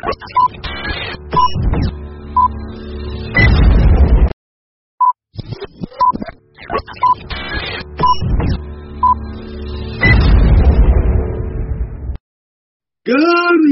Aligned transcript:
Good 0.00 0.08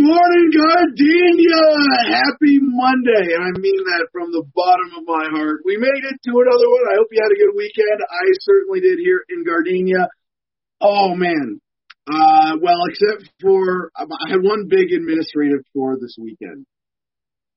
morning, 0.04 0.50
Gardenia! 0.52 1.64
Happy 2.12 2.58
Monday, 2.60 3.32
and 3.32 3.44
I 3.44 3.58
mean 3.58 3.84
that 3.84 4.08
from 4.12 4.30
the 4.30 4.44
bottom 4.54 4.98
of 4.98 5.04
my 5.06 5.28
heart. 5.32 5.60
We 5.64 5.78
made 5.78 5.88
it 5.88 6.20
to 6.24 6.30
another 6.30 6.68
one. 6.68 6.92
I 6.92 6.96
hope 6.98 7.08
you 7.10 7.22
had 7.22 7.32
a 7.32 7.40
good 7.40 7.56
weekend. 7.56 8.02
I 8.04 8.32
certainly 8.40 8.80
did 8.80 8.98
here 8.98 9.24
in 9.30 9.44
Gardenia. 9.44 10.08
Oh 10.82 11.14
man. 11.14 11.62
Uh, 12.08 12.56
well, 12.62 12.80
except 12.88 13.28
for 13.40 13.90
I 13.94 14.04
had 14.30 14.40
one 14.40 14.66
big 14.68 14.92
administrative 14.92 15.60
chore 15.72 15.98
this 16.00 16.16
weekend, 16.18 16.64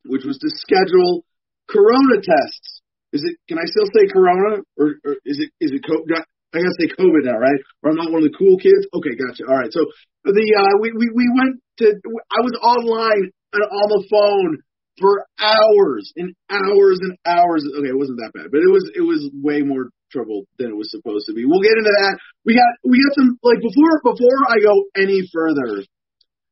which 0.05 0.25
was 0.25 0.37
to 0.39 0.49
schedule 0.51 1.23
Corona 1.69 2.19
tests. 2.19 2.81
Is 3.13 3.23
it? 3.23 3.37
Can 3.47 3.57
I 3.57 3.65
still 3.65 3.87
say 3.95 4.11
Corona, 4.11 4.63
or, 4.77 4.99
or 5.05 5.13
is 5.23 5.39
it? 5.39 5.51
Is 5.63 5.71
it? 5.71 5.81
I 5.87 6.59
gotta 6.59 6.75
say 6.79 6.91
COVID 6.99 7.23
now, 7.23 7.39
right? 7.39 7.59
Or 7.83 7.91
I'm 7.91 7.95
not 7.95 8.11
one 8.11 8.23
of 8.23 8.31
the 8.31 8.37
cool 8.37 8.57
kids. 8.57 8.87
Okay, 8.93 9.15
gotcha. 9.15 9.47
All 9.47 9.55
right. 9.55 9.71
So 9.71 9.87
the 10.25 10.47
uh, 10.59 10.75
we 10.81 10.91
we 10.91 11.07
we 11.15 11.27
went 11.31 11.63
to. 11.79 11.95
I 12.27 12.39
was 12.43 12.55
online 12.59 13.31
and 13.53 13.63
on 13.63 13.87
the 13.87 14.03
phone 14.11 14.51
for 14.99 15.25
hours 15.39 16.11
and 16.15 16.35
hours 16.49 16.99
and 16.99 17.15
hours. 17.25 17.63
Okay, 17.63 17.89
it 17.89 17.97
wasn't 17.97 18.19
that 18.19 18.31
bad, 18.35 18.51
but 18.51 18.59
it 18.59 18.71
was 18.71 18.91
it 18.95 19.01
was 19.01 19.31
way 19.31 19.61
more 19.61 19.87
trouble 20.11 20.43
than 20.59 20.69
it 20.69 20.77
was 20.77 20.91
supposed 20.91 21.25
to 21.27 21.33
be. 21.33 21.45
We'll 21.45 21.63
get 21.63 21.79
into 21.79 21.89
that. 21.89 22.19
We 22.45 22.53
got 22.55 22.71
we 22.83 22.99
got 22.99 23.15
some 23.15 23.39
like 23.41 23.63
before 23.63 24.03
before 24.03 24.39
I 24.51 24.59
go 24.59 24.73
any 24.95 25.23
further. 25.31 25.87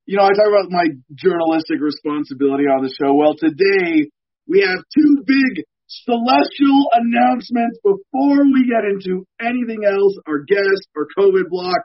You 0.08 0.17
know, 0.17 0.25
I 0.25 0.33
talk 0.33 0.50
about 0.50 0.73
my 0.73 0.89
journalistic 1.14 1.78
responsibility 1.78 2.66
on 2.66 2.81
the 2.81 2.89
show. 2.89 3.14
Well, 3.14 3.38
today 3.38 4.09
we 4.48 4.66
have 4.66 4.81
two 4.95 5.22
big 5.28 5.67
celestial 5.86 6.89
announcements 6.98 7.78
before 7.83 8.45
we 8.50 8.66
get 8.66 8.86
into 8.89 9.25
anything 9.42 9.86
else. 9.86 10.17
Our 10.26 10.42
guest, 10.48 10.88
our 10.98 11.05
COVID 11.17 11.50
block, 11.50 11.81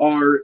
our 0.00 0.42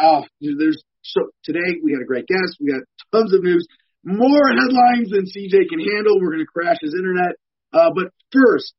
oh, 0.00 0.24
there's 0.40 0.82
so 1.02 1.30
today 1.44 1.78
we 1.82 1.92
had 1.92 2.02
a 2.02 2.08
great 2.08 2.26
guest. 2.26 2.58
We 2.58 2.72
got 2.72 2.82
tons 3.12 3.32
of 3.32 3.42
news, 3.42 3.66
more 4.04 4.48
headlines 4.50 5.10
than 5.10 5.26
CJ 5.26 5.68
can 5.68 5.80
handle. 5.80 6.18
We're 6.20 6.34
going 6.34 6.46
to 6.46 6.50
crash 6.50 6.78
his 6.80 6.94
internet. 6.94 7.34
Uh, 7.72 7.90
but 7.94 8.10
first, 8.32 8.72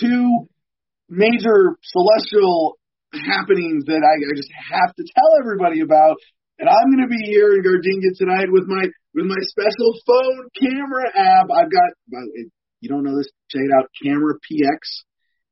two 0.00 0.48
major 1.08 1.78
celestial 1.82 2.78
happenings 3.14 3.86
that 3.86 4.02
I, 4.02 4.14
I 4.18 4.32
just 4.36 4.50
have 4.52 4.94
to 4.96 5.04
tell 5.04 5.30
everybody 5.40 5.80
about. 5.80 6.16
And 6.58 6.68
I'm 6.68 6.88
going 6.88 7.04
to 7.04 7.12
be 7.12 7.28
here 7.28 7.52
in 7.52 7.60
Gardenia 7.60 8.16
tonight 8.16 8.48
with 8.48 8.64
my 8.66 8.88
with 9.12 9.28
my 9.28 9.40
special 9.44 9.92
phone 10.04 10.48
camera 10.56 11.08
app. 11.12 11.48
I've 11.52 11.72
got, 11.72 11.90
you 12.80 12.88
don't 12.88 13.04
know 13.04 13.16
this, 13.16 13.28
check 13.48 13.64
it 13.64 13.72
out. 13.76 13.88
Camera 14.02 14.36
PX 14.40 14.80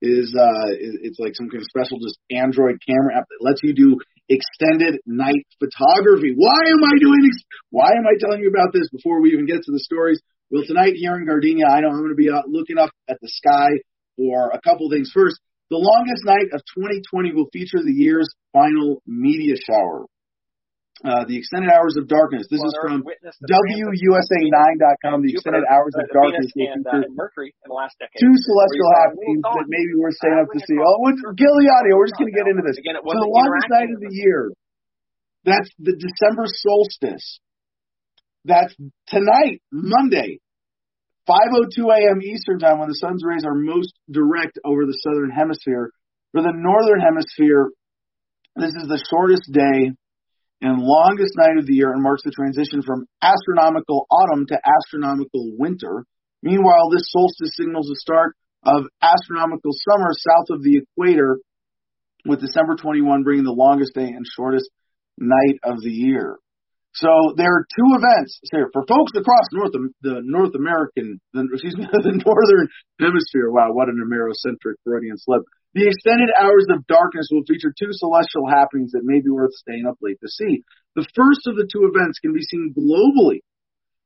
is 0.00 0.32
uh, 0.36 0.68
it's 0.76 1.20
like 1.20 1.36
some 1.36 1.48
kind 1.48 1.60
of 1.60 1.68
special 1.68 2.00
just 2.00 2.16
Android 2.32 2.80
camera 2.84 3.20
app 3.20 3.28
that 3.28 3.44
lets 3.44 3.60
you 3.62 3.72
do 3.72 4.00
extended 4.28 5.00
night 5.04 5.44
photography. 5.60 6.32
Why 6.36 6.60
am 6.72 6.82
I 6.84 6.96
doing 7.00 7.20
this? 7.20 7.40
Why 7.68 7.92
am 7.92 8.08
I 8.08 8.16
telling 8.20 8.40
you 8.40 8.48
about 8.48 8.72
this 8.72 8.88
before 8.88 9.20
we 9.20 9.32
even 9.32 9.44
get 9.44 9.60
to 9.64 9.72
the 9.72 9.80
stories? 9.80 10.20
Well, 10.50 10.64
tonight 10.66 10.96
here 10.96 11.16
in 11.16 11.26
Gardenia, 11.26 11.68
I 11.68 11.80
know 11.80 11.88
I'm 11.88 12.00
going 12.00 12.16
to 12.16 12.20
be 12.20 12.30
out 12.30 12.48
looking 12.48 12.78
up 12.78 12.90
at 13.08 13.20
the 13.20 13.28
sky 13.28 13.68
for 14.16 14.50
a 14.50 14.60
couple 14.60 14.90
things. 14.90 15.10
First, 15.12 15.40
the 15.70 15.80
longest 15.80 16.24
night 16.24 16.52
of 16.52 16.60
2020 16.76 17.32
will 17.32 17.48
feature 17.52 17.80
the 17.80 17.92
year's 17.92 18.28
final 18.52 19.02
meteor 19.06 19.56
shower. 19.56 20.06
Uh, 21.02 21.26
the 21.26 21.34
extended 21.36 21.68
hours 21.68 21.98
of 21.98 22.06
darkness. 22.08 22.46
This 22.48 22.62
well, 22.62 22.70
is 22.70 22.78
from 22.80 23.02
WUSA9.com. 23.04 25.20
The 25.20 25.36
extended 25.36 25.66
hours 25.68 25.92
of 25.98 26.06
darkness 26.14 26.48
and, 26.54 26.86
uh, 26.86 27.02
Mercury 27.12 27.50
in 27.50 27.68
the 27.68 27.74
last 27.74 27.98
decade. 27.98 28.22
Two 28.22 28.30
celestial 28.30 28.88
happenings 29.02 29.42
that 29.42 29.66
maybe 29.68 29.98
we're 29.98 30.14
staying 30.14 30.38
up 30.38 30.46
to 30.54 30.62
see. 30.64 30.78
Oh, 30.78 31.02
with 31.04 31.18
Giuliani, 31.34 31.90
we're 31.92 32.06
just 32.08 32.16
going 32.16 32.30
to 32.30 32.38
get 32.38 32.46
into 32.48 32.62
this. 32.64 32.78
Again, 32.78 32.94
so 32.96 33.04
the 33.04 33.26
longest 33.26 33.68
night 33.68 33.90
of 33.90 34.00
the 34.00 34.14
year. 34.14 34.54
That's 35.44 35.68
the 35.76 35.92
December 35.92 36.48
solstice. 36.48 37.36
That's 38.44 38.76
tonight, 39.08 39.62
Monday, 39.72 40.40
5:02 41.28 41.88
a.m. 41.88 42.20
Eastern 42.22 42.58
Time, 42.58 42.78
when 42.78 42.88
the 42.88 43.00
sun's 43.00 43.24
rays 43.24 43.44
are 43.44 43.54
most 43.54 43.94
direct 44.10 44.58
over 44.64 44.84
the 44.84 44.98
southern 45.02 45.30
hemisphere. 45.30 45.90
For 46.32 46.42
the 46.42 46.52
northern 46.52 47.00
hemisphere, 47.00 47.70
this 48.56 48.74
is 48.74 48.88
the 48.88 49.02
shortest 49.10 49.50
day 49.50 49.92
and 50.60 50.82
longest 50.82 51.34
night 51.36 51.58
of 51.58 51.66
the 51.66 51.74
year 51.74 51.92
and 51.92 52.02
marks 52.02 52.22
the 52.24 52.30
transition 52.30 52.82
from 52.82 53.06
astronomical 53.22 54.06
autumn 54.10 54.46
to 54.48 54.58
astronomical 54.58 55.52
winter. 55.58 56.04
Meanwhile, 56.42 56.90
this 56.90 57.10
solstice 57.10 57.56
signals 57.56 57.86
the 57.86 57.96
start 58.00 58.36
of 58.64 58.84
astronomical 59.00 59.72
summer 59.72 60.10
south 60.12 60.46
of 60.50 60.62
the 60.62 60.82
equator, 60.82 61.38
with 62.26 62.40
December 62.40 62.76
21 62.76 63.22
bringing 63.22 63.44
the 63.44 63.52
longest 63.52 63.94
day 63.94 64.08
and 64.08 64.24
shortest 64.26 64.70
night 65.18 65.58
of 65.62 65.80
the 65.80 65.90
year. 65.90 66.38
So 66.94 67.34
there 67.34 67.50
are 67.50 67.66
two 67.66 67.90
events 67.98 68.38
here 68.54 68.70
for 68.72 68.86
folks 68.86 69.10
across 69.18 69.50
North 69.50 69.74
the 70.02 70.22
North 70.22 70.54
American, 70.54 71.18
the, 71.34 71.42
excuse 71.50 71.74
me, 71.74 71.86
the 71.92 72.22
Northern 72.22 72.70
Hemisphere. 73.02 73.50
Wow, 73.50 73.74
what 73.74 73.90
an 73.90 73.98
Amerocentric 73.98 74.78
Freudian 74.86 75.18
slip. 75.18 75.42
The 75.74 75.90
extended 75.90 76.30
hours 76.38 76.70
of 76.70 76.86
darkness 76.86 77.26
will 77.34 77.42
feature 77.50 77.74
two 77.74 77.90
celestial 77.90 78.46
happenings 78.46 78.92
that 78.94 79.02
may 79.02 79.18
be 79.18 79.30
worth 79.34 79.50
staying 79.58 79.90
up 79.90 79.98
late 79.98 80.22
to 80.22 80.30
see. 80.30 80.62
The 80.94 81.06
first 81.18 81.50
of 81.50 81.58
the 81.58 81.66
two 81.66 81.90
events 81.90 82.22
can 82.22 82.32
be 82.32 82.46
seen 82.46 82.70
globally 82.70 83.42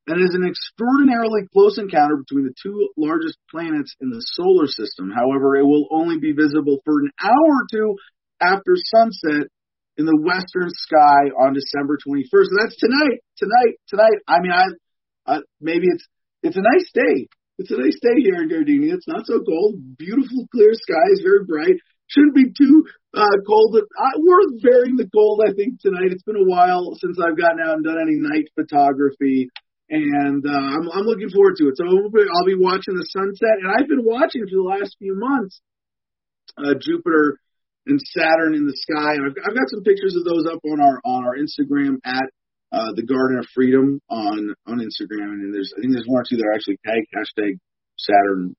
and 0.08 0.24
is 0.24 0.32
an 0.32 0.48
extraordinarily 0.48 1.44
close 1.52 1.76
encounter 1.76 2.16
between 2.16 2.48
the 2.48 2.56
two 2.56 2.88
largest 2.96 3.36
planets 3.52 3.92
in 4.00 4.08
the 4.08 4.24
solar 4.32 4.64
system. 4.64 5.12
However, 5.12 5.60
it 5.60 5.68
will 5.68 5.92
only 5.92 6.16
be 6.16 6.32
visible 6.32 6.80
for 6.88 7.04
an 7.04 7.12
hour 7.20 7.52
or 7.52 7.68
two 7.68 7.96
after 8.40 8.72
sunset 8.80 9.52
in 9.98 10.06
the 10.06 10.14
western 10.14 10.70
sky 10.70 11.34
on 11.34 11.58
December 11.58 11.98
21st. 11.98 12.48
And 12.54 12.58
that's 12.62 12.78
tonight, 12.78 13.18
tonight, 13.34 13.74
tonight. 13.90 14.18
I 14.30 14.38
mean, 14.38 14.54
I, 14.54 14.64
uh, 15.26 15.42
maybe 15.60 15.90
it's, 15.90 16.06
it's 16.42 16.56
a 16.56 16.62
nice 16.62 16.86
day. 16.94 17.26
It's 17.58 17.74
a 17.74 17.76
nice 17.76 17.98
day 17.98 18.22
here 18.22 18.38
in 18.38 18.48
Gardenia. 18.48 18.94
It's 18.94 19.10
not 19.10 19.26
so 19.26 19.42
cold. 19.42 19.98
Beautiful, 19.98 20.46
clear 20.54 20.70
skies, 20.72 21.26
very 21.26 21.42
bright. 21.44 21.74
Shouldn't 22.06 22.38
be 22.38 22.54
too 22.54 22.86
uh, 23.12 23.42
cold. 23.44 23.74
Uh, 23.74 24.14
we're 24.22 24.62
bearing 24.62 24.94
the 24.94 25.10
cold, 25.10 25.42
I 25.42 25.52
think, 25.52 25.82
tonight. 25.82 26.14
It's 26.14 26.22
been 26.22 26.38
a 26.38 26.46
while 26.46 26.94
since 27.02 27.18
I've 27.18 27.36
gotten 27.36 27.58
out 27.58 27.82
and 27.82 27.84
done 27.84 27.98
any 28.00 28.16
night 28.22 28.46
photography, 28.54 29.50
and 29.90 30.46
uh, 30.46 30.54
I'm, 30.78 30.86
I'm 30.94 31.04
looking 31.10 31.28
forward 31.28 31.58
to 31.58 31.68
it. 31.68 31.74
So 31.76 31.84
I'll 31.84 32.46
be 32.46 32.56
watching 32.56 32.94
the 32.94 33.10
sunset, 33.10 33.58
and 33.60 33.74
I've 33.74 33.90
been 33.90 34.06
watching 34.06 34.46
for 34.46 34.54
the 34.54 34.62
last 34.62 34.96
few 34.96 35.18
months 35.18 35.60
uh, 36.56 36.74
Jupiter 36.80 37.42
and 37.88 38.00
Saturn 38.00 38.54
in 38.54 38.66
the 38.66 38.76
sky. 38.76 39.16
And 39.16 39.26
I've, 39.26 39.36
I've 39.42 39.56
got 39.56 39.68
some 39.72 39.82
pictures 39.82 40.14
of 40.14 40.24
those 40.24 40.46
up 40.46 40.60
on 40.64 40.80
our 40.80 41.00
on 41.04 41.24
our 41.24 41.36
Instagram 41.36 41.98
at 42.04 42.28
uh, 42.72 42.92
the 42.94 43.02
Garden 43.02 43.38
of 43.38 43.46
Freedom 43.54 44.00
on 44.08 44.54
on 44.66 44.78
Instagram, 44.78 45.32
and 45.40 45.54
there's 45.54 45.72
I 45.76 45.80
think 45.80 45.92
there's 45.92 46.06
one 46.06 46.20
or 46.20 46.26
two 46.28 46.36
that 46.36 46.46
are 46.46 46.54
actually 46.54 46.78
tag 46.84 47.04
hashtag 47.16 47.58
Saturn, 47.96 48.54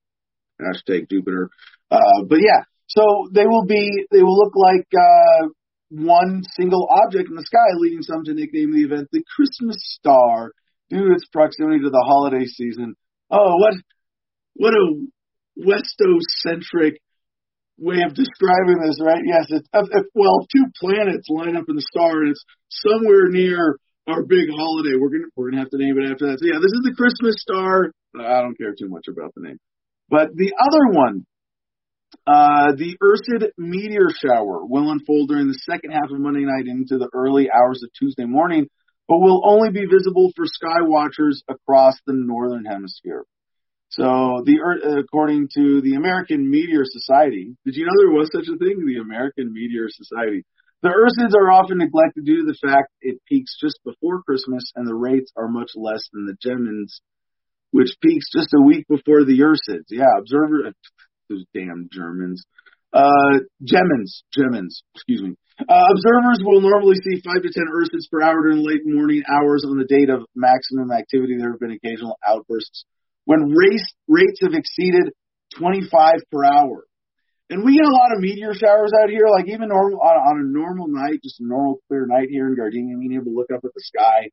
hashtag 0.59 1.09
Jupiter. 1.09 1.49
Uh, 1.91 2.25
but 2.27 2.39
yeah, 2.41 2.65
so 2.87 3.29
they 3.31 3.45
will 3.45 3.65
be 3.65 3.85
they 4.11 4.23
will 4.23 4.37
look 4.37 4.53
like 4.55 4.87
uh, 4.97 5.47
one 5.89 6.41
single 6.57 6.87
object 6.89 7.29
in 7.29 7.35
the 7.35 7.45
sky, 7.45 7.69
leading 7.77 8.01
some 8.01 8.23
to 8.25 8.33
nickname 8.33 8.73
the 8.73 8.81
event 8.81 9.09
the 9.11 9.23
Christmas 9.35 9.77
Star 9.99 10.51
due 10.89 11.07
to 11.07 11.13
its 11.13 11.25
proximity 11.31 11.79
to 11.79 11.89
the 11.89 12.05
holiday 12.05 12.45
season. 12.45 12.95
Oh, 13.29 13.57
what 13.57 13.73
what 14.55 14.73
a 14.73 15.05
Westocentric 15.59 16.97
way 17.79 18.03
of 18.03 18.13
describing 18.13 18.83
this, 18.83 18.99
right? 19.01 19.23
Yes, 19.23 19.47
it's 19.49 19.67
if, 19.73 20.05
well, 20.13 20.45
two 20.51 20.65
planets 20.79 21.27
line 21.29 21.55
up 21.55 21.65
in 21.67 21.75
the 21.75 21.87
star, 21.95 22.21
and 22.21 22.31
it's 22.31 22.43
somewhere 22.69 23.27
near 23.29 23.79
our 24.07 24.23
big 24.23 24.49
holiday. 24.51 24.99
We're 24.99 25.09
gonna 25.09 25.31
we're 25.35 25.51
gonna 25.51 25.63
have 25.63 25.71
to 25.71 25.77
name 25.79 25.97
it 25.97 26.11
after 26.11 26.27
that. 26.27 26.39
So 26.39 26.45
yeah, 26.45 26.59
this 26.59 26.73
is 26.75 26.83
the 26.83 26.95
Christmas 26.95 27.39
star. 27.39 27.91
I 28.15 28.41
don't 28.41 28.57
care 28.57 28.75
too 28.77 28.89
much 28.89 29.07
about 29.07 29.33
the 29.35 29.47
name, 29.47 29.57
but 30.09 30.29
the 30.35 30.53
other 30.59 30.91
one, 30.91 31.25
uh, 32.27 32.73
the 32.75 32.97
Ursid 33.01 33.49
meteor 33.57 34.09
shower 34.11 34.65
will 34.65 34.91
unfold 34.91 35.29
during 35.29 35.47
the 35.47 35.59
second 35.63 35.91
half 35.91 36.11
of 36.11 36.19
Monday 36.19 36.45
night 36.45 36.67
into 36.67 36.97
the 36.97 37.09
early 37.13 37.49
hours 37.49 37.81
of 37.83 37.89
Tuesday 37.97 38.25
morning, 38.25 38.67
but 39.07 39.19
will 39.19 39.41
only 39.45 39.71
be 39.71 39.85
visible 39.85 40.31
for 40.35 40.45
sky 40.45 40.81
watchers 40.81 41.43
across 41.47 41.95
the 42.05 42.13
northern 42.13 42.65
hemisphere. 42.65 43.23
So, 43.89 44.45
the 44.45 44.61
according 45.01 45.49
to 45.57 45.81
the 45.81 45.95
American 45.95 46.49
Meteor 46.49 46.85
Society, 46.85 47.57
did 47.65 47.75
you 47.75 47.85
know 47.85 47.97
there 47.97 48.13
was 48.13 48.29
such 48.29 48.45
a 48.45 48.57
thing, 48.57 48.85
the 48.85 49.01
American 49.01 49.51
Meteor 49.51 49.89
Society? 49.89 50.45
The 50.81 50.93
Ursids 50.93 51.33
are 51.33 51.51
often 51.51 51.79
neglected 51.79 52.23
due 52.23 52.45
to 52.45 52.47
the 52.47 52.57
fact 52.61 52.93
it 53.01 53.17
peaks 53.27 53.57
just 53.59 53.81
before 53.83 54.21
Christmas 54.21 54.63
and 54.75 54.87
the 54.87 54.95
rates 54.95 55.33
are 55.35 55.49
much 55.49 55.73
less 55.75 56.05
than 56.13 56.29
the 56.29 56.37
Gemins, 56.37 57.01
which 57.71 57.97
peaks 57.99 58.29
just 58.31 58.53
a 58.53 58.61
week 58.61 58.85
before 58.87 59.25
the 59.25 59.41
Ursids. 59.41 59.89
Yeah, 59.89 60.07
observer, 60.21 60.71
those 61.27 61.43
damn 61.53 61.89
Germans. 61.91 62.45
Uh, 62.93 63.41
Gemins, 63.65 64.21
Gemins, 64.37 64.85
excuse 64.93 65.21
me. 65.21 65.33
Uh, 65.59 65.85
observers 65.91 66.39
will 66.45 66.61
normally 66.61 66.95
see 67.03 67.19
5 67.25 67.41
to 67.41 67.51
10 67.51 67.63
Ursids 67.73 68.07
per 68.09 68.21
hour 68.21 68.37
during 68.45 68.63
late 68.63 68.85
morning 68.85 69.23
hours 69.27 69.65
on 69.67 69.77
the 69.77 69.89
date 69.89 70.09
of 70.09 70.23
maximum 70.35 70.93
activity. 70.93 71.35
There 71.37 71.51
have 71.51 71.59
been 71.59 71.75
occasional 71.75 72.17
outbursts 72.25 72.85
when 73.29 73.53
race 73.53 73.85
rates 74.07 74.39
have 74.41 74.55
exceeded 74.55 75.13
25 75.59 76.15
per 76.31 76.43
hour. 76.43 76.85
And 77.51 77.63
we 77.63 77.77
get 77.77 77.85
a 77.85 77.93
lot 77.93 78.11
of 78.15 78.21
meteor 78.21 78.55
showers 78.55 78.91
out 78.99 79.11
here, 79.11 79.27
like 79.29 79.45
even 79.47 79.69
normal, 79.69 80.01
on, 80.01 80.17
on 80.17 80.41
a 80.41 80.49
normal 80.49 80.87
night, 80.87 81.21
just 81.23 81.39
a 81.39 81.45
normal 81.45 81.77
clear 81.87 82.07
night 82.07 82.29
here 82.31 82.47
in 82.47 82.55
Gardenia, 82.55 82.97
being 82.97 83.13
able 83.13 83.25
to 83.25 83.37
look 83.37 83.51
up 83.53 83.61
at 83.63 83.69
the 83.75 83.83
sky 83.85 84.29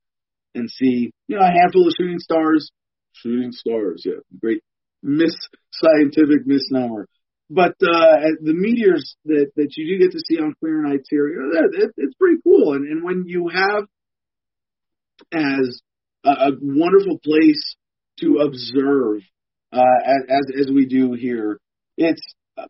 and 0.55 0.71
see, 0.71 1.13
you 1.29 1.37
know, 1.37 1.45
a 1.45 1.53
handful 1.53 1.87
of 1.87 1.93
shooting 1.99 2.19
stars. 2.19 2.71
Shooting 3.13 3.53
stars, 3.53 4.03
yeah, 4.07 4.25
great 4.41 4.63
mis 5.03 5.37
scientific 5.73 6.47
misnomer. 6.47 7.07
But 7.51 7.77
uh, 7.83 8.33
the 8.41 8.55
meteors 8.55 9.17
that 9.27 9.51
that 9.57 9.77
you 9.77 9.93
do 9.93 10.05
get 10.05 10.13
to 10.13 10.25
see 10.27 10.39
on 10.39 10.55
clear 10.59 10.81
nights 10.81 11.09
here, 11.11 11.29
you 11.29 11.53
know, 11.53 11.85
it, 11.85 11.93
it's 11.99 12.15
pretty 12.15 12.41
cool. 12.43 12.73
And 12.73 12.91
and 12.91 13.05
when 13.05 13.25
you 13.27 13.49
have 13.49 13.85
as 15.33 15.83
a, 16.25 16.31
a 16.31 16.51
wonderful 16.63 17.19
place 17.23 17.77
to 18.21 18.39
observe 18.45 19.23
uh, 19.73 19.99
as 20.07 20.67
as 20.67 20.71
we 20.73 20.87
do 20.87 21.13
here, 21.13 21.59
it's 21.97 22.23
uh, 22.57 22.67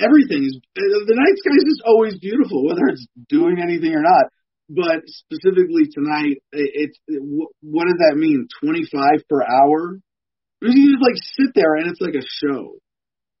everything 0.00 0.44
is 0.44 0.58
the 0.74 1.14
night 1.16 1.36
sky 1.36 1.54
is 1.56 1.64
just 1.64 1.82
always 1.86 2.18
beautiful, 2.18 2.66
whether 2.66 2.86
it's 2.88 3.06
doing 3.28 3.56
anything 3.62 3.94
or 3.94 4.02
not. 4.02 4.26
But 4.68 5.04
specifically 5.06 5.92
tonight, 5.92 6.38
it's 6.52 6.98
it, 7.06 7.22
what 7.60 7.84
does 7.84 7.98
that 7.98 8.16
mean? 8.16 8.48
Twenty 8.62 8.84
five 8.90 9.20
per 9.28 9.42
hour. 9.42 9.98
You 10.62 10.92
just 10.92 11.02
like 11.02 11.20
sit 11.36 11.52
there 11.54 11.74
and 11.74 11.90
it's 11.90 12.00
like 12.00 12.14
a 12.14 12.24
show. 12.24 12.76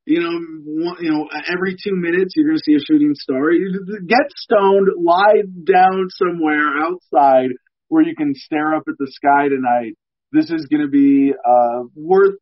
You 0.04 0.20
know, 0.20 0.84
one, 0.84 0.96
you 1.00 1.10
know, 1.10 1.28
every 1.48 1.76
two 1.82 1.96
minutes 1.96 2.34
you're 2.36 2.46
going 2.46 2.58
to 2.58 2.62
see 2.62 2.76
a 2.76 2.84
shooting 2.84 3.14
star. 3.14 3.50
You 3.52 3.72
get 4.06 4.28
stoned, 4.36 4.88
lie 5.00 5.44
down 5.64 6.08
somewhere 6.10 6.68
outside 6.76 7.56
where 7.88 8.02
you 8.02 8.14
can 8.14 8.34
stare 8.34 8.74
up 8.74 8.82
at 8.86 8.94
the 8.98 9.10
sky 9.10 9.48
tonight. 9.48 9.96
This 10.34 10.50
is 10.50 10.66
going 10.66 10.82
to 10.82 10.90
be 10.90 11.30
uh, 11.30 11.86
worth 11.94 12.34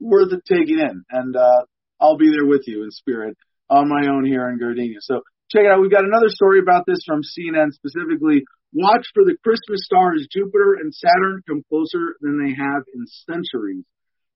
worth 0.00 0.32
taking 0.48 0.78
in, 0.80 1.04
and 1.10 1.36
uh, 1.36 1.68
I'll 2.00 2.16
be 2.16 2.30
there 2.32 2.46
with 2.48 2.62
you 2.66 2.84
in 2.84 2.90
spirit 2.90 3.36
on 3.68 3.88
my 3.88 4.08
own 4.08 4.24
here 4.24 4.48
in 4.48 4.58
Gardenia. 4.58 5.00
So 5.00 5.20
check 5.52 5.64
it 5.64 5.70
out. 5.70 5.80
We've 5.80 5.92
got 5.92 6.08
another 6.08 6.32
story 6.32 6.58
about 6.58 6.84
this 6.86 7.04
from 7.06 7.20
CNN 7.20 7.72
specifically. 7.72 8.44
Watch 8.72 9.04
for 9.12 9.24
the 9.24 9.36
Christmas 9.44 9.84
stars 9.84 10.26
Jupiter 10.32 10.80
and 10.80 10.92
Saturn 10.94 11.42
come 11.46 11.62
closer 11.68 12.16
than 12.20 12.40
they 12.40 12.56
have 12.56 12.82
in 12.96 13.04
centuries. 13.28 13.84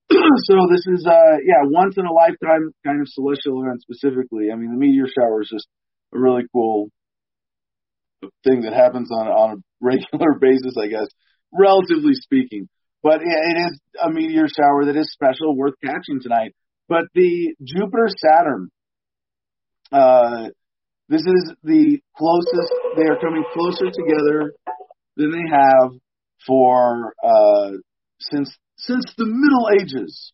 so 0.12 0.54
this 0.68 0.84
is 0.86 1.06
uh 1.06 1.36
yeah 1.44 1.64
once 1.64 1.96
in 1.96 2.04
a 2.04 2.12
lifetime 2.12 2.72
kind 2.84 3.00
of 3.00 3.08
celestial 3.08 3.64
event 3.64 3.80
specifically. 3.82 4.52
I 4.52 4.56
mean 4.56 4.70
the 4.70 4.78
meteor 4.78 5.08
shower 5.08 5.42
is 5.42 5.50
just 5.50 5.66
a 6.14 6.18
really 6.18 6.44
cool 6.52 6.90
thing 8.44 8.62
that 8.62 8.72
happens 8.72 9.10
on 9.10 9.26
on 9.28 9.50
a 9.50 9.62
regular 9.80 10.38
basis, 10.40 10.76
I 10.78 10.88
guess, 10.88 11.08
relatively 11.52 12.14
speaking. 12.14 12.68
But 13.02 13.20
it 13.22 13.56
is 13.58 13.80
a 14.02 14.10
meteor 14.10 14.48
shower 14.48 14.86
that 14.86 14.96
is 14.96 15.12
special, 15.12 15.56
worth 15.56 15.74
catching 15.84 16.20
tonight. 16.20 16.54
But 16.88 17.04
the 17.14 17.54
Jupiter 17.62 18.08
Saturn, 18.16 18.70
uh, 19.92 20.48
this 21.08 21.22
is 21.22 21.52
the 21.62 22.00
closest. 22.16 22.72
They 22.96 23.04
are 23.04 23.18
coming 23.20 23.44
closer 23.52 23.86
together 23.86 24.52
than 25.16 25.30
they 25.30 25.48
have 25.50 25.92
for 26.46 27.14
uh, 27.22 27.70
since 28.20 28.56
since 28.76 29.04
the 29.16 29.26
Middle 29.26 29.68
Ages. 29.80 30.32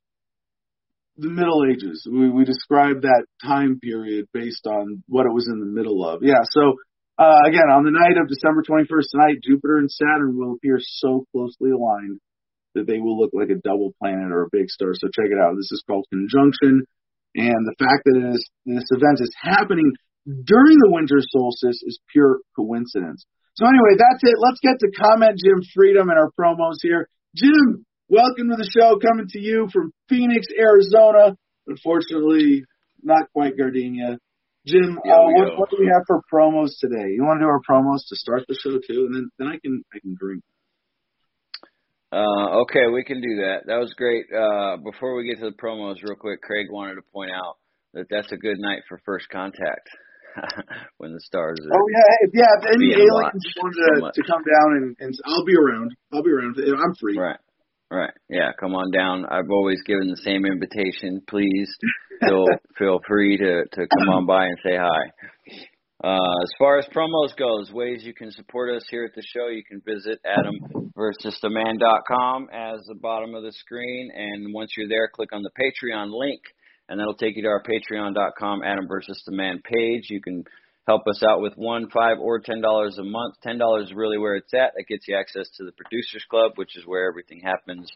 The 1.17 1.31
Middle 1.31 1.65
Ages. 1.71 2.07
We, 2.11 2.31
we 2.31 2.45
described 2.45 3.03
that 3.03 3.27
time 3.45 3.79
period 3.81 4.27
based 4.33 4.67
on 4.67 5.05
what 5.07 5.27
it 5.27 5.33
was 5.33 5.49
in 5.49 5.61
the 5.61 5.67
middle 5.67 6.05
of. 6.07 6.23
Yeah, 6.23 6.43
so 6.51 6.75
uh, 7.19 7.41
again, 7.47 7.71
on 7.71 7.85
the 7.85 7.93
night 7.93 8.19
of 8.21 8.29
December 8.29 8.63
21st 8.63 9.11
tonight, 9.13 9.39
Jupiter 9.43 9.79
and 9.79 9.91
Saturn 9.91 10.37
will 10.37 10.55
appear 10.55 10.79
so 10.81 11.25
closely 11.31 11.71
aligned 11.71 12.19
that 12.75 12.87
they 12.87 12.99
will 12.99 13.19
look 13.19 13.31
like 13.33 13.51
a 13.51 13.61
double 13.63 13.95
planet 14.01 14.31
or 14.31 14.45
a 14.45 14.53
big 14.53 14.69
star. 14.69 14.93
So 14.95 15.09
check 15.09 15.31
it 15.31 15.39
out. 15.39 15.57
This 15.57 15.73
is 15.73 15.83
called 15.87 16.07
conjunction. 16.11 16.85
And 17.35 17.61
the 17.67 17.75
fact 17.79 18.07
that 18.07 18.17
it 18.19 18.27
is, 18.35 18.43
this 18.67 18.89
event 18.91 19.19
is 19.19 19.35
happening 19.41 19.91
during 20.27 20.77
the 20.79 20.93
winter 20.95 21.19
solstice 21.21 21.83
is 21.83 21.99
pure 22.13 22.41
coincidence. 22.55 23.27
So 23.55 23.67
anyway, 23.67 23.99
that's 23.99 24.23
it. 24.23 24.35
Let's 24.39 24.61
get 24.63 24.79
to 24.81 24.91
comment 24.95 25.39
Jim 25.43 25.63
Freedom 25.75 26.11
and 26.11 26.19
our 26.19 26.31
promos 26.39 26.83
here. 26.83 27.09
Jim, 27.35 27.85
Welcome 28.11 28.51
to 28.51 28.57
the 28.57 28.69
show, 28.69 29.01
coming 29.01 29.27
to 29.31 29.41
you 29.41 29.67
from 29.73 29.91
Phoenix, 30.11 30.47
Arizona. 30.53 31.35
Unfortunately, 31.67 32.63
not 33.03 33.33
quite 33.33 33.57
Gardenia. 33.57 34.19
Jim, 34.67 34.99
uh, 34.99 35.25
what, 35.33 35.59
what, 35.59 35.71
do 35.71 35.79
we 35.81 35.91
have 35.91 36.05
for 36.07 36.21
promos 36.31 36.77
today? 36.79 37.17
You 37.17 37.25
want 37.25 37.41
to 37.41 37.45
do 37.45 37.49
our 37.49 37.61
promos 37.65 38.05
to 38.11 38.17
start 38.17 38.45
the 38.47 38.57
show 38.61 38.77
too, 38.77 39.09
and 39.09 39.15
then 39.15 39.31
then 39.39 39.49
I 39.49 39.57
can 39.57 39.83
I 39.95 40.01
can 40.01 40.17
drink. 40.21 40.43
Uh, 42.15 42.63
okay, 42.63 42.87
we 42.93 43.03
can 43.03 43.21
do 43.21 43.43
that. 43.43 43.67
That 43.67 43.83
was 43.83 43.93
great. 43.99 44.27
Uh, 44.31 44.77
before 44.79 45.17
we 45.17 45.27
get 45.27 45.43
to 45.43 45.51
the 45.51 45.59
promos, 45.59 45.99
real 46.07 46.15
quick, 46.15 46.41
Craig 46.43 46.67
wanted 46.71 46.95
to 46.95 47.03
point 47.13 47.33
out 47.33 47.59
that 47.93 48.07
that's 48.09 48.31
a 48.31 48.37
good 48.37 48.59
night 48.59 48.83
for 48.89 49.01
first 49.05 49.29
contact 49.31 49.89
when 50.99 51.13
the 51.13 51.21
stars. 51.21 51.59
Are 51.59 51.75
oh 51.75 51.87
yeah, 51.91 52.15
if, 52.23 52.31
yeah. 52.33 52.53
If 52.59 52.65
any 52.71 52.93
aliens 52.95 53.45
wanted 53.59 54.15
to, 54.15 54.23
to 54.23 54.29
come 54.31 54.43
down 54.47 54.69
and, 54.79 54.97
and 55.01 55.15
I'll 55.27 55.45
be 55.45 55.57
around. 55.57 55.91
I'll 56.13 56.23
be 56.23 56.31
around. 56.31 56.55
I'm 56.57 56.95
free. 57.01 57.19
Right. 57.19 57.39
Right. 57.91 58.15
Yeah. 58.29 58.53
Come 58.61 58.75
on 58.75 58.93
down. 58.93 59.27
I've 59.27 59.51
always 59.51 59.83
given 59.83 60.07
the 60.07 60.23
same 60.23 60.47
invitation. 60.47 61.21
Please 61.29 61.69
feel 62.21 62.47
feel 62.79 63.01
free 63.09 63.39
to 63.39 63.65
to 63.73 63.87
come 63.99 64.09
on 64.09 64.27
by 64.27 64.45
and 64.45 64.59
say 64.65 64.77
hi. 64.77 65.11
Uh, 66.05 66.37
as 66.43 66.51
far 66.59 66.77
as 66.79 66.85
promos 66.95 67.35
goes, 67.39 67.73
ways 67.73 68.05
you 68.05 68.13
can 68.13 68.31
support 68.31 68.69
us 68.69 68.85
here 68.91 69.05
at 69.05 69.15
the 69.15 69.23
show, 69.23 69.49
you 69.49 69.65
can 69.65 69.81
visit 69.87 70.21
adamversustheman.com 70.27 72.49
as 72.53 72.85
the 72.87 72.97
bottom 73.01 73.35
of 73.35 73.43
the 73.43 73.53
screen, 73.53 74.11
and 74.15 74.53
once 74.53 74.75
you're 74.77 74.87
there, 74.87 75.09
click 75.09 75.31
on 75.33 75.43
the 75.43 75.49
Patreon 75.59 76.13
link, 76.13 76.43
and 76.91 77.01
that'll 77.01 77.15
take 77.15 77.37
you 77.37 77.43
to 77.45 77.49
our 77.49 77.63
Patreon.com 77.63 78.63
Adam 78.63 78.87
versus 78.87 79.23
the 79.25 79.33
Man 79.33 79.63
page. 79.65 80.11
You 80.11 80.21
can 80.21 80.45
help 80.87 81.09
us 81.09 81.23
out 81.27 81.41
with 81.41 81.55
one, 81.57 81.89
five, 81.89 82.19
or 82.21 82.39
ten 82.39 82.61
dollars 82.61 82.99
a 82.99 83.05
month. 83.05 83.37
Ten 83.43 83.57
dollars 83.57 83.87
is 83.87 83.95
really 83.95 84.19
where 84.19 84.37
it's 84.37 84.53
at. 84.53 84.75
That 84.77 84.85
gets 84.87 85.09
you 85.09 85.17
access 85.17 85.49
to 85.57 85.65
the 85.65 85.73
producers 85.73 86.27
club, 86.29 86.53
which 86.57 86.77
is 86.77 86.85
where 86.85 87.09
everything 87.09 87.41
happens 87.43 87.91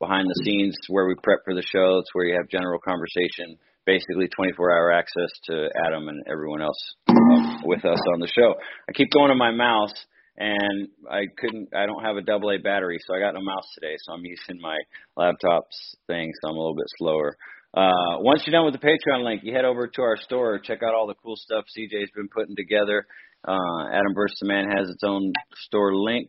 behind 0.00 0.26
the 0.26 0.42
scenes, 0.44 0.76
where 0.88 1.06
we 1.06 1.14
prep 1.22 1.44
for 1.44 1.54
the 1.54 1.62
show. 1.62 1.98
It's 1.98 2.12
where 2.12 2.24
you 2.24 2.34
have 2.34 2.48
general 2.48 2.80
conversation, 2.80 3.56
basically 3.86 4.28
24 4.28 4.70
hour 4.70 4.92
access 4.92 5.30
to 5.44 5.68
Adam 5.86 6.08
and 6.08 6.22
everyone 6.30 6.62
else 6.62 6.78
um, 7.08 7.62
with 7.64 7.84
us 7.84 7.98
on 8.14 8.20
the 8.20 8.28
show. 8.28 8.54
I 8.88 8.92
keep 8.92 9.10
going 9.10 9.28
to 9.30 9.34
my 9.34 9.50
mouse 9.50 9.94
and 10.36 10.88
I 11.10 11.26
couldn't 11.36 11.68
I 11.74 11.86
don't 11.86 12.02
have 12.02 12.16
a 12.16 12.22
double 12.22 12.50
A 12.50 12.58
battery, 12.58 12.98
so 13.06 13.14
I 13.14 13.20
got 13.20 13.34
no 13.34 13.42
mouse 13.42 13.68
today, 13.74 13.96
so 14.02 14.12
I'm 14.12 14.24
using 14.24 14.60
my 14.60 14.76
laptop's 15.16 15.96
thing, 16.06 16.32
so 16.40 16.48
I'm 16.48 16.56
a 16.56 16.58
little 16.58 16.76
bit 16.76 16.86
slower. 16.98 17.36
Uh, 17.74 18.20
once 18.20 18.42
you're 18.44 18.52
done 18.52 18.70
with 18.70 18.78
the 18.78 18.86
Patreon 18.86 19.24
link, 19.24 19.42
you 19.44 19.54
head 19.54 19.64
over 19.64 19.86
to 19.86 20.02
our 20.02 20.16
store, 20.16 20.58
check 20.58 20.82
out 20.82 20.94
all 20.94 21.06
the 21.06 21.14
cool 21.22 21.36
stuff 21.36 21.64
CJ's 21.76 22.10
been 22.14 22.28
putting 22.28 22.56
together. 22.56 23.06
Uh, 23.46 23.88
Adam 23.90 24.14
versus 24.14 24.38
the 24.40 24.48
Man 24.48 24.66
has 24.70 24.88
its 24.88 25.02
own 25.04 25.32
store 25.66 25.94
link. 25.94 26.28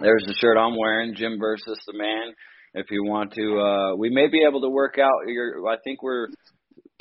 There's 0.00 0.24
the 0.26 0.34
shirt 0.40 0.56
I'm 0.56 0.76
wearing, 0.76 1.14
Jim 1.14 1.38
versus 1.38 1.78
the 1.86 1.96
Man. 1.96 2.34
If 2.74 2.86
you 2.90 3.04
want 3.04 3.32
to, 3.32 3.60
uh, 3.60 3.96
we 3.96 4.10
may 4.10 4.28
be 4.28 4.42
able 4.46 4.60
to 4.60 4.68
work 4.68 4.98
out 4.98 5.26
your. 5.26 5.66
I 5.66 5.76
think 5.82 6.02
we're 6.02 6.28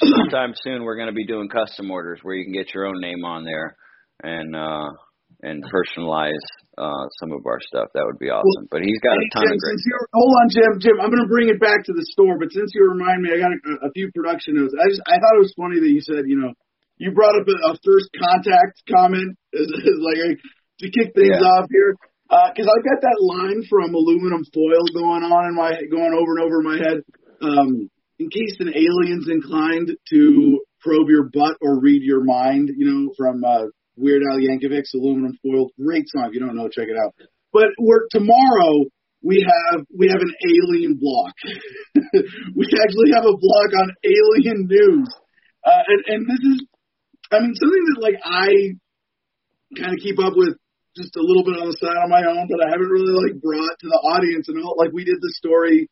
sometime 0.01 0.53
soon. 0.63 0.83
We're 0.83 0.95
going 0.95 1.09
to 1.09 1.15
be 1.17 1.25
doing 1.25 1.49
custom 1.49 1.91
orders 1.91 2.19
where 2.23 2.35
you 2.35 2.43
can 2.43 2.53
get 2.53 2.73
your 2.73 2.85
own 2.85 2.99
name 3.01 3.25
on 3.25 3.45
there, 3.45 3.75
and 4.23 4.55
uh, 4.55 4.89
and 5.41 5.63
personalize 5.65 6.45
uh, 6.77 7.05
some 7.19 7.31
of 7.31 7.45
our 7.45 7.59
stuff. 7.61 7.89
That 7.93 8.05
would 8.05 8.19
be 8.19 8.29
awesome. 8.29 8.69
Well, 8.69 8.79
but 8.79 8.81
he's 8.81 8.99
got 9.01 9.17
a 9.17 9.25
ton 9.33 9.45
Jim, 9.45 9.53
of 9.53 9.61
great. 9.61 9.79
hold 10.13 10.33
on, 10.41 10.47
Jim. 10.49 10.71
Jim, 10.79 10.97
I'm 11.01 11.09
going 11.09 11.23
to 11.23 11.29
bring 11.29 11.49
it 11.49 11.59
back 11.59 11.85
to 11.85 11.93
the 11.93 12.05
store. 12.13 12.37
But 12.37 12.53
since 12.53 12.71
you 12.73 12.85
remind 12.85 13.21
me, 13.21 13.33
I 13.33 13.39
got 13.41 13.53
a, 13.53 13.87
a 13.87 13.91
few 13.93 14.11
production 14.13 14.57
notes. 14.57 14.73
I 14.77 14.89
just 14.89 15.01
I 15.05 15.17
thought 15.17 15.37
it 15.37 15.45
was 15.45 15.55
funny 15.57 15.79
that 15.81 15.91
you 15.91 16.01
said 16.01 16.25
you 16.29 16.37
know 16.37 16.53
you 16.97 17.13
brought 17.13 17.37
up 17.37 17.45
a, 17.45 17.57
a 17.69 17.73
first 17.85 18.09
contact 18.17 18.81
comment 18.89 19.37
as, 19.53 19.67
as 19.69 19.97
like 20.01 20.41
to 20.81 20.87
kick 20.89 21.13
things 21.13 21.37
yeah. 21.37 21.49
off 21.57 21.65
here 21.69 21.97
because 22.27 22.67
uh, 22.67 22.73
I've 22.73 22.85
got 22.85 22.99
that 23.01 23.19
line 23.23 23.63
from 23.69 23.95
aluminum 23.95 24.43
foil 24.53 24.83
going 24.93 25.23
on 25.23 25.47
in 25.47 25.55
my 25.55 25.71
going 25.89 26.13
over 26.13 26.37
and 26.37 26.43
over 26.43 26.59
in 26.59 26.65
my 26.65 26.77
head. 26.77 26.97
Um, 27.41 27.89
in 28.19 28.29
case 28.29 28.55
an 28.59 28.69
alien's 28.69 29.27
inclined 29.29 29.91
to 30.09 30.59
probe 30.81 31.09
your 31.09 31.29
butt 31.31 31.57
or 31.61 31.79
read 31.79 32.01
your 32.03 32.23
mind, 32.23 32.71
you 32.75 32.85
know, 32.85 33.13
from 33.17 33.43
uh, 33.43 33.65
Weird 33.95 34.21
Al 34.29 34.39
Yankovic's 34.39 34.93
Aluminum 34.93 35.37
Foil. 35.41 35.69
Great 35.79 36.05
song. 36.07 36.27
If 36.27 36.33
you 36.33 36.39
don't 36.39 36.55
know, 36.55 36.69
check 36.69 36.87
it 36.87 36.97
out. 36.97 37.13
But 37.51 37.69
we're 37.79 38.07
tomorrow 38.11 38.85
we 39.23 39.41
have 39.41 39.85
we 39.95 40.07
have 40.07 40.21
an 40.21 40.33
alien 40.45 40.97
block. 40.99 41.33
we 42.55 42.65
actually 42.83 43.11
have 43.13 43.25
a 43.25 43.37
block 43.37 43.69
on 43.73 43.89
alien 44.05 44.67
news, 44.67 45.09
uh, 45.65 45.83
and 45.87 46.01
and 46.07 46.21
this 46.29 46.41
is, 46.53 46.65
I 47.31 47.39
mean, 47.39 47.53
something 47.55 47.83
that 47.89 48.01
like 48.01 48.19
I 48.23 48.77
kind 49.75 49.93
of 49.93 49.99
keep 49.99 50.19
up 50.19 50.33
with 50.35 50.55
just 50.95 51.15
a 51.15 51.21
little 51.21 51.43
bit 51.43 51.61
on 51.61 51.69
the 51.69 51.77
side 51.77 51.97
on 51.97 52.09
my 52.09 52.25
own, 52.25 52.47
but 52.49 52.61
I 52.61 52.69
haven't 52.69 52.89
really 52.89 53.13
like 53.13 53.41
brought 53.41 53.77
to 53.81 53.87
the 53.87 54.01
audience 54.01 54.49
and 54.49 54.57
all. 54.63 54.75
Like 54.77 54.93
we 54.93 55.03
did 55.03 55.17
the 55.21 55.33
story 55.37 55.89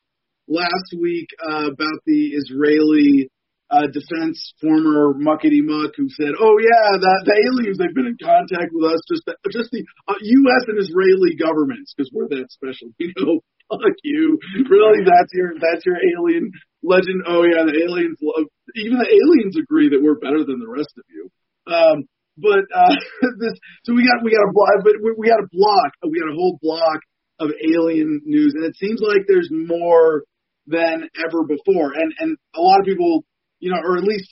last 0.48 0.94
week 1.00 1.28
uh, 1.42 1.72
about 1.72 2.00
the 2.06 2.34
Israeli 2.34 3.30
uh, 3.70 3.88
defense 3.90 4.54
former 4.62 5.14
muckety 5.18 5.66
muck 5.66 5.98
who 5.98 6.08
said, 6.10 6.38
"Oh 6.38 6.56
yeah, 6.62 6.98
the, 7.02 7.14
the 7.25 7.38
aliens 7.50 7.78
they've 7.82 7.96
been 7.96 8.14
in 8.14 8.18
contact 8.22 8.70
with 8.70 8.94
us, 8.94 9.02
just 9.10 9.25
the, 9.25 9.34
just 9.50 9.72
the 9.74 9.82
uh, 10.08 10.22
U.S. 10.22 10.64
and 10.70 10.78
Israeli 10.78 11.34
governments 11.34 11.94
because 11.96 12.12
we're 12.14 12.30
that 12.30 12.52
special." 12.54 12.94
You 13.02 13.14
know, 13.18 13.42
fuck 13.70 13.98
you. 14.04 14.38
Really, 14.70 15.02
that's 15.02 15.34
your 15.34 15.58
that's 15.58 15.86
your 15.86 15.98
alien 15.98 16.52
legend. 16.84 17.25
Oh 17.25 17.42
yeah, 17.42 17.66
the 17.66 17.74
aliens 17.82 18.22
love. 18.22 18.46
Even 18.78 19.02
the 19.02 19.10
aliens 19.10 19.58
agree 19.58 19.90
that 19.90 20.02
we're 20.02 20.22
better 20.22 20.46
than 20.46 20.62
the 20.62 20.70
rest 20.70 20.94
of 20.94 21.06
you. 21.10 21.30
Um, 21.66 22.06
but 22.38 22.70
uh, 22.70 22.96
this, 23.42 23.58
so 23.84 23.98
we 23.98 24.06
got 24.06 24.22
we 24.22 24.30
got 24.30 24.46
a 24.46 24.54
block, 24.54 24.86
but 24.86 24.94
we, 25.02 25.10
we 25.18 25.25
got 25.25 25.42
a 25.42 25.50
block. 25.50 25.92
We 26.06 26.22
got 26.22 26.30
a 26.30 26.38
whole 26.38 26.60
block 26.62 27.02
of 27.40 27.50
alien 27.66 28.22
news, 28.25 28.54
and 28.54 28.64
it 28.64 28.78
seems 28.78 29.02
like 29.02 29.25
there's 29.28 29.50
more 29.52 30.24
than 30.67 31.10
ever 31.22 31.43
before. 31.45 31.93
And 31.93 32.13
and 32.19 32.38
a 32.55 32.62
lot 32.62 32.79
of 32.79 32.86
people 32.86 33.25
you 33.60 33.72
know, 33.72 33.79
or 33.81 33.98
at 33.98 34.05
least 34.05 34.29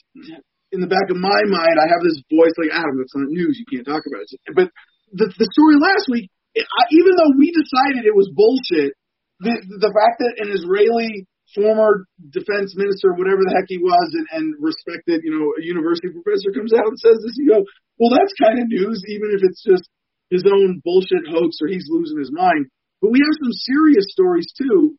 in 0.70 0.78
the 0.78 0.90
back 0.90 1.08
of 1.08 1.16
my 1.16 1.40
mind, 1.48 1.76
I 1.78 1.90
have 1.90 2.02
this 2.04 2.18
voice 2.30 2.54
like 2.54 2.74
Adam, 2.74 2.98
that's 2.98 3.14
not 3.18 3.30
news. 3.30 3.58
You 3.58 3.66
can't 3.66 3.86
talk 3.86 4.04
about 4.06 4.26
it. 4.26 4.30
But 4.54 4.68
the 5.10 5.26
the 5.26 5.48
story 5.50 5.74
last 5.80 6.06
week, 6.10 6.30
I, 6.54 6.82
even 6.94 7.12
though 7.18 7.32
we 7.34 7.50
decided 7.50 8.04
it 8.04 8.14
was 8.14 8.30
bullshit, 8.34 8.94
the 9.40 9.54
the 9.80 9.92
fact 9.94 10.22
that 10.22 10.38
an 10.44 10.54
Israeli 10.54 11.26
former 11.54 12.06
defense 12.34 12.74
minister, 12.74 13.14
whatever 13.14 13.46
the 13.46 13.54
heck 13.54 13.70
he 13.70 13.78
was, 13.78 14.08
and, 14.18 14.26
and 14.34 14.46
respected, 14.58 15.22
you 15.22 15.30
know, 15.30 15.54
a 15.54 15.62
university 15.62 16.10
professor 16.10 16.50
comes 16.50 16.74
out 16.74 16.90
and 16.90 16.98
says 16.98 17.14
this, 17.22 17.38
you 17.38 17.46
go, 17.46 17.62
well, 17.94 18.10
that's 18.10 18.34
kind 18.42 18.58
of 18.58 18.66
news, 18.66 18.98
even 19.06 19.30
if 19.30 19.38
it's 19.46 19.62
just 19.62 19.86
his 20.34 20.42
own 20.50 20.82
bullshit 20.82 21.30
hoax 21.30 21.62
or 21.62 21.70
he's 21.70 21.86
losing 21.86 22.18
his 22.18 22.34
mind. 22.34 22.66
But 22.98 23.14
we 23.14 23.22
have 23.22 23.38
some 23.38 23.54
serious 23.54 24.10
stories 24.10 24.50
too 24.58 24.98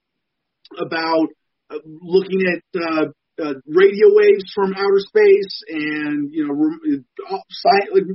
about 0.78 1.28
uh, 1.70 1.82
looking 1.86 2.42
at 2.48 2.64
uh, 2.82 3.06
uh, 3.42 3.54
radio 3.68 4.08
waves 4.16 4.46
from 4.54 4.74
outer 4.74 5.02
space 5.02 5.54
and 5.68 6.32
you 6.32 6.48
know 6.48 6.56
uh, 6.56 7.38
science, 7.50 7.90
like 7.92 8.08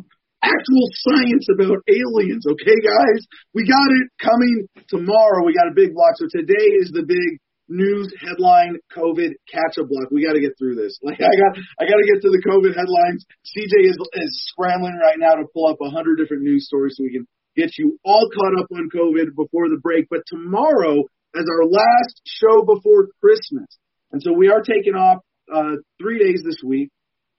actual 0.43 0.87
science 1.05 1.47
about 1.53 1.85
aliens. 1.89 2.45
Okay, 2.49 2.79
guys, 2.81 3.21
we 3.53 3.67
got 3.69 3.89
it 4.01 4.07
coming 4.21 4.69
tomorrow. 4.89 5.45
We 5.45 5.55
got 5.55 5.69
a 5.69 5.75
big 5.75 5.95
block. 5.95 6.17
So 6.17 6.27
today 6.31 6.79
is 6.81 6.91
the 6.93 7.05
big 7.05 7.41
news 7.69 8.13
headline 8.19 8.77
COVID 8.97 9.31
catch 9.47 9.79
up 9.79 9.89
block. 9.89 10.11
We 10.11 10.27
got 10.27 10.35
to 10.35 10.41
get 10.43 10.59
through 10.59 10.75
this. 10.75 10.99
Like 11.07 11.21
I 11.23 11.35
got, 11.39 11.53
I 11.79 11.85
got 11.87 11.99
to 12.01 12.09
get 12.09 12.23
to 12.23 12.31
the 12.31 12.43
COVID 12.43 12.75
headlines. 12.75 13.25
CJ 13.47 13.93
is 13.93 13.97
is 13.97 14.33
scrambling 14.51 14.99
right 15.01 15.19
now 15.19 15.37
to 15.37 15.47
pull 15.55 15.69
up 15.71 15.79
a 15.81 15.91
hundred 15.91 16.17
different 16.17 16.43
news 16.43 16.67
stories 16.67 16.95
so 16.97 17.05
we 17.05 17.13
can 17.13 17.27
get 17.57 17.71
you 17.79 17.99
all 18.05 18.29
caught 18.35 18.59
up 18.59 18.69
on 18.73 18.89
COVID 18.95 19.35
before 19.37 19.69
the 19.69 19.81
break. 19.83 20.07
But 20.11 20.21
tomorrow, 20.27 21.05
as 21.35 21.45
our 21.45 21.67
last 21.67 22.21
show 22.25 22.65
before 22.65 23.09
Christmas, 23.21 23.67
and 24.13 24.23
so 24.23 24.33
we 24.33 24.49
are 24.49 24.63
taking 24.63 24.95
off 24.95 25.23
uh, 25.53 25.77
three 26.01 26.19
days 26.19 26.43
this 26.45 26.61
week 26.65 26.91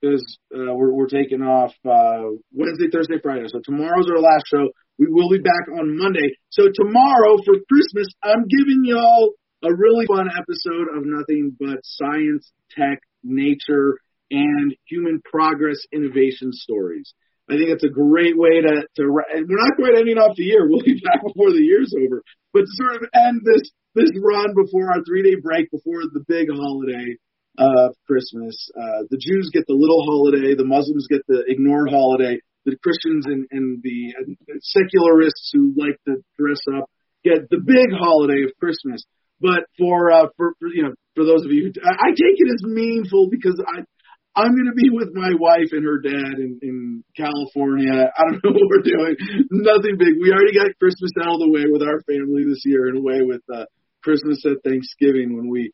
because 0.02 0.26
uh, 0.54 0.74
we're, 0.74 0.92
we're 0.92 1.08
taking 1.08 1.42
off 1.42 1.74
uh, 1.86 2.36
Wednesday, 2.52 2.88
Thursday, 2.92 3.20
Friday. 3.22 3.46
So 3.48 3.62
tomorrow's 3.64 4.10
our 4.10 4.20
last 4.20 4.46
show. 4.48 4.70
We 4.98 5.08
will 5.10 5.30
be 5.30 5.40
back 5.40 5.68
on 5.72 5.98
Monday. 5.98 6.36
So 6.50 6.64
tomorrow 6.74 7.38
for 7.46 7.56
Christmas, 7.70 8.08
I'm 8.24 8.46
giving 8.48 8.84
y'all 8.84 9.34
a 9.64 9.74
really 9.74 10.06
fun 10.08 10.28
episode 10.28 10.98
of 10.98 11.04
nothing 11.06 11.56
but 11.60 11.80
science, 11.84 12.52
tech, 12.72 13.00
nature, 13.24 13.98
and 14.32 14.76
human 14.88 15.22
progress 15.24 15.78
innovation 15.92 16.52
stories. 16.52 17.14
I 17.52 17.60
think 17.60 17.68
it's 17.68 17.84
a 17.84 17.92
great 17.92 18.40
way 18.40 18.64
to, 18.64 18.88
to 18.96 19.02
we're 19.12 19.60
not 19.60 19.76
quite 19.76 20.00
ending 20.00 20.16
off 20.16 20.40
the 20.40 20.48
year. 20.48 20.64
We'll 20.64 20.88
be 20.88 21.04
back 21.04 21.20
before 21.20 21.52
the 21.52 21.60
year's 21.60 21.92
over, 21.92 22.24
but 22.56 22.64
to 22.64 22.72
sort 22.80 23.04
of 23.04 23.12
end 23.12 23.44
this 23.44 23.68
this 23.92 24.12
run 24.16 24.56
before 24.56 24.88
our 24.88 25.04
three 25.04 25.20
day 25.20 25.36
break 25.36 25.68
before 25.68 26.08
the 26.08 26.24
big 26.24 26.48
holiday 26.48 27.20
of 27.60 27.92
Christmas. 28.08 28.56
Uh, 28.72 29.04
the 29.12 29.20
Jews 29.20 29.52
get 29.52 29.68
the 29.68 29.76
little 29.76 30.08
holiday, 30.08 30.56
the 30.56 30.64
Muslims 30.64 31.12
get 31.12 31.28
the 31.28 31.44
ignore 31.44 31.92
holiday, 31.92 32.40
the 32.64 32.80
Christians 32.80 33.28
and, 33.28 33.44
and 33.52 33.84
the 33.84 34.16
secularists 34.64 35.52
who 35.52 35.76
like 35.76 36.00
to 36.08 36.24
dress 36.40 36.64
up 36.72 36.88
get 37.24 37.52
the 37.52 37.60
big 37.60 37.92
holiday 37.92 38.48
of 38.48 38.56
Christmas. 38.64 39.04
But 39.42 39.68
for 39.78 40.12
uh, 40.12 40.32
for, 40.38 40.54
for 40.60 40.70
you 40.72 40.84
know 40.88 40.94
for 41.16 41.26
those 41.26 41.44
of 41.44 41.52
you, 41.52 41.74
I, 41.84 41.92
I 41.92 42.10
take 42.16 42.40
it 42.40 42.48
as 42.48 42.64
meaningful 42.64 43.28
because 43.28 43.60
I 43.60 43.84
I'm 44.36 44.56
going 44.56 44.72
to 44.72 44.78
be 44.80 44.90
with 44.90 45.12
my 45.12 45.36
wife 45.36 45.76
and 45.76 45.84
her 45.84 46.00
dad 46.00 46.40
in, 46.40 46.60
in 46.64 47.04
California. 47.18 47.92
I 48.16 48.22
don't 48.24 48.40
know 48.44 48.56
what 48.56 48.70
we're 48.70 48.88
doing. 48.88 49.16
Nothing 49.52 50.00
big. 50.00 50.16
We 50.22 50.32
already 50.32 50.56
got 50.56 50.72
Christmas 50.80 51.12
out 51.20 51.36
of 51.36 51.44
the 51.44 51.52
way 51.52 51.68
with 51.68 51.84
our 51.84 52.00
family 52.08 52.48
this 52.48 52.64
year, 52.64 52.88
in 52.88 52.98
a 52.98 53.04
way 53.04 53.20
with 53.22 53.44
uh, 53.52 53.66
Christmas 54.04 54.40
at 54.46 54.64
Thanksgiving 54.64 55.36
when 55.36 55.50
we 55.50 55.72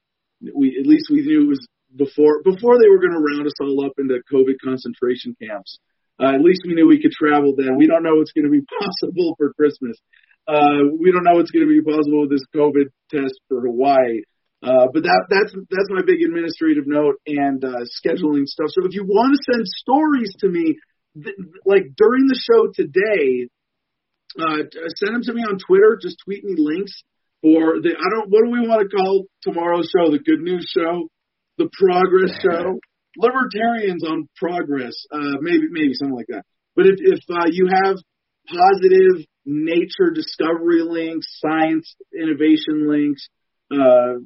we 0.54 0.78
at 0.80 0.86
least 0.86 1.10
we 1.10 1.22
knew 1.26 1.50
it 1.50 1.54
was 1.58 1.66
before 1.96 2.42
before 2.44 2.78
they 2.78 2.90
were 2.90 3.02
going 3.02 3.14
to 3.14 3.26
round 3.26 3.46
us 3.46 3.58
all 3.62 3.86
up 3.86 3.94
into 3.98 4.22
COVID 4.32 4.58
concentration 4.64 5.36
camps. 5.42 5.80
Uh, 6.20 6.34
at 6.34 6.42
least 6.42 6.62
we 6.66 6.74
knew 6.74 6.88
we 6.88 7.02
could 7.02 7.14
travel 7.14 7.54
then. 7.56 7.78
We 7.78 7.86
don't 7.86 8.02
know 8.02 8.16
what's 8.18 8.34
going 8.34 8.46
to 8.46 8.52
be 8.52 8.66
possible 8.82 9.36
for 9.38 9.54
Christmas. 9.54 9.98
Uh, 10.48 10.98
we 10.98 11.12
don't 11.12 11.24
know 11.24 11.38
what's 11.38 11.52
going 11.52 11.68
to 11.68 11.70
be 11.70 11.82
possible 11.82 12.22
with 12.22 12.32
this 12.32 12.46
COVID 12.56 12.90
test 13.12 13.38
for 13.48 13.62
Hawaii. 13.62 14.24
Uh, 14.64 14.90
but 14.92 15.04
that 15.04 15.22
that's 15.30 15.54
that's 15.70 15.90
my 15.90 16.02
big 16.02 16.24
administrative 16.26 16.88
note 16.88 17.22
and 17.28 17.64
uh, 17.64 17.86
scheduling 17.94 18.46
stuff. 18.46 18.74
So 18.74 18.86
if 18.86 18.94
you 18.94 19.04
want 19.06 19.38
to 19.38 19.54
send 19.54 19.68
stories 19.68 20.34
to 20.40 20.50
me, 20.50 20.78
th- 21.14 21.38
like 21.66 21.94
during 21.96 22.26
the 22.26 22.40
show 22.42 22.74
today, 22.74 23.50
uh, 24.34 24.66
send 24.98 25.14
them 25.14 25.22
to 25.30 25.34
me 25.34 25.44
on 25.44 25.60
Twitter. 25.62 26.00
Just 26.02 26.18
tweet 26.26 26.44
me 26.44 26.56
links 26.58 26.92
for 27.42 27.78
the 27.82 27.94
I 27.94 28.08
don't 28.10 28.30
what 28.30 28.46
do 28.46 28.52
we 28.52 28.68
want 28.68 28.82
to 28.82 28.90
call 28.90 29.26
tomorrow's 29.44 29.94
show? 29.94 30.10
The 30.10 30.20
good 30.26 30.42
news 30.42 30.66
show, 30.74 31.08
the 31.58 31.70
progress 31.78 32.34
show, 32.42 32.80
libertarians 33.16 34.04
on 34.04 34.28
progress, 34.36 34.94
uh, 35.14 35.38
maybe 35.42 35.70
maybe 35.70 35.94
something 35.94 36.18
like 36.18 36.34
that. 36.34 36.46
But 36.76 36.88
if 36.88 36.98
if 36.98 37.22
uh, 37.30 37.46
you 37.52 37.70
have 37.70 37.98
positive 38.50 39.26
nature 39.46 40.10
discovery 40.14 40.82
links, 40.82 41.28
science 41.40 41.96
innovation 42.14 42.90
links, 42.90 43.30
uh, 43.72 44.20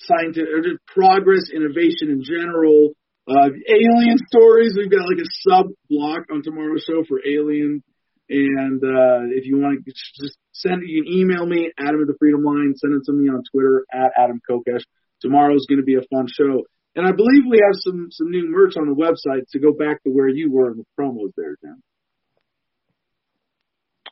scientific 0.00 0.84
progress, 0.86 1.50
innovation 1.54 2.10
in 2.10 2.22
general, 2.22 2.90
uh, 3.28 3.50
alien 3.68 4.18
stories. 4.30 4.74
We've 4.76 4.90
got 4.90 5.04
like 5.04 5.20
a 5.20 5.30
sub 5.48 5.66
block 5.90 6.24
on 6.32 6.42
tomorrow's 6.42 6.84
show 6.86 7.04
for 7.08 7.20
alien. 7.26 7.82
And 8.30 8.82
uh, 8.84 9.32
if 9.32 9.46
you 9.46 9.58
want 9.58 9.84
to 9.84 9.90
just 9.90 10.36
send, 10.52 10.82
you 10.84 11.02
can 11.02 11.12
email 11.12 11.46
me, 11.46 11.72
Adam 11.78 12.02
at 12.02 12.06
the 12.06 12.16
Freedom 12.18 12.42
Line. 12.44 12.74
Send 12.76 12.94
it 12.94 13.02
to 13.06 13.12
me 13.12 13.28
on 13.28 13.42
Twitter 13.50 13.86
at 13.92 14.12
Adam 14.16 14.40
Kokesh. 14.48 14.82
Tomorrow's 15.20 15.66
going 15.66 15.80
to 15.80 15.84
be 15.84 15.96
a 15.96 16.04
fun 16.12 16.26
show. 16.28 16.64
And 16.94 17.06
I 17.06 17.12
believe 17.12 17.44
we 17.48 17.60
have 17.64 17.78
some 17.78 18.08
some 18.10 18.30
new 18.30 18.50
merch 18.50 18.74
on 18.76 18.88
the 18.88 18.94
website 18.94 19.46
to 19.52 19.58
go 19.60 19.72
back 19.72 20.02
to 20.02 20.10
where 20.10 20.28
you 20.28 20.52
were 20.52 20.70
in 20.70 20.78
the 20.78 20.84
promos 20.98 21.32
there, 21.36 21.56
Dan. 21.62 21.80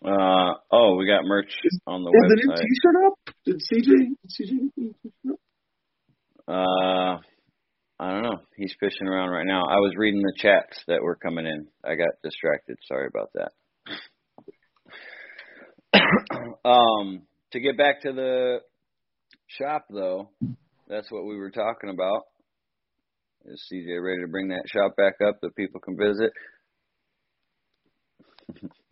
Uh 0.06 0.54
oh, 0.70 0.94
we 0.94 1.04
got 1.04 1.24
merch 1.24 1.52
is, 1.64 1.80
on 1.84 2.04
the 2.04 2.10
is 2.10 2.14
website. 2.14 2.28
the 2.28 2.36
new 2.36 2.54
T-shirt 2.54 2.96
up? 3.06 3.14
Did 3.44 3.56
CJ? 3.56 3.90
Did 4.22 4.94
CJ? 5.26 5.34
Uh, 6.46 7.18
I 7.98 8.12
don't 8.12 8.22
know. 8.22 8.38
He's 8.56 8.72
fishing 8.78 9.08
around 9.08 9.30
right 9.30 9.46
now. 9.46 9.62
I 9.62 9.80
was 9.80 9.94
reading 9.96 10.22
the 10.22 10.34
chats 10.36 10.80
that 10.86 11.02
were 11.02 11.16
coming 11.16 11.46
in. 11.46 11.66
I 11.84 11.96
got 11.96 12.10
distracted. 12.22 12.76
Sorry 12.86 13.08
about 13.08 13.30
that. 13.34 13.50
um, 16.64 17.22
to 17.50 17.58
get 17.58 17.76
back 17.76 18.02
to 18.02 18.12
the 18.12 18.60
shop, 19.48 19.86
though, 19.90 20.30
that's 20.88 21.10
what 21.10 21.26
we 21.26 21.36
were 21.36 21.50
talking 21.50 21.90
about. 21.90 22.26
Is 23.46 23.60
CJ 23.72 24.00
ready 24.04 24.20
to 24.20 24.28
bring 24.28 24.48
that 24.48 24.68
shop 24.68 24.94
back 24.96 25.14
up 25.26 25.40
that 25.42 25.56
people 25.56 25.80
can 25.80 25.96
visit? 25.96 26.32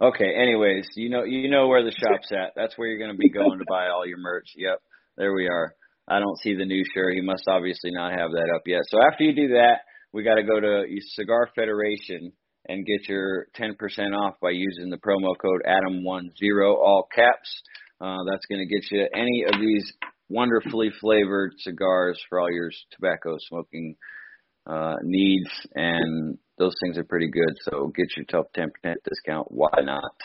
okay. 0.00 0.34
Anyways, 0.34 0.88
you 0.96 1.10
know 1.10 1.24
you 1.24 1.50
know 1.50 1.68
where 1.68 1.84
the 1.84 1.92
shop's 1.92 2.30
at. 2.32 2.52
That's 2.56 2.76
where 2.76 2.88
you're 2.88 2.98
going 2.98 3.12
to 3.12 3.16
be 3.16 3.30
going 3.30 3.58
to 3.58 3.64
buy 3.68 3.88
all 3.88 4.06
your 4.06 4.18
merch. 4.18 4.48
Yep, 4.56 4.80
there 5.16 5.32
we 5.32 5.48
are. 5.48 5.74
I 6.08 6.20
don't 6.20 6.38
see 6.38 6.54
the 6.54 6.64
new 6.64 6.84
shirt. 6.94 7.14
He 7.14 7.20
must 7.20 7.44
obviously 7.48 7.90
not 7.90 8.12
have 8.12 8.30
that 8.30 8.52
up 8.54 8.62
yet. 8.66 8.82
So 8.88 8.98
after 9.02 9.24
you 9.24 9.34
do 9.34 9.54
that, 9.54 9.80
we 10.12 10.22
got 10.22 10.36
to 10.36 10.44
go 10.44 10.60
to 10.60 10.84
Cigar 11.14 11.48
Federation 11.54 12.32
and 12.68 12.86
get 12.86 13.08
your 13.08 13.46
10% 13.58 13.74
off 14.16 14.34
by 14.40 14.50
using 14.50 14.90
the 14.90 14.96
promo 14.96 15.34
code 15.40 15.62
Adam10 15.66 16.74
all 16.74 17.08
caps. 17.14 17.62
Uh, 18.00 18.18
that's 18.28 18.46
going 18.46 18.60
to 18.60 18.66
get 18.66 18.90
you 18.90 19.08
any 19.14 19.44
of 19.44 19.60
these 19.60 19.92
wonderfully 20.28 20.90
flavored 21.00 21.52
cigars 21.58 22.20
for 22.28 22.40
all 22.40 22.50
your 22.50 22.70
tobacco 22.92 23.36
smoking 23.48 23.96
uh, 24.66 24.96
needs, 25.02 25.50
and 25.74 26.38
those 26.58 26.74
things 26.82 26.98
are 26.98 27.04
pretty 27.04 27.28
good. 27.28 27.56
So 27.62 27.92
get 27.94 28.16
yourself 28.16 28.46
10% 28.56 28.70
discount. 29.08 29.46
Why 29.50 29.70
not? 29.82 30.16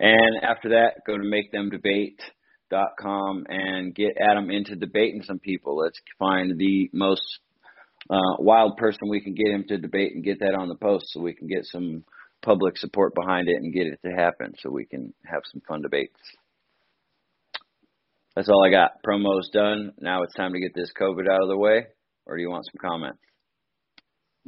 And 0.00 0.42
after 0.42 0.70
that, 0.70 1.04
go 1.06 1.16
to 1.16 1.24
makethemdebate.com 1.24 3.46
and 3.48 3.94
get 3.94 4.16
Adam 4.20 4.50
into 4.50 4.74
debating 4.76 5.22
some 5.22 5.38
people. 5.38 5.76
Let's 5.76 6.00
find 6.18 6.58
the 6.58 6.90
most 6.92 7.22
uh, 8.10 8.36
wild 8.38 8.76
person 8.76 9.08
we 9.08 9.20
can 9.20 9.34
get 9.34 9.52
him 9.52 9.64
to 9.68 9.78
debate 9.78 10.14
and 10.14 10.24
get 10.24 10.40
that 10.40 10.54
on 10.54 10.68
the 10.68 10.76
post 10.76 11.06
so 11.08 11.20
we 11.20 11.34
can 11.34 11.48
get 11.48 11.64
some 11.64 12.04
public 12.42 12.78
support 12.78 13.14
behind 13.14 13.48
it 13.48 13.56
and 13.56 13.74
get 13.74 13.86
it 13.86 13.98
to 14.04 14.12
happen 14.12 14.54
so 14.58 14.70
we 14.70 14.86
can 14.86 15.12
have 15.24 15.42
some 15.52 15.60
fun 15.66 15.82
debates. 15.82 16.20
That's 18.36 18.48
all 18.48 18.64
I 18.64 18.70
got. 18.70 19.02
Promo's 19.04 19.50
done. 19.52 19.92
Now 19.98 20.22
it's 20.22 20.34
time 20.34 20.52
to 20.52 20.60
get 20.60 20.74
this 20.74 20.92
COVID 20.98 21.28
out 21.28 21.42
of 21.42 21.48
the 21.48 21.58
way, 21.58 21.86
or 22.24 22.36
do 22.36 22.42
you 22.42 22.50
want 22.50 22.66
some 22.66 22.78
comments? 22.80 23.18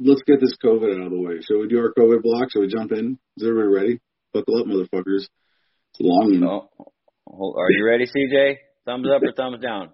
Let's 0.03 0.21
get 0.25 0.41
this 0.41 0.57
COVID 0.63 0.97
out 0.97 1.05
of 1.05 1.11
the 1.11 1.21
way. 1.21 1.41
Shall 1.45 1.59
we 1.59 1.67
do 1.67 1.77
our 1.79 1.93
COVID 1.93 2.23
block? 2.23 2.49
Shall 2.51 2.63
we 2.63 2.67
jump 2.67 2.91
in? 2.91 3.19
Is 3.37 3.45
everybody 3.45 3.69
ready? 3.69 3.99
Buckle 4.33 4.57
up, 4.57 4.65
motherfuckers. 4.65 5.29
It's 5.29 5.99
a 5.99 6.03
long 6.03 6.41
one. 6.41 6.87
Oh, 7.29 7.53
are 7.57 7.71
you 7.71 7.85
ready, 7.85 8.05
CJ? 8.05 8.57
Thumbs 8.85 9.07
up 9.13 9.21
or 9.21 9.31
thumbs 9.33 9.61
down? 9.61 9.91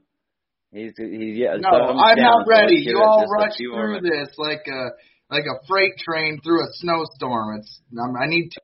He's 0.71 0.93
he's 0.97 1.37
yeah. 1.37 1.55
No, 1.59 1.69
I'm 1.69 2.17
not 2.17 2.47
ready. 2.47 2.75
You 2.83 3.01
all 3.03 3.25
rush 3.27 3.55
through 3.57 4.01
this 4.01 4.35
like 4.37 4.63
a 4.67 4.91
like 5.29 5.43
a 5.43 5.65
freight 5.67 5.95
train 5.97 6.39
through 6.43 6.63
a 6.63 6.69
snowstorm. 6.79 7.59
It's 7.59 7.81
I 7.97 8.27
need 8.27 8.49
to. 8.51 8.61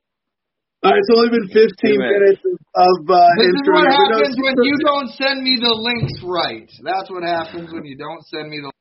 All 0.83 0.91
right, 0.91 0.99
it's 0.99 1.09
only 1.15 1.31
been 1.31 1.47
15 1.47 1.95
minutes 1.95 2.43
of. 2.43 2.95
Uh, 3.07 3.27
this 3.39 3.55
is 3.55 3.67
what 3.71 3.87
happens 3.87 4.35
when 4.35 4.55
you 4.67 4.75
don't 4.83 5.09
send 5.15 5.41
me 5.41 5.55
the 5.55 5.71
links 5.71 6.19
right. 6.23 6.67
That's 6.83 7.09
what 7.09 7.23
happens 7.23 7.71
when 7.71 7.85
you 7.85 7.95
don't 7.95 8.23
send 8.27 8.49
me 8.49 8.59
the. 8.59 8.71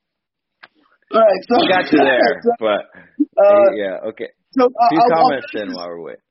All 1.12 1.20
right, 1.20 1.44
so 1.44 1.60
I 1.60 1.68
got 1.68 1.92
you 1.92 1.98
there, 1.98 2.42
but 2.58 2.88
uh, 3.36 3.70
yeah, 3.76 4.08
okay. 4.10 4.30
So 4.52 4.64
uh, 4.64 4.88
few 4.88 5.00
I'll, 5.00 5.10
comments 5.10 5.46
I'll 5.54 5.60
then 5.60 5.74
while 5.74 5.88
we're 5.88 6.00
waiting. 6.00 6.22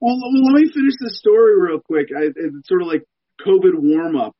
Well, 0.00 0.16
let 0.18 0.54
me 0.60 0.70
finish 0.72 0.94
the 0.98 1.10
story 1.10 1.60
real 1.60 1.80
quick. 1.80 2.08
I, 2.16 2.32
it's 2.34 2.68
sort 2.68 2.82
of 2.82 2.88
like 2.88 3.04
COVID 3.46 3.76
warm 3.76 4.16
up. 4.16 4.34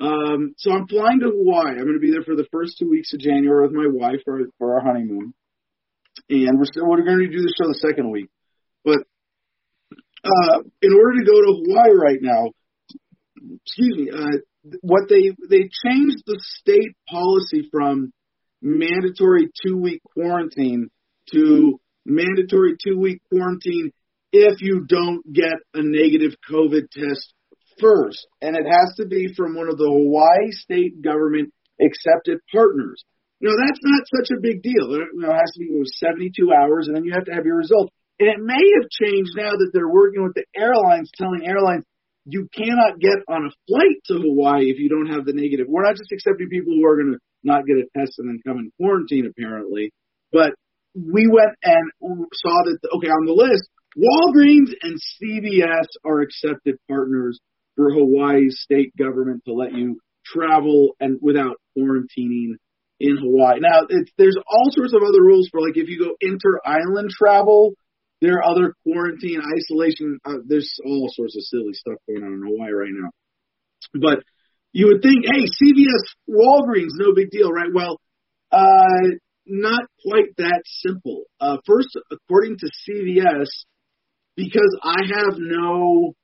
Um, 0.00 0.54
so 0.56 0.72
I'm 0.72 0.88
flying 0.88 1.20
to 1.20 1.30
Hawaii. 1.30 1.78
I'm 1.78 1.84
going 1.84 1.94
to 1.94 2.00
be 2.00 2.10
there 2.10 2.24
for 2.24 2.34
the 2.34 2.48
first 2.50 2.78
two 2.78 2.90
weeks 2.90 3.12
of 3.12 3.20
January 3.20 3.62
with 3.62 3.76
my 3.76 3.86
wife 3.86 4.20
for, 4.24 4.40
for 4.58 4.74
our 4.74 4.80
honeymoon, 4.80 5.34
and 6.28 6.58
we're 6.58 6.64
still, 6.64 6.88
we're 6.88 7.04
going 7.04 7.18
to 7.18 7.28
do 7.28 7.42
the 7.42 7.54
show 7.56 7.68
the 7.68 7.78
second 7.78 8.10
week. 8.10 8.28
But 8.84 9.04
uh, 10.24 10.58
in 10.82 10.92
order 10.92 11.20
to 11.20 11.24
go 11.24 11.40
to 11.40 11.62
Hawaii 11.62 11.94
right 11.94 12.18
now, 12.20 12.50
excuse 13.64 13.96
me, 13.96 14.10
uh, 14.10 14.38
what 14.80 15.08
they 15.08 15.36
they 15.48 15.68
changed 15.84 16.24
the 16.26 16.40
state 16.40 16.96
policy 17.08 17.68
from 17.70 18.12
mandatory 18.64 19.50
two 19.64 19.76
week 19.76 20.00
quarantine 20.14 20.88
to 21.32 21.78
mandatory 22.06 22.76
two 22.82 22.98
week 22.98 23.20
quarantine 23.30 23.92
if 24.32 24.62
you 24.62 24.84
don't 24.88 25.22
get 25.32 25.60
a 25.74 25.82
negative 25.82 26.32
COVID 26.50 26.90
test 26.90 27.32
first. 27.78 28.26
And 28.40 28.56
it 28.56 28.64
has 28.64 28.96
to 28.96 29.06
be 29.06 29.32
from 29.36 29.54
one 29.54 29.68
of 29.68 29.76
the 29.76 29.86
Hawaii 29.86 30.50
state 30.50 31.02
government 31.02 31.52
accepted 31.80 32.40
partners. 32.50 33.04
Know, 33.40 33.52
that's 33.52 33.80
not 33.82 34.08
such 34.08 34.30
a 34.32 34.40
big 34.40 34.62
deal. 34.62 34.94
It 34.94 35.04
has 35.20 35.52
to 35.52 35.60
be 35.60 35.68
72 35.84 36.32
hours 36.50 36.88
and 36.88 36.96
then 36.96 37.04
you 37.04 37.12
have 37.12 37.26
to 37.26 37.34
have 37.34 37.44
your 37.44 37.58
results. 37.58 37.92
And 38.18 38.28
it 38.30 38.40
may 38.40 38.64
have 38.80 38.88
changed 38.88 39.36
now 39.36 39.52
that 39.52 39.70
they're 39.74 39.90
working 39.90 40.22
with 40.22 40.34
the 40.34 40.46
airlines, 40.56 41.10
telling 41.14 41.44
airlines 41.44 41.84
you 42.24 42.48
cannot 42.54 42.98
get 42.98 43.20
on 43.28 43.44
a 43.44 43.52
flight 43.68 44.00
to 44.08 44.14
Hawaii 44.14 44.70
if 44.70 44.78
you 44.78 44.88
don't 44.88 45.12
have 45.12 45.26
the 45.26 45.34
negative. 45.34 45.66
We're 45.68 45.84
not 45.84 45.96
just 45.96 46.12
accepting 46.12 46.48
people 46.48 46.72
who 46.72 46.86
are 46.86 46.96
going 46.96 47.12
to 47.12 47.20
not 47.44 47.66
get 47.66 47.76
a 47.76 47.98
test 47.98 48.18
and 48.18 48.28
then 48.28 48.40
come 48.46 48.58
in 48.58 48.72
quarantine, 48.78 49.26
apparently. 49.26 49.92
But 50.32 50.54
we 50.94 51.26
went 51.26 51.56
and 51.62 51.90
saw 52.00 52.62
that, 52.64 52.78
okay, 52.96 53.08
on 53.08 53.26
the 53.26 53.32
list, 53.32 53.68
Walgreens 53.96 54.74
and 54.82 54.98
CVS 54.98 55.86
are 56.04 56.20
accepted 56.20 56.76
partners 56.88 57.38
for 57.76 57.90
Hawaii's 57.92 58.60
state 58.60 58.96
government 58.96 59.42
to 59.46 59.52
let 59.52 59.72
you 59.72 60.00
travel 60.24 60.96
and 61.00 61.18
without 61.20 61.56
quarantining 61.76 62.54
in 63.00 63.16
Hawaii. 63.18 63.60
Now, 63.60 63.86
it's, 63.88 64.10
there's 64.16 64.36
all 64.46 64.70
sorts 64.70 64.94
of 64.94 65.02
other 65.02 65.22
rules 65.22 65.48
for 65.50 65.60
like 65.60 65.76
if 65.76 65.88
you 65.88 65.98
go 65.98 66.16
inter 66.20 66.60
island 66.64 67.10
travel, 67.10 67.74
there 68.20 68.38
are 68.38 68.44
other 68.44 68.74
quarantine, 68.84 69.40
isolation. 69.40 70.18
Uh, 70.24 70.38
there's 70.46 70.72
all 70.84 71.10
sorts 71.12 71.36
of 71.36 71.42
silly 71.42 71.74
stuff 71.74 71.98
going 72.06 72.22
on 72.22 72.32
in 72.32 72.42
Hawaii 72.46 72.72
right 72.72 72.92
now. 72.92 73.10
But 73.92 74.24
you 74.74 74.88
would 74.88 75.02
think, 75.02 75.24
hey, 75.24 75.46
CVS, 75.46 76.02
Walgreens, 76.28 76.98
no 76.98 77.14
big 77.14 77.30
deal, 77.30 77.48
right? 77.48 77.70
Well, 77.72 78.00
uh, 78.50 79.14
not 79.46 79.84
quite 80.04 80.34
that 80.38 80.62
simple. 80.66 81.24
Uh, 81.40 81.58
first, 81.64 81.96
according 82.10 82.58
to 82.58 82.66
CVS, 82.66 83.46
because 84.34 84.76
I 84.82 85.02
have 85.14 85.36
no, 85.38 86.14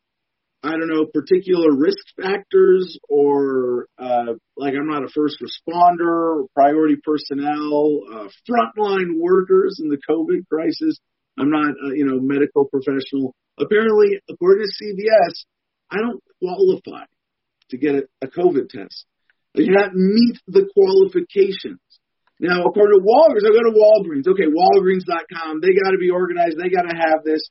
I 0.64 0.70
don't 0.70 0.88
know, 0.88 1.06
particular 1.14 1.76
risk 1.76 2.04
factors 2.20 2.98
or, 3.08 3.86
uh, 3.96 4.34
like 4.56 4.74
I'm 4.74 4.88
not 4.88 5.04
a 5.04 5.08
first 5.14 5.36
responder, 5.40 6.46
priority 6.52 6.96
personnel, 7.04 8.00
uh, 8.12 8.28
frontline 8.50 9.16
workers 9.16 9.78
in 9.80 9.90
the 9.90 9.98
COVID 10.10 10.48
crisis. 10.50 10.98
I'm 11.38 11.50
not, 11.50 11.70
a, 11.70 11.96
you 11.96 12.04
know, 12.04 12.18
medical 12.20 12.64
professional. 12.64 13.32
Apparently, 13.60 14.18
according 14.28 14.66
to 14.66 14.84
CVS, 14.84 15.44
I 15.88 15.98
don't 15.98 16.20
qualify 16.42 17.04
to 17.70 17.78
get 17.78 17.94
a, 17.94 18.02
a 18.22 18.28
COVID 18.28 18.68
test. 18.68 19.06
I 19.56 19.60
do 19.60 19.70
not 19.70 19.94
meet 19.94 20.38
the 20.46 20.68
qualifications. 20.74 21.80
Now, 22.40 22.64
according 22.64 22.96
to 22.96 23.04
Walgreens, 23.04 23.44
I 23.44 23.52
go 23.52 23.66
to 23.68 23.76
Walgreens. 23.76 24.26
Okay, 24.26 24.48
Walgreens.com. 24.48 25.60
They 25.60 25.74
got 25.76 25.90
to 25.92 25.98
be 25.98 26.10
organized. 26.10 26.56
They 26.56 26.70
got 26.70 26.88
to 26.88 26.96
have 26.96 27.24
this. 27.24 27.42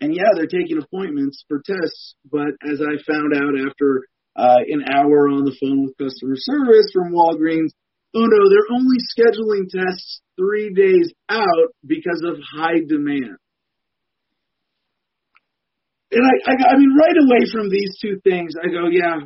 And 0.00 0.14
yeah, 0.14 0.34
they're 0.34 0.50
taking 0.50 0.82
appointments 0.82 1.44
for 1.48 1.62
tests. 1.64 2.16
But 2.30 2.58
as 2.60 2.82
I 2.82 3.00
found 3.06 3.32
out 3.34 3.54
after 3.56 4.02
uh, 4.36 4.60
an 4.68 4.84
hour 4.84 5.28
on 5.28 5.44
the 5.44 5.56
phone 5.60 5.86
with 5.86 5.96
customer 5.96 6.34
service 6.36 6.90
from 6.92 7.12
Walgreens, 7.12 7.70
oh 8.14 8.26
no, 8.26 8.50
they're 8.50 8.76
only 8.76 8.98
scheduling 9.16 9.70
tests 9.70 10.20
three 10.36 10.74
days 10.74 11.12
out 11.28 11.72
because 11.86 12.22
of 12.26 12.36
high 12.56 12.80
demand. 12.86 13.36
And 16.12 16.20
I, 16.20 16.52
I, 16.52 16.54
I 16.72 16.76
mean, 16.76 16.92
right 16.92 17.16
away 17.16 17.48
from 17.50 17.70
these 17.70 17.96
two 18.00 18.20
things, 18.22 18.52
I 18.60 18.68
go, 18.68 18.88
yeah, 18.92 19.24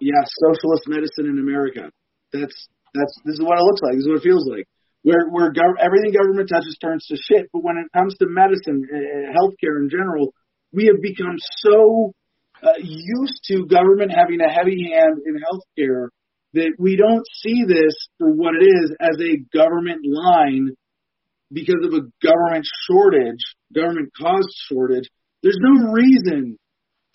yeah, 0.00 0.22
socialist 0.42 0.84
medicine 0.88 1.30
in 1.30 1.38
America. 1.38 1.90
That's 2.32 2.56
that's 2.92 3.14
this 3.24 3.34
is 3.34 3.42
what 3.42 3.58
it 3.58 3.62
looks 3.62 3.80
like. 3.82 3.94
This 3.94 4.02
is 4.02 4.08
what 4.08 4.18
it 4.18 4.26
feels 4.26 4.46
like. 4.50 4.66
Where 5.02 5.30
where 5.30 5.52
gov- 5.52 5.78
everything 5.80 6.12
government 6.12 6.50
touches 6.50 6.76
turns 6.82 7.06
to 7.06 7.16
shit. 7.16 7.46
But 7.52 7.62
when 7.62 7.78
it 7.78 7.86
comes 7.96 8.16
to 8.18 8.26
medicine, 8.26 8.82
uh, 8.90 9.30
healthcare 9.30 9.78
in 9.78 9.88
general, 9.88 10.34
we 10.72 10.86
have 10.86 11.00
become 11.00 11.36
so 11.62 12.12
uh, 12.62 12.78
used 12.82 13.40
to 13.48 13.66
government 13.66 14.10
having 14.10 14.40
a 14.40 14.50
heavy 14.50 14.90
hand 14.92 15.22
in 15.24 15.38
healthcare 15.38 16.08
that 16.54 16.72
we 16.78 16.96
don't 16.96 17.24
see 17.42 17.64
this 17.68 17.94
for 18.18 18.32
what 18.32 18.54
it 18.54 18.64
is 18.64 18.96
as 19.00 19.16
a 19.20 19.38
government 19.56 20.00
line 20.02 20.74
because 21.52 21.82
of 21.84 21.92
a 21.94 22.06
government 22.22 22.66
shortage, 22.86 23.42
government 23.74 24.10
caused 24.16 24.50
shortage. 24.68 25.08
There's 25.42 25.58
no 25.60 25.92
reason 25.92 26.58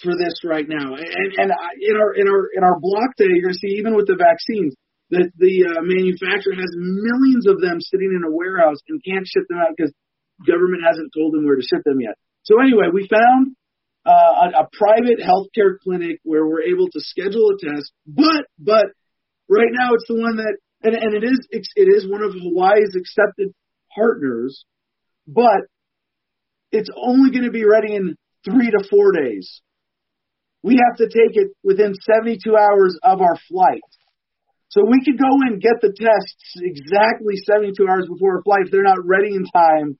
for 0.01 0.13
this 0.17 0.41
right 0.43 0.67
now. 0.67 0.95
And, 0.95 1.29
and 1.37 1.49
in 1.79 1.95
our 1.95 2.13
in 2.15 2.27
our 2.27 2.43
in 2.55 2.63
our 2.63 2.79
block 2.79 3.15
day, 3.17 3.29
you're 3.29 3.43
going 3.43 3.57
to 3.57 3.63
see 3.63 3.77
even 3.79 3.95
with 3.95 4.07
the 4.07 4.17
vaccines 4.17 4.75
that 5.11 5.29
the 5.37 5.67
uh, 5.67 5.83
manufacturer 5.83 6.55
has 6.55 6.71
millions 6.77 7.45
of 7.47 7.59
them 7.59 7.81
sitting 7.81 8.15
in 8.15 8.23
a 8.23 8.31
warehouse 8.31 8.79
and 8.87 9.03
can't 9.03 9.27
ship 9.27 9.43
them 9.49 9.59
out 9.59 9.75
because 9.75 9.91
government 10.47 10.83
hasn't 10.87 11.11
told 11.11 11.33
them 11.35 11.45
where 11.45 11.59
to 11.59 11.65
ship 11.67 11.83
them 11.83 11.99
yet. 11.99 12.15
So 12.43 12.63
anyway, 12.63 12.87
we 12.93 13.11
found 13.11 13.53
uh, 14.07 14.47
a, 14.55 14.63
a 14.63 14.69
private 14.71 15.19
healthcare 15.19 15.77
clinic 15.83 16.23
where 16.23 16.47
we're 16.47 16.63
able 16.63 16.87
to 16.87 16.99
schedule 17.03 17.51
a 17.51 17.57
test, 17.59 17.91
but 18.07 18.47
but 18.57 18.95
Right 19.51 19.75
now, 19.75 19.91
it's 19.91 20.07
the 20.07 20.15
one 20.15 20.39
that, 20.39 20.55
and, 20.79 20.95
and 20.95 21.11
it 21.11 21.27
is 21.27 21.39
it 21.51 21.91
is 21.91 22.07
one 22.07 22.23
of 22.23 22.31
Hawaii's 22.31 22.95
accepted 22.95 23.51
partners, 23.95 24.65
but 25.27 25.67
it's 26.71 26.89
only 26.95 27.31
going 27.31 27.45
to 27.45 27.51
be 27.51 27.65
ready 27.65 27.95
in 27.95 28.15
three 28.45 28.71
to 28.71 28.83
four 28.89 29.11
days. 29.11 29.61
We 30.63 30.77
have 30.77 30.97
to 30.97 31.05
take 31.05 31.35
it 31.35 31.51
within 31.63 31.93
72 31.95 32.39
hours 32.55 32.97
of 33.03 33.21
our 33.21 33.35
flight. 33.49 33.81
So 34.69 34.87
we 34.87 35.03
could 35.03 35.19
go 35.19 35.31
and 35.47 35.59
get 35.59 35.81
the 35.81 35.91
tests 35.91 36.55
exactly 36.55 37.35
72 37.43 37.75
hours 37.83 38.07
before 38.07 38.39
our 38.39 38.43
flight. 38.43 38.65
If 38.65 38.71
they're 38.71 38.87
not 38.87 39.03
ready 39.03 39.35
in 39.35 39.43
time, 39.51 39.99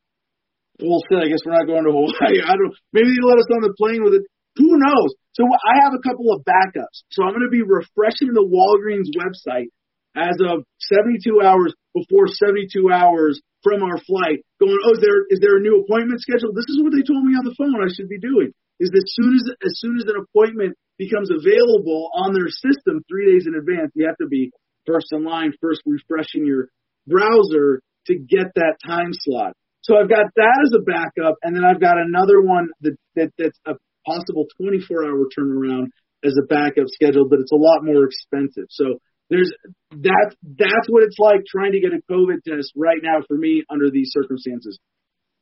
we'll 0.79 1.03
see. 1.11 1.19
I 1.19 1.27
guess 1.27 1.43
we're 1.43 1.57
not 1.57 1.67
going 1.67 1.83
to 1.83 1.91
Hawaii. 1.91 2.39
I 2.47 2.55
don't. 2.55 2.71
Maybe 2.93 3.11
they 3.11 3.25
let 3.25 3.41
us 3.41 3.51
on 3.51 3.67
the 3.67 3.75
plane 3.75 4.03
with 4.03 4.15
it. 4.15 4.23
Who 4.55 4.79
knows? 4.79 5.11
So 5.33 5.43
I 5.43 5.83
have 5.83 5.91
a 5.91 6.03
couple 6.03 6.31
of 6.31 6.43
backups. 6.47 7.03
So 7.11 7.23
I'm 7.23 7.35
going 7.35 7.47
to 7.47 7.51
be 7.51 7.63
refreshing 7.63 8.31
the 8.31 8.47
Walgreens 8.47 9.11
website 9.15 9.71
as 10.15 10.39
of 10.39 10.63
72 10.91 11.41
hours 11.43 11.73
before 11.93 12.27
72 12.27 12.71
hours 12.91 13.41
from 13.63 13.83
our 13.83 13.99
flight, 14.07 14.41
going, 14.59 14.77
oh, 14.85 14.93
is 14.95 15.01
there 15.03 15.27
is 15.29 15.39
there 15.39 15.57
a 15.57 15.63
new 15.63 15.83
appointment 15.83 16.21
scheduled? 16.21 16.55
This 16.55 16.69
is 16.69 16.79
what 16.81 16.95
they 16.95 17.03
told 17.03 17.23
me 17.23 17.35
on 17.35 17.45
the 17.45 17.55
phone 17.57 17.77
I 17.77 17.91
should 17.91 18.09
be 18.09 18.19
doing. 18.19 18.51
Is 18.79 18.89
as 18.89 19.07
soon 19.13 19.35
as 19.35 19.43
as 19.61 19.73
soon 19.77 19.97
as 19.99 20.05
an 20.09 20.17
appointment 20.17 20.73
becomes 20.97 21.29
available 21.29 22.09
on 22.15 22.33
their 22.33 22.49
system 22.49 23.03
three 23.09 23.33
days 23.33 23.45
in 23.45 23.53
advance, 23.53 23.91
you 23.93 24.07
have 24.07 24.17
to 24.21 24.27
be 24.27 24.51
first 24.85 25.11
in 25.11 25.23
line, 25.23 25.53
first 25.61 25.81
refreshing 25.85 26.45
your 26.45 26.69
browser 27.07 27.81
to 28.07 28.13
get 28.17 28.49
that 28.55 28.77
time 28.85 29.11
slot. 29.13 29.53
So 29.81 29.97
I've 29.97 30.09
got 30.09 30.29
that 30.35 30.57
as 30.65 30.73
a 30.77 30.83
backup, 30.85 31.37
and 31.41 31.55
then 31.55 31.65
I've 31.65 31.81
got 31.81 31.97
another 31.97 32.41
one 32.41 32.69
that, 32.81 32.95
that 33.15 33.29
that's 33.37 33.59
a 33.65 33.73
possible 34.05 34.45
24 34.61 35.05
hour 35.05 35.25
turnaround 35.37 35.89
as 36.23 36.37
a 36.37 36.45
backup 36.45 36.85
schedule, 36.87 37.27
but 37.29 37.39
it's 37.39 37.51
a 37.51 37.57
lot 37.57 37.81
more 37.81 38.05
expensive. 38.05 38.69
So 38.69 39.01
there's 39.31 39.51
that 39.91 40.35
that's 40.43 40.87
what 40.89 41.03
it's 41.03 41.17
like 41.17 41.41
trying 41.49 41.71
to 41.71 41.79
get 41.79 41.91
a 41.93 42.01
COVID 42.11 42.43
test 42.43 42.73
right 42.75 42.99
now 43.01 43.23
for 43.27 43.37
me 43.37 43.63
under 43.71 43.89
these 43.89 44.11
circumstances. 44.11 44.77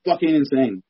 Fucking 0.06 0.30
insane. 0.30 0.84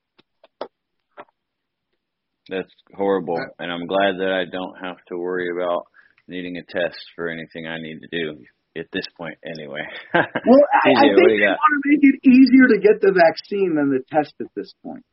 That's 2.49 2.71
horrible, 2.93 3.37
and 3.57 3.71
I'm 3.71 3.87
glad 3.87 4.19
that 4.19 4.33
I 4.33 4.49
don't 4.51 4.75
have 4.83 4.97
to 5.09 5.17
worry 5.17 5.49
about 5.49 5.85
needing 6.27 6.57
a 6.57 6.63
test 6.63 6.99
for 7.15 7.29
anything 7.29 7.67
I 7.67 7.77
need 7.77 7.99
to 8.01 8.07
do 8.11 8.43
at 8.75 8.87
this 8.91 9.05
point, 9.17 9.37
anyway. 9.45 9.81
well, 10.13 10.23
I, 10.23 10.89
I 10.89 11.01
think 11.01 11.15
they 11.15 11.45
want 11.45 11.73
to 11.73 11.89
make 11.89 11.99
it 12.01 12.19
easier 12.27 12.67
to 12.69 12.79
get 12.79 13.01
the 13.01 13.13
vaccine 13.13 13.75
than 13.75 13.89
the 13.89 14.03
test 14.11 14.33
at 14.41 14.47
this 14.55 14.73
point. 14.83 15.05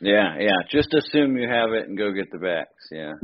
yeah, 0.00 0.36
yeah. 0.38 0.58
Just 0.70 0.94
assume 0.94 1.36
you 1.36 1.48
have 1.48 1.72
it 1.72 1.88
and 1.88 1.96
go 1.96 2.12
get 2.12 2.30
the 2.30 2.38
vax. 2.38 2.66
Yeah. 2.90 3.14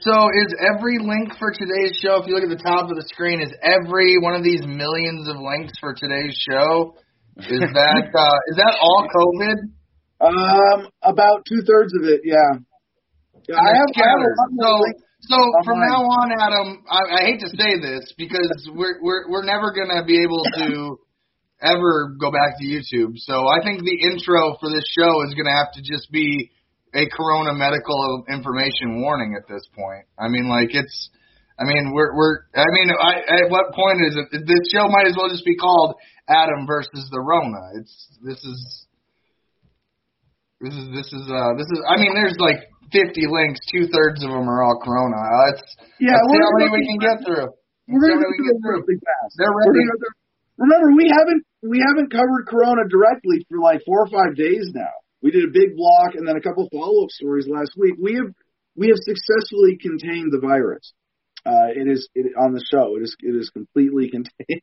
So 0.00 0.16
is 0.32 0.56
every 0.72 0.96
link 0.96 1.36
for 1.36 1.52
today's 1.52 2.00
show, 2.00 2.16
if 2.16 2.26
you 2.26 2.32
look 2.32 2.48
at 2.48 2.56
the 2.56 2.64
top 2.64 2.88
of 2.88 2.96
the 2.96 3.04
screen, 3.12 3.44
is 3.44 3.52
every 3.60 4.16
one 4.16 4.32
of 4.32 4.40
these 4.40 4.64
millions 4.64 5.28
of 5.28 5.36
links 5.36 5.76
for 5.84 5.92
today's 5.92 6.32
show? 6.48 6.96
Is 7.36 7.60
that 7.76 8.08
uh, 8.08 8.38
is 8.48 8.56
that 8.56 8.72
all 8.80 9.04
COVID? 9.04 9.68
Um, 10.24 10.88
about 11.02 11.44
two 11.44 11.60
thirds 11.66 11.92
of 11.92 12.08
it, 12.08 12.22
yeah. 12.24 12.62
yeah 13.48 13.58
I 13.58 13.68
have, 13.76 13.90
I 13.92 14.06
have 14.06 14.22
so, 14.56 14.70
so 15.28 15.36
from 15.64 15.80
now 15.80 16.08
on, 16.08 16.30
Adam, 16.40 16.84
I, 16.88 17.18
I 17.18 17.20
hate 17.26 17.40
to 17.40 17.50
say 17.50 17.76
this 17.76 18.14
because 18.16 18.70
we're 18.72 18.96
we're 19.02 19.28
we're 19.28 19.44
never 19.44 19.74
gonna 19.76 20.06
be 20.06 20.22
able 20.22 20.44
to 20.56 20.96
ever 21.60 22.16
go 22.18 22.30
back 22.30 22.56
to 22.58 22.64
YouTube. 22.64 23.18
So 23.18 23.44
I 23.46 23.60
think 23.62 23.84
the 23.84 23.98
intro 24.08 24.56
for 24.56 24.70
this 24.70 24.88
show 24.96 25.20
is 25.28 25.34
gonna 25.34 25.52
have 25.52 25.72
to 25.74 25.82
just 25.82 26.10
be 26.10 26.50
a 26.94 27.08
Corona 27.08 27.54
medical 27.54 28.24
information 28.28 29.00
warning 29.00 29.34
at 29.36 29.48
this 29.48 29.64
point. 29.74 30.04
I 30.18 30.28
mean, 30.28 30.48
like 30.48 30.74
it's. 30.74 31.10
I 31.58 31.64
mean, 31.64 31.92
we're 31.92 32.16
we're. 32.16 32.48
I 32.56 32.66
mean, 32.72 32.88
I, 32.90 33.44
at 33.44 33.50
what 33.50 33.72
point 33.74 34.00
is 34.02 34.16
it? 34.16 34.44
This 34.46 34.64
show 34.72 34.88
might 34.88 35.06
as 35.06 35.14
well 35.16 35.28
just 35.28 35.44
be 35.44 35.56
called 35.56 35.94
Adam 36.28 36.66
versus 36.66 37.08
the 37.12 37.20
Rona. 37.20 37.80
It's 37.80 37.92
this 38.24 38.40
is 38.44 38.86
this 40.60 40.74
is 40.74 40.86
this 40.94 41.08
is 41.12 41.24
uh 41.26 41.52
this 41.58 41.66
is 41.66 41.78
I 41.90 41.98
mean 41.98 42.14
there's 42.14 42.38
like 42.38 42.62
50 42.92 43.24
links, 43.26 43.58
two 43.72 43.88
thirds 43.88 44.22
of 44.22 44.30
them 44.30 44.46
are 44.46 44.62
all 44.62 44.78
Corona. 44.78 45.16
Uh, 45.16 45.52
it's 45.56 45.64
yeah, 45.98 46.12
see 46.12 46.38
how 46.38 46.52
many 46.60 46.70
we 46.70 46.84
can 46.84 47.00
get 47.00 47.16
through. 47.24 47.48
We're 47.88 48.14
gonna 48.14 48.20
get 48.20 48.56
through. 48.62 48.84
Fast. 48.84 49.32
They're 49.40 49.50
ready. 49.50 49.82
Remember, 50.60 50.94
we 50.94 51.10
haven't 51.10 51.42
we 51.66 51.82
haven't 51.82 52.12
covered 52.12 52.46
Corona 52.46 52.86
directly 52.86 53.42
for 53.48 53.58
like 53.58 53.82
four 53.84 54.06
or 54.06 54.10
five 54.12 54.36
days 54.36 54.70
now. 54.70 55.01
We 55.22 55.30
did 55.30 55.44
a 55.44 55.52
big 55.54 55.78
block 55.78 56.14
and 56.18 56.26
then 56.26 56.36
a 56.36 56.42
couple 56.42 56.68
follow 56.68 57.04
up 57.04 57.10
stories 57.10 57.46
last 57.46 57.72
week. 57.78 57.94
We 57.96 58.18
have 58.18 58.34
we 58.74 58.88
have 58.88 58.98
successfully 58.98 59.78
contained 59.78 60.32
the 60.34 60.42
virus. 60.42 60.92
Uh, 61.42 61.74
it 61.74 61.90
is 61.90 62.06
it, 62.14 62.32
on 62.38 62.54
the 62.54 62.62
show. 62.70 62.94
It 62.98 63.02
is 63.02 63.14
it 63.22 63.34
is 63.34 63.50
completely 63.50 64.10
contained. 64.14 64.62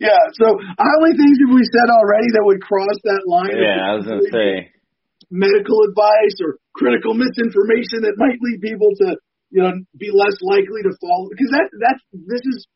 yeah. 0.00 0.24
So 0.40 0.56
how 0.56 0.96
many 1.00 1.16
things 1.16 1.36
have 1.44 1.52
we 1.52 1.64
said 1.64 1.88
already 1.92 2.28
that 2.32 2.44
would 2.44 2.60
cross 2.60 2.96
that 3.04 3.24
line? 3.28 3.56
Yeah, 3.56 3.80
I 3.80 3.92
was 3.96 4.04
gonna 4.08 4.28
say 4.32 4.72
medical 5.32 5.80
advice 5.88 6.36
or 6.44 6.60
critical 6.76 7.16
misinformation 7.16 8.04
that 8.04 8.20
might 8.20 8.36
lead 8.40 8.60
people 8.60 8.92
to, 9.00 9.16
you 9.48 9.64
know, 9.64 9.72
be 9.96 10.12
less 10.12 10.36
likely 10.44 10.84
to 10.84 10.92
follow 11.00 11.28
Because 11.32 11.52
that 11.52 11.68
that's 11.72 12.02
this 12.12 12.44
is. 12.44 12.66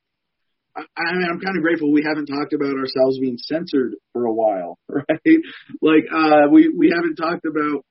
I 0.76 1.12
mean, 1.14 1.28
I'm 1.30 1.40
kind 1.40 1.56
of 1.56 1.62
grateful 1.62 1.90
we 1.90 2.04
haven't 2.06 2.26
talked 2.26 2.52
about 2.52 2.76
ourselves 2.76 3.18
being 3.18 3.38
censored 3.38 3.94
for 4.12 4.26
a 4.26 4.32
while, 4.32 4.78
right? 4.88 5.40
Like, 5.80 6.04
uh, 6.12 6.48
we 6.52 6.68
we 6.68 6.92
haven't 6.94 7.16
talked 7.16 7.46
about 7.46 7.84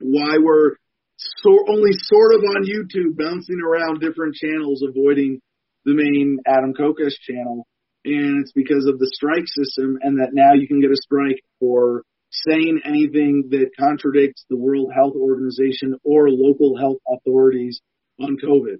why 0.00 0.38
we're 0.40 0.76
so 1.16 1.50
only 1.68 1.92
sort 1.92 2.34
of 2.34 2.42
on 2.42 2.64
YouTube, 2.64 3.16
bouncing 3.16 3.60
around 3.60 4.00
different 4.00 4.34
channels, 4.34 4.82
avoiding 4.82 5.40
the 5.84 5.94
main 5.94 6.38
Adam 6.46 6.74
Kokesh 6.74 7.18
channel, 7.22 7.66
and 8.04 8.42
it's 8.42 8.52
because 8.52 8.86
of 8.86 8.98
the 8.98 9.10
strike 9.14 9.46
system, 9.46 9.98
and 10.02 10.18
that 10.18 10.30
now 10.32 10.54
you 10.54 10.66
can 10.68 10.80
get 10.80 10.90
a 10.90 10.96
strike 10.96 11.40
for 11.60 12.02
saying 12.30 12.80
anything 12.84 13.48
that 13.50 13.70
contradicts 13.78 14.44
the 14.50 14.56
World 14.56 14.92
Health 14.94 15.14
Organization 15.16 15.94
or 16.04 16.28
local 16.30 16.76
health 16.76 16.98
authorities 17.10 17.80
on 18.20 18.36
COVID. 18.36 18.78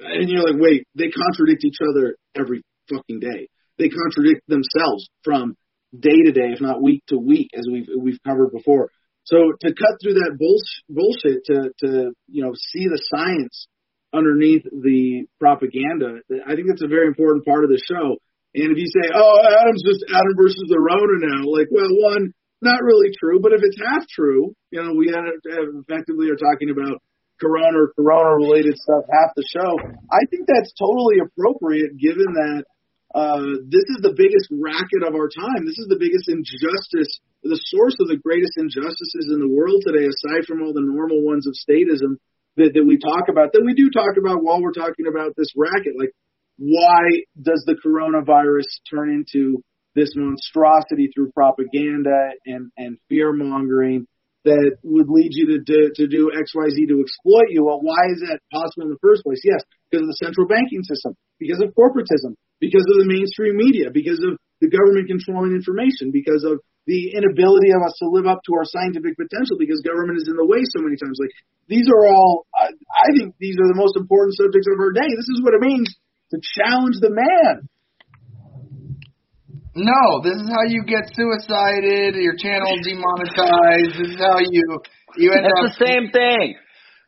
And 0.00 0.28
you're 0.28 0.44
like, 0.44 0.60
wait, 0.60 0.86
they 0.94 1.10
contradict 1.10 1.64
each 1.64 1.78
other 1.82 2.16
every 2.36 2.62
fucking 2.88 3.20
day. 3.20 3.48
They 3.78 3.88
contradict 3.88 4.42
themselves 4.48 5.08
from 5.24 5.56
day 5.96 6.22
to 6.26 6.32
day, 6.32 6.52
if 6.52 6.60
not 6.60 6.82
week 6.82 7.02
to 7.08 7.18
week, 7.18 7.50
as 7.56 7.66
we've 7.70 7.88
we've 7.98 8.22
covered 8.26 8.52
before. 8.52 8.90
So 9.24 9.36
to 9.60 9.68
cut 9.74 9.94
through 10.02 10.14
that 10.14 10.38
bullsh- 10.40 10.82
bullshit, 10.88 11.44
to 11.46 11.70
to 11.84 12.12
you 12.28 12.42
know 12.42 12.52
see 12.54 12.86
the 12.86 13.00
science 13.12 13.68
underneath 14.12 14.64
the 14.64 15.26
propaganda, 15.38 16.20
I 16.46 16.54
think 16.54 16.68
that's 16.68 16.82
a 16.82 16.88
very 16.88 17.06
important 17.06 17.44
part 17.44 17.64
of 17.64 17.70
the 17.70 17.80
show. 17.84 18.16
And 18.54 18.72
if 18.72 18.78
you 18.78 18.88
say, 18.88 19.12
oh, 19.12 19.36
Adam's 19.44 19.84
just 19.84 20.04
Adam 20.08 20.34
versus 20.40 20.64
the 20.68 20.80
Rona 20.80 21.20
now, 21.20 21.44
like, 21.52 21.68
well, 21.70 21.92
one, 21.92 22.32
not 22.62 22.80
really 22.82 23.12
true, 23.20 23.38
but 23.40 23.52
if 23.52 23.60
it's 23.62 23.76
half 23.78 24.08
true, 24.08 24.54
you 24.70 24.82
know, 24.82 24.94
we 24.94 25.12
effectively 25.12 26.30
are 26.30 26.40
talking 26.40 26.70
about 26.70 26.98
Corona 27.40 27.86
or 27.86 27.92
Corona 27.94 28.36
related 28.36 28.76
stuff 28.76 29.06
half 29.08 29.34
the 29.34 29.46
show. 29.46 29.78
I 30.10 30.26
think 30.30 30.46
that's 30.46 30.74
totally 30.74 31.22
appropriate 31.22 31.96
given 31.96 32.34
that 32.34 32.64
uh, 33.14 33.64
this 33.64 33.88
is 33.88 34.04
the 34.04 34.12
biggest 34.12 34.52
racket 34.52 35.00
of 35.00 35.16
our 35.16 35.32
time. 35.32 35.64
This 35.64 35.80
is 35.80 35.88
the 35.88 35.96
biggest 35.96 36.28
injustice, 36.28 37.08
the 37.40 37.60
source 37.72 37.96
of 38.00 38.08
the 38.12 38.20
greatest 38.20 38.52
injustices 38.60 39.32
in 39.32 39.40
the 39.40 39.48
world 39.48 39.80
today, 39.86 40.04
aside 40.04 40.44
from 40.44 40.60
all 40.60 40.76
the 40.76 40.84
normal 40.84 41.24
ones 41.24 41.48
of 41.48 41.56
statism 41.56 42.20
that, 42.60 42.76
that 42.76 42.84
we 42.84 43.00
talk 43.00 43.32
about, 43.32 43.56
that 43.56 43.64
we 43.64 43.72
do 43.72 43.88
talk 43.88 44.20
about 44.20 44.44
while 44.44 44.60
we're 44.60 44.76
talking 44.76 45.08
about 45.08 45.32
this 45.36 45.54
racket. 45.56 45.96
Like, 45.96 46.12
why 46.58 47.24
does 47.40 47.64
the 47.64 47.80
coronavirus 47.80 48.68
turn 48.90 49.08
into 49.08 49.64
this 49.94 50.12
monstrosity 50.14 51.08
through 51.14 51.32
propaganda 51.32 52.36
and, 52.44 52.70
and 52.76 52.98
fear 53.08 53.32
mongering 53.32 54.06
that 54.48 54.80
would 54.80 55.12
lead 55.12 55.30
you 55.36 55.44
to, 55.52 55.56
to, 55.60 55.78
to 56.00 56.04
do 56.08 56.32
XYZ 56.32 56.88
to 56.88 57.04
exploit 57.04 57.52
you? 57.52 57.68
Well, 57.68 57.84
why 57.84 58.08
is 58.10 58.24
that 58.24 58.40
possible 58.48 58.88
in 58.88 58.92
the 58.96 59.02
first 59.04 59.22
place? 59.22 59.44
Yes, 59.44 59.60
because 59.86 60.08
of 60.08 60.10
the 60.10 60.20
central 60.24 60.48
banking 60.48 60.82
system, 60.88 61.12
because 61.36 61.60
of 61.60 61.76
corporatism, 61.76 62.34
because 62.58 62.88
of 62.88 62.96
the 62.98 63.08
mainstream 63.08 63.60
media, 63.60 63.92
because 63.92 64.18
of 64.24 64.40
the 64.64 64.72
government 64.72 65.06
controlling 65.06 65.54
information, 65.54 66.10
because 66.10 66.42
of 66.42 66.58
the 66.88 67.12
inability 67.12 67.68
of 67.76 67.84
us 67.84 67.92
to 68.00 68.08
live 68.08 68.24
up 68.24 68.40
to 68.48 68.56
our 68.56 68.64
scientific 68.64 69.12
potential 69.12 69.60
because 69.60 69.84
government 69.84 70.16
is 70.16 70.24
in 70.24 70.40
the 70.40 70.48
way 70.48 70.64
so 70.64 70.80
many 70.80 70.96
times. 70.96 71.20
Like 71.20 71.36
these 71.68 71.84
are 71.92 72.08
all, 72.08 72.48
I 72.56 73.12
think 73.12 73.36
these 73.36 73.60
are 73.60 73.68
the 73.68 73.76
most 73.76 73.92
important 74.00 74.40
subjects 74.40 74.66
of 74.72 74.80
our 74.80 74.96
day. 74.96 75.04
This 75.04 75.28
is 75.28 75.44
what 75.44 75.52
it 75.52 75.60
means 75.60 75.92
to 76.32 76.40
challenge 76.40 76.96
the 77.04 77.12
man. 77.12 77.68
No, 79.78 80.18
this 80.26 80.34
is 80.34 80.50
how 80.50 80.66
you 80.66 80.82
get 80.82 81.06
suicided, 81.14 82.18
your 82.18 82.34
channel 82.34 82.74
demonetized. 82.82 83.94
This 83.94 84.10
is 84.10 84.18
how 84.18 84.42
you 84.42 84.82
you 85.16 85.30
end 85.30 85.46
That's 85.46 85.54
up. 85.54 85.70
the 85.70 85.78
same 85.78 86.10
thing. 86.10 86.58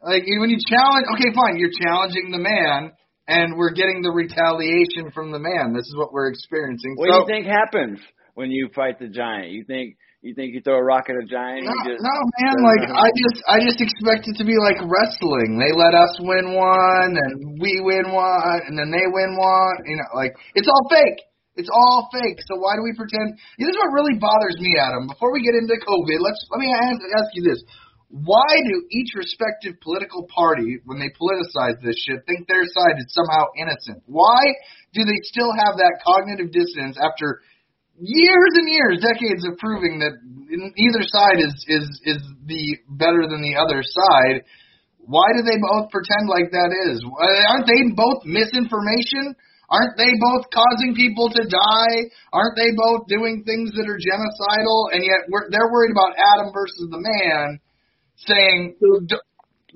Like 0.06 0.22
when 0.24 0.48
you 0.48 0.58
challenge, 0.70 1.06
okay, 1.18 1.34
fine, 1.34 1.58
you're 1.58 1.74
challenging 1.82 2.30
the 2.30 2.38
man, 2.38 2.94
and 3.26 3.58
we're 3.58 3.74
getting 3.74 4.02
the 4.02 4.14
retaliation 4.14 5.10
from 5.10 5.34
the 5.34 5.42
man. 5.42 5.74
This 5.74 5.84
is 5.90 5.94
what 5.98 6.12
we're 6.14 6.30
experiencing. 6.30 6.94
What 6.94 7.10
so, 7.10 7.12
do 7.12 7.18
you 7.18 7.42
think 7.42 7.46
happens 7.50 7.98
when 8.34 8.50
you 8.50 8.70
fight 8.74 8.98
the 8.98 9.08
giant? 9.10 9.50
You 9.50 9.64
think 9.66 9.98
you 10.22 10.34
think 10.38 10.54
you 10.54 10.60
throw 10.62 10.78
a 10.78 10.84
rock 10.84 11.10
at 11.10 11.16
a 11.16 11.26
giant? 11.26 11.66
No, 11.66 11.74
just, 11.82 12.00
no, 12.00 12.16
man. 12.38 12.56
Like 12.62 12.84
I 12.86 13.08
just, 13.18 13.38
I 13.50 13.56
just 13.60 13.80
expect 13.82 14.30
it 14.30 14.38
to 14.38 14.44
be 14.46 14.54
like 14.56 14.78
wrestling. 14.86 15.58
They 15.58 15.74
let 15.74 15.98
us 15.98 16.14
win 16.22 16.54
one, 16.54 17.18
and 17.18 17.58
we 17.58 17.82
win 17.82 18.14
one, 18.14 18.60
and 18.68 18.78
then 18.78 18.94
they 18.94 19.06
win 19.10 19.34
one. 19.34 19.76
You 19.90 19.96
know, 19.98 20.10
like 20.14 20.32
it's 20.54 20.68
all 20.70 20.86
fake. 20.86 21.29
It's 21.56 21.70
all 21.72 22.08
fake. 22.14 22.38
So 22.46 22.58
why 22.62 22.78
do 22.78 22.82
we 22.86 22.94
pretend? 22.94 23.34
This 23.58 23.70
is 23.70 23.78
what 23.78 23.90
really 23.94 24.18
bothers 24.18 24.56
me, 24.60 24.78
Adam. 24.78 25.10
Before 25.10 25.32
we 25.32 25.42
get 25.42 25.58
into 25.58 25.74
COVID, 25.74 26.18
let's 26.22 26.40
let 26.50 26.60
me 26.62 26.70
ask, 26.70 27.30
you 27.34 27.42
this: 27.42 27.60
Why 28.08 28.46
do 28.70 28.86
each 28.90 29.14
respective 29.18 29.80
political 29.82 30.26
party, 30.30 30.78
when 30.86 30.98
they 31.02 31.10
politicize 31.18 31.78
this 31.82 31.98
shit, 32.06 32.22
think 32.26 32.46
their 32.46 32.64
side 32.64 32.96
is 33.02 33.10
somehow 33.10 33.50
innocent? 33.58 34.02
Why 34.06 34.40
do 34.94 35.04
they 35.04 35.18
still 35.26 35.50
have 35.50 35.76
that 35.78 36.00
cognitive 36.06 36.52
dissonance 36.54 36.96
after? 36.96 37.42
years 38.00 38.52
and 38.56 38.68
years, 38.68 39.04
decades 39.04 39.44
of 39.44 39.60
proving 39.60 40.00
that 40.00 40.16
either 40.56 41.04
side 41.04 41.38
is 41.38 41.52
is 41.68 41.86
is 42.16 42.20
the 42.48 42.80
better 42.96 43.28
than 43.28 43.44
the 43.44 43.60
other 43.60 43.84
side. 43.84 44.42
Why 44.98 45.28
do 45.36 45.44
they 45.44 45.60
both 45.60 45.90
pretend 45.92 46.28
like 46.28 46.50
that 46.52 46.70
is? 46.88 47.04
Aren't 47.04 47.68
they 47.68 47.92
both 47.92 48.24
misinformation? 48.24 49.36
Aren't 49.70 49.94
they 49.96 50.10
both 50.18 50.50
causing 50.50 50.98
people 50.98 51.30
to 51.30 51.46
die? 51.46 51.96
Aren't 52.34 52.58
they 52.58 52.74
both 52.74 53.06
doing 53.06 53.46
things 53.46 53.70
that 53.78 53.86
are 53.86 54.02
genocidal? 54.02 54.90
And 54.90 55.06
yet 55.06 55.30
we're, 55.30 55.46
they're 55.50 55.70
worried 55.70 55.94
about 55.94 56.18
Adam 56.18 56.50
versus 56.50 56.90
the 56.90 56.98
man, 56.98 57.62
saying 58.26 58.74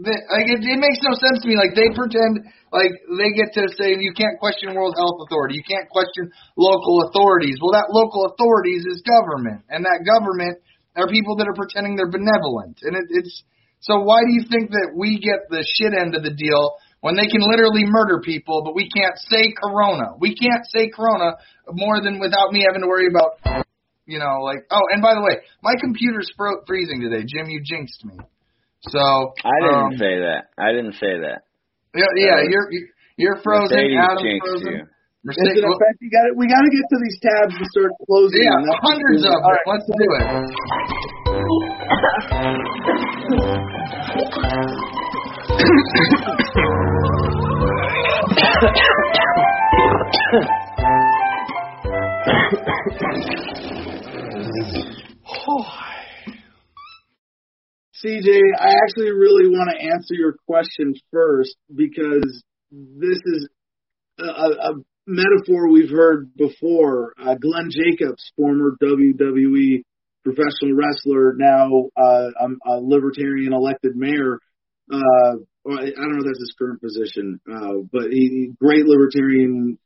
like 0.02 0.50
it, 0.50 0.66
it 0.66 0.80
makes 0.82 0.98
no 1.06 1.14
sense 1.14 1.38
to 1.42 1.46
me. 1.46 1.54
Like 1.54 1.78
they 1.78 1.94
pretend 1.94 2.42
like 2.74 2.90
they 3.14 3.30
get 3.38 3.54
to 3.54 3.70
say 3.78 3.94
you 3.94 4.10
can't 4.18 4.38
question 4.42 4.74
World 4.74 4.98
Health 4.98 5.22
Authority, 5.22 5.62
you 5.62 5.66
can't 5.66 5.86
question 5.88 6.30
local 6.58 7.06
authorities. 7.06 7.62
Well, 7.62 7.78
that 7.78 7.94
local 7.94 8.26
authorities 8.34 8.82
is 8.90 9.06
government, 9.06 9.62
and 9.70 9.86
that 9.86 10.02
government 10.02 10.58
are 10.98 11.06
people 11.06 11.38
that 11.38 11.46
are 11.46 11.54
pretending 11.54 11.94
they're 11.94 12.10
benevolent. 12.10 12.82
And 12.82 12.98
it, 12.98 13.06
it's 13.10 13.42
so 13.80 14.02
why 14.02 14.26
do 14.26 14.32
you 14.34 14.42
think 14.50 14.70
that 14.70 14.96
we 14.96 15.22
get 15.22 15.46
the 15.50 15.62
shit 15.62 15.94
end 15.94 16.16
of 16.18 16.24
the 16.24 16.34
deal 16.34 16.74
when 17.04 17.20
they 17.20 17.28
can 17.28 17.44
literally 17.44 17.84
murder 17.84 18.24
people, 18.24 18.64
but 18.64 18.72
we 18.72 18.88
can't 18.88 19.20
say 19.28 19.52
Corona? 19.52 20.16
We 20.16 20.32
can't 20.32 20.64
say 20.72 20.88
Corona 20.88 21.36
more 21.68 22.00
than 22.00 22.16
without 22.16 22.48
me 22.48 22.64
having 22.64 22.80
to 22.80 22.88
worry 22.88 23.12
about. 23.12 23.36
You 24.08 24.16
know, 24.18 24.40
like 24.40 24.64
oh, 24.72 24.80
and 24.88 25.04
by 25.04 25.12
the 25.12 25.20
way, 25.20 25.44
my 25.60 25.76
computer's 25.80 26.32
fro- 26.32 26.64
freezing 26.66 27.04
today. 27.04 27.28
Jim, 27.28 27.52
you 27.52 27.60
jinxed 27.60 28.04
me. 28.08 28.16
So 28.88 29.00
I 29.44 29.56
didn't 29.60 29.84
um, 29.84 30.00
say 30.00 30.16
that. 30.24 30.48
I 30.56 30.72
didn't 30.72 30.96
say 30.96 31.20
that. 31.28 31.44
Yeah, 31.92 32.08
yeah, 32.16 32.40
you're 32.48 32.72
you're 33.20 33.36
frozen. 33.44 33.76
Mercedes 33.76 34.00
Adam's 34.00 34.24
jinxed 34.24 34.48
frozen. 34.48 34.72
you. 34.72 34.88
Mercedes, 35.28 35.60
Listen, 35.60 35.72
in 35.72 35.76
fact, 35.76 36.00
you 36.00 36.08
got 36.08 36.24
we 36.40 36.48
got 36.48 36.64
to 36.64 36.72
get 36.72 36.88
to 36.88 36.96
these 37.04 37.20
tabs 37.20 37.52
and 37.52 37.68
start 37.68 37.92
closing. 38.08 38.48
yeah, 38.48 38.64
them. 38.64 38.80
Hundreds 38.80 39.28
of 39.28 39.36
them. 39.36 39.44
right. 39.44 39.68
Let's 39.68 39.84
do 39.92 40.08
it. 40.08 40.24
CJ, 58.04 58.38
I 58.58 58.74
actually 58.84 59.10
really 59.10 59.48
want 59.48 59.70
to 59.70 59.84
answer 59.84 60.14
your 60.14 60.36
question 60.46 60.94
first 61.12 61.56
because 61.74 62.42
this 62.70 63.18
is 63.24 63.48
a, 64.18 64.24
a, 64.24 64.74
metaphor 65.06 65.70
we've 65.70 65.90
heard 65.90 66.34
before. 66.34 67.12
Uh, 67.20 67.34
Glenn 67.34 67.68
Jacobs, 67.70 68.32
former 68.36 68.74
WWE 68.82 69.82
professional 70.22 70.74
wrestler, 70.74 71.34
now 71.36 71.68
uh, 71.96 72.30
a, 72.40 72.72
a 72.72 72.80
libertarian 72.80 73.52
elected 73.52 73.94
mayor. 73.94 74.38
Uh, 74.90 75.36
well, 75.64 75.78
I 75.78 75.90
don't 75.90 76.12
know 76.12 76.18
if 76.20 76.26
that's 76.26 76.40
his 76.40 76.54
current 76.58 76.80
position, 76.82 77.40
uh, 77.50 77.86
but 77.90 78.10
he 78.10 78.52
great 78.60 78.84
libertarian 78.84 79.78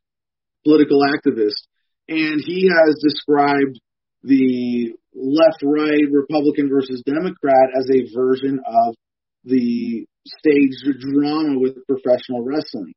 political 0.63 0.99
activist, 1.01 1.67
and 2.07 2.41
he 2.45 2.69
has 2.69 3.01
described 3.01 3.79
the 4.23 4.93
left 5.15 5.63
right 5.63 6.03
Republican 6.11 6.69
versus 6.69 7.01
Democrat 7.05 7.69
as 7.77 7.89
a 7.89 8.13
version 8.13 8.59
of 8.65 8.95
the 9.45 10.05
staged 10.27 10.99
drama 10.99 11.59
with 11.59 11.85
professional 11.87 12.43
wrestling. 12.43 12.93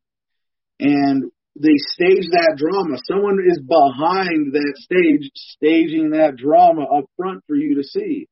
And 0.81 1.31
they 1.55 1.77
stage 1.95 2.27
that 2.33 2.57
drama. 2.57 2.97
Someone 3.07 3.39
is 3.47 3.61
behind 3.61 4.55
that 4.55 4.75
stage, 4.77 5.31
staging 5.35 6.11
that 6.11 6.37
drama 6.37 6.83
up 6.83 7.05
front 7.17 7.45
for 7.47 7.55
you 7.55 7.77
to 7.77 7.85
see. 7.85 8.27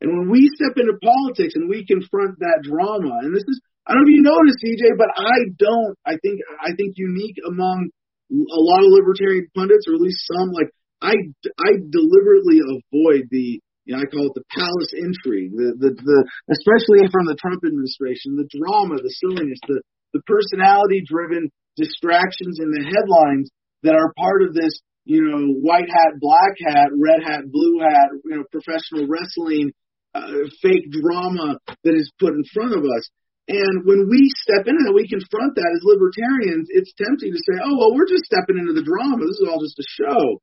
And 0.00 0.10
when 0.18 0.30
we 0.30 0.50
step 0.54 0.76
into 0.76 0.98
politics 0.98 1.54
and 1.54 1.68
we 1.68 1.86
confront 1.86 2.40
that 2.40 2.64
drama, 2.64 3.20
and 3.22 3.34
this 3.34 3.44
is, 3.46 3.60
I 3.86 3.94
don't 3.94 4.06
know 4.06 4.10
if 4.10 4.16
you 4.16 4.22
notice, 4.22 4.56
CJ, 4.62 4.94
but 4.96 5.10
I 5.16 5.50
don't. 5.58 5.94
I 6.06 6.14
think, 6.22 6.38
I 6.60 6.70
think 6.78 6.94
unique 6.96 7.36
among 7.42 7.90
a 8.30 8.62
lot 8.62 8.80
of 8.80 8.94
libertarian 8.94 9.48
pundits, 9.54 9.84
or 9.88 9.94
at 9.94 10.00
least 10.00 10.22
some, 10.30 10.54
like 10.54 10.70
I, 11.02 11.18
I 11.58 11.70
deliberately 11.90 12.62
avoid 12.62 13.26
the, 13.28 13.58
you 13.84 13.90
know, 13.90 13.98
I 13.98 14.06
call 14.06 14.30
it 14.30 14.38
the 14.38 14.46
palace 14.54 14.94
intrigue, 14.94 15.52
the, 15.52 15.74
the, 15.74 15.90
the, 15.98 16.18
especially 16.54 17.10
from 17.10 17.26
the 17.26 17.34
Trump 17.34 17.66
administration, 17.66 18.38
the 18.38 18.48
drama, 18.48 19.02
the 19.02 19.10
silliness, 19.18 19.58
the, 19.66 19.82
the 20.14 20.22
personality 20.24 21.02
driven 21.02 21.50
distractions 21.76 22.62
in 22.62 22.70
the 22.70 22.86
headlines 22.86 23.50
that 23.82 23.98
are 23.98 24.14
part 24.14 24.46
of 24.46 24.54
this, 24.54 24.78
you 25.04 25.26
know, 25.26 25.58
white 25.58 25.90
hat, 25.90 26.22
black 26.22 26.54
hat, 26.62 26.94
red 26.94 27.26
hat, 27.26 27.50
blue 27.50 27.82
hat, 27.82 28.14
you 28.24 28.38
know, 28.38 28.44
professional 28.54 29.10
wrestling, 29.10 29.74
uh, 30.14 30.46
fake 30.62 30.86
drama 30.92 31.58
that 31.82 31.94
is 31.94 32.12
put 32.20 32.34
in 32.34 32.44
front 32.54 32.72
of 32.72 32.84
us. 32.84 33.10
And 33.52 33.84
when 33.84 34.08
we 34.08 34.32
step 34.40 34.64
into 34.64 34.80
that, 34.88 34.96
we 34.96 35.04
confront 35.04 35.60
that 35.60 35.68
as 35.68 35.84
libertarians, 35.84 36.72
it's 36.72 36.96
tempting 36.96 37.36
to 37.36 37.40
say, 37.44 37.60
oh, 37.60 37.76
well, 37.76 37.92
we're 37.92 38.08
just 38.08 38.24
stepping 38.24 38.56
into 38.56 38.72
the 38.72 38.86
drama. 38.86 39.20
This 39.28 39.44
is 39.44 39.48
all 39.48 39.60
just 39.60 39.76
a 39.76 39.88
show. 39.92 40.40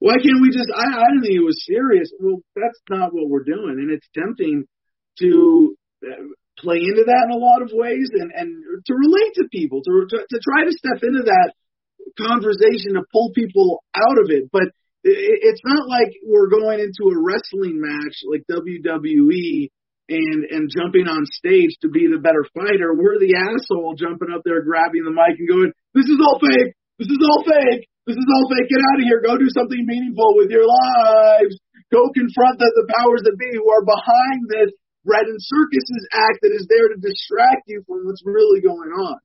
Why 0.00 0.16
can't 0.18 0.40
we 0.40 0.50
just? 0.50 0.66
I, 0.72 0.98
I 0.98 1.06
didn't 1.12 1.28
think 1.28 1.38
it 1.38 1.46
was 1.46 1.62
serious. 1.62 2.10
Well, 2.18 2.42
that's 2.56 2.80
not 2.90 3.14
what 3.14 3.30
we're 3.30 3.46
doing, 3.46 3.78
and 3.78 3.92
it's 3.92 4.08
tempting 4.16 4.66
to 5.22 5.76
uh, 6.02 6.26
play 6.58 6.82
into 6.82 7.06
that 7.06 7.30
in 7.30 7.36
a 7.36 7.38
lot 7.38 7.62
of 7.62 7.70
ways, 7.70 8.10
and 8.10 8.34
and 8.34 8.50
to 8.82 8.92
relate 8.98 9.32
to 9.38 9.52
people, 9.52 9.78
to 9.78 9.92
to, 10.10 10.18
to 10.26 10.38
try 10.42 10.66
to 10.66 10.74
step 10.74 11.06
into 11.06 11.22
that 11.30 11.54
conversation 12.18 12.98
to 12.98 13.06
pull 13.14 13.30
people 13.30 13.84
out 13.94 14.18
of 14.18 14.34
it. 14.34 14.50
But 14.50 14.74
it, 15.06 15.38
it's 15.46 15.62
not 15.62 15.86
like 15.86 16.10
we're 16.26 16.50
going 16.50 16.82
into 16.82 17.06
a 17.06 17.22
wrestling 17.22 17.78
match 17.78 18.26
like 18.26 18.42
WWE 18.50 19.70
and 20.12 20.44
and 20.52 20.68
jumping 20.68 21.08
on 21.08 21.24
stage 21.24 21.72
to 21.80 21.88
be 21.88 22.04
the 22.04 22.20
better 22.20 22.44
fighter. 22.52 22.92
We're 22.92 23.16
the 23.16 23.32
asshole 23.32 23.96
jumping 23.96 24.28
up 24.28 24.44
there, 24.44 24.60
grabbing 24.60 25.08
the 25.08 25.16
mic, 25.16 25.40
and 25.40 25.48
going, 25.48 25.72
"This 25.96 26.06
is 26.06 26.20
all 26.20 26.36
fake. 26.36 26.76
This 27.00 27.08
is 27.08 27.20
all 27.24 27.40
fake." 27.48 27.88
This 28.02 28.18
is 28.18 28.26
all 28.34 28.50
fake. 28.50 28.66
Get 28.66 28.82
out 28.82 28.98
of 28.98 29.06
here. 29.06 29.22
Go 29.22 29.38
do 29.38 29.46
something 29.54 29.78
meaningful 29.86 30.34
with 30.34 30.50
your 30.50 30.66
lives. 30.66 31.54
Go 31.94 32.10
confront 32.10 32.58
the, 32.58 32.66
the 32.66 32.90
powers 32.98 33.22
that 33.22 33.38
be 33.38 33.46
who 33.54 33.70
are 33.70 33.86
behind 33.86 34.50
this 34.50 34.74
bread 35.06 35.26
and 35.26 35.38
circuses 35.38 36.02
act 36.10 36.42
that 36.42 36.50
is 36.50 36.66
there 36.66 36.90
to 36.90 36.98
distract 36.98 37.62
you 37.70 37.82
from 37.86 38.02
what's 38.02 38.22
really 38.26 38.60
going 38.60 38.90
on. 38.90 39.18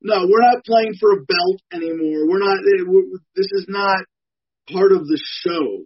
No, 0.00 0.24
we're 0.24 0.46
not 0.46 0.64
playing 0.64 0.94
for 1.00 1.12
a 1.12 1.24
belt 1.26 1.60
anymore. 1.74 2.28
We're 2.28 2.40
not. 2.40 2.64
Eh, 2.64 2.86
this 3.36 3.50
is 3.52 3.66
not 3.68 3.98
part 4.72 4.92
of 4.92 5.04
the 5.04 5.20
show. 5.44 5.84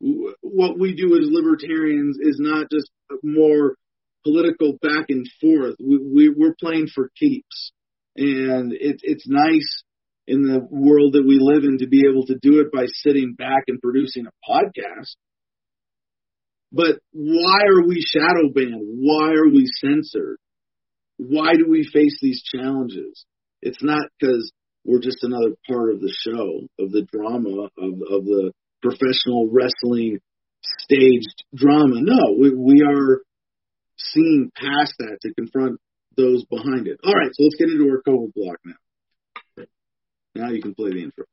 What 0.00 0.78
we 0.78 0.94
do 0.94 1.16
as 1.18 1.28
libertarians 1.30 2.18
is 2.20 2.36
not 2.38 2.66
just 2.70 2.90
more 3.22 3.76
political 4.24 4.76
back 4.82 5.06
and 5.08 5.26
forth. 5.40 5.76
We, 5.78 5.98
we 5.98 6.34
we're 6.36 6.56
playing 6.58 6.88
for 6.94 7.10
keeps, 7.18 7.72
and 8.16 8.72
it, 8.72 9.00
it's 9.02 9.26
nice 9.28 9.82
in 10.26 10.42
the 10.42 10.66
world 10.70 11.12
that 11.12 11.24
we 11.26 11.38
live 11.40 11.64
in 11.64 11.78
to 11.78 11.86
be 11.86 12.04
able 12.10 12.26
to 12.26 12.38
do 12.40 12.60
it 12.60 12.72
by 12.72 12.86
sitting 12.86 13.34
back 13.34 13.64
and 13.68 13.80
producing 13.80 14.26
a 14.26 14.50
podcast. 14.50 15.14
But 16.72 16.98
why 17.12 17.60
are 17.68 17.86
we 17.86 18.04
shadow 18.04 18.50
banned? 18.52 18.98
Why 19.00 19.30
are 19.34 19.48
we 19.48 19.66
censored? 19.80 20.38
Why 21.16 21.54
do 21.54 21.66
we 21.68 21.88
face 21.90 22.18
these 22.20 22.42
challenges? 22.42 23.24
It's 23.62 23.82
not 23.82 24.08
because 24.18 24.52
we're 24.84 25.00
just 25.00 25.22
another 25.22 25.54
part 25.68 25.90
of 25.90 26.00
the 26.00 26.12
show, 26.12 26.66
of 26.78 26.90
the 26.90 27.06
drama, 27.10 27.68
of, 27.78 27.92
of 28.10 28.24
the 28.24 28.52
professional 28.86 29.48
wrestling 29.50 30.20
staged 30.62 31.44
drama. 31.54 32.00
No, 32.00 32.36
we, 32.38 32.54
we 32.54 32.82
are 32.82 33.22
seeing 33.98 34.50
past 34.54 34.94
that 34.98 35.18
to 35.22 35.34
confront 35.34 35.80
those 36.16 36.44
behind 36.44 36.86
it. 36.86 36.98
All 37.04 37.12
right, 37.12 37.30
so 37.32 37.42
let's 37.42 37.56
get 37.56 37.68
into 37.68 37.90
our 37.90 38.02
COVID 38.06 38.32
block 38.34 38.58
now. 38.64 39.64
Now 40.34 40.50
you 40.50 40.62
can 40.62 40.74
play 40.74 40.90
the 40.90 41.02
intro. 41.02 41.24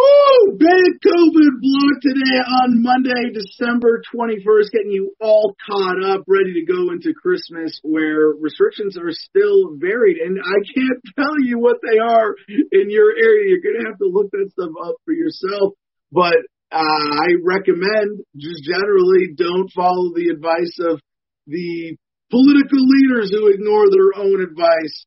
Woo! 0.00 0.56
Big 0.56 0.90
COVID 1.04 1.52
block 1.60 1.96
today 2.00 2.38
on 2.62 2.80
Monday, 2.82 3.32
December 3.34 4.00
21st, 4.14 4.72
getting 4.72 4.92
you 4.92 5.12
all 5.20 5.54
caught 5.68 6.02
up, 6.02 6.24
ready 6.26 6.54
to 6.54 6.64
go 6.64 6.90
into 6.92 7.12
Christmas 7.12 7.78
where 7.82 8.32
restrictions 8.40 8.96
are 8.96 9.12
still 9.12 9.76
varied. 9.76 10.16
And 10.18 10.38
I 10.40 10.58
can't 10.72 11.00
tell 11.18 11.36
you 11.42 11.58
what 11.58 11.76
they 11.82 11.98
are 11.98 12.34
in 12.48 12.90
your 12.90 13.12
area. 13.12 13.50
You're 13.50 13.64
going 13.64 13.82
to 13.82 13.88
have 13.90 13.98
to 13.98 14.08
look 14.08 14.30
that 14.30 14.50
stuff 14.52 14.70
up 14.82 14.96
for 15.04 15.12
yourself. 15.12 15.74
But 16.12 16.38
uh, 16.72 16.80
I 16.80 17.36
recommend 17.44 18.24
just 18.36 18.64
generally 18.64 19.34
don't 19.36 19.70
follow 19.74 20.14
the 20.14 20.30
advice 20.32 20.78
of 20.80 21.00
the 21.46 21.96
political 22.30 22.80
leaders 22.80 23.30
who 23.30 23.48
ignore 23.48 23.90
their 23.90 24.16
own 24.16 24.40
advice. 24.40 25.04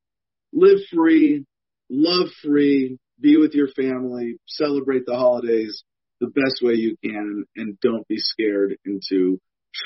Live 0.54 0.80
free, 0.94 1.46
love 1.90 2.30
free, 2.44 3.00
be 3.20 3.38
with 3.38 3.54
your 3.54 3.68
family, 3.70 4.38
celebrate 4.48 5.06
the 5.06 5.16
holidays 5.16 5.84
the 6.20 6.28
best 6.28 6.62
way 6.62 6.74
you 6.74 6.96
can, 7.04 7.44
and 7.56 7.80
don't 7.82 8.08
be 8.08 8.18
scared 8.18 8.78
into 8.86 9.40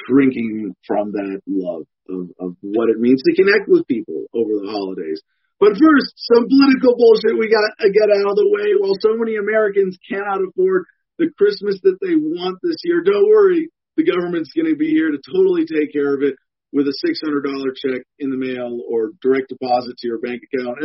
shrinking 0.05 0.75
from 0.85 1.11
that 1.13 1.41
love 1.47 1.83
of, 2.09 2.29
of 2.39 2.55
what 2.61 2.89
it 2.89 2.99
means 2.99 3.23
to 3.23 3.35
connect 3.35 3.67
with 3.67 3.87
people 3.87 4.25
over 4.33 4.51
the 4.51 4.69
holidays. 4.69 5.21
But 5.59 5.73
first, 5.73 6.13
some 6.15 6.45
political 6.45 6.93
bullshit 6.95 7.39
we 7.39 7.49
got 7.49 7.65
to 7.65 7.89
uh, 7.89 7.93
get 7.93 8.13
out 8.13 8.29
of 8.29 8.37
the 8.37 8.51
way. 8.53 8.77
While 8.77 8.93
so 9.01 9.17
many 9.17 9.37
Americans 9.37 9.97
cannot 10.05 10.45
afford 10.45 10.85
the 11.17 11.33
Christmas 11.37 11.81
that 11.81 11.97
they 11.97 12.13
want 12.13 12.59
this 12.61 12.77
year, 12.83 13.01
don't 13.01 13.27
worry. 13.27 13.69
The 13.97 14.05
government's 14.05 14.53
going 14.53 14.69
to 14.69 14.77
be 14.77 14.93
here 14.93 15.09
to 15.09 15.17
totally 15.17 15.65
take 15.65 15.91
care 15.91 16.13
of 16.13 16.21
it 16.21 16.35
with 16.71 16.85
a 16.85 16.93
$600 16.93 17.73
check 17.81 18.05
in 18.19 18.29
the 18.29 18.37
mail 18.37 18.77
or 18.85 19.17
direct 19.21 19.49
deposit 19.49 19.97
to 19.97 20.07
your 20.07 20.19
bank 20.19 20.43
account. 20.45 20.77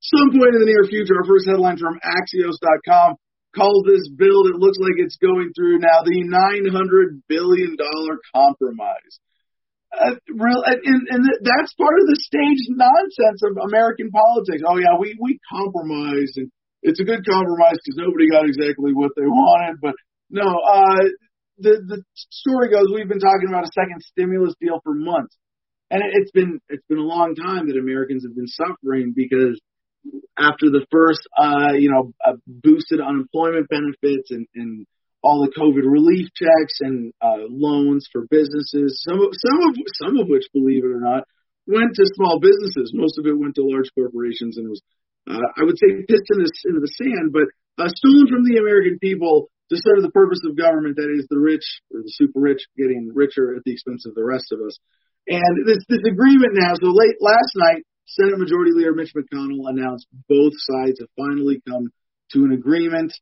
Some 0.00 0.30
point 0.30 0.54
in 0.54 0.62
the 0.62 0.70
near 0.70 0.84
future, 0.86 1.18
our 1.18 1.26
first 1.26 1.46
headline 1.46 1.78
from 1.78 1.98
Axios.com 1.98 3.18
calls 3.56 3.82
this 3.88 4.06
bill 4.14 4.46
that 4.46 4.60
looks 4.60 4.78
like 4.78 5.00
it's 5.00 5.18
going 5.18 5.50
through 5.56 5.82
now 5.82 6.04
the 6.04 6.22
$900 6.22 7.22
billion 7.26 7.76
compromise. 8.34 9.14
Uh, 9.88 10.20
real, 10.28 10.62
and, 10.68 11.08
and 11.08 11.24
that's 11.40 11.72
part 11.80 11.96
of 11.96 12.06
the 12.06 12.20
staged 12.20 12.68
nonsense 12.68 13.40
of 13.40 13.56
American 13.56 14.12
politics. 14.12 14.60
Oh 14.60 14.76
yeah, 14.76 15.00
we 15.00 15.16
we 15.16 15.40
compromised, 15.48 16.36
and 16.36 16.52
it's 16.84 17.00
a 17.00 17.08
good 17.08 17.24
compromise 17.24 17.80
because 17.80 17.96
nobody 17.96 18.28
got 18.28 18.44
exactly 18.44 18.92
what 18.92 19.16
they 19.16 19.24
wanted, 19.24 19.80
but 19.80 19.96
no. 20.28 20.44
Uh, 20.44 21.08
the 21.56 21.80
the 21.88 22.04
story 22.14 22.68
goes 22.68 22.92
we've 22.92 23.08
been 23.08 23.18
talking 23.18 23.48
about 23.48 23.64
a 23.64 23.72
second 23.72 24.04
stimulus 24.04 24.52
deal 24.60 24.78
for 24.84 24.92
months, 24.92 25.34
and 25.90 26.04
it, 26.04 26.10
it's 26.20 26.32
been 26.32 26.60
it's 26.68 26.84
been 26.86 27.00
a 27.00 27.08
long 27.08 27.34
time 27.34 27.66
that 27.66 27.80
Americans 27.80 28.28
have 28.28 28.36
been 28.36 28.46
suffering 28.46 29.14
because 29.16 29.58
after 30.38 30.70
the 30.70 30.86
first, 30.90 31.22
uh, 31.36 31.74
you 31.74 31.90
know, 31.90 32.12
uh, 32.24 32.36
boosted 32.46 33.00
unemployment 33.00 33.68
benefits 33.68 34.30
and, 34.30 34.46
and 34.54 34.86
all 35.22 35.42
the 35.42 35.50
COVID 35.50 35.82
relief 35.82 36.28
checks 36.34 36.78
and 36.80 37.12
uh, 37.20 37.44
loans 37.50 38.08
for 38.12 38.26
businesses, 38.30 39.02
some 39.02 39.18
of, 39.18 39.30
some 39.34 39.58
of 39.68 39.76
some 39.98 40.16
of 40.18 40.28
which, 40.28 40.46
believe 40.54 40.84
it 40.84 40.94
or 40.94 41.00
not, 41.00 41.24
went 41.66 41.94
to 41.94 42.14
small 42.14 42.38
businesses. 42.38 42.92
Most 42.94 43.18
of 43.18 43.26
it 43.26 43.36
went 43.36 43.56
to 43.56 43.66
large 43.66 43.90
corporations 43.94 44.56
and 44.56 44.70
was, 44.70 44.80
uh, 45.28 45.42
I 45.58 45.64
would 45.64 45.76
say, 45.76 46.06
pissed 46.06 46.30
in 46.30 46.38
the, 46.38 46.50
into 46.70 46.80
the 46.80 46.94
sand, 46.96 47.34
but 47.34 47.50
uh, 47.82 47.90
stolen 47.90 48.26
from 48.30 48.44
the 48.46 48.58
American 48.58 48.98
people 48.98 49.50
to 49.70 49.76
serve 49.76 50.00
the 50.00 50.14
purpose 50.14 50.40
of 50.48 50.56
government, 50.56 50.96
that 50.96 51.12
is, 51.12 51.26
the 51.28 51.38
rich 51.38 51.66
or 51.92 52.00
the 52.00 52.14
super 52.14 52.40
rich 52.40 52.64
getting 52.76 53.12
richer 53.12 53.54
at 53.54 53.62
the 53.64 53.72
expense 53.72 54.06
of 54.06 54.14
the 54.14 54.24
rest 54.24 54.48
of 54.52 54.60
us. 54.64 54.78
And 55.28 55.68
this 55.68 55.84
this 55.92 56.08
agreement 56.08 56.56
now. 56.56 56.72
So 56.80 56.88
late 56.88 57.20
last 57.20 57.52
night, 57.52 57.84
Senate 58.08 58.38
Majority 58.38 58.72
Leader 58.72 58.94
Mitch 58.94 59.12
McConnell 59.12 59.68
announced 59.68 60.06
both 60.28 60.52
sides 60.56 61.00
have 61.00 61.12
finally 61.16 61.60
come 61.68 61.92
to 62.32 62.44
an 62.44 62.52
agreement. 62.52 63.12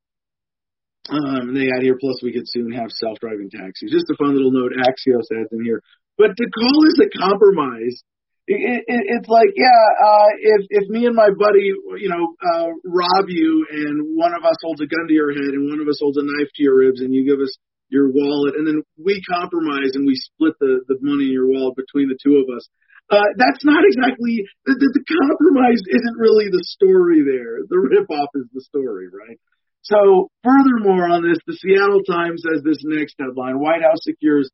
Um, 1.11 1.55
they 1.55 1.71
add 1.71 1.83
here, 1.83 1.99
plus 1.99 2.23
we 2.23 2.33
could 2.33 2.47
soon 2.47 2.73
have 2.73 2.91
self-driving 2.91 3.51
taxis. 3.51 3.91
Just 3.91 4.11
a 4.11 4.17
fun 4.17 4.35
little 4.35 4.51
note 4.51 4.73
Axios 4.75 5.31
adds 5.35 5.51
in 5.53 5.63
here. 5.65 5.83
But 6.19 6.35
to 6.35 6.47
call 6.51 6.83
this 6.83 6.99
a 7.03 7.11
compromise, 7.19 8.03
it, 8.47 8.83
it, 8.87 9.03
it's 9.11 9.29
like, 9.29 9.51
yeah, 9.55 9.83
uh, 9.99 10.31
if 10.39 10.67
if 10.71 10.89
me 10.89 11.07
and 11.07 11.15
my 11.15 11.31
buddy, 11.31 11.75
you 11.99 12.09
know, 12.09 12.35
uh, 12.43 12.71
rob 12.87 13.27
you, 13.29 13.67
and 13.71 14.17
one 14.17 14.35
of 14.35 14.45
us 14.45 14.57
holds 14.63 14.81
a 14.81 14.87
gun 14.87 15.07
to 15.09 15.15
your 15.15 15.31
head, 15.31 15.51
and 15.55 15.69
one 15.69 15.81
of 15.81 15.89
us 15.89 15.99
holds 16.01 16.17
a 16.17 16.23
knife 16.23 16.51
to 16.55 16.63
your 16.63 16.79
ribs, 16.79 17.01
and 17.01 17.15
you 17.15 17.27
give 17.27 17.43
us 17.43 17.55
your 17.89 18.11
wallet, 18.11 18.55
and 18.57 18.67
then 18.67 18.83
we 18.99 19.23
compromise 19.23 19.95
and 19.95 20.07
we 20.07 20.15
split 20.15 20.55
the 20.59 20.81
the 20.89 20.99
money 21.03 21.27
in 21.27 21.33
your 21.33 21.47
wallet 21.47 21.77
between 21.77 22.09
the 22.09 22.19
two 22.23 22.39
of 22.39 22.47
us. 22.55 22.67
Uh, 23.07 23.31
that's 23.39 23.63
not 23.63 23.87
exactly 23.87 24.43
the, 24.67 24.75
the, 24.75 24.89
the 24.99 25.05
compromise 25.07 25.79
isn't 25.79 26.19
really 26.19 26.51
the 26.51 26.65
story 26.67 27.23
there. 27.23 27.63
The 27.63 27.79
ripoff 27.79 28.35
is 28.35 28.51
the 28.51 28.63
story, 28.67 29.07
right? 29.07 29.39
So, 29.87 30.27
furthermore 30.43 31.07
on 31.07 31.23
this, 31.23 31.39
the 31.47 31.55
Seattle 31.55 32.03
Times 32.03 32.43
has 32.51 32.67
this 32.67 32.83
next 32.83 33.15
headline: 33.23 33.63
White 33.63 33.87
House 33.87 34.03
secures 34.03 34.51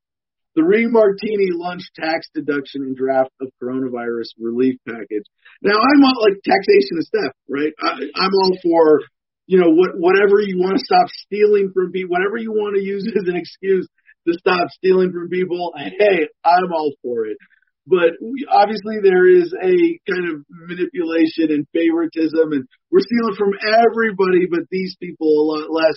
three 0.52 0.84
martini 0.84 1.48
lunch 1.56 1.80
tax 1.96 2.28
deduction 2.36 2.84
in 2.84 2.92
draft 2.92 3.32
of 3.40 3.48
coronavirus 3.56 4.36
relief 4.36 4.76
package. 4.84 5.24
Now, 5.64 5.80
I'm 5.80 6.04
all 6.04 6.20
like 6.20 6.36
taxation 6.44 7.00
is 7.00 7.08
theft, 7.08 7.40
right? 7.48 7.72
I, 7.80 8.04
I'm 8.20 8.34
all 8.36 8.52
for 8.60 9.00
you 9.48 9.64
know 9.64 9.72
what 9.72 9.96
whatever 9.96 10.44
you 10.44 10.60
want 10.60 10.76
to 10.76 10.84
stop 10.84 11.08
stealing 11.24 11.72
from 11.72 11.88
people, 11.88 12.12
whatever 12.12 12.36
you 12.36 12.52
want 12.52 12.76
to 12.76 12.84
use 12.84 13.08
as 13.08 13.32
an 13.32 13.36
excuse 13.40 13.88
to 14.28 14.36
stop 14.36 14.68
stealing 14.76 15.08
from 15.08 15.32
people. 15.32 15.72
Hey, 15.72 16.28
I'm 16.44 16.68
all 16.68 16.92
for 17.00 17.24
it 17.24 17.40
but 17.86 18.14
we, 18.22 18.46
obviously 18.50 19.02
there 19.02 19.26
is 19.26 19.52
a 19.52 19.74
kind 20.06 20.26
of 20.30 20.44
manipulation 20.48 21.50
and 21.50 21.66
favoritism, 21.72 22.52
and 22.52 22.64
we're 22.90 23.02
stealing 23.02 23.36
from 23.36 23.52
everybody, 23.66 24.46
but 24.50 24.70
these 24.70 24.96
people 25.00 25.28
a 25.28 25.46
lot 25.46 25.70
less. 25.70 25.96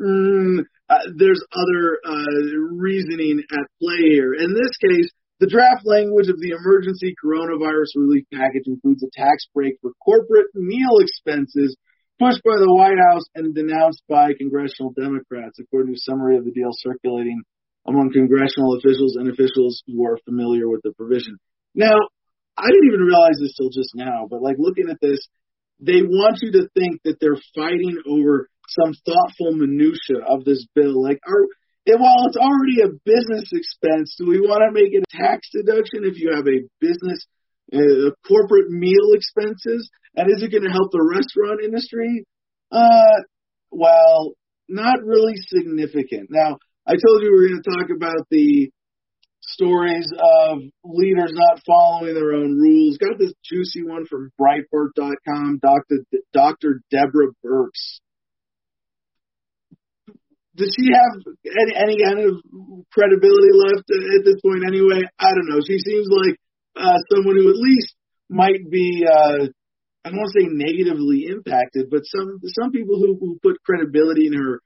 Mm, 0.00 0.60
uh, 0.88 0.98
there's 1.16 1.42
other 1.50 1.98
uh, 2.04 2.58
reasoning 2.78 3.42
at 3.50 3.66
play 3.80 4.12
here. 4.12 4.34
In 4.34 4.54
this 4.54 4.70
case, 4.78 5.10
the 5.40 5.48
draft 5.48 5.84
language 5.84 6.28
of 6.28 6.40
the 6.40 6.54
emergency 6.54 7.14
coronavirus 7.22 7.96
relief 7.96 8.24
package 8.32 8.64
includes 8.66 9.02
a 9.02 9.10
tax 9.12 9.46
break 9.52 9.74
for 9.82 9.92
corporate 10.04 10.46
meal 10.54 11.00
expenses 11.00 11.76
pushed 12.18 12.42
by 12.44 12.56
the 12.56 12.72
White 12.72 12.96
House 13.10 13.24
and 13.34 13.54
denounced 13.54 14.02
by 14.08 14.32
congressional 14.38 14.92
Democrats, 14.92 15.58
according 15.58 15.92
to 15.92 15.98
a 15.98 16.06
summary 16.08 16.38
of 16.38 16.44
the 16.44 16.52
deal 16.52 16.70
circulating 16.72 17.42
among 17.86 18.12
congressional 18.12 18.76
officials 18.76 19.16
and 19.16 19.30
officials 19.30 19.82
who 19.86 20.04
are 20.06 20.18
familiar 20.24 20.68
with 20.68 20.82
the 20.82 20.92
provision. 20.92 21.38
Now, 21.74 21.96
I 22.56 22.66
didn't 22.66 22.88
even 22.88 23.06
realize 23.06 23.38
this 23.40 23.54
till 23.56 23.70
just 23.70 23.94
now, 23.94 24.26
but 24.30 24.42
like 24.42 24.56
looking 24.58 24.88
at 24.90 25.00
this, 25.00 25.20
they 25.78 26.00
want 26.02 26.38
you 26.42 26.52
to 26.52 26.68
think 26.72 27.02
that 27.04 27.20
they're 27.20 27.40
fighting 27.54 28.00
over 28.08 28.48
some 28.68 28.94
thoughtful 29.04 29.52
minutia 29.52 30.24
of 30.26 30.44
this 30.44 30.66
bill. 30.74 31.02
Like, 31.02 31.20
are 31.26 31.46
while 31.94 32.26
it's 32.26 32.36
already 32.36 32.82
a 32.82 32.98
business 33.04 33.50
expense, 33.52 34.16
do 34.18 34.26
we 34.26 34.40
want 34.40 34.66
to 34.66 34.74
make 34.74 34.90
it 34.90 35.04
a 35.06 35.16
tax 35.16 35.48
deduction 35.52 36.02
if 36.02 36.18
you 36.18 36.34
have 36.34 36.46
a 36.48 36.66
business, 36.80 37.26
uh, 37.72 38.10
corporate 38.26 38.70
meal 38.70 39.14
expenses? 39.14 39.88
And 40.16 40.26
is 40.34 40.42
it 40.42 40.50
going 40.50 40.64
to 40.64 40.72
help 40.72 40.90
the 40.90 41.04
restaurant 41.04 41.62
industry? 41.62 42.24
Uh, 42.72 43.22
well, 43.70 44.32
not 44.68 45.04
really 45.04 45.34
significant. 45.36 46.28
Now, 46.30 46.58
I 46.86 46.92
told 46.92 47.22
you 47.22 47.32
we 47.32 47.36
were 47.36 47.48
going 47.48 47.62
to 47.62 47.70
talk 47.70 47.90
about 47.90 48.26
the 48.30 48.70
stories 49.40 50.06
of 50.12 50.58
leaders 50.84 51.32
not 51.34 51.62
following 51.66 52.14
their 52.14 52.34
own 52.34 52.56
rules. 52.56 52.98
Got 52.98 53.18
this 53.18 53.32
juicy 53.44 53.82
one 53.82 54.06
from 54.06 54.30
Breitbart.com, 54.40 55.58
Dr. 55.60 56.04
Dr. 56.32 56.82
Deborah 56.90 57.34
Birx. 57.44 57.98
Does 60.54 60.74
she 60.78 60.88
have 60.94 61.34
any, 61.44 61.74
any 61.76 61.96
kind 62.02 62.20
of 62.20 62.40
credibility 62.92 63.52
left 63.52 63.90
at 63.90 64.24
this 64.24 64.40
point 64.40 64.64
anyway? 64.66 65.02
I 65.18 65.30
don't 65.34 65.48
know. 65.48 65.60
She 65.66 65.78
seems 65.78 66.06
like 66.08 66.38
uh, 66.76 66.96
someone 67.12 67.36
who 67.36 67.50
at 67.50 67.56
least 67.56 67.94
might 68.30 68.70
be, 68.70 69.04
uh, 69.06 69.48
I 70.04 70.08
don't 70.08 70.18
want 70.18 70.32
to 70.32 70.40
say 70.40 70.48
negatively 70.48 71.26
impacted, 71.28 71.90
but 71.90 72.02
some 72.04 72.38
some 72.46 72.70
people 72.70 72.96
who, 72.98 73.18
who 73.20 73.38
put 73.42 73.62
credibility 73.64 74.28
in 74.28 74.34
her 74.34 74.62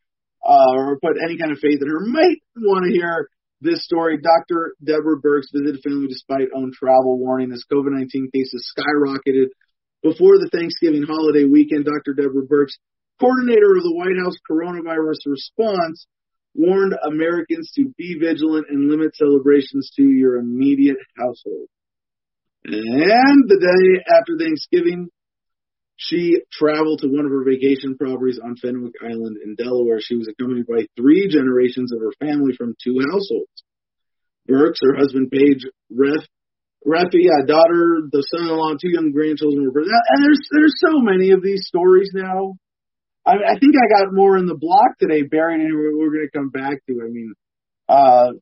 uh, 0.51 0.75
or 0.75 0.99
put 0.99 1.15
any 1.23 1.39
kind 1.39 1.53
of 1.53 1.59
faith 1.59 1.79
in 1.81 1.87
her 1.87 2.03
might 2.07 2.43
want 2.59 2.85
to 2.85 2.91
hear 2.91 3.31
this 3.61 3.85
story. 3.85 4.19
Dr. 4.19 4.75
Deborah 4.83 5.21
Birx 5.23 5.47
visited 5.55 5.81
family 5.83 6.09
despite 6.09 6.51
own 6.55 6.73
travel 6.75 7.19
warning 7.19 7.53
as 7.53 7.65
COVID 7.71 7.95
19 7.95 8.31
cases 8.35 8.73
skyrocketed. 8.75 9.55
Before 10.03 10.39
the 10.39 10.51
Thanksgiving 10.51 11.05
holiday 11.05 11.45
weekend, 11.45 11.85
Dr. 11.85 12.15
Deborah 12.17 12.49
Birx, 12.49 12.73
coordinator 13.21 13.77
of 13.77 13.85
the 13.85 13.95
White 13.95 14.17
House 14.17 14.35
coronavirus 14.51 15.27
response, 15.27 16.07
warned 16.55 16.95
Americans 17.07 17.71
to 17.77 17.93
be 17.97 18.19
vigilant 18.19 18.67
and 18.71 18.91
limit 18.91 19.15
celebrations 19.15 19.93
to 19.97 20.03
your 20.03 20.37
immediate 20.37 20.97
household. 21.17 21.69
And 22.65 23.45
the 23.47 23.61
day 23.61 24.03
after 24.19 24.37
Thanksgiving, 24.37 25.11
she 26.01 26.41
traveled 26.51 27.01
to 27.01 27.09
one 27.09 27.27
of 27.27 27.31
her 27.31 27.45
vacation 27.45 27.99
properties 27.99 28.41
on 28.43 28.57
Fenwick 28.57 28.95
Island 29.05 29.37
in 29.45 29.55
Delaware. 29.55 30.01
She 30.01 30.17
was 30.17 30.29
accompanied 30.29 30.67
by 30.67 30.89
three 30.97 31.29
generations 31.29 31.93
of 31.93 32.01
her 32.01 32.13
family 32.19 32.57
from 32.57 32.75
two 32.83 32.97
households. 33.05 33.53
Birx, 34.49 34.81
her 34.81 34.97
husband 34.97 35.31
Paige 35.31 35.69
Ref, 35.93 36.25
Refi, 36.87 37.29
a 37.29 37.47
daughter, 37.47 38.09
the 38.11 38.25
son-in-law, 38.33 38.81
two 38.81 38.89
young 38.89 39.13
grandchildren 39.13 39.63
were 39.63 39.73
present. 39.73 39.93
And 39.93 40.25
there's 40.25 40.41
there's 40.57 40.75
so 40.81 41.01
many 41.01 41.33
of 41.33 41.43
these 41.43 41.67
stories 41.67 42.11
now. 42.15 42.57
I, 43.27 43.33
I 43.33 43.59
think 43.61 43.75
I 43.77 44.01
got 44.01 44.15
more 44.15 44.39
in 44.39 44.47
the 44.47 44.57
block 44.57 44.97
today, 44.99 45.23
buried 45.23 45.61
in 45.61 45.77
we're, 45.77 45.99
we're 45.99 46.13
going 46.17 46.29
to 46.33 46.39
come 46.39 46.49
back 46.49 46.81
to. 46.89 47.03
I 47.05 47.11
mean, 47.13 47.35
uh, 47.91 48.33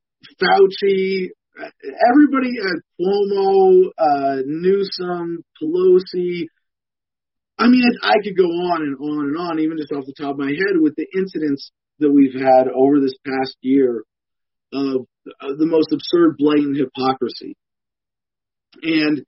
Fauci, 0.41 1.31
everybody, 1.59 2.55
at 2.63 2.79
Cuomo, 3.01 3.91
uh, 3.99 4.43
Newsom, 4.47 5.43
Pelosi, 5.61 6.47
I 7.59 7.67
mean, 7.67 7.83
I 8.03 8.15
could 8.23 8.37
go 8.37 8.45
on 8.45 8.83
and 8.83 8.97
on 8.97 9.27
and 9.27 9.37
on, 9.37 9.59
even 9.59 9.79
just 9.79 9.93
off 9.93 10.07
the 10.07 10.15
top 10.17 10.33
of 10.33 10.39
my 10.39 10.51
head, 10.51 10.79
with 10.79 10.95
the 10.97 11.07
incidents 11.17 11.73
that 11.99 12.11
we've 12.11 12.35
had 12.35 12.69
over 12.73 13.01
this 13.01 13.17
past 13.27 13.57
year 13.61 14.05
of 14.73 15.07
uh, 15.41 15.55
the 15.59 15.67
most 15.67 15.89
absurd, 15.93 16.37
blatant 16.39 16.77
hypocrisy. 16.77 17.57
And 18.83 19.25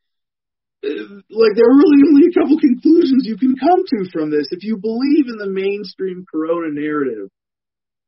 uh, 0.84 1.18
like, 1.28 1.54
there 1.56 1.66
are 1.66 1.82
really 1.82 2.02
only 2.08 2.28
a 2.30 2.38
couple 2.38 2.58
conclusions 2.60 3.26
you 3.26 3.36
can 3.36 3.56
come 3.56 3.82
to 3.82 4.10
from 4.12 4.30
this. 4.30 4.48
If 4.50 4.62
you 4.62 4.76
believe 4.76 5.26
in 5.26 5.38
the 5.38 5.50
mainstream 5.50 6.24
Corona 6.30 6.72
narrative 6.72 7.28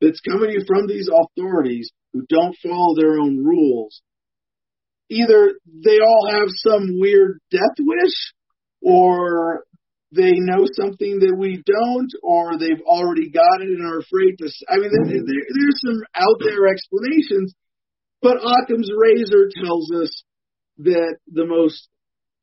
that's 0.00 0.20
coming 0.20 0.50
to 0.50 0.54
you 0.54 0.64
from 0.66 0.86
these 0.86 1.08
authorities 1.08 1.90
who 2.12 2.24
don't 2.28 2.56
follow 2.62 2.94
their 2.94 3.18
own 3.18 3.42
rules, 3.44 4.02
either 5.10 5.54
they 5.66 5.98
all 5.98 6.30
have 6.30 6.48
some 6.48 7.00
weird 7.00 7.40
death 7.50 7.76
wish 7.80 8.32
or 8.80 9.64
they 10.14 10.32
know 10.36 10.66
something 10.76 11.20
that 11.20 11.34
we 11.36 11.62
don't, 11.64 12.12
or 12.22 12.58
they've 12.58 12.84
already 12.84 13.30
got 13.30 13.62
it 13.62 13.68
and 13.68 13.84
are 13.84 13.98
afraid 13.98 14.36
to. 14.38 14.50
I 14.68 14.76
mean, 14.76 14.90
there, 14.92 15.24
there's 15.24 15.80
some 15.80 16.00
out 16.14 16.36
there 16.44 16.68
explanations, 16.68 17.54
but 18.20 18.36
Occam's 18.36 18.90
razor 18.94 19.48
tells 19.56 19.90
us 19.90 20.22
that 20.78 21.16
the 21.32 21.46
most 21.46 21.88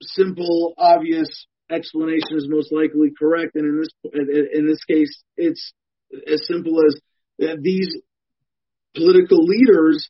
simple, 0.02 0.74
obvious 0.78 1.46
explanation 1.70 2.38
is 2.38 2.48
most 2.50 2.74
likely 2.74 3.12
correct, 3.18 3.56
and 3.56 3.66
in 3.66 3.78
this 3.78 3.94
in 4.54 4.68
this 4.68 4.84
case, 4.86 5.22
it's 5.38 5.74
as 6.26 6.42
simple 6.48 6.82
as 6.88 7.00
these 7.62 8.02
political 8.96 9.46
leaders 9.46 10.10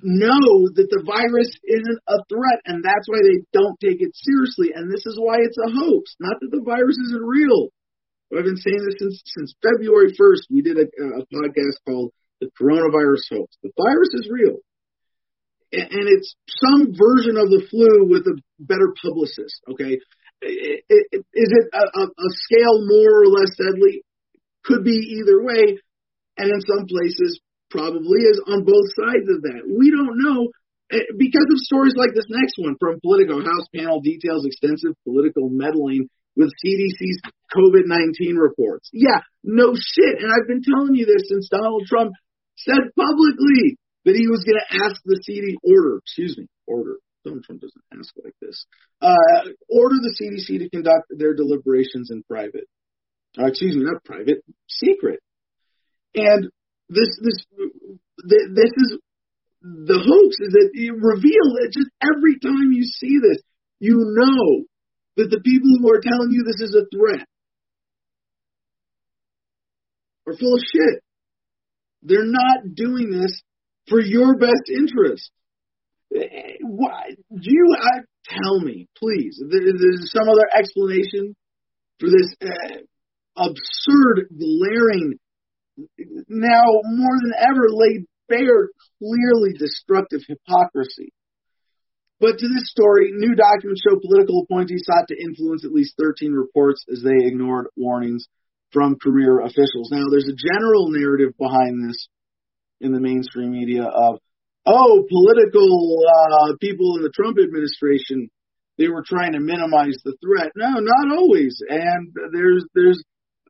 know 0.00 0.70
that 0.74 0.88
the 0.90 1.02
virus 1.02 1.50
isn't 1.66 2.00
a 2.06 2.18
threat, 2.30 2.60
and 2.66 2.84
that's 2.84 3.06
why 3.06 3.18
they 3.22 3.42
don't 3.52 3.78
take 3.80 4.00
it 4.00 4.14
seriously. 4.14 4.70
And 4.74 4.90
this 4.90 5.06
is 5.06 5.18
why 5.18 5.42
it's 5.42 5.58
a 5.58 5.70
hoax. 5.70 6.14
Not 6.20 6.38
that 6.40 6.50
the 6.50 6.62
virus 6.62 6.98
isn't 6.98 7.26
real, 7.26 7.70
I've 8.36 8.44
been 8.44 8.60
saying 8.60 8.84
this 8.84 9.00
since 9.00 9.22
since 9.24 9.54
February 9.62 10.12
1st. 10.12 10.52
We 10.52 10.60
did 10.60 10.76
a, 10.76 10.84
a 10.84 11.24
podcast 11.32 11.80
called 11.86 12.12
"The 12.40 12.50
Coronavirus 12.60 13.24
Hoax." 13.32 13.56
The 13.62 13.72
virus 13.72 14.12
is 14.20 14.28
real, 14.30 14.60
and 15.72 15.88
and 15.88 16.06
it's 16.12 16.36
some 16.60 16.92
version 16.92 17.40
of 17.40 17.48
the 17.48 17.64
flu 17.70 18.04
with 18.04 18.26
a 18.26 18.36
better 18.60 18.92
publicist. 19.00 19.62
Okay, 19.70 19.96
is 20.44 21.48
it 21.56 21.66
a, 21.72 22.00
a 22.04 22.30
scale 22.44 22.84
more 22.84 23.22
or 23.22 23.28
less 23.28 23.56
deadly? 23.56 24.04
Could 24.64 24.84
be 24.84 25.24
either 25.24 25.42
way, 25.42 25.78
and 26.36 26.52
in 26.52 26.60
some 26.60 26.84
places 26.84 27.40
probably 27.70 28.24
is 28.24 28.40
on 28.46 28.64
both 28.64 28.88
sides 28.96 29.28
of 29.28 29.42
that. 29.42 29.62
We 29.68 29.90
don't 29.90 30.16
know 30.16 30.48
eh, 30.92 31.08
because 31.16 31.46
of 31.48 31.58
stories 31.68 31.94
like 31.96 32.14
this 32.14 32.28
next 32.28 32.56
one 32.58 32.76
from 32.80 33.00
Politico. 33.00 33.40
House 33.40 33.68
panel 33.74 34.00
details 34.00 34.46
extensive 34.46 34.96
political 35.04 35.48
meddling 35.48 36.08
with 36.36 36.54
CDC's 36.64 37.20
COVID 37.54 37.86
19 37.86 38.36
reports. 38.36 38.88
Yeah, 38.92 39.20
no 39.42 39.74
shit. 39.74 40.22
And 40.22 40.30
I've 40.30 40.48
been 40.48 40.62
telling 40.62 40.94
you 40.94 41.06
this 41.06 41.28
since 41.28 41.48
Donald 41.48 41.84
Trump 41.86 42.12
said 42.56 42.94
publicly 42.96 43.76
that 44.04 44.16
he 44.16 44.28
was 44.28 44.44
going 44.44 44.58
to 44.58 44.86
ask 44.86 45.00
the 45.04 45.20
CDC 45.20 45.56
order, 45.62 45.98
excuse 45.98 46.38
me, 46.38 46.46
order. 46.66 46.96
Donald 47.24 47.44
Trump 47.44 47.60
doesn't 47.60 47.84
ask 47.92 48.14
like 48.24 48.34
this. 48.40 48.64
Uh, 49.02 49.50
order 49.68 49.96
the 50.00 50.14
CDC 50.14 50.60
to 50.60 50.70
conduct 50.70 51.06
their 51.10 51.34
deliberations 51.34 52.10
in 52.10 52.22
private. 52.22 52.64
Uh, 53.38 53.46
excuse 53.46 53.76
me, 53.76 53.84
not 53.84 54.04
private, 54.04 54.42
secret. 54.68 55.20
And 56.14 56.48
this, 56.88 57.08
this, 57.20 57.46
this 58.24 58.72
is 58.76 58.98
the 59.62 59.98
hoax 59.98 60.36
is 60.40 60.52
that 60.52 60.70
you 60.74 60.94
reveal 60.94 61.46
that 61.58 61.72
just 61.72 61.90
every 62.02 62.38
time 62.38 62.72
you 62.72 62.84
see 62.84 63.18
this, 63.18 63.42
you 63.80 63.96
know 63.98 64.64
that 65.16 65.30
the 65.30 65.40
people 65.40 65.70
who 65.80 65.90
are 65.90 66.00
telling 66.00 66.30
you 66.30 66.44
this 66.44 66.60
is 66.60 66.74
a 66.74 66.86
threat 66.94 67.26
are 70.26 70.36
full 70.36 70.54
of 70.54 70.62
shit. 70.62 71.02
They're 72.02 72.24
not 72.24 72.74
doing 72.74 73.10
this 73.10 73.42
for 73.88 74.00
your 74.00 74.36
best 74.36 74.70
interest. 74.70 75.30
Why? 76.62 77.10
Do 77.30 77.50
you 77.50 77.76
uh, 77.76 78.00
tell 78.24 78.60
me, 78.60 78.86
please? 78.96 79.42
There's 79.50 80.12
some 80.14 80.28
other 80.28 80.48
explanation 80.56 81.34
for 81.98 82.08
this 82.08 82.34
uh, 82.42 82.78
absurd, 83.36 84.28
glaring, 84.30 85.18
now 86.28 86.64
more 86.84 87.16
than 87.22 87.32
ever 87.38 87.66
laid 87.70 88.06
bare, 88.28 88.68
clearly 88.98 89.56
destructive 89.58 90.20
hypocrisy. 90.26 91.12
But 92.20 92.38
to 92.38 92.48
this 92.48 92.70
story, 92.70 93.12
new 93.12 93.34
documents 93.36 93.82
show 93.86 93.98
political 94.00 94.42
appointees 94.42 94.82
sought 94.84 95.06
to 95.08 95.22
influence 95.22 95.64
at 95.64 95.72
least 95.72 95.94
13 96.00 96.32
reports 96.32 96.84
as 96.92 97.02
they 97.02 97.26
ignored 97.26 97.66
warnings 97.76 98.26
from 98.72 98.96
career 98.96 99.40
officials. 99.40 99.90
Now, 99.90 100.04
there's 100.10 100.28
a 100.28 100.34
general 100.34 100.90
narrative 100.90 101.32
behind 101.38 101.88
this 101.88 102.08
in 102.80 102.92
the 102.92 103.00
mainstream 103.00 103.52
media 103.52 103.84
of, 103.84 104.18
oh, 104.66 105.06
political 105.08 106.04
uh, 106.06 106.56
people 106.60 106.96
in 106.96 107.02
the 107.02 107.12
Trump 107.14 107.38
administration, 107.38 108.28
they 108.78 108.88
were 108.88 109.04
trying 109.06 109.32
to 109.32 109.40
minimize 109.40 109.96
the 110.04 110.16
threat. 110.22 110.52
No, 110.56 110.80
not 110.80 111.16
always. 111.16 111.60
And 111.68 112.12
there's 112.32 112.64
there's 112.74 113.02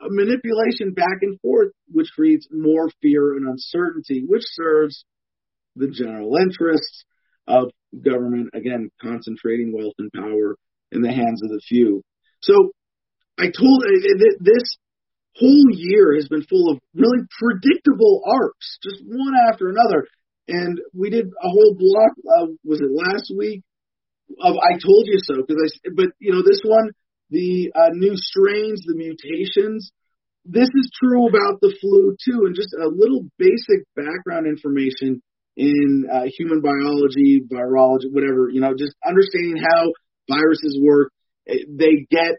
manipulation 0.03 0.93
back 0.95 1.19
and 1.23 1.41
forth, 1.41 1.73
which 1.91 2.09
creates 2.15 2.47
more 2.51 2.91
fear 3.03 3.35
and 3.35 3.49
uncertainty, 3.49 4.25
which 4.27 4.45
serves 4.45 5.05
the 5.77 5.89
general 5.89 6.37
interests 6.37 7.05
of 7.47 7.71
government, 8.03 8.51
again, 8.55 8.91
concentrating 9.01 9.73
wealth 9.73 9.95
and 9.99 10.11
power 10.13 10.57
in 10.93 11.03
the 11.03 11.13
hands 11.13 11.43
of 11.43 11.49
the 11.49 11.61
few. 11.67 12.03
So 12.41 12.73
I 13.39 13.45
told 13.45 13.83
this 14.41 14.77
whole 15.37 15.67
year 15.73 16.15
has 16.17 16.29
been 16.29 16.43
full 16.43 16.71
of 16.71 16.79
really 16.95 17.25
predictable 17.39 18.23
arcs, 18.27 18.79
just 18.83 19.03
one 19.07 19.35
after 19.51 19.69
another. 19.69 20.07
And 20.49 20.81
we 20.95 21.11
did 21.11 21.27
a 21.27 21.49
whole 21.49 21.77
block, 21.79 22.13
uh, 22.19 22.47
was 22.65 22.81
it 22.81 22.91
last 22.91 23.33
week? 23.37 23.63
Of 24.43 24.57
I 24.57 24.73
told 24.73 25.07
you 25.07 25.19
so, 25.23 25.37
because 25.37 25.57
I, 25.87 25.91
but 25.95 26.09
you 26.19 26.33
know, 26.33 26.43
this 26.43 26.61
one, 26.65 26.91
the 27.31 27.73
uh, 27.75 27.91
new 27.93 28.13
strains, 28.15 28.83
the 28.87 28.95
mutations, 28.97 29.93
this 30.45 30.69
is 30.69 30.91
true 30.99 31.29
about 31.29 31.61
the 31.61 31.77
flu 31.81 32.17
too. 32.25 32.47
And 32.47 32.55
just 32.55 32.73
a 32.73 32.89
little 32.89 33.29
basic 33.39 33.85
background 33.95 34.47
information 34.47 35.21
in 35.57 36.07
uh, 36.11 36.25
human 36.39 36.63
biology, 36.63 37.43
virology, 37.45 38.09
whatever, 38.11 38.49
you 38.51 38.61
know, 38.61 38.73
just 38.79 38.95
understanding 39.07 39.61
how 39.61 39.93
viruses 40.31 40.79
work. 40.83 41.13
Eh, 41.49 41.65
they 41.69 42.07
get 42.11 42.37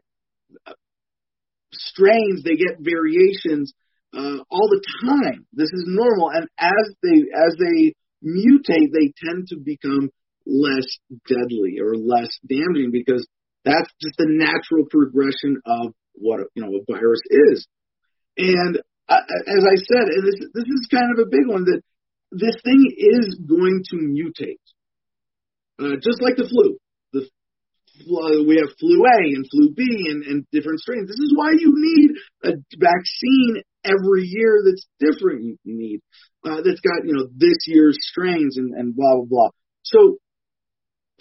strains, 1.74 2.44
they 2.44 2.56
get 2.56 2.80
variations 2.80 3.74
uh, 4.16 4.38
all 4.50 4.70
the 4.70 4.82
time. 5.06 5.46
This 5.54 5.70
is 5.70 5.84
normal, 5.86 6.32
and 6.34 6.48
as 6.58 6.96
they 7.04 7.20
as 7.30 7.56
they 7.60 7.94
mutate, 8.26 8.90
they 8.92 9.14
tend 9.24 9.48
to 9.50 9.58
become 9.58 10.10
less 10.48 10.88
deadly 11.28 11.78
or 11.80 11.96
less 11.96 12.30
damaging 12.48 12.90
because 12.92 13.28
that's 13.70 13.92
just 14.02 14.18
the 14.18 14.26
natural 14.26 14.90
progression 14.90 15.62
of 15.66 15.94
what 16.14 16.50
you 16.56 16.66
know 16.66 16.74
a 16.74 16.82
virus 16.92 17.22
is. 17.30 17.68
And 18.38 18.82
uh, 19.08 19.26
as 19.46 19.64
I 19.64 19.78
said, 19.78 20.06
and 20.10 20.24
this 20.26 20.40
this 20.54 20.66
is 20.66 20.90
kind 20.92 21.14
of 21.14 21.22
a 21.22 21.30
big 21.30 21.46
one 21.46 21.66
that 21.66 21.82
this 22.32 22.58
thing 22.64 22.82
is 22.98 23.38
going 23.48 23.84
to 23.90 23.96
mutate, 23.98 24.66
uh, 25.78 25.98
just 26.02 26.22
like 26.22 26.36
the 26.36 26.50
flu. 26.50 26.78
The 27.14 27.28
we 28.48 28.56
have 28.58 28.72
flu 28.80 29.04
A 29.06 29.20
and 29.36 29.46
flu 29.52 29.74
B 29.76 29.84
and, 30.10 30.24
and 30.24 30.46
different 30.52 30.80
strains. 30.80 31.08
This 31.08 31.20
is 31.20 31.34
why 31.36 31.52
you 31.58 31.74
need 31.76 32.12
a 32.44 32.52
vaccine 32.78 33.64
every 33.84 34.24
year 34.24 34.64
that's 34.64 34.88
different. 35.00 35.60
You 35.64 35.78
need 35.78 36.00
uh, 36.46 36.62
that's 36.64 36.82
got 36.82 37.06
you 37.06 37.14
know 37.14 37.28
this 37.36 37.68
year's 37.68 37.98
strains 38.02 38.58
and, 38.58 38.74
and 38.74 38.96
blah 38.96 39.16
blah 39.16 39.26
blah. 39.30 39.50
So 39.84 40.18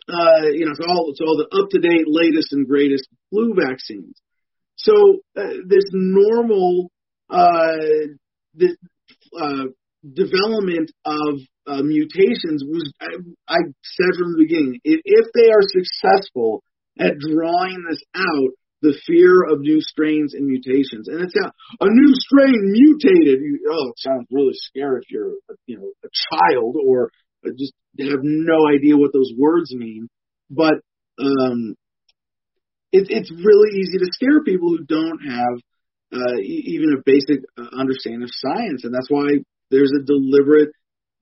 uh, 0.09 0.49
you 0.53 0.65
know 0.65 0.73
it's 0.73 0.87
all 0.87 1.11
it's 1.11 1.21
all 1.21 1.37
the 1.37 1.49
up 1.59 1.71
to 1.71 1.79
date, 1.79 2.07
latest 2.07 2.53
and 2.53 2.67
greatest 2.67 3.09
flu 3.31 3.55
vaccines. 3.55 4.21
So 4.77 5.19
uh, 5.37 5.67
this 5.67 5.85
normal 5.93 6.91
uh, 7.31 7.77
the 8.55 8.77
uh, 9.39 9.65
development 10.03 10.91
of 11.05 11.41
uh, 11.67 11.83
mutations 11.83 12.65
was, 12.65 12.93
I, 13.01 13.07
I 13.49 13.59
said 13.83 14.13
from 14.19 14.33
the 14.33 14.45
beginning, 14.47 14.81
if, 14.85 15.01
if 15.05 15.27
they 15.35 15.51
are 15.51 15.63
successful 15.63 16.63
at 16.99 17.19
drawing 17.19 17.85
this 17.89 18.03
out, 18.15 18.51
the 18.81 18.97
fear 19.07 19.43
of 19.43 19.59
new 19.61 19.81
strains 19.81 20.35
and 20.35 20.47
mutations. 20.47 21.09
And 21.09 21.21
it's 21.21 21.35
a, 21.35 21.51
a 21.85 21.89
new 21.91 22.15
strain 22.15 22.55
mutated. 22.63 23.41
You, 23.43 23.59
oh, 23.71 23.89
it 23.91 23.99
sounds 23.99 24.27
really 24.31 24.55
scary 24.55 25.01
if 25.03 25.11
you're, 25.11 25.35
you 25.67 25.79
know, 25.79 25.91
a 26.05 26.09
child 26.31 26.77
or 26.87 27.11
just 27.59 27.73
have 27.99 28.21
no 28.23 28.69
idea 28.69 28.97
what 28.97 29.13
those 29.13 29.33
words 29.37 29.75
mean. 29.75 30.09
But 30.51 30.81
um, 31.19 31.75
it, 32.93 33.07
it's 33.11 33.31
really 33.31 33.79
easy 33.79 33.99
to 33.99 34.13
scare 34.13 34.43
people 34.45 34.71
who 34.71 34.85
don't 34.85 35.21
have 35.21 35.57
uh, 36.13 36.41
even 36.41 36.97
a 36.97 37.03
basic 37.05 37.45
uh, 37.59 37.69
understanding 37.77 38.23
of 38.23 38.31
science, 38.33 38.85
and 38.85 38.95
that's 38.95 39.11
why 39.11 39.45
there's 39.71 39.93
a 39.93 40.05
deliberate 40.05 40.73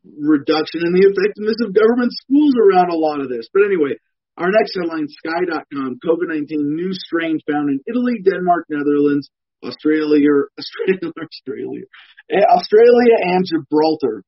reduction 0.07 0.87
in 0.87 0.95
the 0.95 1.03
effectiveness 1.03 1.59
of 1.67 1.75
government 1.75 2.15
schools 2.23 2.55
around 2.55 2.91
a 2.91 2.99
lot 2.99 3.19
of 3.19 3.29
this. 3.29 3.51
But 3.53 3.67
anyway, 3.67 3.99
our 4.39 4.53
next 4.53 4.79
headline, 4.79 5.09
Sky.com, 5.09 5.99
COVID-19 6.05 6.47
new 6.77 6.93
strain 6.93 7.41
found 7.51 7.71
in 7.71 7.81
Italy, 7.89 8.23
Denmark, 8.23 8.67
Netherlands, 8.71 9.31
Australia, 9.65 10.47
Australia, 10.55 11.11
Australia, 11.19 11.85
Australia, 12.31 13.17
and 13.27 13.43
Gibraltar. 13.43 14.23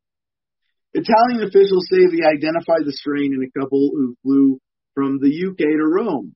Italian 0.99 1.46
officials 1.46 1.86
say 1.90 2.07
they 2.07 2.26
identified 2.26 2.84
the 2.84 2.92
strain 2.92 3.34
in 3.34 3.42
a 3.42 3.53
couple 3.59 3.90
who 3.94 4.16
flew 4.22 4.59
from 4.94 5.18
the 5.18 5.30
UK 5.30 5.59
to 5.59 5.86
Rome. 5.86 6.34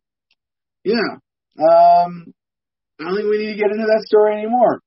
Yeah. 0.85 1.19
Um, 1.59 2.33
I 3.01 3.05
don't 3.05 3.17
think 3.17 3.31
we 3.31 3.39
need 3.39 3.55
to 3.55 3.63
get 3.63 3.73
into 3.73 3.87
that 3.87 4.05
story 4.07 4.39
anymore. 4.39 4.81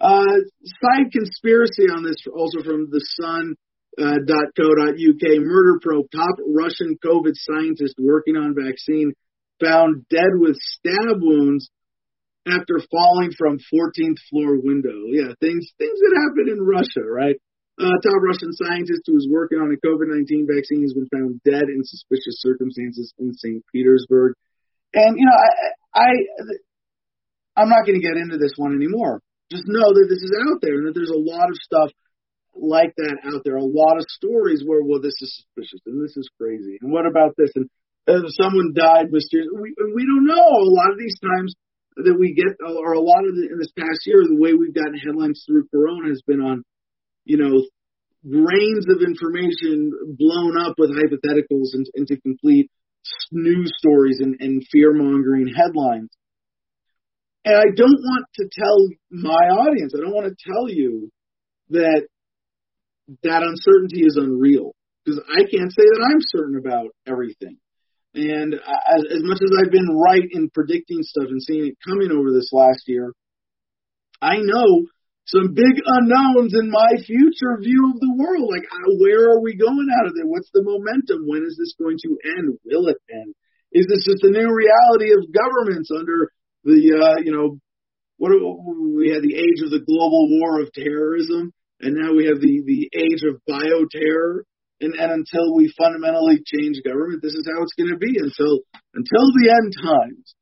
Uh, 0.00 0.44
side 0.82 1.12
conspiracy 1.12 1.88
on 1.88 2.02
this 2.02 2.16
also 2.32 2.62
from 2.62 2.88
the 2.90 3.04
Sun. 3.20 3.54
Uh, 3.92 4.16
.co.uk 4.56 5.24
murder 5.44 5.78
probe 5.82 6.06
top 6.10 6.36
Russian 6.48 6.96
COVID 7.04 7.32
scientist 7.34 7.94
working 8.00 8.36
on 8.36 8.54
vaccine 8.56 9.12
found 9.60 10.08
dead 10.08 10.32
with 10.32 10.56
stab 10.56 11.20
wounds 11.20 11.68
after 12.46 12.80
falling 12.90 13.32
from 13.36 13.58
14th 13.58 14.16
floor 14.30 14.56
window. 14.60 15.04
Yeah, 15.08 15.34
things 15.40 15.68
things 15.78 15.98
that 16.00 16.20
happen 16.24 16.52
in 16.56 16.64
Russia, 16.64 17.06
right? 17.06 17.36
Uh, 17.80 17.96
top 18.04 18.20
Russian 18.20 18.52
scientist 18.52 19.08
who 19.08 19.16
was 19.16 19.26
working 19.30 19.58
on 19.58 19.72
a 19.72 19.80
COVID-19 19.80 20.44
vaccine 20.44 20.84
has 20.84 20.92
been 20.92 21.08
found 21.08 21.40
dead 21.42 21.64
in 21.72 21.80
suspicious 21.84 22.38
circumstances 22.44 23.14
in 23.18 23.32
St. 23.32 23.64
Petersburg. 23.72 24.34
And 24.92 25.16
you 25.16 25.24
know, 25.24 25.32
I, 25.32 25.48
I 25.96 26.10
I'm 27.56 27.68
not 27.68 27.84
going 27.88 27.96
to 28.00 28.04
get 28.06 28.20
into 28.20 28.36
this 28.36 28.52
one 28.56 28.76
anymore. 28.76 29.20
Just 29.50 29.64
know 29.66 29.88
that 29.88 30.06
this 30.08 30.20
is 30.20 30.32
out 30.36 30.60
there 30.60 30.80
and 30.80 30.86
that 30.88 30.94
there's 30.94 31.12
a 31.12 31.16
lot 31.16 31.48
of 31.48 31.56
stuff 31.64 31.90
like 32.52 32.92
that 32.96 33.16
out 33.24 33.40
there. 33.44 33.56
A 33.56 33.64
lot 33.64 33.96
of 33.96 34.04
stories 34.08 34.64
where, 34.64 34.84
well, 34.84 35.00
this 35.00 35.16
is 35.20 35.44
suspicious 35.44 35.80
and 35.84 36.00
this 36.00 36.16
is 36.16 36.28
crazy. 36.40 36.76
And 36.80 36.92
what 36.92 37.04
about 37.04 37.36
this? 37.36 37.52
And 37.56 37.68
uh, 38.08 38.24
someone 38.36 38.72
died 38.76 39.12
mysteriously. 39.12 39.56
We, 39.56 39.72
we 39.96 40.04
don't 40.04 40.28
know. 40.28 40.48
A 40.60 40.72
lot 40.76 40.92
of 40.92 40.98
these 41.00 41.16
times, 41.20 41.56
that 41.96 42.16
we 42.16 42.32
get, 42.32 42.56
or 42.64 42.92
a 42.94 43.04
lot 43.04 43.28
of 43.28 43.36
the, 43.36 43.52
in 43.52 43.58
this 43.58 43.72
past 43.76 44.00
year, 44.06 44.24
the 44.24 44.40
way 44.40 44.54
we've 44.54 44.74
gotten 44.74 44.96
headlines 44.96 45.44
through 45.44 45.68
Corona 45.68 46.08
has 46.08 46.22
been 46.24 46.40
on, 46.40 46.64
you 47.24 47.36
know, 47.36 47.62
grains 48.28 48.86
of 48.88 49.02
information 49.02 49.90
blown 50.18 50.58
up 50.58 50.74
with 50.78 50.90
hypotheticals 50.90 51.74
into, 51.74 51.90
into 51.94 52.20
complete 52.20 52.70
news 53.32 53.72
stories 53.78 54.18
and, 54.20 54.36
and 54.40 54.62
fear 54.70 54.92
mongering 54.92 55.52
headlines. 55.54 56.10
And 57.44 57.56
I 57.56 57.74
don't 57.74 58.00
want 58.00 58.26
to 58.36 58.48
tell 58.52 58.88
my 59.10 59.48
audience, 59.50 59.92
I 59.96 60.00
don't 60.00 60.14
want 60.14 60.26
to 60.26 60.52
tell 60.52 60.68
you 60.68 61.10
that 61.70 62.06
that 63.24 63.42
uncertainty 63.42 64.06
is 64.06 64.16
unreal 64.16 64.74
because 65.04 65.20
I 65.28 65.40
can't 65.40 65.72
say 65.72 65.82
that 65.82 66.08
I'm 66.08 66.20
certain 66.20 66.56
about 66.56 66.90
everything. 67.06 67.56
And 68.14 68.54
as, 68.54 69.02
as 69.10 69.22
much 69.22 69.40
as 69.42 69.50
I've 69.58 69.72
been 69.72 69.88
right 69.88 70.22
in 70.30 70.50
predicting 70.50 71.02
stuff 71.02 71.28
and 71.28 71.42
seeing 71.42 71.66
it 71.66 71.78
coming 71.84 72.12
over 72.12 72.30
this 72.30 72.50
last 72.52 72.82
year, 72.86 73.12
I 74.20 74.36
know 74.38 74.86
some 75.24 75.54
big 75.54 75.78
unknowns 75.86 76.52
in 76.54 76.70
my 76.70 76.98
future 77.06 77.54
view 77.62 77.92
of 77.94 78.00
the 78.00 78.14
world. 78.18 78.50
Like, 78.50 78.66
where 78.98 79.30
are 79.30 79.40
we 79.40 79.54
going 79.54 79.86
out 79.94 80.06
of 80.06 80.14
it? 80.18 80.26
What's 80.26 80.50
the 80.52 80.66
momentum? 80.66 81.26
When 81.26 81.46
is 81.46 81.56
this 81.56 81.74
going 81.78 81.98
to 82.02 82.18
end? 82.26 82.58
Will 82.64 82.88
it 82.88 82.98
end? 83.10 83.34
Is 83.70 83.86
this 83.86 84.04
just 84.04 84.24
a 84.24 84.34
new 84.34 84.50
reality 84.50 85.14
of 85.14 85.32
governments 85.32 85.90
under 85.94 86.32
the 86.64 86.80
uh, 86.98 87.20
you 87.22 87.32
know 87.32 87.58
what 88.18 88.30
we 88.34 89.10
had 89.10 89.22
the 89.22 89.38
age 89.38 89.62
of 89.64 89.70
the 89.70 89.82
global 89.86 90.28
war 90.28 90.60
of 90.60 90.72
terrorism, 90.72 91.52
and 91.80 91.94
now 91.94 92.12
we 92.14 92.26
have 92.26 92.40
the 92.40 92.62
the 92.66 92.90
age 92.92 93.22
of 93.22 93.40
bioterror. 93.48 94.42
And, 94.82 94.94
and 94.98 95.12
until 95.12 95.54
we 95.54 95.72
fundamentally 95.78 96.42
change 96.42 96.82
government, 96.84 97.22
this 97.22 97.34
is 97.38 97.46
how 97.46 97.62
it's 97.62 97.78
going 97.78 97.94
to 97.94 98.02
be 98.02 98.18
until 98.18 98.66
until 98.94 99.26
the 99.38 99.54
end 99.54 99.70
times. 99.78 100.34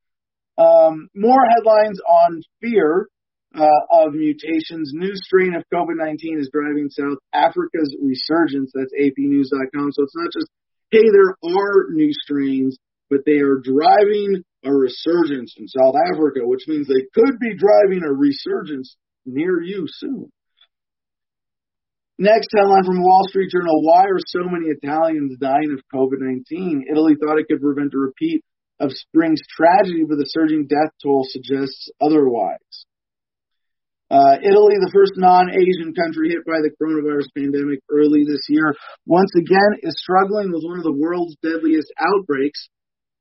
Um, 0.57 1.09
more 1.13 1.45
headlines 1.45 1.99
on 2.01 2.41
fear 2.59 3.07
uh, 3.55 3.81
of 3.91 4.13
mutations. 4.13 4.91
New 4.93 5.13
strain 5.13 5.55
of 5.55 5.63
COVID-19 5.73 6.39
is 6.39 6.49
driving 6.51 6.89
South 6.89 7.19
Africa's 7.33 7.95
resurgence. 8.01 8.71
That's 8.73 8.93
APNews.com. 8.99 9.91
So 9.91 10.03
it's 10.03 10.15
not 10.15 10.31
just 10.33 10.47
hey, 10.91 11.07
there 11.11 11.35
are 11.55 11.91
new 11.91 12.11
strains, 12.11 12.77
but 13.09 13.21
they 13.25 13.39
are 13.39 13.59
driving 13.63 14.43
a 14.63 14.71
resurgence 14.71 15.55
in 15.57 15.67
South 15.67 15.95
Africa, 16.13 16.41
which 16.43 16.67
means 16.67 16.87
they 16.87 17.07
could 17.13 17.39
be 17.39 17.55
driving 17.55 18.03
a 18.03 18.13
resurgence 18.13 18.95
near 19.25 19.61
you 19.61 19.85
soon. 19.87 20.31
Next 22.19 22.49
headline 22.55 22.83
from 22.83 23.01
Wall 23.01 23.25
Street 23.27 23.49
Journal 23.49 23.81
Why 23.81 24.03
are 24.03 24.19
so 24.27 24.43
many 24.43 24.67
Italians 24.67 25.37
dying 25.39 25.75
of 25.75 25.83
COVID 25.93 26.19
19? 26.19 26.85
Italy 26.91 27.15
thought 27.19 27.39
it 27.39 27.47
could 27.49 27.61
prevent 27.61 27.95
a 27.95 27.97
repeat 27.97 28.43
of 28.79 28.91
spring's 28.91 29.41
tragedy, 29.49 30.03
but 30.07 30.17
the 30.17 30.25
surging 30.27 30.67
death 30.67 30.91
toll 31.01 31.25
suggests 31.27 31.89
otherwise. 31.99 32.85
Uh, 34.11 34.35
Italy, 34.43 34.75
the 34.75 34.91
first 34.91 35.15
non-Asian 35.15 35.95
country 35.95 36.35
hit 36.35 36.43
by 36.43 36.59
the 36.59 36.75
coronavirus 36.75 37.31
pandemic 37.31 37.79
early 37.87 38.27
this 38.27 38.43
year, 38.51 38.75
once 39.07 39.31
again 39.39 39.79
is 39.87 39.95
struggling 40.03 40.51
with 40.51 40.67
one 40.67 40.77
of 40.77 40.83
the 40.83 40.91
world's 40.91 41.39
deadliest 41.39 41.87
outbreaks 41.95 42.67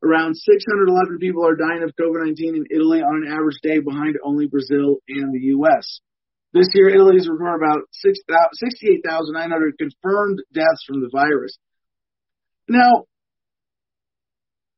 Around 0.03 0.35
611 0.35 1.19
people 1.21 1.45
are 1.45 1.57
dying 1.57 1.83
of 1.83 1.93
COVID-19 2.01 2.57
in 2.57 2.65
Italy 2.71 3.03
on 3.03 3.21
an 3.21 3.33
average 3.33 3.61
day 3.63 3.81
behind 3.81 4.17
only 4.25 4.47
Brazil 4.47 4.97
and 5.09 5.29
the 5.29 5.53
U.S. 5.61 6.01
This 6.55 6.69
year, 6.73 6.89
Italy 6.89 7.17
has 7.17 7.29
recorded 7.29 7.61
about 7.61 7.85
68,900 7.93 9.77
confirmed 9.77 10.39
deaths 10.55 10.85
from 10.87 11.03
the 11.03 11.11
virus. 11.13 11.53
Now, 12.67 13.05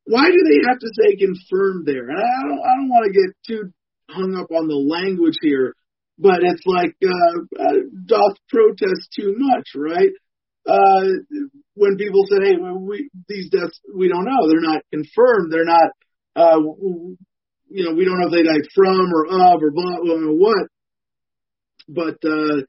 why 0.04 0.26
do 0.26 0.42
they 0.42 0.66
have 0.68 0.80
to 0.80 0.90
say 0.90 1.14
confirmed 1.14 1.86
there? 1.86 2.10
And 2.10 2.18
I 2.18 2.42
don't, 2.42 2.58
I 2.58 2.76
don't 2.82 2.90
want 2.90 3.06
to 3.06 3.12
get 3.14 3.30
too 3.46 3.72
hung 4.10 4.34
up 4.34 4.50
on 4.50 4.66
the 4.66 4.74
language 4.74 5.38
here, 5.40 5.76
but 6.22 6.40
it's 6.42 6.62
like 6.64 6.94
uh, 7.04 7.62
uh, 7.62 7.78
doth 8.06 8.36
protest 8.48 9.08
too 9.14 9.34
much, 9.36 9.68
right? 9.74 10.12
uh, 10.66 11.04
when 11.74 11.96
people 11.96 12.24
said, 12.28 12.42
"Hey, 12.44 12.56
we, 12.56 13.10
these 13.28 13.50
deaths 13.50 13.80
we 13.94 14.08
don't 14.08 14.24
know. 14.24 14.48
They're 14.48 14.60
not 14.60 14.82
confirmed. 14.92 15.52
They're 15.52 15.64
not, 15.64 15.90
uh, 16.36 16.60
you 17.68 17.84
know, 17.84 17.94
we 17.94 18.04
don't 18.04 18.20
know 18.20 18.28
if 18.28 18.32
they 18.32 18.42
died 18.42 18.68
from 18.74 19.12
or 19.12 19.26
of 19.26 19.62
or 19.62 19.70
blah, 19.70 20.00
blah, 20.02 20.18
blah 20.18 20.32
what." 20.32 20.68
But 21.88 22.18
uh, 22.24 22.62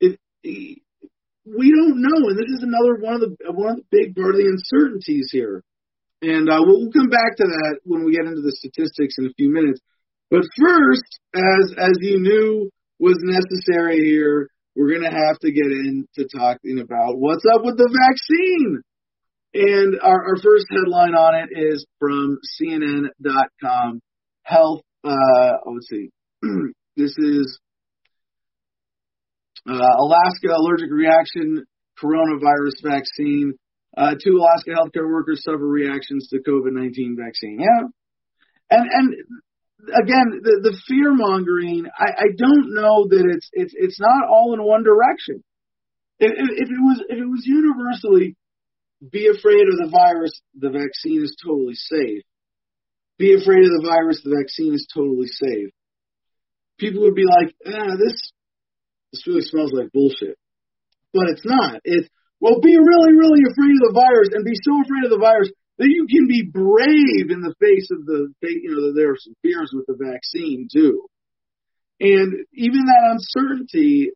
it, 0.00 0.18
we 0.42 1.70
don't 1.70 2.00
know, 2.00 2.28
and 2.28 2.38
this 2.38 2.48
is 2.48 2.62
another 2.62 3.00
one 3.00 3.14
of 3.14 3.20
the 3.20 3.52
one 3.52 3.70
of 3.70 3.76
the 3.76 3.84
big 3.90 4.14
part 4.14 4.34
of 4.34 4.40
the 4.40 4.48
uncertainties 4.48 5.28
here. 5.30 5.62
And 6.22 6.48
uh, 6.48 6.60
we'll, 6.60 6.82
we'll 6.82 6.92
come 6.92 7.10
back 7.10 7.36
to 7.36 7.44
that 7.44 7.80
when 7.82 8.04
we 8.04 8.12
get 8.12 8.26
into 8.26 8.42
the 8.42 8.52
statistics 8.52 9.16
in 9.18 9.26
a 9.26 9.34
few 9.36 9.52
minutes. 9.52 9.80
But 10.32 10.44
first, 10.58 11.20
as 11.34 11.74
as 11.76 11.92
you 12.00 12.18
knew 12.18 12.70
was 12.98 13.18
necessary 13.20 13.98
here, 13.98 14.48
we're 14.74 14.88
to 15.02 15.10
have 15.10 15.38
to 15.40 15.52
get 15.52 15.66
into 15.66 16.26
talking 16.34 16.78
about 16.80 17.18
what's 17.18 17.44
up 17.54 17.62
with 17.62 17.76
the 17.76 17.90
vaccine. 17.92 18.80
And 19.52 20.00
our, 20.00 20.24
our 20.28 20.36
first 20.42 20.64
headline 20.70 21.14
on 21.14 21.34
it 21.34 21.50
is 21.52 21.84
from 21.98 22.38
CNN.com. 22.58 24.00
Health, 24.44 24.80
uh, 25.04 25.52
let's 25.66 25.88
see. 25.90 26.08
this 26.96 27.14
is 27.18 27.58
uh, 29.68 29.96
Alaska 29.98 30.48
allergic 30.56 30.90
reaction 30.90 31.62
coronavirus 32.02 32.82
vaccine. 32.82 33.52
Uh, 33.94 34.14
two 34.14 34.38
Alaska 34.38 34.70
healthcare 34.70 35.12
workers 35.12 35.42
suffer 35.44 35.58
reactions 35.58 36.28
to 36.30 36.38
COVID-19 36.38 37.18
vaccine. 37.18 37.60
Yeah. 37.60 37.88
And, 38.70 38.88
and 38.90 39.14
again, 39.82 40.40
the, 40.42 40.60
the 40.62 40.76
fear 40.86 41.12
mongering, 41.14 41.86
I, 41.98 42.26
I 42.26 42.28
don't 42.36 42.74
know 42.74 43.08
that 43.10 43.24
it's 43.26 43.48
it's 43.52 43.74
it's 43.76 44.00
not 44.00 44.28
all 44.28 44.54
in 44.54 44.62
one 44.62 44.84
direction. 44.84 45.42
If, 46.18 46.30
if 46.30 46.68
it 46.70 46.82
was 46.82 47.02
if 47.08 47.18
it 47.18 47.26
was 47.26 47.42
universally, 47.44 48.36
be 49.02 49.26
afraid 49.26 49.66
of 49.66 49.76
the 49.82 49.90
virus, 49.90 50.40
the 50.54 50.70
vaccine 50.70 51.24
is 51.24 51.34
totally 51.42 51.74
safe. 51.74 52.22
Be 53.18 53.34
afraid 53.34 53.64
of 53.64 53.72
the 53.74 53.86
virus, 53.86 54.22
the 54.22 54.36
vaccine 54.38 54.74
is 54.74 54.86
totally 54.94 55.28
safe. 55.28 55.70
People 56.78 57.02
would 57.02 57.18
be 57.18 57.26
like, 57.26 57.54
ah, 57.66 57.96
this 57.98 58.16
this 59.12 59.26
really 59.26 59.42
smells 59.42 59.72
like 59.74 59.92
bullshit, 59.92 60.38
but 61.12 61.28
it's 61.28 61.44
not. 61.44 61.80
It's 61.84 62.08
well, 62.42 62.58
be 62.58 62.74
really, 62.74 63.14
really 63.14 63.46
afraid 63.46 63.70
of 63.70 63.86
the 63.86 63.94
virus 63.94 64.30
and 64.34 64.42
be 64.42 64.58
so 64.66 64.74
afraid 64.82 65.06
of 65.06 65.14
the 65.14 65.22
virus 65.22 65.50
that 65.82 65.90
you 65.90 66.06
can 66.06 66.28
be 66.28 66.46
brave 66.46 67.34
in 67.34 67.42
the 67.42 67.54
face 67.58 67.88
of 67.90 68.06
the, 68.06 68.32
you 68.40 68.70
know, 68.70 68.94
there 68.94 69.10
are 69.10 69.18
some 69.18 69.34
fears 69.42 69.72
with 69.74 69.84
the 69.86 69.98
vaccine 69.98 70.68
too. 70.72 71.06
And 71.98 72.46
even 72.54 72.86
that 72.86 73.18
uncertainty 73.18 74.12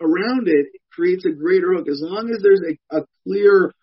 around 0.00 0.48
it 0.48 0.68
creates 0.90 1.26
a 1.26 1.36
greater 1.36 1.74
hook. 1.74 1.88
As 1.88 2.00
long 2.02 2.30
as 2.30 2.42
there's 2.42 2.62
a, 2.64 3.00
a 3.00 3.04
clear 3.24 3.74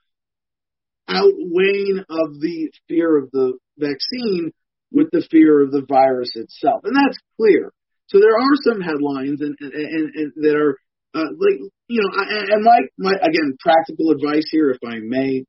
outweighing 1.07 2.03
of 2.09 2.41
the 2.41 2.71
fear 2.87 3.17
of 3.17 3.29
the 3.29 3.53
vaccine 3.77 4.51
with 4.91 5.09
the 5.11 5.25
fear 5.29 5.61
of 5.61 5.69
the 5.71 5.85
virus 5.87 6.31
itself. 6.33 6.81
And 6.85 6.95
that's 6.95 7.19
clear. 7.37 7.71
So 8.07 8.17
there 8.17 8.33
are 8.33 8.55
some 8.63 8.81
headlines 8.81 9.41
and, 9.41 9.55
and, 9.59 9.73
and, 9.73 10.15
and 10.15 10.33
that 10.37 10.55
are 10.55 10.77
uh, 11.13 11.29
like, 11.37 11.59
you 11.87 12.01
know, 12.01 12.23
and 12.25 12.63
my, 12.63 12.79
my, 12.97 13.13
again, 13.21 13.57
practical 13.59 14.09
advice 14.09 14.49
here, 14.49 14.71
if 14.71 14.79
I 14.83 14.97
may, 15.03 15.45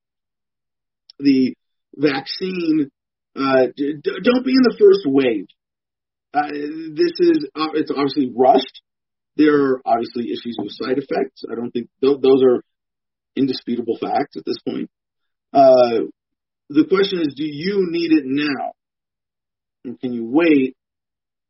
the 1.18 1.54
vaccine, 1.98 2.90
uh, 3.36 3.66
d- 3.76 4.00
don't 4.02 4.44
be 4.44 4.52
in 4.52 4.62
the 4.62 4.76
first 4.78 5.04
wave. 5.04 5.46
Uh, 6.32 6.48
this 6.94 7.12
is 7.18 7.48
uh, 7.54 7.72
it's 7.74 7.90
obviously 7.90 8.32
rushed. 8.34 8.82
There 9.36 9.54
are 9.54 9.82
obviously 9.84 10.30
issues 10.30 10.56
with 10.58 10.72
side 10.72 10.98
effects. 10.98 11.44
I 11.50 11.54
don't 11.54 11.70
think 11.70 11.88
th- 12.02 12.20
those 12.20 12.42
are 12.42 12.62
indisputable 13.36 13.98
facts 14.00 14.36
at 14.36 14.44
this 14.44 14.58
point. 14.66 14.90
Uh, 15.52 16.10
the 16.68 16.84
question 16.84 17.20
is, 17.20 17.34
do 17.36 17.44
you 17.44 17.86
need 17.88 18.12
it 18.12 18.24
now? 18.26 18.72
And 19.84 19.98
can 19.98 20.12
you 20.12 20.26
wait 20.26 20.76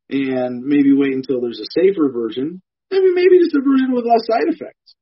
and 0.09 0.63
maybe 0.63 0.93
wait 0.93 1.13
until 1.13 1.41
there's 1.41 1.59
a 1.59 1.81
safer 1.81 2.09
version? 2.11 2.61
Maybe 2.91 3.07
maybe 3.13 3.39
just 3.39 3.55
a 3.55 3.61
version 3.61 3.91
with 3.91 4.05
less 4.05 4.25
side 4.25 4.47
effects. 4.47 4.95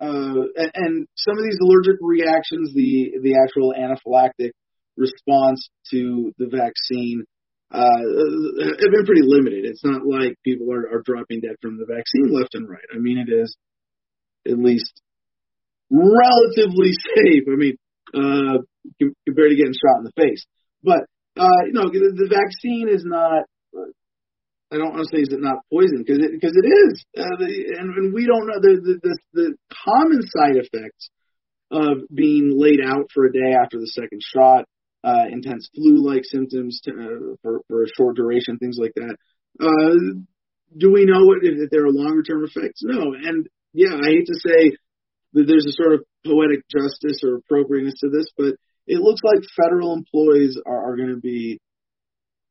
Uh, 0.00 0.48
and, 0.56 0.70
and 0.74 1.06
some 1.16 1.38
of 1.38 1.44
these 1.44 1.58
allergic 1.62 2.00
reactions, 2.00 2.72
the 2.74 3.20
the 3.22 3.38
actual 3.38 3.74
anaphylactic 3.78 4.52
response 4.96 5.68
to 5.90 6.32
the 6.38 6.46
vaccine 6.46 7.24
uh, 7.72 7.80
have 7.80 8.92
been 8.92 9.06
pretty 9.06 9.22
limited. 9.22 9.64
It's 9.64 9.84
not 9.84 10.02
like 10.04 10.34
people 10.44 10.72
are, 10.72 10.98
are 10.98 11.02
dropping 11.04 11.40
dead 11.40 11.56
from 11.62 11.78
the 11.78 11.86
vaccine 11.86 12.34
left 12.34 12.54
and 12.54 12.68
right. 12.68 12.82
I 12.92 12.98
mean, 12.98 13.18
it 13.18 13.32
is 13.32 13.56
at 14.46 14.58
least 14.58 15.00
relatively 15.90 16.92
safe. 17.14 17.44
I 17.46 17.56
mean, 17.56 17.76
uh, 18.12 18.58
compared 18.98 19.50
to 19.50 19.56
getting 19.56 19.74
shot 19.74 19.98
in 19.98 20.04
the 20.04 20.16
face. 20.16 20.44
But, 20.82 21.06
uh, 21.36 21.62
you 21.66 21.72
know, 21.72 21.90
the, 21.90 22.10
the 22.16 22.28
vaccine 22.28 22.88
is 22.90 23.04
not, 23.04 23.44
I 24.72 24.78
don't 24.78 24.94
want 24.94 25.06
to 25.06 25.16
say 25.16 25.22
is 25.22 25.32
it 25.32 25.40
not 25.40 25.66
poison 25.70 26.02
because 26.06 26.18
it, 26.18 26.30
because 26.32 26.54
it 26.54 26.66
is. 26.66 27.04
Uh, 27.16 27.36
the, 27.38 27.74
and, 27.78 27.90
and 27.94 28.14
we 28.14 28.26
don't 28.26 28.46
know 28.46 28.58
the, 28.60 28.80
the, 28.82 28.94
the, 29.02 29.18
the 29.34 29.54
common 29.84 30.22
side 30.22 30.56
effects 30.56 31.10
of 31.70 32.02
being 32.12 32.50
laid 32.54 32.80
out 32.82 33.10
for 33.14 33.26
a 33.26 33.32
day 33.32 33.54
after 33.54 33.78
the 33.78 33.86
second 33.86 34.20
shot 34.22 34.66
uh, 35.02 35.26
intense 35.30 35.68
flu-like 35.74 36.24
symptoms 36.24 36.80
to, 36.84 36.90
uh, 36.90 37.34
for, 37.42 37.60
for 37.68 37.82
a 37.82 37.88
short 37.96 38.16
duration, 38.16 38.58
things 38.58 38.76
like 38.78 38.92
that. 38.96 39.16
Uh, 39.60 40.20
do 40.76 40.92
we 40.92 41.04
know 41.04 41.32
if, 41.32 41.42
if 41.42 41.70
there 41.70 41.84
are 41.84 41.90
longer-term 41.90 42.44
effects? 42.44 42.82
No. 42.82 43.14
And 43.14 43.48
yeah, 43.72 43.94
I 43.94 44.06
hate 44.06 44.26
to 44.26 44.34
say 44.34 44.76
that 45.32 45.44
there's 45.46 45.66
a 45.66 45.72
sort 45.72 45.94
of 45.94 46.04
poetic 46.24 46.68
justice 46.68 47.22
or 47.24 47.36
appropriateness 47.36 48.00
to 48.00 48.10
this, 48.10 48.26
but 48.36 48.54
it 48.86 49.00
looks 49.00 49.20
like 49.22 49.42
federal 49.56 49.94
employees 49.94 50.58
are, 50.66 50.92
are 50.92 50.96
going 50.96 51.14
to 51.14 51.20
be 51.20 51.60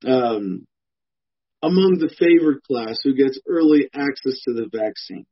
um, 0.07 0.65
among 1.61 1.97
the 1.99 2.13
favored 2.17 2.63
class 2.63 2.97
who 3.03 3.13
gets 3.13 3.39
early 3.47 3.89
access 3.93 4.39
to 4.47 4.53
the 4.53 4.69
vaccine. 4.71 5.25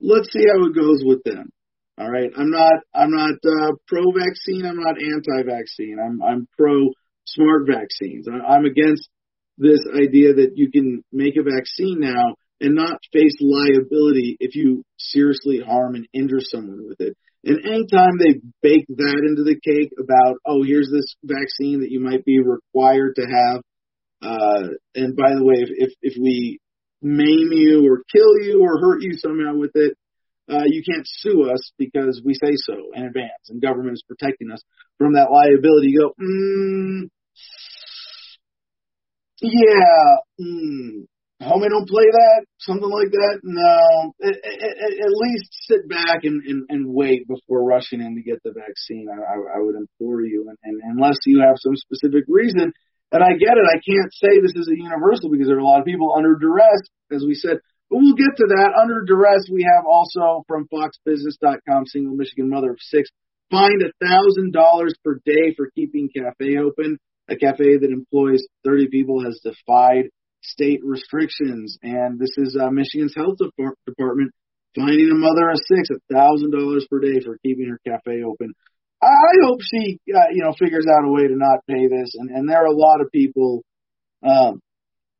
Let's 0.00 0.30
see 0.30 0.44
how 0.46 0.66
it 0.66 0.74
goes 0.74 1.02
with 1.02 1.24
them. 1.24 1.50
All 1.98 2.10
right, 2.10 2.30
I'm 2.36 2.50
not 2.50 2.74
I'm 2.94 3.10
not 3.10 3.34
uh, 3.44 3.72
pro 3.88 4.02
vaccine. 4.12 4.66
I'm 4.66 4.78
not 4.78 5.00
anti 5.00 5.42
vaccine. 5.46 5.96
I'm 5.98 6.22
I'm 6.22 6.48
pro 6.58 6.90
smart 7.24 7.66
vaccines. 7.66 8.26
I'm 8.28 8.66
against 8.66 9.08
this 9.56 9.80
idea 9.94 10.34
that 10.34 10.52
you 10.54 10.70
can 10.70 11.02
make 11.10 11.36
a 11.36 11.42
vaccine 11.42 12.00
now 12.00 12.34
and 12.60 12.74
not 12.74 13.00
face 13.12 13.36
liability 13.40 14.36
if 14.40 14.54
you 14.54 14.84
seriously 14.98 15.60
harm 15.66 15.94
and 15.94 16.06
injure 16.12 16.40
someone 16.40 16.86
with 16.86 17.00
it. 17.00 17.16
And 17.44 17.60
anytime 17.64 18.18
they 18.18 18.40
bake 18.62 18.86
that 18.88 19.22
into 19.26 19.44
the 19.44 19.58
cake 19.64 19.92
about, 19.98 20.36
oh, 20.44 20.62
here's 20.64 20.90
this 20.92 21.14
vaccine 21.22 21.80
that 21.80 21.90
you 21.90 22.00
might 22.00 22.24
be 22.24 22.40
required 22.40 23.14
to 23.16 23.22
have, 23.22 23.62
uh, 24.20 24.68
and 24.94 25.16
by 25.16 25.34
the 25.34 25.44
way, 25.44 25.56
if, 25.58 25.70
if 25.70 25.92
if 26.02 26.14
we 26.20 26.58
maim 27.00 27.52
you 27.52 27.86
or 27.88 28.02
kill 28.12 28.42
you 28.42 28.60
or 28.62 28.80
hurt 28.80 29.00
you 29.00 29.12
somehow 29.14 29.54
with 29.54 29.70
it, 29.74 29.96
uh, 30.50 30.64
you 30.66 30.82
can't 30.82 31.06
sue 31.06 31.50
us 31.50 31.72
because 31.78 32.22
we 32.24 32.34
say 32.34 32.52
so 32.54 32.74
in 32.94 33.04
advance, 33.04 33.48
and 33.48 33.60
government 33.60 33.94
is 33.94 34.04
protecting 34.06 34.50
us 34.50 34.62
from 34.98 35.14
that 35.14 35.30
liability. 35.30 35.88
You 35.88 36.00
go, 36.00 36.14
mm, 36.22 37.08
yeah, 39.42 40.16
mm, 40.40 41.06
homie, 41.42 41.68
don't 41.68 41.88
play 41.88 42.06
that, 42.10 42.46
something 42.58 42.88
like 42.88 43.10
that. 43.10 43.40
No, 43.42 44.12
at, 44.22 44.34
at, 44.34 44.92
at 44.92 45.12
least 45.12 45.48
sit 45.68 45.88
back 45.88 46.24
and, 46.24 46.42
and, 46.46 46.66
and 46.68 46.94
wait 46.94 47.26
before 47.28 47.64
rushing 47.64 48.00
in 48.00 48.14
to 48.14 48.22
get 48.22 48.42
the 48.44 48.52
vaccine. 48.52 49.08
I, 49.10 49.18
I, 49.18 49.58
I 49.58 49.60
would 49.60 49.74
implore 49.74 50.22
you, 50.22 50.48
and, 50.48 50.58
and 50.62 50.96
unless 50.96 51.18
you 51.26 51.40
have 51.40 51.56
some 51.58 51.76
specific 51.76 52.24
reason. 52.28 52.72
And 53.12 53.22
I 53.22 53.38
get 53.38 53.54
it. 53.54 53.64
I 53.64 53.78
can't 53.86 54.12
say 54.12 54.40
this 54.42 54.56
is 54.56 54.68
a 54.68 54.76
universal 54.76 55.30
because 55.30 55.46
there 55.46 55.56
are 55.56 55.60
a 55.60 55.64
lot 55.64 55.78
of 55.78 55.86
people 55.86 56.12
under 56.16 56.34
duress, 56.34 56.82
as 57.12 57.22
we 57.24 57.34
said, 57.34 57.58
but 57.90 57.98
we'll 57.98 58.14
get 58.14 58.36
to 58.36 58.46
that. 58.48 58.72
Under 58.80 59.02
duress, 59.04 59.48
we 59.50 59.62
have 59.62 59.84
also 59.86 60.44
from 60.48 60.68
FoxBusiness.com, 60.72 61.86
single 61.86 62.14
Michigan 62.14 62.50
mother 62.50 62.70
of 62.70 62.78
six, 62.80 63.10
fined 63.50 63.82
a 63.82 63.92
thousand 64.04 64.52
dollars 64.52 64.94
per 65.04 65.20
day 65.24 65.54
for 65.56 65.70
keeping 65.74 66.08
cafe 66.14 66.58
open. 66.58 66.98
A 67.28 67.36
cafe 67.36 67.76
that 67.78 67.90
employs 67.90 68.46
30 68.64 68.86
people 68.88 69.24
has 69.24 69.40
defied 69.42 70.10
state 70.42 70.80
restrictions, 70.84 71.76
and 71.82 72.20
this 72.20 72.30
is 72.36 72.56
uh, 72.60 72.70
Michigan's 72.70 73.14
health 73.16 73.38
department 73.84 74.30
finding 74.76 75.10
a 75.10 75.14
mother 75.16 75.48
of 75.48 75.58
six 75.66 75.88
a 75.90 76.14
thousand 76.14 76.52
dollars 76.52 76.86
per 76.88 77.00
day 77.00 77.18
for 77.24 77.38
keeping 77.42 77.66
her 77.68 77.80
cafe 77.84 78.22
open. 78.22 78.52
I 79.02 79.32
hope 79.44 79.60
she, 79.62 79.98
uh, 80.14 80.30
you 80.32 80.42
know, 80.42 80.52
figures 80.58 80.86
out 80.86 81.06
a 81.06 81.12
way 81.12 81.26
to 81.26 81.36
not 81.36 81.66
pay 81.68 81.86
this. 81.88 82.14
And, 82.14 82.30
and 82.30 82.48
there 82.48 82.62
are 82.62 82.66
a 82.66 82.76
lot 82.76 83.00
of 83.00 83.12
people, 83.12 83.62
um, 84.26 84.60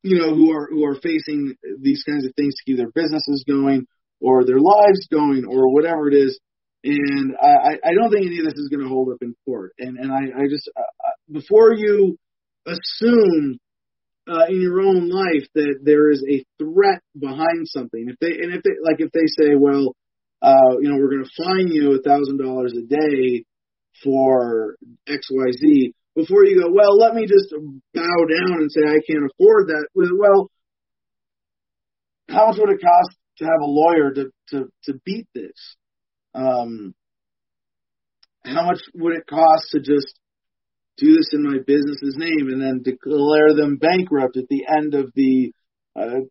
you 0.03 0.17
know, 0.17 0.35
who 0.35 0.51
are 0.51 0.67
who 0.69 0.85
are 0.85 0.95
facing 0.95 1.55
these 1.81 2.03
kinds 2.03 2.25
of 2.25 2.33
things 2.35 2.55
to 2.55 2.63
keep 2.65 2.77
their 2.77 2.91
businesses 2.91 3.43
going 3.47 3.85
or 4.21 4.45
their 4.45 4.59
lives 4.59 5.07
going 5.11 5.45
or 5.45 5.73
whatever 5.73 6.07
it 6.09 6.15
is. 6.15 6.39
And 6.83 7.35
I, 7.41 7.77
I 7.83 7.93
don't 7.93 8.11
think 8.11 8.27
any 8.27 8.39
of 8.39 8.45
this 8.45 8.53
is 8.53 8.69
going 8.69 8.83
to 8.83 8.89
hold 8.89 9.09
up 9.11 9.17
in 9.21 9.35
court. 9.45 9.73
And 9.79 9.97
and 9.97 10.11
I, 10.11 10.41
I 10.41 10.47
just 10.47 10.69
uh, 10.77 11.09
before 11.31 11.73
you 11.73 12.17
assume 12.65 13.59
uh, 14.27 14.45
in 14.49 14.61
your 14.61 14.81
own 14.81 15.09
life 15.09 15.47
that 15.55 15.79
there 15.81 16.11
is 16.11 16.23
a 16.29 16.45
threat 16.61 17.01
behind 17.17 17.67
something, 17.67 18.07
if 18.09 18.17
they 18.19 18.41
and 18.41 18.53
if 18.53 18.63
they 18.63 18.71
like 18.83 18.99
if 18.99 19.11
they 19.11 19.27
say, 19.27 19.55
well, 19.55 19.95
uh, 20.41 20.77
you 20.79 20.89
know, 20.89 20.97
we're 20.97 21.09
going 21.09 21.23
to 21.23 21.43
fine 21.43 21.67
you 21.67 21.93
a 21.95 22.01
thousand 22.01 22.37
dollars 22.37 22.73
a 22.77 22.85
day 22.85 23.43
for 24.03 24.75
X 25.07 25.27
Y 25.31 25.51
Z, 25.57 25.93
before 26.17 26.45
you 26.45 26.59
go, 26.59 26.73
well, 26.73 26.97
let 26.97 27.13
me 27.13 27.27
just 27.27 27.53
bow 27.93 28.01
down 28.01 28.57
and 28.57 28.71
say 28.71 28.81
I 28.81 29.05
can't 29.05 29.29
afford 29.31 29.67
that. 29.67 29.87
Well, 29.93 30.49
how 32.27 32.47
much 32.47 32.57
would 32.57 32.71
it 32.71 32.81
cost 32.81 33.15
to 33.37 33.45
have 33.45 33.61
a 33.61 33.65
lawyer 33.65 34.11
to 34.15 34.31
to 34.49 34.71
to 34.85 34.99
beat 35.05 35.27
this? 35.35 35.75
Um, 36.33 36.95
how 38.43 38.65
much 38.65 38.79
would 38.95 39.15
it 39.15 39.27
cost 39.29 39.69
to 39.71 39.79
just 39.79 40.19
do 40.97 41.15
this 41.15 41.29
in 41.33 41.43
my 41.43 41.59
business's 41.65 42.15
name 42.17 42.49
and 42.49 42.61
then 42.61 42.81
declare 42.83 43.53
them 43.55 43.77
bankrupt 43.77 44.37
at 44.37 44.47
the 44.49 44.65
end 44.67 44.95
of 44.95 45.11
the 45.13 45.51
uh, 45.95 46.21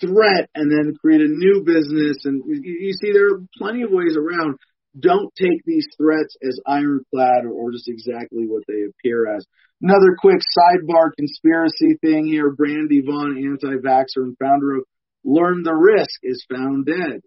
threat 0.00 0.50
and 0.56 0.68
then 0.68 0.96
create 1.00 1.20
a 1.20 1.28
new 1.28 1.62
business? 1.64 2.24
And 2.24 2.42
you, 2.44 2.60
you 2.64 2.92
see, 3.00 3.12
there 3.12 3.28
are 3.28 3.42
plenty 3.56 3.82
of 3.82 3.92
ways 3.92 4.16
around 4.16 4.58
don't 4.98 5.32
take 5.40 5.64
these 5.64 5.86
threats 5.96 6.36
as 6.42 6.60
ironclad 6.66 7.46
or 7.46 7.72
just 7.72 7.88
exactly 7.88 8.44
what 8.46 8.62
they 8.68 8.84
appear 8.84 9.34
as. 9.34 9.44
Another 9.80 10.16
quick 10.18 10.38
sidebar 10.38 11.10
conspiracy 11.16 11.96
thing 12.00 12.26
here. 12.26 12.50
Brandy 12.50 13.00
Vaughn, 13.00 13.36
anti-vaxxer 13.36 14.22
and 14.22 14.36
founder 14.38 14.76
of 14.76 14.84
Learn 15.24 15.62
the 15.62 15.74
Risk, 15.74 16.20
is 16.22 16.44
found 16.50 16.86
dead. 16.86 17.20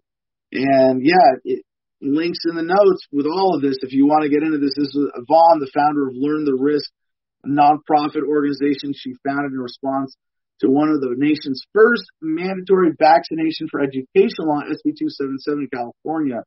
And 0.52 1.04
yeah, 1.04 1.42
it 1.44 1.64
links 2.00 2.38
in 2.48 2.54
the 2.54 2.62
notes 2.62 3.02
with 3.10 3.26
all 3.26 3.56
of 3.56 3.62
this. 3.62 3.78
If 3.82 3.92
you 3.92 4.06
want 4.06 4.22
to 4.22 4.30
get 4.30 4.46
into 4.46 4.58
this, 4.58 4.74
this 4.76 4.94
is 4.94 5.10
Vaughn, 5.26 5.58
the 5.58 5.70
founder 5.74 6.08
of 6.08 6.14
Learn 6.14 6.44
the 6.44 6.56
Risk, 6.58 6.88
a 7.44 7.48
nonprofit 7.48 8.22
organization 8.22 8.94
she 8.94 9.14
founded 9.26 9.52
in 9.52 9.58
response 9.58 10.14
to 10.60 10.70
one 10.70 10.88
of 10.88 11.00
the 11.00 11.14
nation's 11.18 11.60
first 11.74 12.04
mandatory 12.22 12.92
vaccination 12.98 13.68
for 13.70 13.80
education 13.80 14.46
law, 14.46 14.62
SB 14.64 14.96
277 14.96 15.66
in 15.66 15.68
California 15.68 16.40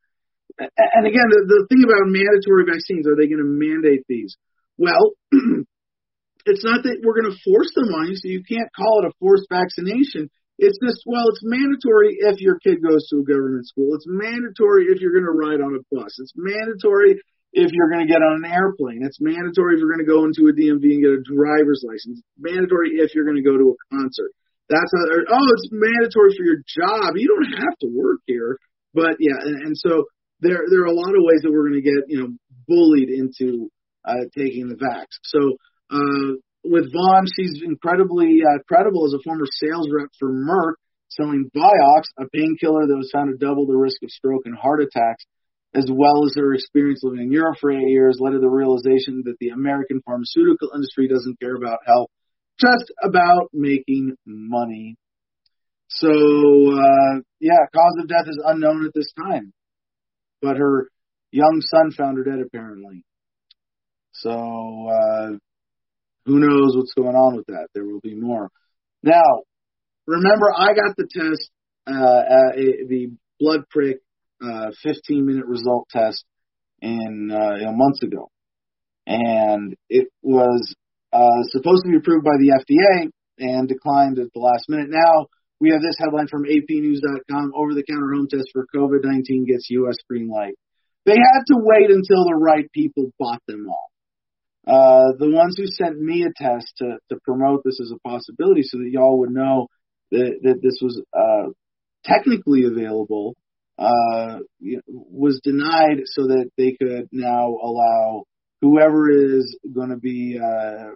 and 0.57 1.03
again, 1.05 1.29
the, 1.29 1.41
the 1.45 1.61
thing 1.69 1.83
about 1.85 2.09
mandatory 2.09 2.65
vaccines, 2.65 3.05
are 3.05 3.15
they 3.15 3.29
going 3.29 3.43
to 3.43 3.47
mandate 3.47 4.03
these? 4.09 4.35
Well, 4.79 5.13
it's 6.49 6.65
not 6.65 6.83
that 6.83 7.03
we're 7.03 7.19
going 7.19 7.31
to 7.31 7.43
force 7.45 7.71
them 7.75 7.93
on 7.93 8.09
you, 8.09 8.17
so 8.17 8.27
you 8.27 8.43
can't 8.43 8.71
call 8.73 9.03
it 9.03 9.11
a 9.11 9.17
forced 9.19 9.47
vaccination. 9.51 10.31
It's 10.59 10.75
just, 10.83 11.07
well, 11.07 11.23
it's 11.31 11.43
mandatory 11.43 12.19
if 12.19 12.43
your 12.43 12.59
kid 12.59 12.83
goes 12.83 13.07
to 13.09 13.23
a 13.23 13.27
government 13.27 13.63
school. 13.67 13.95
It's 13.95 14.07
mandatory 14.07 14.91
if 14.91 14.99
you're 14.99 15.15
going 15.15 15.29
to 15.29 15.35
ride 15.35 15.63
on 15.63 15.79
a 15.79 15.83
bus. 15.87 16.19
It's 16.19 16.35
mandatory 16.35 17.15
if 17.55 17.71
you're 17.71 17.87
going 17.87 18.03
to 18.03 18.11
get 18.11 18.19
on 18.19 18.43
an 18.43 18.51
airplane. 18.51 18.99
It's 19.07 19.23
mandatory 19.23 19.75
if 19.75 19.79
you're 19.79 19.91
going 19.91 20.03
to 20.03 20.11
go 20.11 20.27
into 20.27 20.51
a 20.51 20.53
DMV 20.53 20.83
and 20.83 21.03
get 21.03 21.15
a 21.15 21.23
driver's 21.23 21.79
license. 21.87 22.19
It's 22.19 22.35
mandatory 22.35 22.99
if 22.99 23.15
you're 23.15 23.23
going 23.23 23.39
to 23.39 23.47
go 23.47 23.55
to 23.55 23.71
a 23.71 23.77
concert. 23.95 24.35
That's 24.67 24.91
how, 24.91 25.03
oh, 25.31 25.47
it's 25.55 25.71
mandatory 25.71 26.35
for 26.35 26.43
your 26.43 26.61
job. 26.67 27.15
You 27.15 27.31
don't 27.31 27.55
have 27.63 27.75
to 27.81 27.89
work 27.89 28.19
here. 28.27 28.59
But 28.93 29.17
yeah, 29.23 29.39
and, 29.39 29.73
and 29.73 29.75
so 29.77 30.11
there 30.41 30.63
there 30.69 30.81
are 30.81 30.91
a 30.91 30.95
lot 30.95 31.15
of 31.15 31.21
ways 31.21 31.41
that 31.43 31.51
we're 31.51 31.69
going 31.69 31.81
to 31.81 31.87
get 31.87 32.07
you 32.07 32.19
know 32.21 32.29
bullied 32.67 33.09
into 33.09 33.69
uh, 34.05 34.25
taking 34.37 34.69
the 34.69 34.75
vax. 34.75 35.05
So 35.23 35.57
uh, 35.91 36.39
with 36.63 36.91
Vaughn, 36.91 37.25
she's 37.35 37.61
incredibly 37.63 38.39
uh, 38.43 38.59
credible 38.67 39.05
as 39.05 39.13
a 39.13 39.23
former 39.23 39.45
sales 39.49 39.87
rep 39.91 40.09
for 40.19 40.31
Merck, 40.31 40.73
selling 41.09 41.49
Vioxx, 41.55 42.03
a 42.17 42.29
painkiller 42.33 42.87
that 42.87 42.97
was 42.97 43.11
found 43.13 43.31
to 43.31 43.45
double 43.45 43.65
the 43.65 43.75
risk 43.75 44.01
of 44.03 44.09
stroke 44.09 44.43
and 44.45 44.55
heart 44.55 44.81
attacks, 44.81 45.25
as 45.73 45.89
well 45.91 46.25
as 46.25 46.35
her 46.35 46.53
experience 46.53 47.01
living 47.03 47.25
in 47.25 47.31
Europe 47.31 47.57
for 47.59 47.71
eight 47.71 47.89
years, 47.89 48.17
led 48.19 48.31
to 48.31 48.39
the 48.39 48.49
realization 48.49 49.23
that 49.25 49.35
the 49.39 49.49
American 49.49 50.01
pharmaceutical 50.05 50.69
industry 50.73 51.07
doesn't 51.07 51.39
care 51.39 51.55
about 51.55 51.79
health, 51.85 52.09
just 52.59 52.91
about 53.03 53.49
making 53.53 54.15
money. 54.25 54.95
So, 55.87 56.07
uh, 56.09 57.21
yeah, 57.39 57.65
cause 57.73 57.97
of 57.99 58.07
death 58.07 58.27
is 58.27 58.39
unknown 58.45 58.85
at 58.85 58.93
this 58.93 59.11
time 59.17 59.53
but 60.41 60.57
her 60.57 60.89
young 61.31 61.61
son 61.61 61.91
found 61.91 62.17
her 62.17 62.23
dead 62.23 62.39
apparently. 62.45 63.03
So 64.13 64.31
uh, 64.31 65.29
who 66.25 66.39
knows 66.39 66.75
what's 66.75 66.93
going 66.93 67.15
on 67.15 67.35
with 67.37 67.47
that? 67.47 67.67
There 67.73 67.85
will 67.85 68.01
be 68.01 68.15
more. 68.15 68.49
Now, 69.03 69.43
remember, 70.05 70.47
I 70.55 70.73
got 70.73 70.95
the 70.97 71.07
test, 71.09 71.49
uh, 71.87 71.91
uh, 71.91 72.51
the 72.87 73.11
blood 73.39 73.61
prick, 73.69 73.97
uh, 74.43 74.71
15 74.83 75.25
minute 75.25 75.45
result 75.45 75.87
test 75.89 76.23
in 76.81 77.31
uh, 77.31 77.71
months 77.71 78.03
ago, 78.03 78.29
and 79.05 79.75
it 79.89 80.07
was 80.21 80.73
uh, 81.11 81.43
supposed 81.49 81.83
to 81.83 81.91
be 81.91 81.97
approved 81.97 82.25
by 82.25 82.37
the 82.37 82.59
FDA 82.59 83.09
and 83.39 83.67
declined 83.67 84.19
at 84.19 84.27
the 84.33 84.39
last 84.39 84.65
minute. 84.69 84.89
Now 84.89 85.27
we 85.59 85.71
have 85.71 85.81
this 85.81 85.97
headline 85.99 86.27
from 86.27 86.43
APNews.com: 86.43 87.53
Over-the-counter 87.55 88.13
home 88.13 88.27
test 88.29 88.49
for 88.53 88.65
COVID-19 88.75 89.45
gets 89.45 89.69
U.S. 89.69 89.97
green 90.09 90.29
light. 90.29 90.55
They 91.05 91.15
had 91.15 91.43
to 91.47 91.55
wait 91.57 91.89
until 91.89 92.25
the 92.25 92.39
right 92.39 92.71
people 92.71 93.11
bought 93.17 93.41
them 93.47 93.67
all. 93.67 93.89
Uh, 94.67 95.13
the 95.17 95.29
ones 95.29 95.55
who 95.57 95.65
sent 95.65 95.99
me 95.99 96.23
a 96.23 96.33
test 96.35 96.73
to, 96.77 96.97
to 97.09 97.19
promote 97.23 97.61
this 97.63 97.79
as 97.81 97.91
a 97.91 98.07
possibility, 98.07 98.61
so 98.63 98.77
that 98.77 98.89
y'all 98.91 99.19
would 99.19 99.31
know 99.31 99.67
that, 100.11 100.39
that 100.43 100.61
this 100.61 100.79
was 100.81 101.01
uh, 101.17 101.49
technically 102.03 102.65
available, 102.65 103.35
uh, 103.77 104.39
was 104.87 105.39
denied, 105.43 106.01
so 106.05 106.27
that 106.27 106.49
they 106.57 106.75
could 106.79 107.07
now 107.11 107.47
allow 107.47 108.23
whoever 108.61 109.09
is 109.09 109.57
going 109.73 109.89
to 109.89 109.97
be 109.97 110.37
uh, 110.37 110.89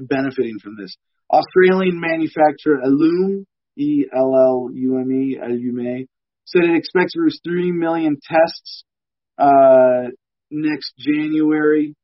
benefiting 0.00 0.58
from 0.62 0.76
this. 0.76 0.94
Australian 1.30 2.00
manufacturer 2.00 2.80
Ellume, 2.84 3.44
E 3.76 4.06
L 4.14 4.34
L 4.34 4.70
U 4.72 4.98
M 4.98 5.12
E, 5.12 5.38
Ellume, 5.38 6.06
said 6.44 6.64
it 6.64 6.76
expects 6.76 7.12
to 7.12 7.18
produce 7.18 7.40
3 7.44 7.72
million 7.72 8.18
tests 8.22 8.84
uh, 9.38 10.10
next 10.50 10.94
January. 10.98 11.94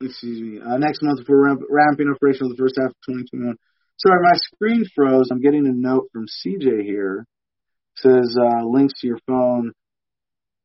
Excuse 0.00 0.40
me, 0.40 0.60
uh, 0.60 0.76
next 0.78 1.02
month 1.02 1.24
for 1.26 1.40
ramp, 1.40 1.60
ramping 1.70 2.12
for 2.18 2.48
the 2.48 2.56
first 2.58 2.74
half 2.78 2.90
of 2.90 2.96
2021. 3.06 3.56
Sorry, 3.96 4.20
my 4.22 4.36
screen 4.36 4.84
froze. 4.94 5.28
I'm 5.30 5.40
getting 5.40 5.66
a 5.66 5.72
note 5.72 6.08
from 6.12 6.26
CJ 6.26 6.82
here. 6.82 7.26
It 7.96 8.00
says 8.00 8.36
uh, 8.38 8.66
links 8.66 8.94
to 9.00 9.06
your 9.06 9.20
phone 9.26 9.72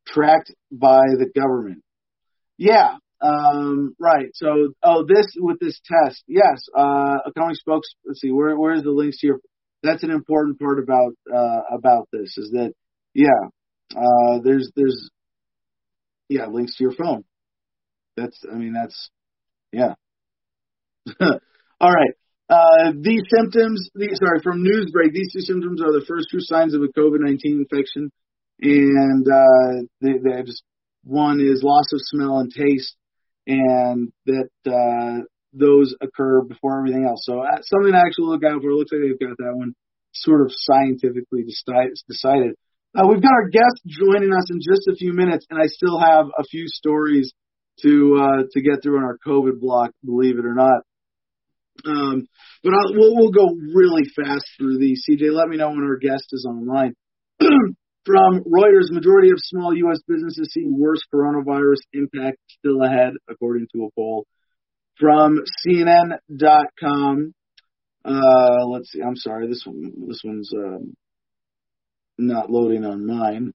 tracked 0.08 0.52
by 0.72 1.02
the 1.18 1.30
government. 1.34 1.84
Yeah, 2.58 2.98
um, 3.22 3.96
right. 4.00 4.30
So, 4.34 4.74
oh, 4.84 5.06
this 5.08 5.28
with 5.38 5.60
this 5.60 5.80
test, 5.86 6.24
yes. 6.28 6.64
Uh, 6.76 7.18
a 7.26 7.32
company 7.36 7.56
spokes. 7.56 7.90
Let's 8.06 8.22
see, 8.22 8.32
where 8.32 8.58
where 8.58 8.74
is 8.74 8.84
the 8.84 8.92
links 8.92 9.20
to 9.20 9.28
your? 9.28 9.40
That's 9.84 10.04
an 10.04 10.12
important 10.12 10.60
part 10.60 10.80
about 10.80 11.14
uh, 11.34 11.76
about 11.78 12.10
this 12.12 12.38
is 12.38 12.52
that 12.52 12.74
yeah, 13.14 13.50
uh, 13.96 14.40
there's 14.44 14.72
there's 14.76 15.10
yeah 16.28 16.48
links 16.48 16.76
to 16.78 16.84
your 16.84 16.94
phone. 16.94 17.24
That's 18.18 18.38
I 18.52 18.56
mean 18.56 18.74
that's 18.74 19.10
yeah. 19.72 19.94
All 21.22 21.94
right. 21.94 22.12
Uh, 22.50 22.94
these 23.00 23.22
symptoms, 23.30 23.90
these, 23.94 24.18
sorry, 24.18 24.42
from 24.42 24.64
Newsbreak, 24.64 25.14
these 25.14 25.32
two 25.32 25.42
symptoms 25.42 25.82
are 25.82 25.94
the 25.94 26.06
first 26.08 26.30
two 26.32 26.40
signs 26.40 26.74
of 26.74 26.82
a 26.82 26.88
COVID-19 26.88 27.38
infection. 27.44 28.12
And, 28.62 29.28
uh, 29.28 29.84
they 30.02 30.14
just, 30.44 30.64
one 31.04 31.40
is 31.40 31.62
loss 31.64 31.86
of 31.94 32.00
smell 32.02 32.40
and 32.40 32.52
taste, 32.52 32.96
and 33.46 34.12
that, 34.26 34.50
uh, 34.66 35.24
those 35.54 35.96
occur 36.02 36.42
before 36.42 36.80
everything 36.80 37.06
else. 37.06 37.22
So 37.24 37.40
uh, 37.40 37.62
something 37.62 37.94
to 37.94 37.98
actually 37.98 38.28
look 38.28 38.44
out 38.44 38.62
for. 38.62 38.70
It 38.70 38.76
looks 38.76 38.92
like 38.92 39.02
they've 39.02 39.28
got 39.28 39.38
that 39.38 39.56
one 39.56 39.74
sort 40.14 40.42
of 40.42 40.52
scientifically 40.52 41.46
decided. 41.46 42.56
Uh, 42.96 43.08
we've 43.08 43.22
got 43.22 43.34
our 43.34 43.50
guest 43.50 43.82
joining 43.86 44.34
us 44.34 44.50
in 44.50 44.60
just 44.60 44.88
a 44.90 44.96
few 44.96 45.14
minutes, 45.14 45.46
and 45.50 45.62
I 45.62 45.68
still 45.68 46.00
have 46.00 46.26
a 46.38 46.44
few 46.44 46.66
stories 46.68 47.34
to 47.82 48.18
uh, 48.20 48.44
to 48.52 48.62
get 48.62 48.82
through 48.82 48.98
in 48.98 49.04
our 49.04 49.18
COVID 49.26 49.60
block, 49.60 49.92
believe 50.04 50.40
it 50.40 50.46
or 50.46 50.56
not. 50.56 50.82
Um, 51.86 52.28
but 52.64 52.74
I'll, 52.74 52.94
we'll, 52.94 53.16
we'll 53.16 53.32
go 53.32 53.56
really 53.74 54.04
fast 54.16 54.46
through 54.58 54.80
these. 54.80 55.06
CJ, 55.10 55.32
let 55.32 55.48
me 55.48 55.58
know 55.58 55.70
when 55.70 55.84
our 55.84 55.98
guest 55.98 56.28
is 56.32 56.46
online. 56.50 56.94
From 57.40 58.44
Reuters, 58.44 58.90
majority 58.92 59.30
of 59.30 59.38
small 59.40 59.76
U.S. 59.76 60.00
businesses 60.08 60.50
see 60.52 60.66
worse 60.68 61.02
coronavirus 61.14 61.80
impact 61.94 62.38
still 62.48 62.82
ahead, 62.84 63.14
according 63.30 63.68
to 63.74 63.86
a 63.86 63.90
poll. 63.96 64.26
From 65.00 65.40
CNN.com, 65.66 67.34
uh, 68.04 68.66
let's 68.68 68.92
see. 68.92 69.02
I'm 69.02 69.16
sorry, 69.16 69.48
this 69.48 69.64
one, 69.66 69.94
this 70.08 70.22
one's 70.24 70.52
um, 70.54 70.94
not 72.18 72.50
loading 72.50 72.86
on 72.86 73.06
mine. 73.06 73.54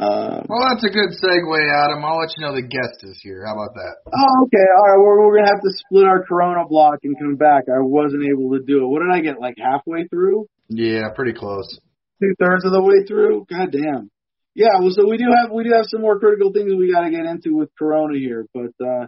Uh, 0.00 0.42
well, 0.48 0.66
that's 0.68 0.84
a 0.84 0.90
good 0.90 1.10
segue, 1.14 1.84
Adam. 1.84 2.04
I'll 2.04 2.18
let 2.18 2.34
you 2.36 2.44
know 2.44 2.54
the 2.54 2.66
guest 2.66 3.04
is 3.04 3.20
here. 3.22 3.44
How 3.46 3.54
about 3.54 3.74
that? 3.74 3.94
Oh, 4.06 4.44
okay. 4.44 4.66
All 4.76 4.88
right. 4.90 4.98
We're, 4.98 5.26
we're 5.26 5.36
going 5.36 5.46
to 5.46 5.52
have 5.52 5.62
to 5.62 5.70
split 5.86 6.04
our 6.04 6.24
Corona 6.24 6.66
block 6.66 6.98
and 7.04 7.16
come 7.18 7.36
back. 7.36 7.64
I 7.68 7.78
wasn't 7.80 8.24
able 8.24 8.50
to 8.52 8.64
do 8.66 8.82
it. 8.82 8.88
What 8.88 9.02
did 9.02 9.12
I 9.12 9.20
get? 9.20 9.40
Like 9.40 9.56
halfway 9.58 10.08
through? 10.08 10.46
Yeah, 10.68 11.10
pretty 11.14 11.34
close. 11.34 11.78
Two 12.20 12.34
thirds 12.40 12.64
of 12.64 12.72
the 12.72 12.82
way 12.82 13.04
through? 13.06 13.46
God 13.48 13.70
damn. 13.70 14.10
Yeah, 14.54 14.80
well, 14.80 14.90
so 14.90 15.08
we 15.08 15.16
do 15.16 15.26
have 15.32 15.50
we 15.50 15.64
do 15.64 15.72
have 15.72 15.86
some 15.88 16.02
more 16.02 16.18
critical 16.18 16.52
things 16.52 16.72
we 16.74 16.92
got 16.92 17.04
to 17.04 17.10
get 17.10 17.24
into 17.24 17.56
with 17.56 17.70
Corona 17.78 18.18
here, 18.18 18.46
but 18.52 18.72
uh 18.84 19.06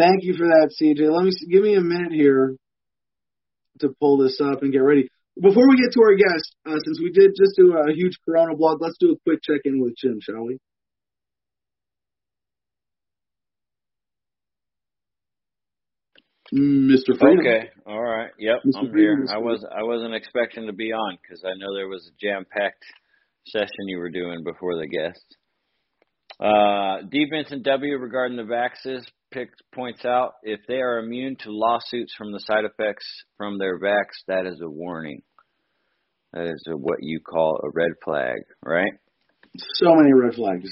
thank 0.00 0.24
you 0.24 0.34
for 0.34 0.46
that, 0.46 0.72
CJ. 0.80 1.10
Let 1.12 1.24
me 1.24 1.30
give 1.50 1.62
me 1.62 1.74
a 1.74 1.80
minute 1.80 2.12
here 2.12 2.56
to 3.80 3.88
pull 4.00 4.18
this 4.18 4.40
up 4.40 4.62
and 4.62 4.72
get 4.72 4.78
ready. 4.78 5.08
Before 5.40 5.68
we 5.68 5.76
get 5.76 5.92
to 5.92 6.02
our 6.02 6.14
guest, 6.16 6.54
uh, 6.66 6.76
since 6.84 7.00
we 7.00 7.12
did 7.12 7.30
just 7.36 7.56
do 7.56 7.76
a 7.76 7.92
huge 7.94 8.18
Corona 8.24 8.56
blog, 8.56 8.80
let's 8.80 8.96
do 8.98 9.12
a 9.12 9.18
quick 9.24 9.40
check 9.42 9.60
in 9.64 9.80
with 9.80 9.94
Jim, 9.96 10.18
shall 10.20 10.44
we? 10.44 10.58
Mr. 16.52 17.16
Freedom. 17.16 17.46
Okay. 17.46 17.70
All 17.86 18.02
right. 18.02 18.30
Yep. 18.38 18.56
Mr. 18.66 18.78
I'm 18.80 18.90
Freedom, 18.90 19.26
here. 19.26 19.26
I 19.30 19.38
was 19.38 19.64
I 19.64 19.84
wasn't 19.84 20.14
expecting 20.14 20.66
to 20.66 20.72
be 20.72 20.92
on 20.92 21.16
because 21.22 21.44
I 21.44 21.54
know 21.56 21.74
there 21.76 21.88
was 21.88 22.10
a 22.10 22.14
jam 22.20 22.44
packed 22.50 22.84
session 23.46 23.86
you 23.86 23.98
were 23.98 24.10
doing 24.10 24.42
before 24.42 24.74
the 24.74 24.88
guest. 24.88 25.24
Uh, 26.40 27.06
D. 27.08 27.26
Vincent 27.30 27.62
W. 27.62 27.98
regarding 27.98 28.36
the 28.36 28.42
vaxes 28.42 29.04
picked, 29.30 29.62
points 29.72 30.04
out 30.04 30.34
if 30.42 30.60
they 30.68 30.80
are 30.80 30.98
immune 30.98 31.36
to 31.40 31.50
lawsuits 31.50 32.14
from 32.16 32.32
the 32.32 32.40
side 32.40 32.64
effects 32.64 33.06
from 33.36 33.58
their 33.58 33.78
vax, 33.78 34.04
that 34.28 34.46
is 34.46 34.60
a 34.62 34.68
warning. 34.68 35.22
That 36.32 36.46
is 36.46 36.64
a, 36.68 36.76
what 36.76 36.98
you 37.00 37.20
call 37.20 37.60
a 37.62 37.70
red 37.70 37.92
flag, 38.04 38.42
right? 38.64 38.92
So 39.74 39.94
many 39.94 40.12
red 40.12 40.34
flags. 40.34 40.70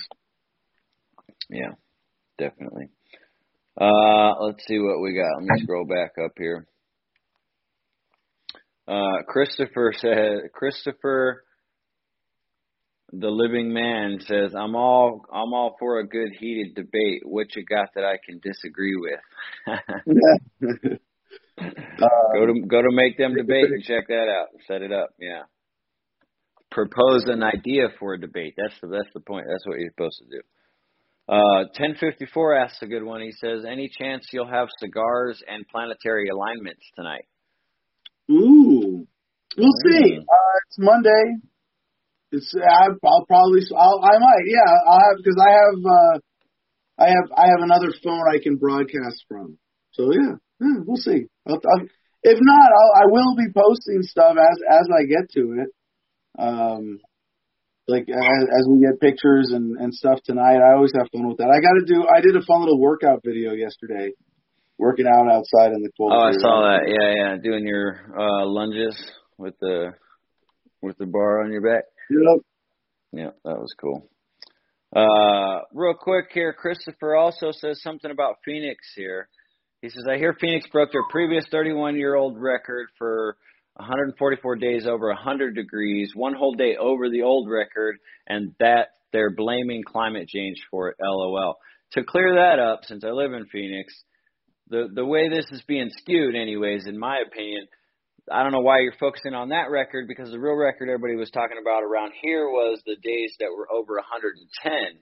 Yeah, 1.50 1.72
definitely. 2.38 2.88
Uh, 3.80 4.34
let's 4.40 4.64
see 4.66 4.78
what 4.78 5.00
we 5.00 5.14
got. 5.14 5.40
Let 5.40 5.42
me 5.42 5.62
scroll 5.62 5.84
back 5.84 6.12
up 6.22 6.32
here. 6.36 6.66
Uh, 8.86 9.22
Christopher 9.26 9.92
said, 9.98 10.52
Christopher, 10.52 11.44
the 13.12 13.30
living 13.30 13.72
man 13.72 14.18
says, 14.20 14.54
"I'm 14.54 14.74
all, 14.74 15.24
I'm 15.32 15.54
all 15.54 15.76
for 15.78 16.00
a 16.00 16.06
good 16.06 16.30
heated 16.38 16.74
debate. 16.74 17.22
What 17.24 17.54
you 17.56 17.64
got 17.64 17.88
that 17.94 18.04
I 18.04 18.18
can 18.24 18.40
disagree 18.42 18.96
with?" 18.96 19.20
go 21.58 22.46
to 22.46 22.60
go 22.66 22.82
to 22.82 22.90
make 22.92 23.16
them 23.16 23.34
debate 23.34 23.70
and 23.70 23.82
check 23.82 24.08
that 24.08 24.28
out. 24.28 24.48
Set 24.66 24.82
it 24.82 24.92
up. 24.92 25.10
Yeah. 25.18 25.42
Propose 26.70 27.24
an 27.26 27.42
idea 27.42 27.88
for 27.98 28.14
a 28.14 28.20
debate. 28.20 28.54
That's 28.56 28.78
the 28.82 28.88
that's 28.88 29.12
the 29.14 29.20
point. 29.20 29.46
That's 29.48 29.66
what 29.66 29.78
you're 29.78 29.90
supposed 29.90 30.18
to 30.18 30.36
do. 30.36 30.42
Uh, 31.30 31.68
1054 31.76 32.56
asks 32.56 32.82
a 32.82 32.86
good 32.86 33.02
one. 33.02 33.20
He 33.22 33.32
says, 33.32 33.64
"Any 33.66 33.90
chance 33.98 34.28
you'll 34.32 34.48
have 34.48 34.68
cigars 34.78 35.42
and 35.48 35.66
planetary 35.68 36.28
alignments 36.28 36.84
tonight?" 36.94 37.24
Ooh, 38.30 39.06
we'll 39.56 39.72
see. 39.86 40.16
Mm. 40.16 40.20
Uh, 40.20 40.58
it's 40.66 40.78
Monday. 40.78 41.36
It's 42.30 42.52
I, 42.54 42.88
I'll 42.92 43.26
probably 43.26 43.62
I'll, 43.72 44.00
I 44.04 44.18
might 44.18 44.44
yeah 44.46 44.72
I'll 44.86 45.00
have 45.00 45.16
because 45.16 45.38
I 45.40 45.50
have 45.50 45.78
uh, 45.80 46.16
I 46.98 47.06
have 47.08 47.28
I 47.36 47.46
have 47.48 47.62
another 47.62 47.92
phone 48.04 48.24
I 48.28 48.42
can 48.42 48.56
broadcast 48.56 49.24
from. 49.28 49.58
So 49.92 50.12
yeah, 50.12 50.36
yeah 50.60 50.78
we'll 50.84 51.00
see. 51.00 51.24
I'll, 51.46 51.56
I'll, 51.56 51.86
if 52.22 52.38
not, 52.40 52.70
I'll, 52.72 53.02
I 53.02 53.06
will 53.06 53.36
be 53.36 53.48
posting 53.54 54.02
stuff 54.02 54.36
as 54.36 54.58
as 54.68 54.88
I 54.92 55.06
get 55.06 55.30
to 55.34 55.64
it. 55.64 55.68
Um, 56.38 56.98
like 57.88 58.04
as, 58.08 58.42
as 58.44 58.66
we 58.68 58.84
get 58.84 59.00
pictures 59.00 59.50
and 59.52 59.78
and 59.78 59.94
stuff 59.94 60.20
tonight, 60.24 60.60
I 60.60 60.74
always 60.74 60.92
have 60.98 61.08
fun 61.10 61.26
with 61.28 61.38
that. 61.38 61.48
I 61.48 61.60
got 61.64 61.80
to 61.80 61.86
do. 61.86 62.04
I 62.04 62.20
did 62.20 62.36
a 62.36 62.44
fun 62.44 62.60
little 62.60 62.78
workout 62.78 63.22
video 63.24 63.52
yesterday, 63.52 64.12
working 64.76 65.06
out 65.06 65.32
outside 65.32 65.72
in 65.72 65.82
the 65.82 65.90
cold. 65.96 66.12
Oh, 66.12 66.28
I 66.28 66.32
saw 66.32 66.60
that. 66.68 66.84
Yeah, 66.86 67.14
yeah, 67.16 67.36
doing 67.42 67.66
your 67.66 67.96
uh 68.12 68.44
lunges 68.44 68.94
with 69.38 69.54
the 69.60 69.92
with 70.82 70.98
the 70.98 71.06
bar 71.06 71.42
on 71.42 71.52
your 71.52 71.62
back. 71.62 71.84
Yep. 72.10 72.40
Yeah, 73.12 73.30
that 73.44 73.58
was 73.58 73.74
cool. 73.80 74.08
Uh, 74.94 75.60
real 75.72 75.94
quick 75.94 76.26
here, 76.32 76.52
Christopher 76.52 77.14
also 77.14 77.52
says 77.52 77.80
something 77.82 78.10
about 78.10 78.36
Phoenix 78.44 78.78
here. 78.96 79.28
He 79.82 79.90
says, 79.90 80.04
I 80.10 80.16
hear 80.16 80.34
Phoenix 80.40 80.66
broke 80.72 80.92
their 80.92 81.06
previous 81.10 81.44
31 81.50 81.96
year 81.96 82.14
old 82.14 82.36
record 82.38 82.88
for 82.96 83.36
144 83.74 84.56
days 84.56 84.86
over 84.86 85.08
100 85.08 85.54
degrees, 85.54 86.12
one 86.14 86.34
whole 86.34 86.54
day 86.54 86.76
over 86.76 87.08
the 87.08 87.22
old 87.22 87.48
record, 87.48 87.96
and 88.26 88.54
that 88.58 88.88
they're 89.12 89.34
blaming 89.34 89.82
climate 89.86 90.28
change 90.28 90.56
for 90.70 90.88
it. 90.88 90.96
LOL. 91.00 91.56
To 91.92 92.04
clear 92.04 92.34
that 92.34 92.58
up, 92.58 92.80
since 92.84 93.04
I 93.04 93.10
live 93.10 93.32
in 93.32 93.46
Phoenix, 93.46 93.94
the 94.68 94.88
the 94.92 95.04
way 95.04 95.28
this 95.28 95.46
is 95.50 95.62
being 95.66 95.90
skewed, 95.90 96.34
anyways, 96.34 96.86
in 96.86 96.98
my 96.98 97.22
opinion, 97.26 97.66
I 98.32 98.42
don't 98.42 98.52
know 98.52 98.60
why 98.60 98.80
you're 98.80 98.94
focusing 98.98 99.34
on 99.34 99.50
that 99.50 99.70
record 99.70 100.06
because 100.08 100.30
the 100.30 100.38
real 100.38 100.54
record 100.54 100.88
everybody 100.88 101.16
was 101.16 101.30
talking 101.30 101.58
about 101.60 101.82
around 101.82 102.12
here 102.20 102.48
was 102.48 102.80
the 102.86 102.96
days 103.02 103.34
that 103.40 103.50
were 103.56 103.70
over 103.72 103.94
110. 103.94 105.00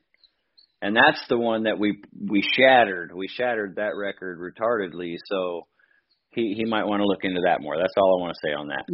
And 0.83 0.95
that's 0.95 1.22
the 1.29 1.39
one 1.39 1.64
that 1.64 1.79
we 1.79 2.03
we 2.29 2.43
shattered. 2.43 3.12
We 3.14 3.29
shattered 3.29 3.77
that 3.77 3.97
record 3.97 4.39
retardedly. 4.39 5.16
So 5.27 5.66
he 6.31 6.55
he 6.57 6.64
might 6.64 6.85
want 6.85 7.01
to 7.01 7.07
look 7.07 7.24
into 7.24 7.41
that 7.47 7.61
more. 7.61 7.77
That's 7.79 7.95
all 7.97 8.18
I 8.18 8.22
want 8.22 8.35
to 8.35 8.49
say 8.49 8.53
on 8.53 8.68
that. 8.68 8.85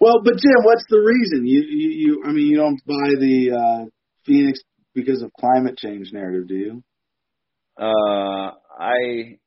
well, 0.00 0.22
but 0.24 0.34
Jim, 0.34 0.62
what's 0.62 0.84
the 0.88 1.00
reason? 1.00 1.46
You 1.46 1.62
you, 1.62 1.90
you 1.90 2.22
I 2.24 2.32
mean, 2.32 2.46
you 2.46 2.56
don't 2.56 2.80
buy 2.86 3.18
the 3.18 3.50
uh, 3.52 3.84
Phoenix 4.24 4.60
because 4.94 5.22
of 5.22 5.32
climate 5.32 5.76
change 5.76 6.10
narrative, 6.12 6.46
do 6.46 6.54
you? 6.54 6.84
Uh, 7.76 8.52
I 8.78 9.38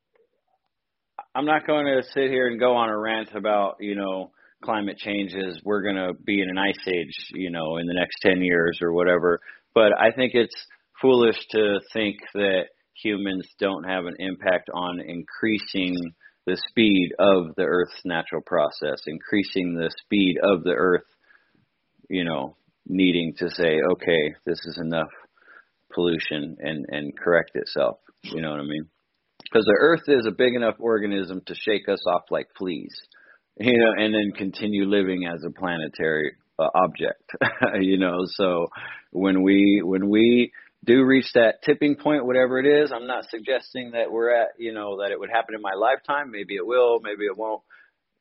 I'm 1.37 1.45
not 1.45 1.67
going 1.67 1.85
to 1.85 2.01
sit 2.15 2.31
here 2.31 2.47
and 2.47 2.59
go 2.59 2.75
on 2.75 2.89
a 2.89 2.97
rant 2.97 3.35
about, 3.35 3.75
you 3.79 3.93
know, 3.93 4.31
climate 4.63 4.97
changes. 4.97 5.61
We're 5.63 5.83
going 5.83 5.95
to 5.95 6.13
be 6.15 6.41
in 6.41 6.49
an 6.49 6.57
ice 6.57 6.87
age, 6.87 7.13
you 7.31 7.51
know, 7.51 7.77
in 7.77 7.85
the 7.85 7.93
next 7.93 8.15
10 8.23 8.41
years 8.41 8.79
or 8.81 8.91
whatever. 8.91 9.39
But 9.75 9.91
I 9.95 10.09
think 10.09 10.31
it's 10.33 10.55
foolish 10.99 11.37
to 11.51 11.79
think 11.93 12.15
that 12.33 12.69
humans 12.95 13.47
don't 13.59 13.83
have 13.83 14.05
an 14.05 14.15
impact 14.17 14.71
on 14.73 14.99
increasing 14.99 15.95
the 16.47 16.57
speed 16.69 17.11
of 17.19 17.53
the 17.55 17.65
Earth's 17.65 18.01
natural 18.03 18.41
process, 18.41 19.03
increasing 19.05 19.75
the 19.75 19.91
speed 20.05 20.37
of 20.41 20.63
the 20.63 20.73
Earth, 20.73 21.05
you 22.09 22.23
know, 22.23 22.55
needing 22.87 23.35
to 23.37 23.51
say, 23.51 23.77
okay, 23.91 24.33
this 24.47 24.59
is 24.65 24.79
enough 24.79 25.11
pollution 25.93 26.57
and 26.59 26.87
and 26.89 27.15
correct 27.15 27.51
itself. 27.53 27.99
You 28.23 28.41
know 28.41 28.49
what 28.49 28.59
I 28.59 28.63
mean? 28.63 28.89
Because 29.43 29.65
the 29.65 29.77
Earth 29.79 30.03
is 30.07 30.25
a 30.25 30.31
big 30.31 30.55
enough 30.55 30.75
organism 30.79 31.41
to 31.45 31.55
shake 31.55 31.87
us 31.87 32.01
off 32.07 32.23
like 32.29 32.47
fleas, 32.57 32.95
you 33.57 33.77
know, 33.77 34.03
and 34.03 34.13
then 34.13 34.31
continue 34.35 34.85
living 34.85 35.25
as 35.25 35.43
a 35.45 35.51
planetary 35.51 36.33
uh, 36.59 36.67
object. 36.75 37.31
you 37.79 37.97
know, 37.97 38.25
so 38.25 38.67
when 39.11 39.43
we 39.43 39.81
when 39.83 40.09
we 40.09 40.51
do 40.85 41.03
reach 41.03 41.31
that 41.33 41.63
tipping 41.63 41.95
point, 41.95 42.25
whatever 42.25 42.59
it 42.59 42.65
is, 42.65 42.91
I'm 42.91 43.07
not 43.07 43.25
suggesting 43.29 43.91
that 43.91 44.11
we're 44.11 44.33
at, 44.33 44.49
you 44.57 44.73
know, 44.73 45.01
that 45.01 45.11
it 45.11 45.19
would 45.19 45.29
happen 45.29 45.55
in 45.55 45.61
my 45.61 45.73
lifetime. 45.73 46.31
Maybe 46.31 46.55
it 46.55 46.65
will, 46.65 46.99
maybe 47.01 47.25
it 47.25 47.37
won't, 47.37 47.61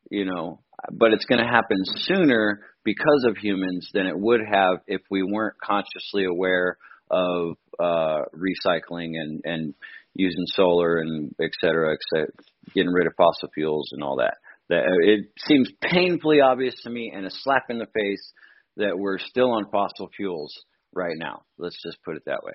you 0.09 0.25
know, 0.25 0.59
but 0.91 1.13
it's 1.13 1.25
going 1.25 1.39
to 1.39 1.47
happen 1.47 1.77
sooner 1.97 2.61
because 2.83 3.25
of 3.27 3.37
humans 3.37 3.89
than 3.93 4.05
it 4.05 4.17
would 4.17 4.41
have 4.41 4.79
if 4.87 5.01
we 5.09 5.23
weren't 5.23 5.55
consciously 5.63 6.25
aware 6.25 6.77
of 7.09 7.55
uh, 7.79 8.21
recycling 8.35 9.13
and, 9.15 9.41
and 9.45 9.73
using 10.17 10.45
solar 10.47 10.97
and 10.97 11.33
et 11.39 11.51
cetera, 11.61 11.93
et 11.93 11.99
cetera, 12.13 12.27
getting 12.73 12.91
rid 12.91 13.07
of 13.07 13.13
fossil 13.15 13.49
fuels 13.53 13.89
and 13.93 14.03
all 14.03 14.17
that. 14.17 14.35
That 14.69 14.83
it 15.01 15.27
seems 15.47 15.69
painfully 15.81 16.41
obvious 16.41 16.75
to 16.83 16.89
me 16.89 17.13
and 17.15 17.25
a 17.25 17.31
slap 17.31 17.69
in 17.69 17.77
the 17.77 17.85
face 17.85 18.33
that 18.77 18.97
we're 18.97 19.19
still 19.19 19.51
on 19.51 19.69
fossil 19.71 20.09
fuels 20.15 20.53
right 20.93 21.15
now. 21.15 21.43
Let's 21.57 21.81
just 21.81 22.03
put 22.03 22.17
it 22.17 22.23
that 22.25 22.43
way. 22.43 22.53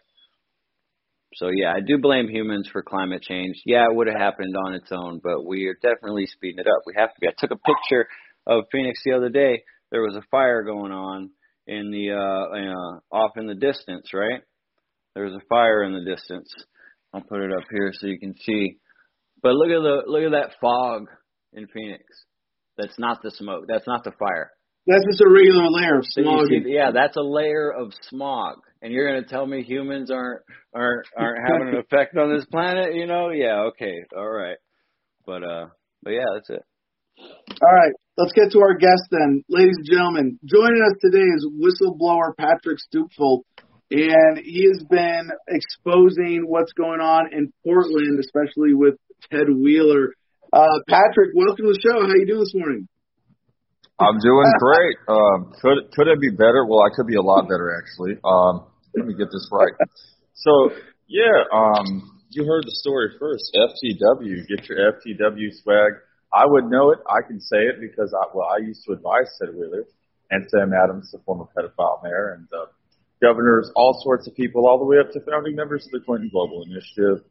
So 1.37 1.49
yeah, 1.49 1.73
I 1.73 1.81
do 1.81 1.99
blame 1.99 2.29
humans 2.29 2.69
for 2.71 2.83
climate 2.83 3.23
change. 3.23 3.57
Yeah, 3.65 3.85
it 3.89 3.95
would 3.95 4.09
have 4.09 4.19
happened 4.19 4.55
on 4.67 4.75
its 4.75 4.91
own, 4.93 5.21
but 5.23 5.47
we 5.47 5.67
are 5.67 5.79
definitely 5.81 6.27
speeding 6.27 6.59
it 6.59 6.67
up. 6.67 6.83
We 6.85 6.95
have 6.97 7.09
to 7.09 7.21
be. 7.21 7.29
I 7.29 7.33
took 7.39 7.53
a 7.53 7.57
picture 7.57 8.07
of 8.47 8.65
Phoenix 8.71 9.01
the 9.05 9.13
other 9.13 9.31
day. 9.31 9.63
There 9.91 10.03
was 10.03 10.17
a 10.17 10.27
fire 10.31 10.63
going 10.63 10.93
on 10.93 11.31
in 11.67 11.91
the 11.91 12.11
uh, 12.11 12.17
uh 12.17 13.17
off 13.17 13.37
in 13.37 13.47
the 13.47 13.55
distance, 13.55 14.11
right? 14.13 14.43
There 15.15 15.25
was 15.25 15.35
a 15.35 15.47
fire 15.49 15.85
in 15.85 15.93
the 15.93 16.05
distance. 16.05 16.53
I'll 17.13 17.21
put 17.23 17.41
it 17.41 17.53
up 17.53 17.65
here 17.71 17.93
so 17.93 18.07
you 18.07 18.19
can 18.19 18.35
see. 18.41 18.79
But 19.43 19.55
look 19.55 19.69
at 19.69 19.83
the 19.83 20.03
look 20.07 20.25
at 20.25 20.33
that 20.33 20.57
fog 20.61 21.09
in 21.53 21.67
Phoenix. 21.69 22.05
That's 22.79 22.99
not 22.99 23.23
the 23.23 23.31
smoke. 23.31 23.65
That's 23.69 23.87
not 23.87 24.05
the 24.05 24.13
fire. 24.13 24.51
That's 24.87 25.05
just 25.05 25.21
a 25.21 25.29
regular 25.29 25.69
layer 25.69 25.99
of 25.99 26.07
smog. 26.07 26.49
See, 26.49 26.63
yeah, 26.67 26.91
that's 26.93 27.17
a 27.17 27.23
layer 27.23 27.71
of 27.71 27.93
smog. 28.09 28.59
And 28.81 28.93
you're 28.93 29.09
going 29.09 29.23
to 29.23 29.29
tell 29.29 29.47
me 29.47 29.63
humans 29.63 30.11
aren't 30.11 30.43
aren't 30.75 31.07
aren't 31.17 31.49
having 31.49 31.69
an 31.69 31.77
effect 31.77 32.17
on 32.17 32.35
this 32.35 32.45
planet? 32.47 32.95
You 32.95 33.07
know? 33.07 33.31
Yeah. 33.31 33.69
Okay. 33.71 33.95
All 34.17 34.29
right. 34.29 34.57
But 35.25 35.45
uh, 35.45 35.67
but 36.03 36.11
yeah, 36.11 36.25
that's 36.35 36.51
it. 36.51 36.63
All 37.19 37.75
right, 37.75 37.93
let's 38.17 38.33
get 38.33 38.51
to 38.53 38.59
our 38.61 38.75
guest 38.75 39.07
then, 39.11 39.45
ladies 39.49 39.77
and 39.79 39.87
gentlemen. 39.87 40.39
Joining 40.45 40.83
us 40.83 40.97
today 41.01 41.23
is 41.23 41.47
whistleblower 41.61 42.35
Patrick 42.37 42.79
Stupfel, 42.79 43.43
and 43.93 44.41
he 44.41 44.65
has 44.73 44.83
been 44.89 45.29
exposing 45.49 46.45
what's 46.49 46.73
going 46.73 47.01
on 47.01 47.29
in 47.33 47.53
Portland, 47.63 48.19
especially 48.19 48.73
with 48.73 48.95
Ted 49.31 49.53
Wheeler. 49.53 50.17
Uh, 50.51 50.81
Patrick, 50.89 51.37
welcome 51.37 51.69
to 51.69 51.73
the 51.77 51.81
show. 51.85 52.01
How 52.01 52.17
you 52.17 52.25
doing 52.25 52.41
this 52.41 52.57
morning? 52.57 52.89
I'm 54.01 54.19
doing 54.19 54.49
great. 54.59 54.97
Um, 55.07 55.53
could 55.61 55.93
could 55.93 56.09
it 56.09 56.19
be 56.21 56.33
better? 56.33 56.65
Well, 56.65 56.81
I 56.81 56.89
could 56.97 57.07
be 57.07 57.17
a 57.17 57.23
lot 57.23 57.45
better 57.45 57.77
actually. 57.77 58.17
Um, 58.25 58.65
let 58.97 59.07
me 59.07 59.15
get 59.15 59.29
this 59.29 59.47
right. 59.53 59.73
So 60.33 60.73
yeah, 61.07 61.45
um, 61.53 62.19
you 62.31 62.45
heard 62.45 62.65
the 62.65 62.75
story 62.81 63.13
first. 63.21 63.53
FTW, 63.55 64.49
get 64.49 64.69
your 64.69 64.97
FTW 64.97 65.53
swag. 65.63 65.93
I 66.33 66.47
would 66.47 66.65
know 66.65 66.91
it. 66.93 66.99
I 67.07 67.21
can 67.29 67.41
say 67.41 67.69
it 67.69 67.77
because 67.79 68.17
I 68.17 68.25
well, 68.35 68.49
I 68.49 68.65
used 68.65 68.85
to 68.87 68.93
advise 68.93 69.29
Ted 69.39 69.55
Wheeler 69.55 69.85
and 70.31 70.49
Sam 70.49 70.73
Adams, 70.73 71.13
the 71.13 71.21
former 71.27 71.45
pedophile 71.55 72.03
mayor, 72.03 72.41
and 72.41 72.49
uh, 72.57 72.73
governors, 73.23 73.71
all 73.77 73.99
sorts 74.03 74.27
of 74.27 74.35
people, 74.35 74.67
all 74.67 74.79
the 74.79 74.85
way 74.85 74.99
up 74.99 75.11
to 75.13 75.21
founding 75.31 75.55
members 75.55 75.87
of 75.87 75.93
the 75.93 76.01
Clinton 76.05 76.29
Global 76.31 76.65
Initiative, 76.67 77.25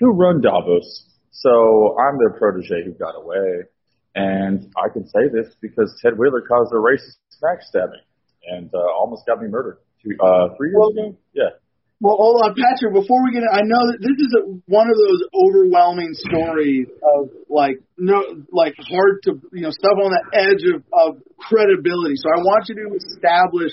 who 0.00 0.10
run 0.12 0.40
Davos. 0.40 1.04
So 1.30 1.96
I'm 2.00 2.18
their 2.18 2.38
protege 2.38 2.84
who 2.84 2.92
got 2.92 3.14
away. 3.14 3.68
And 4.16 4.72
I 4.76 4.88
can 4.88 5.06
say 5.06 5.28
this 5.28 5.54
because 5.60 5.92
Ted 6.02 6.18
Wheeler 6.18 6.40
caused 6.40 6.72
a 6.72 6.80
racist 6.80 7.20
backstabbing 7.44 8.00
and 8.48 8.70
uh, 8.72 8.78
almost 8.96 9.26
got 9.26 9.42
me 9.42 9.48
murdered 9.48 9.78
two, 10.02 10.16
uh, 10.18 10.56
three 10.56 10.70
years 10.70 10.80
well, 10.80 10.88
ago. 10.88 11.16
Yeah. 11.34 11.60
Well, 12.00 12.16
hold 12.16 12.44
on, 12.44 12.52
Patrick. 12.52 12.92
Before 12.92 13.24
we 13.24 13.32
get, 13.32 13.40
in, 13.40 13.48
I 13.48 13.64
know 13.64 13.80
that 13.88 14.00
this 14.04 14.16
is 14.20 14.32
a, 14.36 14.42
one 14.68 14.84
of 14.84 14.96
those 15.00 15.20
overwhelming 15.32 16.12
stories 16.12 16.88
of 17.00 17.32
like 17.48 17.80
no, 17.96 18.20
like 18.52 18.76
hard 18.76 19.24
to 19.24 19.40
you 19.52 19.64
know 19.64 19.72
stuff 19.72 19.96
on 19.96 20.12
the 20.12 20.24
edge 20.36 20.64
of, 20.76 20.84
of 20.92 21.24
credibility. 21.40 22.20
So 22.20 22.28
I 22.28 22.44
want 22.44 22.68
you 22.68 22.76
to 22.84 23.00
establish 23.00 23.72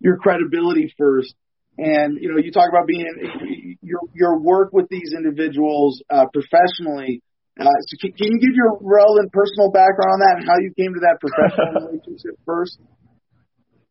your 0.00 0.16
credibility 0.18 0.92
first. 0.98 1.34
And 1.78 2.18
you 2.20 2.32
know, 2.32 2.38
you 2.38 2.52
talk 2.52 2.68
about 2.68 2.86
being 2.86 3.06
your 3.82 4.00
your 4.14 4.40
work 4.40 4.72
with 4.72 4.88
these 4.88 5.12
individuals 5.16 6.02
uh, 6.08 6.24
professionally. 6.32 7.22
Uh, 7.58 7.64
so 7.64 7.96
can, 8.00 8.12
can 8.12 8.28
you 8.32 8.38
give 8.40 8.54
your 8.54 8.78
relevant 8.80 9.32
personal 9.32 9.70
background 9.72 10.12
on 10.12 10.20
that 10.20 10.34
and 10.40 10.44
how 10.46 10.56
you 10.60 10.72
came 10.76 10.92
to 10.92 11.00
that 11.00 11.16
professional 11.20 11.88
relationship 11.88 12.36
first? 12.44 12.78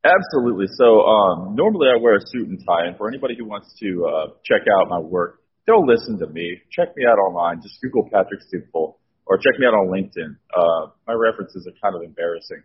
Absolutely. 0.05 0.67
So 0.77 1.01
um, 1.01 1.55
normally 1.55 1.89
I 1.89 1.97
wear 1.97 2.15
a 2.17 2.21
suit 2.21 2.47
and 2.47 2.61
tie, 2.61 2.85
and 2.85 2.97
for 2.97 3.07
anybody 3.07 3.35
who 3.37 3.45
wants 3.45 3.73
to 3.81 4.05
uh, 4.05 4.25
check 4.45 4.61
out 4.69 4.89
my 4.89 4.99
work, 4.99 5.41
don't 5.65 5.87
listen 5.87 6.19
to 6.19 6.27
me. 6.27 6.61
Check 6.69 6.95
me 6.95 7.05
out 7.09 7.17
online. 7.17 7.61
Just 7.61 7.81
Google 7.81 8.07
Patrick 8.11 8.41
Stupfel 8.45 8.95
or 9.25 9.37
check 9.37 9.57
me 9.57 9.65
out 9.65 9.73
on 9.73 9.89
LinkedIn. 9.89 10.37
Uh, 10.55 10.91
my 11.07 11.13
references 11.13 11.67
are 11.67 11.73
kind 11.81 11.95
of 11.95 12.03
embarrassing. 12.07 12.61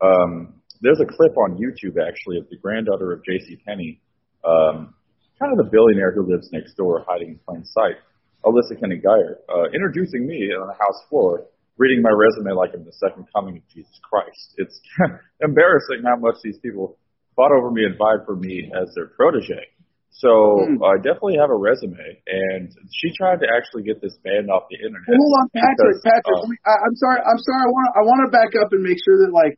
Um, 0.00 0.60
there's 0.82 1.00
a 1.00 1.06
clip 1.06 1.38
on 1.38 1.56
YouTube 1.56 1.96
actually 1.96 2.38
of 2.38 2.50
the 2.50 2.58
granddaughter 2.58 3.12
of 3.12 3.24
J.C. 3.24 3.56
Penney, 3.66 4.02
um, 4.44 4.94
kind 5.38 5.54
of 5.54 5.58
the 5.58 5.70
billionaire 5.70 6.12
who 6.12 6.26
lives 6.26 6.50
next 6.52 6.74
door, 6.74 7.06
hiding 7.08 7.38
in 7.38 7.40
plain 7.46 7.64
sight. 7.64 7.96
Alissa 8.44 8.74
Keny-Guyer, 8.74 9.38
uh, 9.46 9.70
introducing 9.70 10.26
me 10.26 10.50
on 10.50 10.66
the 10.66 10.74
House 10.74 10.98
floor, 11.08 11.46
reading 11.78 12.02
my 12.02 12.10
resume 12.10 12.50
like 12.58 12.74
I'm 12.74 12.84
the 12.84 12.92
second 12.98 13.26
coming 13.30 13.58
of 13.58 13.62
Jesus 13.70 13.94
Christ. 14.02 14.58
It's 14.58 14.82
embarrassing 15.40 16.02
how 16.04 16.18
much 16.18 16.42
these 16.42 16.58
people 16.58 16.98
fought 17.36 17.54
over 17.54 17.70
me 17.70 17.86
and 17.86 17.94
vied 17.96 18.26
for 18.26 18.34
me 18.34 18.66
as 18.74 18.90
their 18.98 19.06
protege. 19.14 19.70
So 20.12 20.28
mm. 20.60 20.76
I 20.84 21.00
definitely 21.00 21.40
have 21.40 21.48
a 21.48 21.56
resume, 21.56 21.96
and 21.96 22.68
she 22.92 23.14
tried 23.16 23.40
to 23.40 23.48
actually 23.48 23.88
get 23.88 24.02
this 24.02 24.12
banned 24.20 24.52
off 24.52 24.68
the 24.68 24.76
internet. 24.76 25.08
Hold 25.08 25.34
on, 25.40 25.46
Patrick. 25.56 26.02
Because, 26.02 26.04
Patrick, 26.04 26.60
uh, 26.60 26.68
I, 26.68 26.74
I'm 26.84 26.96
sorry. 27.00 27.20
I'm 27.24 27.40
sorry. 27.40 27.62
I 27.64 27.70
want. 27.72 27.88
I 27.96 28.02
want 28.04 28.20
to 28.26 28.28
back 28.28 28.52
up 28.60 28.76
and 28.76 28.84
make 28.84 29.00
sure 29.00 29.24
that 29.24 29.32
like, 29.32 29.56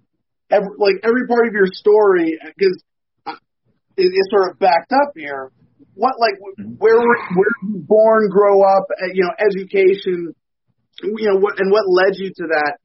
every, 0.54 0.70
like 0.78 1.02
every 1.02 1.26
part 1.26 1.48
of 1.48 1.52
your 1.52 1.66
story, 1.66 2.38
because 2.38 2.78
it, 3.98 4.10
it's 4.14 4.30
sort 4.30 4.52
of 4.52 4.58
backed 4.58 4.92
up 4.92 5.12
here 5.16 5.50
what 5.94 6.14
like 6.18 6.34
mm-hmm. 6.38 6.74
where 6.78 6.98
were 6.98 7.18
where 7.34 7.52
were 7.62 7.68
you 7.70 7.84
born, 7.86 8.28
grow 8.30 8.62
up, 8.62 8.86
uh, 8.90 9.10
you 9.12 9.22
know, 9.22 9.34
education, 9.38 10.34
you 11.02 11.26
know, 11.30 11.38
what 11.38 11.58
and 11.58 11.70
what 11.70 11.86
led 11.88 12.14
you 12.18 12.30
to 12.34 12.46
that 12.50 12.78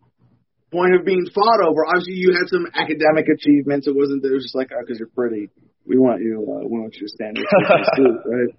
point 0.72 0.96
of 0.96 1.06
being 1.06 1.26
fought 1.34 1.62
over? 1.66 1.86
Obviously, 1.86 2.14
you 2.14 2.34
had 2.34 2.48
some 2.50 2.68
academic 2.74 3.28
achievements. 3.28 3.88
It 3.88 3.96
wasn't 3.96 4.22
that 4.24 4.30
it 4.30 4.36
was 4.36 4.46
just 4.46 4.56
like, 4.56 4.70
oh, 4.72 4.82
because 4.82 5.00
you're 5.00 5.10
pretty, 5.10 5.50
we 5.86 5.98
want 5.98 6.22
you, 6.22 6.46
uh, 6.46 6.68
we 6.70 6.80
want 6.80 6.96
you 6.96 7.08
to 7.08 7.10
stand 7.10 7.38
right? 7.98 8.54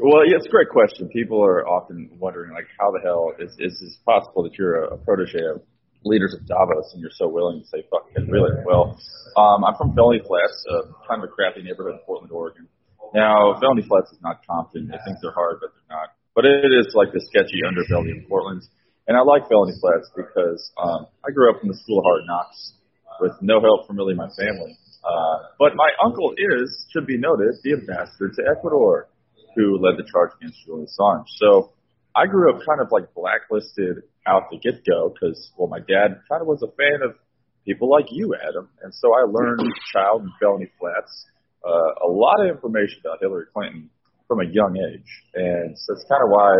Well, 0.00 0.28
yeah, 0.28 0.36
it's 0.36 0.46
a 0.46 0.50
great 0.50 0.68
question. 0.68 1.08
People 1.08 1.42
are 1.42 1.66
often 1.66 2.10
wondering, 2.18 2.52
like, 2.52 2.66
how 2.78 2.90
the 2.92 3.00
hell 3.02 3.32
is 3.38 3.56
is 3.58 3.80
this 3.80 3.96
possible 4.04 4.42
that 4.42 4.58
you're 4.58 4.84
a, 4.84 4.94
a 4.94 4.96
protege 4.98 5.40
of 5.54 5.62
leaders 6.04 6.34
of 6.34 6.46
Davos 6.46 6.92
and 6.92 7.00
you're 7.00 7.14
so 7.14 7.28
willing 7.28 7.60
to 7.60 7.66
say 7.66 7.82
fuck 7.90 8.06
it, 8.14 8.28
really? 8.30 8.52
Well, 8.64 8.98
um, 9.36 9.64
I'm 9.64 9.74
from 9.76 9.94
Felony 9.94 10.20
Flats, 10.26 10.58
uh, 10.70 10.90
kind 11.06 11.22
of 11.22 11.28
a 11.28 11.32
crappy 11.32 11.62
neighborhood 11.62 11.98
in 11.98 12.00
Portland, 12.06 12.32
Oregon. 12.32 12.68
Now, 13.14 13.56
Felony 13.60 13.82
Flats 13.82 14.12
is 14.12 14.20
not 14.22 14.44
Compton. 14.46 14.88
They 14.88 15.00
think 15.04 15.18
they're 15.22 15.32
hard, 15.32 15.58
but 15.60 15.72
they're 15.72 15.96
not. 15.96 16.12
But 16.34 16.44
it 16.44 16.70
is 16.70 16.92
like 16.94 17.10
the 17.12 17.20
sketchy 17.24 17.64
underbelly 17.64 18.14
of 18.14 18.28
Portland. 18.28 18.62
And 19.08 19.16
I 19.16 19.22
like 19.22 19.48
Felony 19.48 19.72
Flats 19.80 20.12
because 20.14 20.60
um, 20.76 21.06
I 21.24 21.32
grew 21.32 21.48
up 21.50 21.62
in 21.62 21.68
the 21.68 21.78
school 21.82 21.98
of 21.98 22.04
hard 22.04 22.22
knocks 22.28 22.74
with 23.20 23.32
no 23.40 23.60
help 23.60 23.86
from 23.86 23.96
really 23.96 24.14
my 24.14 24.28
family. 24.36 24.76
Uh, 25.02 25.56
but 25.58 25.74
my 25.74 25.88
uncle 26.04 26.34
is, 26.36 26.86
should 26.92 27.06
be 27.06 27.16
noted, 27.16 27.56
the 27.64 27.72
ambassador 27.72 28.28
to 28.28 28.42
Ecuador 28.44 29.08
who 29.56 29.78
led 29.80 29.96
the 29.96 30.06
charge 30.06 30.30
against 30.38 30.62
Julian 30.64 30.86
Assange. 30.86 31.24
So 31.40 31.72
I 32.14 32.26
grew 32.26 32.54
up 32.54 32.60
kind 32.66 32.80
of 32.80 32.92
like 32.92 33.12
blacklisted 33.14 34.04
out 34.28 34.50
the 34.50 34.58
get 34.58 34.84
go 34.84 35.08
because, 35.08 35.50
well, 35.56 35.68
my 35.68 35.80
dad 35.80 36.20
kind 36.28 36.42
of 36.42 36.46
was 36.46 36.62
a 36.62 36.70
fan 36.76 37.00
of 37.02 37.16
people 37.64 37.90
like 37.90 38.06
you, 38.10 38.34
Adam. 38.36 38.68
And 38.82 38.92
so 38.94 39.12
I 39.14 39.24
learned 39.24 39.64
child 39.92 40.22
and 40.22 40.32
felony 40.40 40.68
flats, 40.78 41.26
uh, 41.64 42.04
a 42.04 42.10
lot 42.10 42.44
of 42.44 42.54
information 42.54 43.00
about 43.04 43.18
Hillary 43.20 43.46
Clinton 43.52 43.90
from 44.26 44.40
a 44.40 44.48
young 44.48 44.76
age. 44.76 45.10
And 45.34 45.76
so 45.76 45.94
that's 45.94 46.04
kind 46.08 46.22
of 46.22 46.30
why 46.30 46.52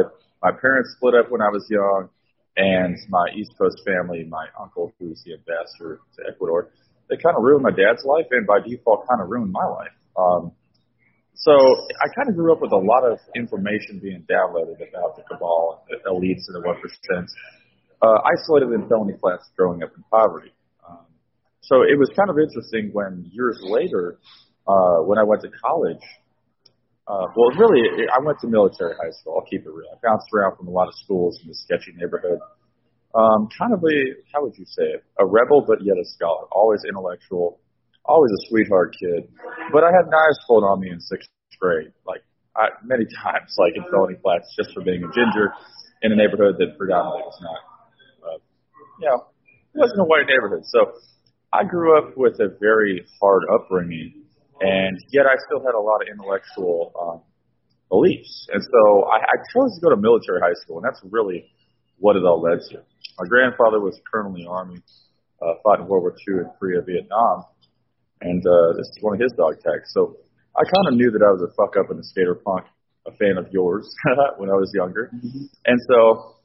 my 0.43 0.53
parents 0.53 0.97
split 0.97 1.15
up 1.15 1.31
when 1.31 1.43
I 1.43 1.49
was 1.49 1.67
young. 1.71 2.09
And 2.57 2.97
my 3.09 3.27
East 3.37 3.53
Coast 3.57 3.81
family, 3.87 4.27
my 4.29 4.47
uncle, 4.59 4.93
who's 4.99 5.23
the 5.25 5.35
ambassador 5.35 6.01
to 6.17 6.21
Ecuador, 6.27 6.73
they 7.09 7.17
kind 7.17 7.37
of 7.37 7.45
ruined 7.45 7.63
my 7.63 7.71
dad's 7.71 8.05
life 8.05 8.27
and 8.33 8.47
by 8.47 8.59
default 8.59 9.07
kind 9.09 9.23
of 9.23 9.29
ruined 9.29 9.53
my 9.53 9.65
life. 9.65 9.95
Um, 10.19 10.53
So 11.39 11.55
I 11.55 12.11
kind 12.19 12.29
of 12.29 12.35
grew 12.35 12.53
up 12.53 12.61
with 12.61 12.73
a 12.73 12.83
lot 12.83 13.07
of 13.07 13.19
information 13.37 14.03
being 14.03 14.27
downloaded 14.27 14.83
about 14.83 15.15
the 15.15 15.23
cabal, 15.31 15.87
the 15.87 16.03
elites, 16.11 16.51
and 16.51 16.59
the 16.59 16.67
one 16.67 16.83
percent. 16.83 17.31
Uh, 18.03 18.19
isolated 18.27 18.75
in 18.75 18.89
felony 18.89 19.15
flats, 19.21 19.49
growing 19.57 19.83
up 19.83 19.91
in 19.97 20.03
poverty. 20.11 20.53
Um, 20.83 21.07
so 21.63 21.83
it 21.83 21.99
was 21.99 22.11
kind 22.19 22.31
of 22.31 22.39
interesting 22.39 22.91
when 22.93 23.31
years 23.33 23.59
later, 23.63 24.19
uh, 24.67 25.03
when 25.07 25.19
I 25.19 25.23
went 25.23 25.43
to 25.43 25.51
college. 25.63 26.03
Uh, 27.07 27.27
well, 27.35 27.51
really, 27.57 27.83
I 28.13 28.19
went 28.23 28.39
to 28.41 28.49
military 28.49 28.95
high 28.95 29.11
school. 29.11 29.39
I'll 29.39 29.49
keep 29.49 29.63
it 29.63 29.71
real. 29.71 29.89
I 29.95 29.99
bounced 30.03 30.27
around 30.35 30.59
from 30.59 30.69
a 30.69 30.71
lot 30.71 30.89
of 30.89 30.95
schools 31.03 31.39
in 31.43 31.49
the 31.49 31.55
sketchy 31.55 31.95
neighborhood. 31.97 32.39
Um, 33.15 33.49
kind 33.57 33.73
of 33.73 33.81
a, 33.81 33.97
how 34.35 34.43
would 34.43 34.59
you 34.59 34.67
say 34.67 34.83
it? 34.83 35.05
A 35.19 35.25
rebel, 35.25 35.65
but 35.67 35.79
yet 35.83 35.97
a 35.97 36.05
scholar. 36.05 36.45
Always 36.53 36.81
intellectual, 36.87 37.59
always 38.09 38.33
a 38.33 38.41
sweetheart 38.49 38.97
kid. 38.99 39.29
But 39.73 39.85
I 39.85 39.93
had 39.93 40.09
knives 40.09 40.41
pulled 40.49 40.65
on 40.65 40.81
me 40.81 40.91
in 40.91 41.01
sixth 41.01 41.29
grade, 41.61 41.93
like 42.07 42.25
I, 42.57 42.69
many 42.83 43.05
times, 43.23 43.55
like 43.59 43.77
in 43.77 43.85
felony 43.93 44.17
flats, 44.23 44.49
just 44.57 44.75
for 44.75 44.83
being 44.83 45.05
a 45.05 45.11
ginger 45.13 45.53
in 46.03 46.13
a 46.13 46.17
neighborhood 46.17 46.57
that 46.59 46.79
predominantly 46.79 47.23
was 47.23 47.39
not, 47.43 47.61
uh, 48.25 48.39
you 49.01 49.09
know, 49.09 49.27
it 49.75 49.79
wasn't 49.79 50.01
a 50.01 50.09
white 50.09 50.27
neighborhood. 50.27 50.65
So 50.65 50.95
I 51.53 51.65
grew 51.65 51.97
up 51.99 52.17
with 52.17 52.41
a 52.41 52.49
very 52.61 53.07
hard 53.21 53.43
upbringing, 53.53 54.25
and 54.61 54.99
yet 55.13 55.27
I 55.27 55.37
still 55.47 55.61
had 55.61 55.75
a 55.75 55.81
lot 55.81 56.03
of 56.03 56.09
intellectual 56.09 56.93
um, 56.99 57.21
beliefs. 57.89 58.49
And 58.53 58.63
so 58.63 59.05
I, 59.05 59.19
I 59.19 59.37
chose 59.53 59.75
to 59.77 59.81
go 59.83 59.91
to 59.91 59.97
military 59.97 60.41
high 60.41 60.57
school, 60.63 60.79
and 60.79 60.85
that's 60.85 61.01
really 61.11 61.51
what 61.99 62.17
it 62.17 62.25
all 62.25 62.41
led 62.41 62.61
to. 62.71 62.79
My 63.19 63.27
grandfather 63.29 63.81
was 63.81 63.99
a 63.99 64.05
colonel 64.09 64.35
in 64.35 64.43
the 64.45 64.49
army, 64.49 64.79
uh, 65.43 65.55
fought 65.63 65.81
in 65.81 65.89
World 65.89 66.03
War 66.03 66.15
II 66.29 66.47
and 66.47 66.51
Korea, 66.59 66.81
Vietnam, 66.83 67.45
and 68.21 68.43
uh, 68.47 68.73
this 68.77 68.87
is 68.87 68.99
one 69.01 69.15
of 69.15 69.21
his 69.21 69.33
dog 69.37 69.55
tags. 69.63 69.91
So 69.95 70.17
I 70.57 70.65
kind 70.67 70.87
of 70.91 70.95
knew 70.99 71.11
that 71.13 71.23
I 71.23 71.31
was 71.31 71.43
a 71.43 71.53
fuck 71.55 71.79
up 71.79 71.91
in 71.91 71.97
the 71.97 72.05
skater 72.05 72.35
punk, 72.35 72.67
a 73.07 73.13
fan 73.15 73.39
of 73.39 73.47
yours 73.53 73.87
when 74.39 74.51
I 74.51 74.59
was 74.59 74.71
younger. 74.75 75.11
Mm-hmm. 75.15 75.47
And 75.67 75.79
so 75.89 76.39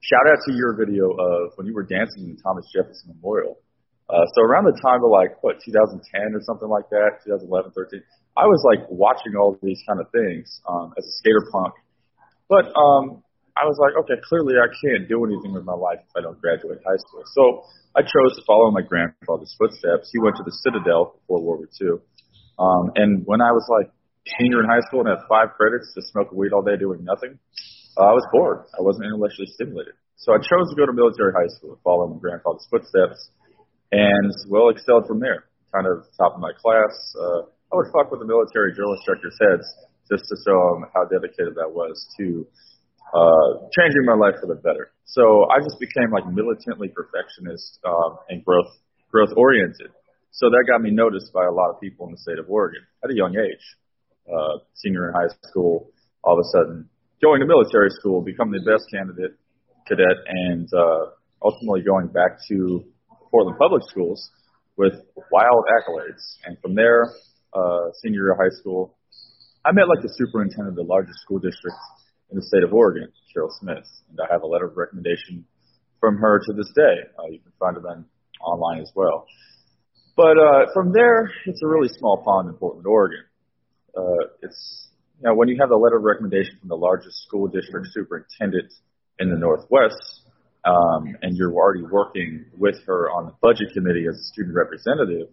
shout 0.00 0.26
out 0.30 0.40
to 0.48 0.52
your 0.54 0.76
video 0.76 1.10
of 1.12 1.52
when 1.56 1.66
you 1.66 1.74
were 1.74 1.84
dancing 1.84 2.24
in 2.24 2.36
the 2.36 2.40
Thomas 2.42 2.64
Jefferson 2.74 3.12
Memorial. 3.16 3.60
Uh, 4.08 4.24
so 4.32 4.40
around 4.40 4.64
the 4.64 4.78
time 4.80 5.04
of 5.04 5.12
like 5.12 5.36
what 5.44 5.60
2010 5.60 6.00
or 6.32 6.40
something 6.40 6.68
like 6.68 6.88
that, 6.88 7.20
2011, 7.28 7.72
13, 7.76 8.00
I 8.36 8.48
was 8.48 8.64
like 8.64 8.88
watching 8.88 9.36
all 9.36 9.58
these 9.60 9.82
kind 9.86 10.00
of 10.00 10.08
things 10.10 10.62
um, 10.64 10.94
as 10.96 11.04
a 11.04 11.12
skater 11.20 11.44
punk. 11.52 11.74
But 12.48 12.72
um, 12.72 13.22
I 13.58 13.66
was 13.66 13.74
like, 13.82 13.98
okay, 14.06 14.22
clearly 14.22 14.54
I 14.54 14.70
can't 14.70 15.10
do 15.10 15.26
anything 15.26 15.50
with 15.50 15.66
my 15.66 15.74
life 15.74 15.98
if 15.98 16.14
I 16.14 16.22
don't 16.22 16.38
graduate 16.38 16.78
high 16.86 17.00
school. 17.02 17.26
So 17.34 17.66
I 17.98 18.06
chose 18.06 18.38
to 18.38 18.42
follow 18.46 18.70
my 18.70 18.86
grandfather's 18.86 19.50
footsteps. 19.58 20.14
He 20.14 20.22
went 20.22 20.38
to 20.38 20.46
the 20.46 20.54
Citadel 20.62 21.18
before 21.18 21.42
World 21.42 21.66
War 21.66 21.70
II. 21.74 21.98
Um, 22.58 22.94
and 22.94 23.26
when 23.26 23.42
I 23.42 23.50
was 23.50 23.66
like 23.66 23.90
senior 24.38 24.62
in 24.62 24.70
high 24.70 24.82
school 24.86 25.02
and 25.02 25.10
had 25.10 25.26
five 25.26 25.58
credits 25.58 25.90
to 25.98 26.06
smoke 26.06 26.30
weed 26.30 26.54
all 26.54 26.62
day 26.62 26.78
doing 26.78 27.02
nothing, 27.02 27.34
uh, 27.98 28.06
I 28.06 28.14
was 28.14 28.22
bored. 28.30 28.70
I 28.78 28.82
wasn't 28.82 29.10
intellectually 29.10 29.50
stimulated. 29.50 29.98
So 30.22 30.34
I 30.34 30.38
chose 30.38 30.70
to 30.70 30.76
go 30.78 30.86
to 30.86 30.94
military 30.94 31.34
high 31.34 31.50
school 31.58 31.74
and 31.74 31.82
follow 31.82 32.06
my 32.06 32.18
grandfather's 32.22 32.66
footsteps 32.70 33.18
and 33.90 34.30
well 34.46 34.70
excelled 34.70 35.10
from 35.10 35.18
there. 35.18 35.50
Kind 35.74 35.86
of 35.86 36.06
top 36.14 36.38
of 36.38 36.40
my 36.40 36.54
class. 36.54 36.94
Uh, 37.18 37.50
I 37.70 37.76
would 37.76 37.90
fuck 37.90 38.10
with 38.10 38.22
the 38.22 38.26
military 38.30 38.70
drill 38.74 38.94
instructors' 38.94 39.36
heads 39.42 39.66
just 40.06 40.24
to 40.30 40.34
show 40.46 40.58
them 40.72 40.88
how 40.94 41.04
dedicated 41.04 41.54
that 41.58 41.68
was 41.68 41.94
to 42.18 42.46
uh, 43.14 43.68
changing 43.72 44.04
my 44.04 44.14
life 44.14 44.36
for 44.40 44.46
the 44.46 44.60
better. 44.60 44.92
So 45.04 45.48
I 45.48 45.58
just 45.58 45.80
became 45.80 46.10
like 46.12 46.26
militantly 46.26 46.88
perfectionist 46.88 47.80
um, 47.84 48.18
and 48.28 48.44
growth 48.44 48.70
growth 49.10 49.30
oriented. 49.36 49.90
So 50.30 50.50
that 50.50 50.64
got 50.68 50.82
me 50.82 50.90
noticed 50.90 51.32
by 51.32 51.44
a 51.46 51.50
lot 51.50 51.70
of 51.70 51.80
people 51.80 52.06
in 52.06 52.12
the 52.12 52.18
state 52.18 52.38
of 52.38 52.46
Oregon 52.48 52.82
at 53.02 53.10
a 53.10 53.14
young 53.14 53.34
age. 53.36 53.64
Uh, 54.28 54.60
senior 54.74 55.08
in 55.08 55.14
high 55.14 55.32
school, 55.48 55.90
all 56.22 56.34
of 56.34 56.44
a 56.44 56.48
sudden 56.52 56.88
going 57.22 57.40
to 57.40 57.46
military 57.46 57.90
school, 57.90 58.20
becoming 58.20 58.60
the 58.60 58.70
best 58.70 58.84
candidate 58.92 59.32
cadet, 59.86 60.16
and 60.28 60.68
uh, 60.76 61.16
ultimately 61.42 61.80
going 61.82 62.08
back 62.08 62.38
to 62.48 62.84
Portland 63.30 63.58
Public 63.58 63.82
Schools 63.88 64.30
with 64.76 64.92
wild 65.32 65.64
accolades. 65.80 66.36
And 66.44 66.56
from 66.60 66.74
there, 66.74 67.10
uh, 67.54 67.90
senior 68.02 68.20
year 68.20 68.32
of 68.32 68.38
high 68.38 68.54
school, 68.60 68.96
I 69.64 69.72
met 69.72 69.88
like 69.88 70.02
the 70.02 70.12
superintendent 70.14 70.68
of 70.68 70.76
the 70.76 70.86
largest 70.86 71.18
school 71.20 71.38
district 71.38 71.76
in 72.30 72.36
the 72.36 72.42
state 72.42 72.62
of 72.62 72.72
Oregon, 72.72 73.08
Carole 73.32 73.54
Smith, 73.60 73.86
and 74.10 74.18
I 74.20 74.32
have 74.32 74.42
a 74.42 74.46
letter 74.46 74.66
of 74.66 74.76
recommendation 74.76 75.44
from 76.00 76.18
her 76.18 76.38
to 76.38 76.52
this 76.52 76.70
day. 76.74 77.08
Uh, 77.18 77.26
you 77.30 77.40
can 77.40 77.52
find 77.58 77.76
it 77.76 77.84
on 77.84 78.04
online 78.40 78.80
as 78.80 78.90
well. 78.94 79.26
But 80.16 80.36
uh, 80.38 80.66
from 80.74 80.92
there, 80.92 81.30
it's 81.46 81.62
a 81.62 81.66
really 81.66 81.88
small 81.88 82.22
pond 82.24 82.48
in 82.48 82.54
Portland, 82.54 82.86
Oregon. 82.86 83.24
Uh, 83.96 84.26
it's 84.42 84.88
you 85.20 85.28
know 85.28 85.34
when 85.34 85.48
you 85.48 85.56
have 85.60 85.70
a 85.70 85.76
letter 85.76 85.96
of 85.96 86.02
recommendation 86.02 86.58
from 86.60 86.68
the 86.68 86.76
largest 86.76 87.22
school 87.26 87.48
district 87.48 87.88
superintendent 87.92 88.72
in 89.18 89.30
the 89.30 89.36
Northwest, 89.36 90.22
um, 90.64 91.16
and 91.22 91.36
you're 91.36 91.52
already 91.52 91.82
working 91.82 92.44
with 92.56 92.76
her 92.86 93.10
on 93.10 93.26
the 93.26 93.34
budget 93.40 93.72
committee 93.74 94.06
as 94.08 94.16
a 94.16 94.24
student 94.24 94.54
representative, 94.54 95.28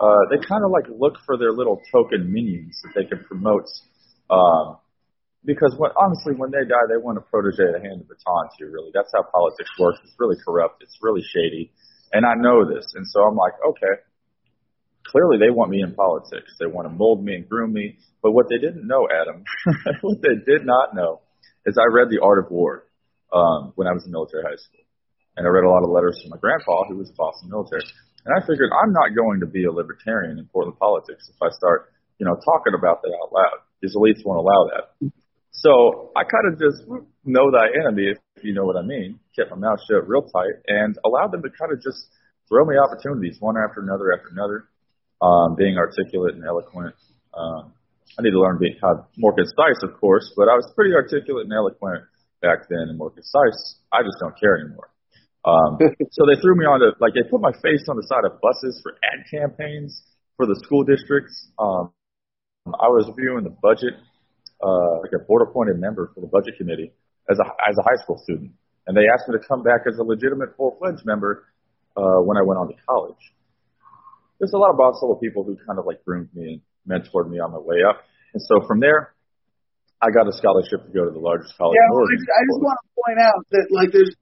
uh, 0.00 0.16
they 0.30 0.36
kind 0.46 0.64
of 0.64 0.70
like 0.70 0.84
look 0.88 1.14
for 1.26 1.36
their 1.36 1.52
little 1.52 1.80
token 1.92 2.32
minions 2.32 2.80
that 2.82 2.92
they 2.94 3.04
can 3.04 3.24
promote. 3.24 3.66
Um, 4.30 4.78
because 5.44 5.74
when, 5.78 5.90
honestly, 5.96 6.34
when 6.36 6.50
they 6.50 6.68
die, 6.68 6.86
they 6.88 7.00
want 7.00 7.18
a 7.18 7.24
protege 7.24 7.72
to 7.72 7.80
hand 7.80 8.04
of 8.04 8.08
the 8.08 8.14
baton 8.14 8.48
to. 8.58 8.64
Really, 8.66 8.90
that's 8.92 9.10
how 9.14 9.24
politics 9.24 9.70
works. 9.78 9.98
It's 10.04 10.16
really 10.18 10.36
corrupt. 10.44 10.82
It's 10.82 10.98
really 11.00 11.22
shady, 11.22 11.72
and 12.12 12.26
I 12.26 12.34
know 12.36 12.68
this. 12.68 12.86
And 12.94 13.06
so 13.06 13.24
I'm 13.24 13.36
like, 13.36 13.54
okay, 13.64 13.94
clearly 15.06 15.38
they 15.38 15.50
want 15.50 15.70
me 15.70 15.82
in 15.82 15.94
politics. 15.94 16.54
They 16.58 16.66
want 16.66 16.86
to 16.86 16.92
mold 16.94 17.24
me 17.24 17.34
and 17.34 17.48
groom 17.48 17.72
me. 17.72 17.98
But 18.22 18.32
what 18.32 18.46
they 18.48 18.58
didn't 18.58 18.86
know, 18.86 19.08
Adam, 19.08 19.44
what 20.02 20.20
they 20.22 20.36
did 20.44 20.66
not 20.66 20.94
know 20.94 21.20
is 21.66 21.78
I 21.78 21.88
read 21.92 22.08
The 22.10 22.22
Art 22.22 22.38
of 22.38 22.50
War 22.50 22.86
um, 23.32 23.72
when 23.76 23.86
I 23.86 23.92
was 23.92 24.04
in 24.04 24.12
military 24.12 24.44
high 24.44 24.60
school. 24.60 24.84
And 25.36 25.46
I 25.46 25.50
read 25.50 25.64
a 25.64 25.70
lot 25.70 25.84
of 25.84 25.90
letters 25.90 26.20
from 26.20 26.30
my 26.30 26.40
grandpa, 26.40 26.84
who 26.88 26.98
was 26.98 27.08
a 27.08 27.16
boss 27.16 27.40
in 27.42 27.48
military. 27.48 27.86
And 28.26 28.36
I 28.36 28.44
figured 28.44 28.68
I'm 28.74 28.92
not 28.92 29.16
going 29.16 29.40
to 29.40 29.48
be 29.48 29.64
a 29.64 29.72
libertarian 29.72 30.38
in 30.38 30.44
Portland 30.52 30.76
politics 30.78 31.30
if 31.30 31.40
I 31.40 31.48
start, 31.56 31.92
you 32.18 32.26
know, 32.26 32.36
talking 32.36 32.76
about 32.76 33.00
that 33.00 33.12
out 33.14 33.32
loud. 33.32 33.64
These 33.80 33.96
elites 33.96 34.20
won't 34.24 34.44
allow 34.44 34.68
that. 34.68 34.92
So 35.60 36.10
I 36.16 36.24
kind 36.24 36.48
of 36.48 36.58
just 36.58 36.88
know 37.24 37.52
thy 37.52 37.68
enemy, 37.84 38.16
if 38.16 38.44
you 38.44 38.54
know 38.54 38.64
what 38.64 38.76
I 38.76 38.82
mean, 38.82 39.20
kept 39.36 39.50
my 39.50 39.56
mouth 39.56 39.78
shut 39.84 40.08
real 40.08 40.22
tight 40.22 40.56
and 40.66 40.96
allowed 41.04 41.32
them 41.32 41.42
to 41.42 41.50
kind 41.52 41.72
of 41.72 41.84
just 41.84 42.08
throw 42.48 42.64
me 42.64 42.80
opportunities 42.80 43.36
one 43.40 43.56
after 43.60 43.84
another 43.84 44.12
after 44.16 44.32
another 44.32 44.72
um, 45.20 45.54
being 45.56 45.76
articulate 45.76 46.34
and 46.34 46.44
eloquent. 46.44 46.96
Um, 47.36 47.72
I 48.18 48.22
need 48.22 48.32
to 48.32 48.40
learn 48.40 48.56
to 48.56 48.60
be 48.60 48.72
how 48.80 49.06
more 49.16 49.36
concise, 49.36 49.84
of 49.84 50.00
course, 50.00 50.32
but 50.36 50.48
I 50.48 50.56
was 50.56 50.66
pretty 50.74 50.94
articulate 50.96 51.44
and 51.44 51.52
eloquent 51.52 52.04
back 52.40 52.66
then 52.68 52.88
and 52.88 52.98
more 52.98 53.10
concise. 53.10 53.76
I 53.92 54.00
just 54.00 54.16
don't 54.18 54.34
care 54.40 54.56
anymore. 54.58 54.88
Um, 55.44 55.76
so 56.10 56.24
they 56.24 56.40
threw 56.40 56.56
me 56.56 56.64
on 56.64 56.80
to, 56.80 56.96
like, 57.00 57.12
they 57.12 57.28
put 57.28 57.40
my 57.40 57.52
face 57.60 57.84
on 57.88 57.96
the 57.96 58.06
side 58.08 58.24
of 58.24 58.40
buses 58.40 58.80
for 58.82 58.96
ad 59.04 59.28
campaigns 59.28 60.02
for 60.36 60.46
the 60.46 60.56
school 60.64 60.82
districts. 60.84 61.52
Um, 61.58 61.92
I 62.66 62.88
was 62.88 63.08
reviewing 63.14 63.44
the 63.44 63.54
budget, 63.62 63.94
uh, 64.62 65.00
like 65.00 65.12
a 65.14 65.24
board 65.24 65.48
appointed 65.48 65.78
member 65.78 66.10
for 66.14 66.20
the 66.20 66.26
budget 66.26 66.54
committee 66.58 66.92
as 67.30 67.38
a, 67.38 67.46
as 67.68 67.76
a 67.78 67.82
high 67.82 68.02
school 68.02 68.20
student. 68.22 68.52
And 68.86 68.96
they 68.96 69.06
asked 69.12 69.28
me 69.28 69.38
to 69.38 69.44
come 69.46 69.62
back 69.62 69.82
as 69.86 69.98
a 69.98 70.02
legitimate 70.02 70.56
full 70.56 70.76
fledged 70.78 71.04
member, 71.04 71.46
uh, 71.96 72.22
when 72.22 72.36
I 72.36 72.42
went 72.42 72.58
on 72.58 72.68
to 72.68 72.74
college 72.88 73.18
there's 74.40 74.56
a 74.56 74.58
lot 74.58 74.72
of 74.72 74.80
Boston 74.80 75.14
people 75.20 75.44
who 75.44 75.54
kind 75.68 75.78
of 75.78 75.84
like 75.84 76.02
groomed 76.02 76.32
me 76.34 76.58
and 76.58 76.60
mentored 76.88 77.28
me 77.28 77.38
on 77.38 77.52
my 77.52 77.60
way 77.60 77.84
up. 77.86 78.00
And 78.32 78.42
so 78.42 78.66
from 78.66 78.80
there, 78.80 79.12
I 80.00 80.08
got 80.08 80.26
a 80.26 80.32
scholarship 80.32 80.88
to 80.88 80.90
go 80.90 81.04
to 81.04 81.12
the 81.12 81.20
largest 81.20 81.52
college 81.60 81.76
yeah, 81.76 81.92
Oregon. 81.92 82.16
I, 82.16 82.40
I 82.40 82.42
just 82.48 82.60
want 82.64 82.78
to 82.80 82.88
point 82.96 83.18
out 83.20 83.40
that 83.52 83.66
like 83.68 83.92
there's 83.92 84.16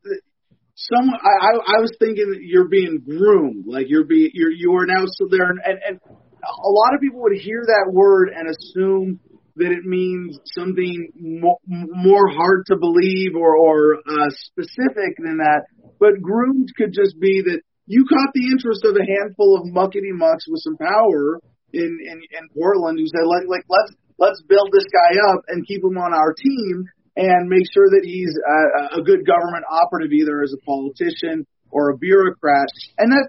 some 0.74 1.06
I, 1.06 1.54
I 1.54 1.78
was 1.78 1.94
thinking 2.02 2.34
that 2.34 2.42
you're 2.42 2.66
being 2.66 2.98
groomed, 2.98 3.64
like 3.70 3.86
you're 3.86 4.04
being 4.04 4.30
you're 4.34 4.50
you 4.50 4.74
are 4.74 4.86
now 4.86 5.06
so 5.06 5.30
there 5.30 5.48
and, 5.48 5.62
and 5.64 5.78
and 5.86 5.96
a 6.02 6.70
lot 6.70 6.94
of 6.94 7.00
people 7.00 7.22
would 7.22 7.38
hear 7.38 7.62
that 7.62 7.90
word 7.94 8.30
and 8.34 8.50
assume 8.50 9.20
that 9.58 9.74
it 9.74 9.84
means 9.84 10.38
something 10.54 11.10
more, 11.18 11.58
more 11.66 12.28
hard 12.30 12.66
to 12.66 12.76
believe 12.76 13.34
or 13.34 13.56
or 13.56 13.98
uh, 13.98 14.30
specific 14.30 15.18
than 15.18 15.38
that. 15.38 15.66
But 15.98 16.22
groomed 16.22 16.70
could 16.76 16.94
just 16.94 17.18
be 17.18 17.42
that 17.42 17.60
you 17.86 18.04
caught 18.04 18.30
the 18.34 18.52
interest 18.52 18.84
of 18.84 18.94
a 18.94 19.04
handful 19.04 19.56
of 19.56 19.66
muckety 19.72 20.12
mucks 20.12 20.44
with 20.46 20.60
some 20.62 20.76
power 20.76 21.40
in, 21.72 21.90
in, 22.04 22.18
in 22.20 22.44
Portland 22.54 22.98
who 22.98 23.08
said, 23.08 23.24
like, 23.24 23.48
like, 23.48 23.64
let's, 23.68 23.92
let's 24.18 24.42
build 24.48 24.70
this 24.72 24.86
guy 24.92 25.16
up 25.32 25.40
and 25.48 25.66
keep 25.66 25.82
him 25.82 25.96
on 25.96 26.12
our 26.12 26.32
team 26.36 26.84
and 27.16 27.48
make 27.48 27.66
sure 27.74 27.88
that 27.90 28.04
he's 28.04 28.30
a, 28.30 29.00
a 29.00 29.02
good 29.02 29.26
government 29.26 29.64
operative 29.66 30.12
either 30.12 30.42
as 30.42 30.54
a 30.54 30.62
politician 30.62 31.46
or 31.70 31.90
a 31.90 31.98
bureaucrat. 31.98 32.68
And 32.96 33.10
that, 33.10 33.26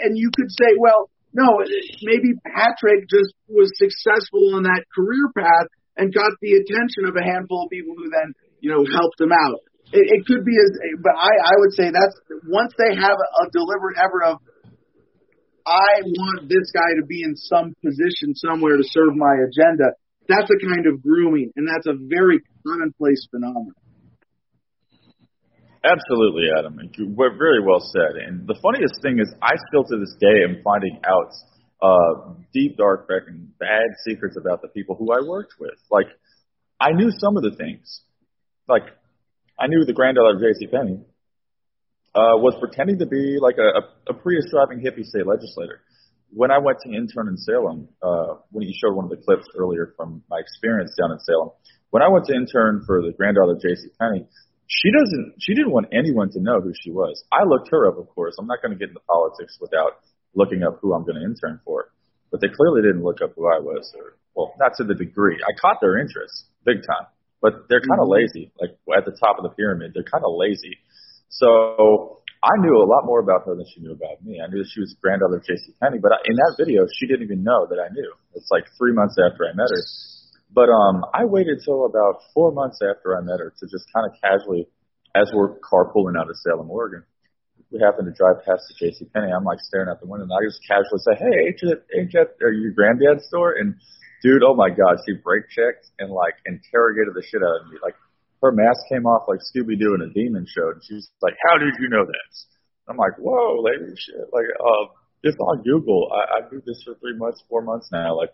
and 0.00 0.16
you 0.16 0.30
could 0.36 0.52
say, 0.52 0.76
well, 0.78 1.10
no, 1.32 1.60
maybe 2.02 2.32
Patrick 2.44 3.08
just 3.08 3.34
was 3.48 3.70
successful 3.76 4.56
on 4.56 4.64
that 4.64 4.84
career 4.94 5.28
path 5.36 5.68
and 5.96 6.14
got 6.14 6.32
the 6.40 6.56
attention 6.56 7.04
of 7.04 7.16
a 7.16 7.24
handful 7.24 7.64
of 7.64 7.70
people 7.70 7.94
who 7.96 8.08
then, 8.08 8.32
you 8.60 8.70
know, 8.70 8.86
helped 8.86 9.20
him 9.20 9.32
out. 9.32 9.60
It, 9.92 10.04
it 10.08 10.20
could 10.26 10.44
be 10.44 10.56
as, 10.56 10.70
but 11.02 11.12
I, 11.16 11.32
I 11.52 11.54
would 11.58 11.72
say 11.74 11.90
that's 11.90 12.16
once 12.48 12.72
they 12.78 12.94
have 12.96 13.16
a, 13.18 13.28
a 13.44 13.50
deliberate 13.50 13.98
effort 13.98 14.24
of, 14.24 14.38
I 15.66 16.00
want 16.00 16.48
this 16.48 16.72
guy 16.72 16.96
to 16.96 17.04
be 17.04 17.20
in 17.22 17.36
some 17.36 17.74
position 17.84 18.32
somewhere 18.34 18.76
to 18.76 18.84
serve 18.84 19.12
my 19.14 19.36
agenda. 19.44 19.92
That's 20.28 20.48
a 20.48 20.58
kind 20.64 20.86
of 20.86 21.02
grooming, 21.02 21.52
and 21.56 21.68
that's 21.68 21.86
a 21.86 21.96
very 21.96 22.40
commonplace 22.64 23.28
phenomenon. 23.30 23.76
Absolutely, 25.84 26.46
Adam. 26.58 26.78
Very 26.96 27.62
well 27.64 27.80
said. 27.80 28.16
And 28.26 28.46
the 28.46 28.58
funniest 28.62 29.00
thing 29.02 29.18
is, 29.20 29.32
I 29.40 29.54
still 29.68 29.84
to 29.84 29.98
this 29.98 30.14
day 30.18 30.42
am 30.42 30.62
finding 30.62 31.00
out 31.06 31.30
uh, 31.80 32.34
deep, 32.52 32.76
dark, 32.76 33.08
and 33.28 33.56
bad 33.58 33.86
secrets 34.04 34.36
about 34.36 34.62
the 34.62 34.68
people 34.68 34.96
who 34.96 35.12
I 35.12 35.24
worked 35.26 35.54
with. 35.60 35.78
Like, 35.90 36.06
I 36.80 36.92
knew 36.92 37.10
some 37.10 37.36
of 37.36 37.42
the 37.42 37.54
things. 37.56 38.02
Like, 38.68 38.84
I 39.58 39.66
knew 39.66 39.84
the 39.84 39.92
granddaughter 39.92 40.34
of 40.36 40.40
J.C. 40.40 40.66
Penney 40.66 41.00
uh, 42.14 42.38
was 42.42 42.54
pretending 42.58 42.98
to 42.98 43.06
be 43.06 43.38
like 43.40 43.56
a, 43.58 43.78
a, 43.78 44.12
a 44.12 44.14
Prius 44.14 44.46
driving 44.50 44.82
hippie 44.82 45.04
state 45.04 45.26
legislator. 45.26 45.80
When 46.30 46.50
I 46.50 46.58
went 46.58 46.78
to 46.84 46.90
intern 46.90 47.28
in 47.28 47.36
Salem, 47.38 47.88
uh, 48.02 48.42
when 48.50 48.66
you 48.66 48.74
showed 48.76 48.94
one 48.94 49.06
of 49.06 49.10
the 49.10 49.16
clips 49.16 49.46
earlier 49.56 49.94
from 49.96 50.22
my 50.28 50.38
experience 50.38 50.94
down 51.00 51.12
in 51.12 51.18
Salem, 51.20 51.50
when 51.90 52.02
I 52.02 52.08
went 52.08 52.26
to 52.26 52.34
intern 52.34 52.82
for 52.86 53.00
the 53.00 53.12
granddaughter 53.16 53.52
of 53.52 53.62
J.C. 53.62 53.88
Penney, 53.98 54.26
she 54.68 54.92
doesn't 54.92 55.40
she 55.40 55.54
didn't 55.54 55.72
want 55.72 55.88
anyone 55.92 56.30
to 56.30 56.40
know 56.40 56.60
who 56.60 56.72
she 56.76 56.92
was. 56.92 57.24
I 57.32 57.48
looked 57.48 57.72
her 57.72 57.88
up, 57.88 57.96
of 57.96 58.08
course. 58.14 58.36
I'm 58.38 58.46
not 58.46 58.60
going 58.60 58.72
to 58.72 58.78
get 58.78 58.92
into 58.92 59.00
politics 59.08 59.56
without 59.60 60.04
looking 60.36 60.62
up 60.62 60.78
who 60.80 60.92
I'm 60.92 61.04
going 61.04 61.16
to 61.16 61.24
intern 61.24 61.60
for. 61.64 61.90
But 62.30 62.44
they 62.44 62.52
clearly 62.52 62.84
didn't 62.84 63.02
look 63.02 63.24
up 63.24 63.32
who 63.34 63.48
I 63.48 63.58
was, 63.58 63.88
or 63.96 64.20
well, 64.36 64.52
not 64.60 64.76
to 64.76 64.84
the 64.84 64.94
degree. 64.94 65.40
I 65.40 65.56
caught 65.58 65.80
their 65.80 65.98
interest 65.98 66.44
big 66.64 66.84
time, 66.84 67.08
but 67.40 67.64
they're 67.72 67.80
kind 67.80 67.96
of 67.96 68.12
mm-hmm. 68.12 68.20
lazy. 68.20 68.52
Like 68.60 68.76
at 68.92 69.08
the 69.08 69.16
top 69.16 69.40
of 69.40 69.48
the 69.48 69.56
pyramid, 69.56 69.96
they're 69.96 70.04
kind 70.04 70.22
of 70.22 70.36
lazy. 70.36 70.76
So 71.32 72.20
I 72.44 72.60
knew 72.60 72.76
a 72.76 72.84
lot 72.84 73.08
more 73.08 73.18
about 73.24 73.48
her 73.48 73.56
than 73.56 73.64
she 73.72 73.80
knew 73.80 73.96
about 73.96 74.20
me. 74.20 74.38
I 74.44 74.46
knew 74.52 74.60
that 74.60 74.68
she 74.68 74.84
was 74.84 74.94
granddaughter 75.00 75.40
of 75.40 75.44
J.C. 75.48 75.72
Penney, 75.82 75.98
but 75.98 76.12
I, 76.12 76.20
in 76.28 76.36
that 76.36 76.54
video, 76.60 76.84
she 76.86 77.08
didn't 77.08 77.24
even 77.24 77.42
know 77.42 77.66
that 77.66 77.80
I 77.80 77.88
knew. 77.88 78.12
It's 78.36 78.52
like 78.52 78.68
three 78.76 78.92
months 78.92 79.16
after 79.16 79.48
I 79.48 79.56
met 79.56 79.72
her. 79.72 79.82
But 80.50 80.68
um, 80.70 81.04
I 81.12 81.24
waited 81.24 81.60
till 81.64 81.84
about 81.84 82.22
four 82.32 82.52
months 82.52 82.80
after 82.82 83.16
I 83.16 83.20
met 83.20 83.40
her 83.40 83.52
to 83.58 83.66
just 83.66 83.84
kind 83.92 84.06
of 84.08 84.16
casually, 84.20 84.66
as 85.14 85.30
we're 85.32 85.58
carpooling 85.60 86.18
out 86.18 86.30
of 86.30 86.36
Salem, 86.36 86.70
Oregon, 86.70 87.04
we 87.70 87.80
happen 87.80 88.06
to 88.06 88.12
drive 88.12 88.40
past 88.44 88.64
the 88.68 88.74
J.C. 88.80 89.04
Penney. 89.12 89.28
I'm 89.28 89.44
like 89.44 89.60
staring 89.60 89.88
out 89.88 90.00
the 90.00 90.08
window, 90.08 90.24
and 90.24 90.32
I 90.32 90.40
just 90.40 90.60
casually 90.64 91.04
say, 91.04 91.14
"Hey, 91.20 91.52
ain't 91.52 91.60
that, 91.68 91.80
ain't 91.92 92.12
that 92.12 92.40
are 92.40 92.52
your 92.52 92.72
granddad's 92.72 93.28
store?" 93.28 93.52
And 93.60 93.76
dude, 94.22 94.42
oh 94.42 94.54
my 94.54 94.70
god, 94.70 95.04
she 95.04 95.20
brake 95.20 95.52
checked 95.52 95.92
and 95.98 96.08
like 96.08 96.34
interrogated 96.46 97.12
the 97.12 97.22
shit 97.22 97.44
out 97.44 97.60
of 97.60 97.68
me. 97.68 97.76
Like 97.82 97.94
her 98.40 98.52
mask 98.52 98.80
came 98.88 99.04
off 99.04 99.28
like 99.28 99.40
Scooby 99.44 99.76
Doo 99.76 99.94
in 99.94 100.00
a 100.00 100.10
demon 100.12 100.46
show, 100.48 100.72
and 100.72 100.80
she's 100.80 101.10
like, 101.20 101.36
"How 101.44 101.58
did 101.58 101.76
you 101.78 101.88
know 101.92 102.06
that?" 102.08 102.30
I'm 102.88 102.96
like, 102.96 103.20
"Whoa, 103.20 103.60
lady, 103.60 103.92
shit!" 104.00 104.32
Like, 104.32 104.48
uh, 104.48 104.84
it's 105.22 105.36
on 105.36 105.62
Google. 105.62 106.08
I, 106.08 106.38
I 106.38 106.48
do 106.48 106.62
this 106.64 106.82
for 106.84 106.94
three 106.96 107.16
months, 107.18 107.44
four 107.48 107.60
months 107.60 107.90
now. 107.92 108.16
Like, 108.16 108.32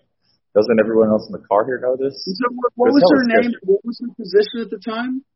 doesn't 0.55 0.79
everyone 0.79 1.11
else 1.11 1.27
in 1.27 1.35
the 1.35 1.43
car 1.47 1.67
here 1.67 1.83
know 1.83 1.99
this? 1.99 2.15
So 2.23 2.47
what, 2.55 2.95
was 2.95 3.03
her 3.03 3.43
name? 3.43 3.53
What 3.67 3.85
was 3.85 3.99
her 3.99 4.15
position 4.15 4.63
at 4.63 4.71
the 4.71 4.79
time? 4.79 5.27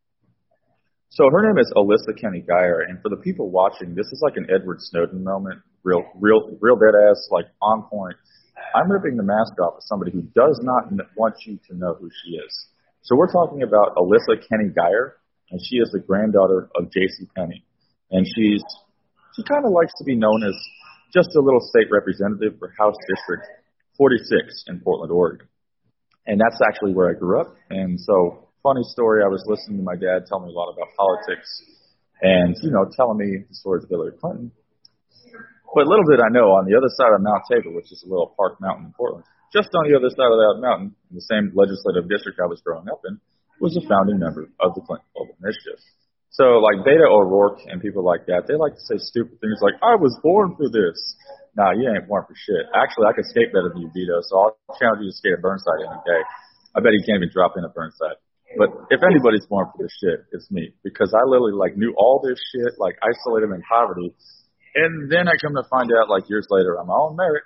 So 1.11 1.27
her 1.31 1.43
name 1.43 1.59
is 1.59 1.73
Alissa 1.75 2.15
Keny-Guyer, 2.15 2.87
and 2.87 3.03
for 3.03 3.09
the 3.09 3.17
people 3.17 3.51
watching, 3.51 3.95
this 3.95 4.07
is 4.13 4.21
like 4.23 4.37
an 4.37 4.47
Edward 4.55 4.79
Snowden 4.81 5.25
moment, 5.25 5.61
real, 5.83 6.05
real, 6.21 6.55
real 6.61 6.77
dead 6.77 6.95
ass, 6.95 7.29
like 7.31 7.47
on 7.61 7.83
point. 7.91 8.15
I'm 8.75 8.91
ripping 8.91 9.17
the 9.17 9.25
mask 9.25 9.59
off 9.59 9.79
of 9.79 9.83
somebody 9.83 10.13
who 10.13 10.23
does 10.23 10.61
not 10.63 10.93
want 11.17 11.35
you 11.47 11.59
to 11.69 11.77
know 11.77 11.95
who 11.99 12.11
she 12.11 12.37
is. 12.37 12.67
So 13.03 13.17
we're 13.17 13.33
talking 13.33 13.63
about 13.63 13.97
Alyssa 13.97 14.39
Kenny 14.49 14.71
Geyer, 14.71 15.17
and 15.51 15.59
she 15.65 15.77
is 15.77 15.91
the 15.91 15.99
granddaughter 15.99 16.69
of 16.77 16.93
J.C. 16.93 17.27
Penney, 17.35 17.65
and 18.11 18.27
she's 18.37 18.63
she 19.35 19.43
kind 19.43 19.65
of 19.65 19.73
likes 19.73 19.93
to 19.99 20.05
be 20.05 20.15
known 20.15 20.43
as 20.45 20.55
just 21.15 21.35
a 21.35 21.41
little 21.41 21.61
state 21.61 21.89
representative 21.91 22.59
for 22.59 22.75
House 22.79 22.97
District 23.09 23.47
46 23.99 24.65
in 24.69 24.81
Portland, 24.81 25.13
Oregon. 25.13 25.49
And 26.27 26.41
that's 26.41 26.61
actually 26.63 26.95
where 26.95 27.11
I 27.11 27.19
grew 27.19 27.41
up. 27.41 27.53
And 27.69 27.99
so, 28.01 28.49
funny 28.63 28.83
story, 28.95 29.23
I 29.25 29.29
was 29.29 29.45
listening 29.47 29.79
to 29.79 29.85
my 29.85 29.97
dad 29.97 30.25
tell 30.25 30.41
me 30.41 30.49
a 30.49 30.57
lot 30.57 30.73
about 30.73 30.89
politics 30.97 31.49
and, 32.23 32.57
you 32.63 32.71
know, 32.71 32.87
telling 32.97 33.19
me 33.19 33.45
the 33.49 33.55
stories 33.55 33.85
of 33.85 33.91
Hillary 33.91 34.17
Clinton. 34.21 34.53
But 35.75 35.87
little 35.87 36.05
did 36.09 36.21
I 36.21 36.33
know, 36.33 36.57
on 36.57 36.65
the 36.65 36.77
other 36.79 36.89
side 36.97 37.13
of 37.13 37.21
Mount 37.21 37.45
Tabor, 37.51 37.77
which 37.77 37.93
is 37.93 38.03
a 38.07 38.09
little 38.09 38.33
park 38.39 38.57
mountain 38.61 38.89
in 38.89 38.93
Portland, 38.97 39.25
just 39.53 39.69
on 39.77 39.89
the 39.89 39.97
other 39.97 40.09
side 40.09 40.33
of 40.33 40.41
that 40.41 40.57
mountain, 40.61 40.97
in 41.11 41.15
the 41.17 41.27
same 41.29 41.53
legislative 41.53 42.09
district 42.09 42.41
I 42.41 42.49
was 42.49 42.61
growing 42.65 42.89
up 42.89 43.05
in, 43.05 43.21
was 43.61 43.77
a 43.77 43.85
founding 43.85 44.19
member 44.19 44.49
of 44.61 44.75
the 44.75 44.83
Clinton 44.85 45.05
Global 45.13 45.37
Initiative. 45.45 45.81
So, 46.31 46.63
like 46.63 46.87
Beto 46.87 47.09
O'Rourke 47.09 47.67
and 47.67 47.83
people 47.83 48.05
like 48.05 48.27
that, 48.27 48.47
they 48.47 48.55
like 48.55 48.77
to 48.77 48.85
say 48.87 48.97
stupid 49.01 49.41
things 49.41 49.59
like, 49.61 49.75
I 49.83 49.97
was 49.97 50.15
born 50.23 50.55
for 50.55 50.69
this. 50.71 50.97
Nah, 51.59 51.75
you 51.75 51.91
ain't 51.91 52.07
born 52.07 52.23
for 52.23 52.39
shit. 52.39 52.71
Actually, 52.71 53.11
I 53.11 53.13
can 53.19 53.27
skate 53.27 53.51
better 53.51 53.75
than 53.75 53.83
you, 53.83 53.91
Beto, 53.91 54.23
so 54.23 54.39
I'll 54.39 54.79
challenge 54.79 55.03
you 55.03 55.11
to 55.11 55.17
skate 55.19 55.35
at 55.35 55.43
Burnside 55.43 55.83
any 55.83 55.99
day. 56.07 56.23
I 56.71 56.79
bet 56.79 56.95
he 56.95 57.03
can't 57.03 57.19
even 57.19 57.35
drop 57.35 57.59
in 57.59 57.67
at 57.67 57.75
Burnside. 57.75 58.15
But 58.55 58.71
if 58.95 59.03
anybody's 59.03 59.45
born 59.51 59.67
for 59.75 59.83
this 59.83 59.91
shit, 59.99 60.23
it's 60.31 60.47
me. 60.55 60.71
Because 60.87 61.11
I 61.11 61.27
literally 61.27 61.59
like 61.59 61.75
knew 61.75 61.93
all 61.99 62.23
this 62.23 62.39
shit, 62.55 62.79
like 62.79 62.95
isolated 63.03 63.51
in 63.51 63.61
poverty. 63.67 64.15
And 64.79 65.11
then 65.11 65.27
I 65.27 65.35
come 65.43 65.59
to 65.59 65.67
find 65.67 65.91
out 65.99 66.07
like 66.07 66.31
years 66.31 66.47
later 66.49 66.79
on 66.79 66.87
my 66.87 66.95
own 66.95 67.19
merit, 67.19 67.43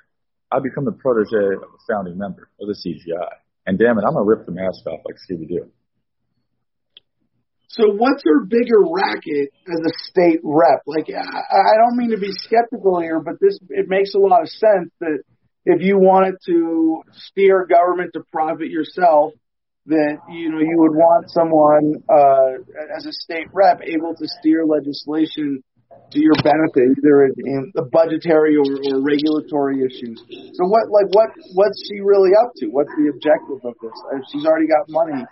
I 0.52 0.60
become 0.60 0.84
the 0.84 0.92
protege 0.92 1.56
of 1.56 1.72
a 1.72 1.80
founding 1.88 2.20
member 2.20 2.52
of 2.60 2.68
the 2.68 2.76
CGI. 2.76 3.32
And 3.64 3.80
damn 3.80 3.96
it, 3.96 4.04
I'm 4.04 4.12
gonna 4.12 4.28
rip 4.28 4.44
the 4.44 4.52
mask 4.52 4.84
off 4.86 5.00
like 5.08 5.16
Scooby 5.24 5.48
Doo. 5.48 5.72
So 7.72 7.88
what's 7.88 8.22
her 8.24 8.44
bigger 8.44 8.84
racket 8.84 9.48
as 9.66 9.80
a 9.80 9.92
state 10.04 10.40
rep? 10.44 10.82
Like, 10.86 11.08
I, 11.08 11.24
I 11.24 11.74
don't 11.80 11.96
mean 11.96 12.10
to 12.10 12.18
be 12.18 12.30
skeptical 12.44 13.00
here, 13.00 13.18
but 13.20 13.40
this, 13.40 13.58
it 13.70 13.88
makes 13.88 14.14
a 14.14 14.18
lot 14.18 14.42
of 14.42 14.48
sense 14.48 14.92
that 15.00 15.24
if 15.64 15.80
you 15.80 15.98
wanted 15.98 16.34
to 16.46 17.00
steer 17.12 17.66
government 17.66 18.10
to 18.12 18.20
profit 18.30 18.68
yourself, 18.68 19.32
that, 19.86 20.18
you 20.28 20.50
know, 20.50 20.60
you 20.60 20.76
would 20.84 20.92
want 20.92 21.30
someone, 21.30 21.96
uh, 22.12 22.60
as 22.94 23.06
a 23.06 23.12
state 23.12 23.48
rep 23.54 23.80
able 23.80 24.14
to 24.14 24.28
steer 24.40 24.66
legislation 24.66 25.64
to 26.12 26.20
your 26.20 26.36
benefit, 26.44 26.92
either 26.98 27.24
in 27.24 27.72
the 27.74 27.88
budgetary 27.90 28.54
or, 28.56 28.68
or 28.68 29.00
regulatory 29.00 29.80
issues. 29.80 30.20
So 30.28 30.68
what, 30.68 30.92
like, 30.92 31.08
what, 31.16 31.30
what's 31.54 31.80
she 31.88 32.00
really 32.04 32.30
up 32.44 32.52
to? 32.56 32.66
What's 32.68 32.92
the 33.00 33.08
objective 33.08 33.64
of 33.64 33.74
this? 33.80 33.96
She's 34.30 34.44
already 34.44 34.68
got 34.68 34.88
money. 34.88 35.24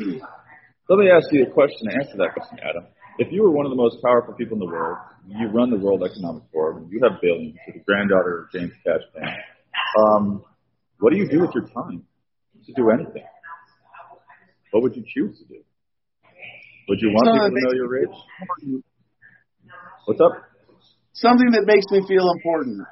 Let 0.88 0.98
me 0.98 1.10
ask 1.10 1.32
you 1.32 1.44
a 1.44 1.50
question 1.50 1.88
to 1.88 1.94
answer 1.94 2.16
that 2.18 2.34
question, 2.34 2.58
Adam. 2.58 2.86
If 3.18 3.30
you 3.30 3.42
were 3.42 3.50
one 3.50 3.66
of 3.66 3.70
the 3.70 3.76
most 3.76 4.02
powerful 4.02 4.34
people 4.34 4.54
in 4.54 4.60
the 4.60 4.66
world, 4.66 4.98
you 5.28 5.48
run 5.48 5.70
the 5.70 5.78
World 5.78 6.02
Economic 6.02 6.42
Forum, 6.52 6.88
you 6.90 7.00
have 7.02 7.20
billions, 7.20 7.54
you're 7.66 7.76
the 7.76 7.84
granddaughter 7.86 8.44
of 8.44 8.50
James 8.50 8.72
Cashman, 8.84 9.30
um, 10.00 10.44
what 10.98 11.12
do 11.12 11.18
you 11.18 11.28
do 11.28 11.40
with 11.40 11.50
your 11.54 11.66
time 11.68 12.02
to 12.66 12.72
do 12.74 12.90
anything? 12.90 13.24
What 14.72 14.82
would 14.82 14.96
you 14.96 15.04
choose 15.06 15.38
to 15.38 15.44
do? 15.44 15.60
Would 16.88 16.98
you 17.00 17.10
want 17.10 17.30
people 17.30 17.48
to 17.48 17.54
know 17.54 17.72
you're 17.74 17.88
rich? 17.88 18.82
What's 20.06 20.20
up? 20.20 20.32
Something 21.12 21.50
that 21.52 21.64
makes 21.64 21.86
me 21.90 22.02
feel 22.08 22.28
important. 22.30 22.86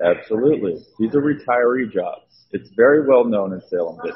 Absolutely. 0.00 0.76
These 0.98 1.14
are 1.14 1.20
retiree 1.20 1.92
jobs. 1.92 2.32
It's 2.52 2.70
very 2.76 3.06
well 3.06 3.24
known 3.24 3.52
in 3.52 3.60
Salem 3.68 3.96
that 4.04 4.14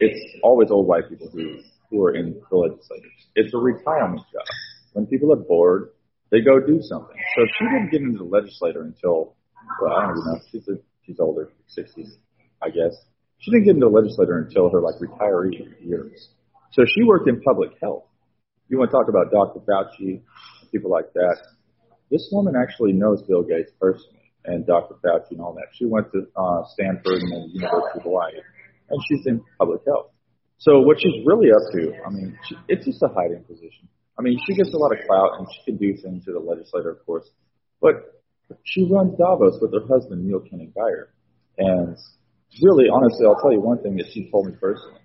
it's 0.00 0.20
always 0.42 0.70
old 0.70 0.86
white 0.86 1.08
people 1.08 1.28
who 1.32 1.58
who 1.90 2.02
are 2.04 2.14
in 2.14 2.40
the 2.50 2.56
legislature. 2.56 3.08
It's 3.34 3.54
a 3.54 3.58
retirement 3.58 4.22
job. 4.32 4.46
When 4.92 5.06
people 5.06 5.32
are 5.32 5.36
bored, 5.36 5.90
they 6.30 6.40
go 6.40 6.60
do 6.60 6.80
something. 6.82 7.16
So 7.36 7.42
she 7.58 7.64
didn't 7.64 7.90
get 7.90 8.02
into 8.02 8.18
the 8.18 8.28
legislature 8.28 8.82
until, 8.82 9.36
well, 9.80 9.94
I 9.94 10.06
don't 10.06 10.16
know. 10.16 10.40
She's 10.50 10.68
a, 10.68 10.76
she's 11.06 11.18
older, 11.20 11.50
60s, 11.76 12.16
I 12.62 12.68
guess. 12.68 12.94
She 13.38 13.50
didn't 13.50 13.64
get 13.64 13.74
into 13.76 13.86
the 13.86 13.92
legislature 13.92 14.38
until 14.38 14.68
her 14.70 14.80
like 14.80 14.96
retiree 15.00 15.74
years. 15.80 16.28
So 16.72 16.84
she 16.84 17.04
worked 17.04 17.28
in 17.28 17.40
public 17.40 17.70
health. 17.80 18.04
You 18.68 18.78
want 18.78 18.90
to 18.90 18.96
talk 18.96 19.08
about 19.08 19.30
Dr. 19.30 19.60
Fauci, 19.64 20.20
people 20.70 20.90
like 20.90 21.12
that. 21.14 21.38
This 22.10 22.28
woman 22.32 22.54
actually 22.60 22.92
knows 22.92 23.22
Bill 23.22 23.42
Gates 23.42 23.70
personally 23.80 24.32
and 24.44 24.66
Dr. 24.66 24.96
Fauci 25.04 25.30
and 25.32 25.40
all 25.40 25.54
that. 25.54 25.68
She 25.72 25.86
went 25.86 26.12
to 26.12 26.26
uh, 26.36 26.62
Stanford 26.72 27.20
and 27.20 27.32
the 27.32 27.48
University 27.52 27.98
of 27.98 28.02
Hawaii, 28.02 28.32
and 28.90 29.00
she's 29.08 29.26
in 29.26 29.42
public 29.58 29.80
health. 29.86 30.10
So 30.58 30.80
what 30.80 30.98
she's 31.00 31.24
really 31.24 31.50
up 31.50 31.62
to, 31.72 31.94
I 32.04 32.10
mean, 32.10 32.38
she, 32.44 32.56
it's 32.66 32.84
just 32.84 33.02
a 33.02 33.08
hiding 33.08 33.44
position. 33.44 33.88
I 34.18 34.22
mean, 34.22 34.38
she 34.44 34.54
gets 34.54 34.74
a 34.74 34.76
lot 34.76 34.90
of 34.90 34.98
clout 35.06 35.38
and 35.38 35.46
she 35.54 35.70
can 35.70 35.76
do 35.78 35.94
things 36.02 36.24
to 36.24 36.32
the 36.32 36.40
legislature, 36.40 36.90
of 36.90 37.06
course, 37.06 37.30
but 37.80 37.94
she 38.64 38.88
runs 38.90 39.16
Davos 39.16 39.58
with 39.62 39.72
her 39.72 39.86
husband, 39.86 40.26
Neil 40.26 40.40
Keny-Guyer. 40.40 41.14
And 41.58 41.96
really, 42.60 42.86
honestly, 42.90 43.24
I'll 43.24 43.40
tell 43.40 43.52
you 43.52 43.60
one 43.60 43.82
thing 43.82 43.96
that 43.96 44.06
she 44.12 44.28
told 44.30 44.46
me 44.46 44.52
personally. 44.58 45.00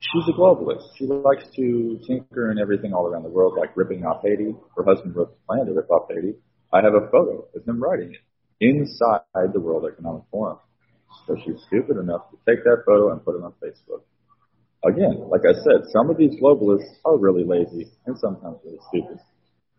She's 0.00 0.24
a 0.28 0.32
globalist. 0.32 0.96
She 0.98 1.06
likes 1.06 1.44
to 1.54 2.00
tinker 2.06 2.50
in 2.50 2.58
everything 2.58 2.92
all 2.92 3.06
around 3.06 3.22
the 3.22 3.28
world, 3.28 3.54
like 3.56 3.76
ripping 3.76 4.04
off 4.04 4.22
Haiti. 4.24 4.54
Her 4.76 4.84
husband 4.84 5.14
wrote 5.14 5.30
the 5.30 5.46
plan 5.46 5.66
to 5.66 5.72
rip 5.72 5.90
off 5.90 6.08
Haiti. 6.10 6.34
I 6.72 6.82
have 6.82 6.94
a 6.94 7.08
photo 7.12 7.46
of 7.54 7.64
him 7.64 7.80
writing 7.80 8.14
it 8.14 8.20
inside 8.60 9.52
the 9.52 9.60
World 9.60 9.86
Economic 9.90 10.24
Forum. 10.32 10.58
So 11.26 11.36
she's 11.44 11.62
stupid 11.68 11.96
enough 11.96 12.30
to 12.30 12.36
take 12.48 12.64
that 12.64 12.82
photo 12.84 13.12
and 13.12 13.24
put 13.24 13.36
it 13.36 13.42
on 13.42 13.52
Facebook 13.62 14.02
again, 14.88 15.28
like 15.28 15.42
I 15.44 15.52
said, 15.52 15.86
some 15.92 16.10
of 16.10 16.16
these 16.16 16.34
globalists 16.40 16.98
are 17.04 17.16
really 17.16 17.44
lazy 17.44 17.90
and 18.06 18.18
sometimes 18.18 18.58
really 18.64 18.78
stupid. 18.88 19.18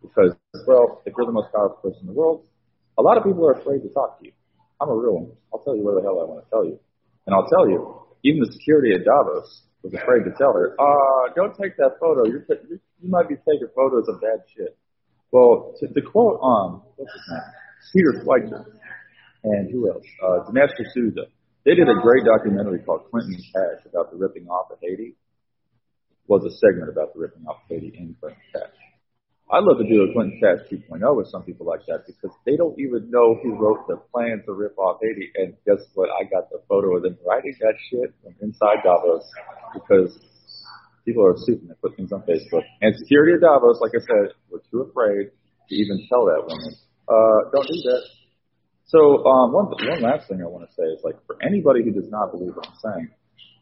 Because, 0.02 0.36
well, 0.68 1.02
if 1.06 1.14
you're 1.18 1.26
the 1.26 1.32
most 1.32 1.52
powerful 1.52 1.78
person 1.82 2.02
in 2.02 2.08
the 2.08 2.14
world, 2.14 2.46
a 2.98 3.02
lot 3.02 3.18
of 3.18 3.24
people 3.24 3.46
are 3.48 3.54
afraid 3.54 3.82
to 3.82 3.90
talk 3.90 4.20
to 4.20 4.26
you. 4.26 4.32
I'm 4.80 4.90
a 4.90 4.96
real 4.96 5.14
one. 5.14 5.32
I'll 5.54 5.64
tell 5.64 5.76
you 5.76 5.84
where 5.84 5.96
the 5.96 6.02
hell 6.02 6.20
I 6.22 6.26
want 6.26 6.46
to 6.46 6.50
tell 6.50 6.66
you. 6.66 6.80
And 7.26 7.36
I'll 7.36 7.48
tell 7.48 7.68
you, 7.68 8.02
even 8.24 8.40
the 8.40 8.52
security 8.52 8.94
at 8.94 9.06
Davos 9.06 9.64
was 9.84 9.94
afraid 9.94 10.24
to 10.26 10.32
tell 10.38 10.54
her, 10.54 10.76
uh, 10.80 11.34
don't 11.36 11.56
take 11.58 11.78
that 11.78 11.98
photo. 12.00 12.26
You're, 12.26 12.46
you 12.70 12.80
you 13.02 13.10
might 13.10 13.30
be 13.30 13.36
taking 13.36 13.68
photos 13.76 14.08
of 14.08 14.22
bad 14.22 14.42
shit. 14.56 14.78
Well, 15.32 15.74
to, 15.80 15.88
to 15.88 16.02
quote, 16.02 16.40
um, 16.42 16.82
what's 16.96 17.14
his 17.14 17.22
name? 17.30 17.42
Peter 17.94 18.24
Schweizer 18.24 18.66
and 19.44 19.72
who 19.72 19.92
else? 19.92 20.06
Uh, 20.24 20.50
Dinesh 20.50 20.74
D'Souza. 20.74 21.28
They 21.68 21.76
did 21.76 21.92
a 21.92 22.00
great 22.00 22.24
documentary 22.24 22.80
called 22.80 23.12
Clinton 23.12 23.36
Cash 23.52 23.84
about 23.92 24.08
the 24.08 24.16
ripping 24.16 24.48
off 24.48 24.72
of 24.72 24.80
Haiti. 24.80 25.20
Was 26.32 26.48
a 26.48 26.54
segment 26.64 26.88
about 26.88 27.12
the 27.12 27.20
ripping 27.20 27.44
off 27.44 27.60
of 27.60 27.68
Haiti 27.68 27.92
in 27.92 28.16
Clinton 28.24 28.40
Cash. 28.56 28.80
I'd 29.52 29.68
love 29.68 29.76
to 29.76 29.84
do 29.84 30.08
a 30.08 30.14
Clinton 30.16 30.40
Cash 30.40 30.64
2.0 30.72 30.96
with 31.12 31.28
some 31.28 31.44
people 31.44 31.68
like 31.68 31.84
that 31.92 32.08
because 32.08 32.32
they 32.48 32.56
don't 32.56 32.80
even 32.80 33.12
know 33.12 33.36
who 33.44 33.60
wrote 33.60 33.84
the 33.92 34.00
plan 34.16 34.44
to 34.48 34.56
rip 34.56 34.80
off 34.80 35.04
Haiti. 35.04 35.28
And 35.36 35.60
guess 35.68 35.84
what? 35.92 36.08
I 36.08 36.24
got 36.24 36.48
the 36.56 36.64
photo 36.72 36.96
of 36.96 37.04
them 37.04 37.20
writing 37.28 37.56
that 37.60 37.76
shit 37.92 38.16
from 38.24 38.32
inside 38.40 38.80
Davos 38.88 39.28
because 39.76 40.16
people 41.04 41.28
are 41.28 41.36
stupid 41.36 41.68
and 41.68 41.82
put 41.84 42.00
things 42.00 42.16
on 42.16 42.24
Facebook. 42.24 42.64
And 42.80 42.96
security 42.96 43.36
at 43.36 43.44
Davos, 43.44 43.84
like 43.84 43.92
I 43.92 44.00
said, 44.08 44.40
were 44.48 44.64
too 44.72 44.88
afraid 44.88 45.36
to 45.36 45.74
even 45.76 46.08
tell 46.08 46.32
that 46.32 46.48
woman, 46.48 46.80
uh, 47.12 47.52
don't 47.52 47.68
do 47.68 47.80
that. 47.92 48.04
So 48.88 49.26
um, 49.26 49.54
one 49.54 49.66
one 49.68 50.02
last 50.02 50.28
thing 50.28 50.42
I 50.42 50.48
want 50.48 50.68
to 50.68 50.74
say 50.74 50.84
is 50.84 51.02
like 51.04 51.16
for 51.26 51.38
anybody 51.44 51.84
who 51.84 51.92
does 51.92 52.10
not 52.10 52.32
believe 52.32 52.56
what 52.56 52.68
I'm 52.68 52.80
saying, 52.82 53.10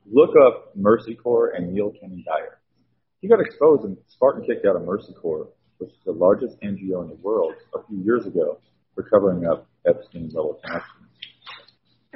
look 0.06 0.32
up 0.46 0.76
Mercy 0.76 1.16
Corps 1.16 1.54
and 1.58 1.74
Neil 1.74 1.92
Keny-Guyer. 1.92 2.62
He 3.22 3.28
got 3.28 3.40
exposed 3.42 3.84
and 3.84 3.98
Spartan 4.08 4.46
kicked 4.46 4.66
out 4.66 4.76
of 4.76 4.84
Mercy 4.84 5.14
Corps 5.20 5.48
which 5.78 5.90
is 5.90 5.98
the 6.06 6.12
largest 6.12 6.56
NGO 6.62 7.04
in 7.04 7.10
the 7.10 7.20
world, 7.22 7.54
a 7.74 7.80
few 7.88 8.02
years 8.04 8.26
ago 8.26 8.60
for 8.94 9.04
covering 9.04 9.46
up 9.46 9.68
Epstein 9.86 10.30
level 10.34 10.60
connections. 10.64 10.92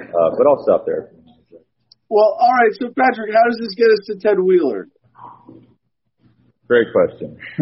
Uh, 0.00 0.30
but 0.36 0.46
I'll 0.46 0.62
stop 0.62 0.86
there. 0.86 1.10
Well, 2.08 2.36
all 2.40 2.52
right. 2.52 2.72
So, 2.80 2.86
Patrick, 2.88 3.32
how 3.32 3.44
does 3.48 3.58
this 3.60 3.74
get 3.76 3.86
us 3.86 4.06
to 4.06 4.16
Ted 4.16 4.40
Wheeler? 4.40 4.88
Great 6.66 6.88
question. 6.92 7.38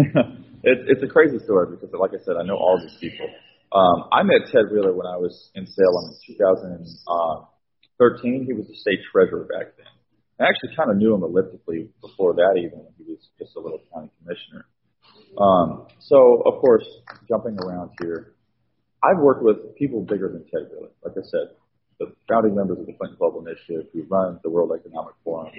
it, 0.62 0.78
it's 0.86 1.02
a 1.02 1.08
crazy 1.08 1.38
story 1.44 1.66
because, 1.74 1.90
like 1.98 2.12
I 2.14 2.24
said, 2.24 2.36
I 2.40 2.44
know 2.44 2.56
all 2.56 2.78
these 2.80 2.96
people. 3.00 3.26
Um, 3.72 4.04
I 4.12 4.22
met 4.22 4.46
Ted 4.50 4.70
Wheeler 4.72 4.94
when 4.94 5.06
I 5.06 5.16
was 5.16 5.50
in 5.54 5.66
Salem 5.66 6.10
in 6.10 6.16
2013. 6.36 8.46
He 8.46 8.52
was 8.54 8.66
the 8.66 8.74
state 8.74 9.00
treasurer 9.12 9.44
back 9.44 9.76
then. 9.76 9.86
I 10.40 10.44
actually 10.48 10.74
kind 10.76 10.90
of 10.90 10.96
knew 10.96 11.14
him 11.14 11.22
elliptically 11.22 11.90
before 12.00 12.32
that, 12.34 12.56
even 12.56 12.78
when 12.78 12.92
he 12.96 13.04
was 13.04 13.28
just 13.38 13.56
a 13.56 13.60
little 13.60 13.80
county 13.92 14.10
commissioner. 14.22 14.64
Um, 15.36 15.88
so, 16.00 16.42
of 16.46 16.60
course, 16.60 16.86
jumping 17.28 17.58
around 17.58 17.90
here, 18.00 18.34
I've 19.02 19.18
worked 19.18 19.42
with 19.42 19.74
people 19.76 20.00
bigger 20.02 20.28
than 20.32 20.44
Ted 20.48 20.70
Wheeler. 20.70 20.90
Like 21.04 21.16
I 21.18 21.22
said, 21.26 21.56
the 21.98 22.14
founding 22.28 22.54
members 22.54 22.78
of 22.78 22.86
the 22.86 22.92
Clinton 22.94 23.18
Global 23.18 23.44
Initiative 23.46 23.86
who 23.92 24.04
run 24.08 24.38
the 24.42 24.50
World 24.50 24.72
Economic 24.72 25.14
Forum, 25.24 25.52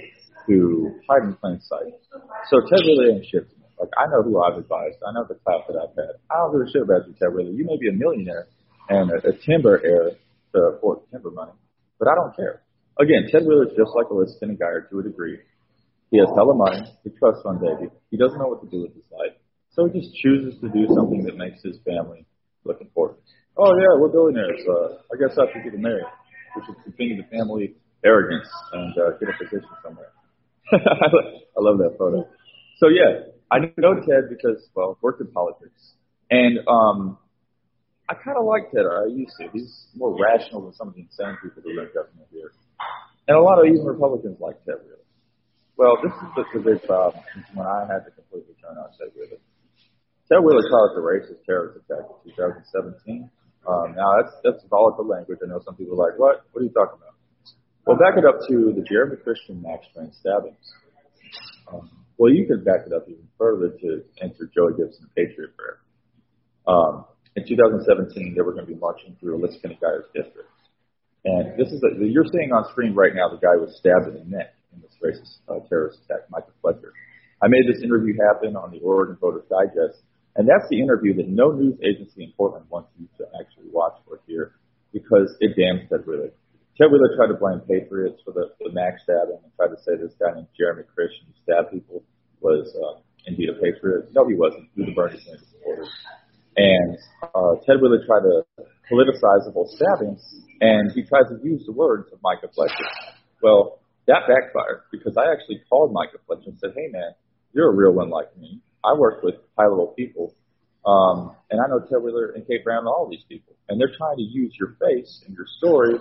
who 0.47 0.95
hide 1.09 1.23
in 1.27 1.35
plain 1.35 1.59
sight. 1.61 1.93
So 2.49 2.61
Ted 2.61 2.79
Wheeler 2.85 3.11
ain't 3.15 3.25
shit. 3.25 3.47
Like, 3.89 4.07
I 4.07 4.11
know 4.11 4.21
who 4.23 4.41
I've 4.41 4.57
advised. 4.57 4.97
I 5.05 5.11
know 5.13 5.25
the 5.27 5.35
clout 5.35 5.65
that 5.67 5.77
I've 5.77 5.95
had. 5.95 6.21
I 6.29 6.37
don't 6.37 6.53
give 6.53 6.67
a 6.67 6.71
shit 6.71 6.81
about 6.83 7.07
you, 7.07 7.13
Ted 7.17 7.33
Wheeler. 7.33 7.51
You 7.51 7.65
may 7.65 7.77
be 7.77 7.89
a 7.89 7.93
millionaire 7.93 8.47
and 8.89 9.09
a, 9.11 9.17
a 9.29 9.33
timber 9.45 9.81
heir 9.83 10.11
to 10.53 10.77
afford 10.77 10.99
timber 11.11 11.31
money, 11.31 11.53
but 11.97 12.07
I 12.07 12.15
don't 12.15 12.35
care. 12.35 12.61
Again, 12.99 13.29
Ted 13.31 13.43
Wheeler 13.45 13.65
is 13.65 13.73
just 13.77 13.91
like 13.95 14.07
Alissa 14.07 14.57
Guyer 14.57 14.89
to 14.89 14.99
a 14.99 15.03
degree. 15.03 15.39
He 16.11 16.17
has 16.19 16.27
hella 16.35 16.53
money. 16.55 16.81
He 17.03 17.09
trusts 17.17 17.45
on 17.45 17.61
baby. 17.61 17.89
He 18.11 18.17
doesn't 18.17 18.37
know 18.37 18.47
what 18.49 18.61
to 18.61 18.69
do 18.69 18.81
with 18.81 18.93
his 18.93 19.05
life. 19.11 19.37
So 19.71 19.85
he 19.85 19.99
just 19.99 20.13
chooses 20.17 20.59
to 20.61 20.69
do 20.69 20.89
something 20.93 21.23
that 21.25 21.37
makes 21.37 21.61
his 21.63 21.77
family 21.85 22.25
look 22.65 22.81
important. 22.81 23.21
Oh 23.57 23.71
yeah, 23.77 23.93
we're 23.97 24.09
billionaires. 24.09 24.61
Uh, 24.67 25.01
I 25.13 25.15
guess 25.17 25.37
after 25.37 25.61
we 25.63 25.69
get 25.69 25.79
married, 25.79 26.09
we 26.55 26.61
should 26.65 26.81
continue 26.83 27.21
the 27.21 27.29
family 27.29 27.75
arrogance 28.03 28.49
and 28.73 28.93
uh, 28.97 29.17
get 29.19 29.29
a 29.29 29.37
position 29.37 29.69
somewhere. 29.83 30.11
I 30.73 31.59
love 31.61 31.77
that 31.77 31.95
photo. 31.97 32.27
So 32.79 32.87
yeah, 32.89 33.29
I 33.51 33.59
know 33.77 33.95
Ted 33.95 34.29
because 34.29 34.69
well, 34.75 34.97
worked 35.01 35.21
in 35.21 35.27
politics, 35.27 35.93
and 36.29 36.59
um, 36.67 37.17
I 38.07 38.13
kind 38.13 38.37
of 38.37 38.45
like 38.45 38.71
Ted. 38.71 38.85
I 38.85 39.09
used 39.09 39.33
to. 39.41 39.49
He's 39.51 39.87
more 39.95 40.13
rational 40.17 40.61
than 40.61 40.73
some 40.73 40.89
of 40.89 40.93
the 40.93 41.01
insane 41.01 41.37
people 41.41 41.63
who 41.63 41.73
link 41.73 41.91
up 41.99 42.09
here, 42.31 42.51
and 43.27 43.37
a 43.37 43.41
lot 43.41 43.59
of 43.59 43.65
even 43.65 43.85
Republicans 43.85 44.37
like 44.39 44.63
Ted 44.65 44.75
really. 44.85 44.99
Well, 45.77 45.97
this 46.03 46.11
is 46.11 46.29
the, 46.35 46.43
the 46.53 46.59
big 46.59 46.83
problem 46.83 47.23
when 47.55 47.65
I 47.65 47.87
had 47.87 48.03
to 48.05 48.11
completely 48.11 48.53
turn 48.59 48.77
on 48.77 48.91
Ted 48.99 49.15
Wheeler. 49.15 49.39
Ted 50.27 50.43
Wheeler 50.43 50.67
caused 50.69 50.93
a 50.93 51.01
racist 51.01 51.41
terrorist 51.45 51.79
attack 51.87 52.05
in 52.25 52.35
2017. 52.35 53.29
Um, 53.65 53.95
now 53.95 54.21
that's 54.21 54.35
that's 54.43 54.61
volatile 54.69 55.07
language. 55.07 55.39
I 55.41 55.47
know 55.47 55.61
some 55.63 55.75
people 55.75 55.95
are 55.95 56.09
like, 56.09 56.19
what? 56.19 56.45
What 56.51 56.61
are 56.61 56.65
you 56.65 56.75
talking 56.75 56.99
about? 56.99 57.15
Well, 57.85 57.97
back 57.97 58.17
it 58.17 58.25
up 58.25 58.45
to 58.49 58.73
the 58.75 58.85
Jeremy 58.85 59.17
Christian 59.23 59.61
Max 59.61 59.85
Train 59.95 60.11
stabbings. 60.13 60.61
Um, 61.71 61.89
well, 62.17 62.31
you 62.31 62.45
could 62.45 62.65
back 62.65 62.85
it 62.85 62.93
up 62.93 63.07
even 63.07 63.28
further 63.39 63.69
to 63.71 64.03
enter 64.21 64.51
Joey 64.53 64.75
Gibson 64.75 65.09
Patriot 65.15 65.55
Prayer. 65.55 65.79
Um, 66.67 67.05
in 67.35 67.47
2017, 67.47 68.35
they 68.35 68.41
were 68.41 68.51
going 68.51 68.67
to 68.67 68.71
be 68.71 68.77
marching 68.77 69.15
through 69.19 69.39
Alissa 69.39 69.63
Keny-Guyer's 69.63 70.11
district. 70.13 70.51
And 71.25 71.57
this 71.57 71.71
is 71.71 71.81
a, 71.81 71.97
you're 72.03 72.27
seeing 72.29 72.51
on 72.51 72.69
screen 72.69 72.93
right 72.93 73.15
now 73.15 73.29
the 73.31 73.39
guy 73.39 73.55
was 73.55 73.73
stabbed 73.79 74.11
in 74.11 74.19
the 74.19 74.27
neck 74.27 74.53
in 74.75 74.83
this 74.83 74.93
racist 75.01 75.39
uh, 75.47 75.63
terrorist 75.67 75.99
attack, 76.05 76.29
Michael 76.29 76.53
Fletcher. 76.61 76.93
I 77.41 77.47
made 77.47 77.63
this 77.65 77.81
interview 77.81 78.13
happen 78.19 78.55
on 78.55 78.71
the 78.71 78.79
Oregon 78.79 79.17
Voters 79.19 79.47
Digest 79.49 80.03
and 80.39 80.47
that's 80.47 80.67
the 80.69 80.79
interview 80.79 81.15
that 81.19 81.27
no 81.27 81.51
news 81.51 81.75
agency 81.83 82.23
in 82.23 82.31
Portland 82.37 82.65
wants 82.69 82.89
you 82.99 83.11
to 83.17 83.25
actually 83.39 83.67
watch 83.75 83.99
or 84.07 84.23
hear 84.27 84.55
because 84.93 85.35
it 85.39 85.51
damns 85.59 85.89
Ted 85.89 86.05
Wheeler. 86.05 86.31
Ted 86.77 86.87
Wheeler 86.91 87.11
tried 87.19 87.27
to 87.27 87.39
blame 87.39 87.59
Patriots 87.67 88.21
for 88.23 88.31
the, 88.31 88.55
the 88.63 88.71
Max 88.71 89.03
stabbing 89.03 89.43
and 89.43 89.51
tried 89.59 89.75
to 89.75 89.79
say 89.83 89.99
this 89.99 90.15
guy 90.15 90.31
named 90.31 90.47
Jeremy 90.55 90.87
Christian 90.95 91.27
who 91.27 91.35
stabbed 91.43 91.75
people 91.75 92.03
was 92.39 92.71
uh, 92.71 93.03
indeed 93.25 93.49
a 93.49 93.53
patriot. 93.53 94.09
No, 94.13 94.27
he 94.27 94.35
wasn't. 94.35 94.69
He 94.75 94.81
was 94.81 94.89
a 94.91 94.95
Bernie 94.95 95.19
Sanders 95.23 95.47
supporter. 95.51 95.85
And 96.57 96.97
uh, 97.23 97.55
Ted 97.65 97.81
Wheeler 97.81 98.03
tried 98.05 98.25
to 98.27 98.43
politicize 98.91 99.45
the 99.45 99.51
whole 99.53 99.69
stabbing, 99.69 100.19
and 100.61 100.91
he 100.91 101.03
tried 101.03 101.29
to 101.29 101.39
use 101.43 101.63
the 101.65 101.71
words 101.71 102.11
of 102.11 102.19
Micah 102.21 102.49
Fletcher. 102.53 102.89
Well, 103.41 103.79
that 104.07 104.27
backfired 104.27 104.81
because 104.91 105.15
I 105.15 105.31
actually 105.31 105.61
called 105.69 105.93
Micah 105.93 106.17
Fletcher 106.25 106.49
and 106.49 106.59
said, 106.59 106.71
hey, 106.75 106.87
man, 106.91 107.13
you're 107.53 107.71
a 107.71 107.75
real 107.75 107.93
one 107.93 108.09
like 108.09 108.35
me. 108.37 108.61
I 108.83 108.93
work 108.93 109.23
with 109.23 109.35
high 109.57 109.67
level 109.67 109.93
people, 109.95 110.33
um, 110.85 111.35
and 111.51 111.61
I 111.61 111.67
know 111.67 111.79
Ted 111.79 112.01
Wheeler 112.01 112.31
and 112.35 112.45
Kate 112.47 112.63
Brown 112.63 112.79
and 112.79 112.87
all 112.87 113.07
these 113.09 113.23
people, 113.29 113.55
and 113.69 113.79
they're 113.79 113.95
trying 113.97 114.17
to 114.17 114.23
use 114.23 114.55
your 114.59 114.75
face 114.81 115.23
and 115.27 115.35
your 115.35 115.45
story 115.57 115.95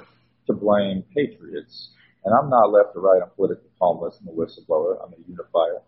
to 0.46 0.52
blame 0.54 1.04
patriots. 1.14 1.90
And 2.24 2.34
I'm 2.34 2.50
not 2.50 2.72
left 2.72 2.96
or 2.96 3.02
right. 3.02 3.22
I'm 3.22 3.30
politically 3.36 3.70
homeless. 3.80 4.18
I'm 4.20 4.28
a 4.28 4.32
whistleblower. 4.32 4.96
I'm 5.04 5.12
a 5.12 5.20
unifier. 5.28 5.82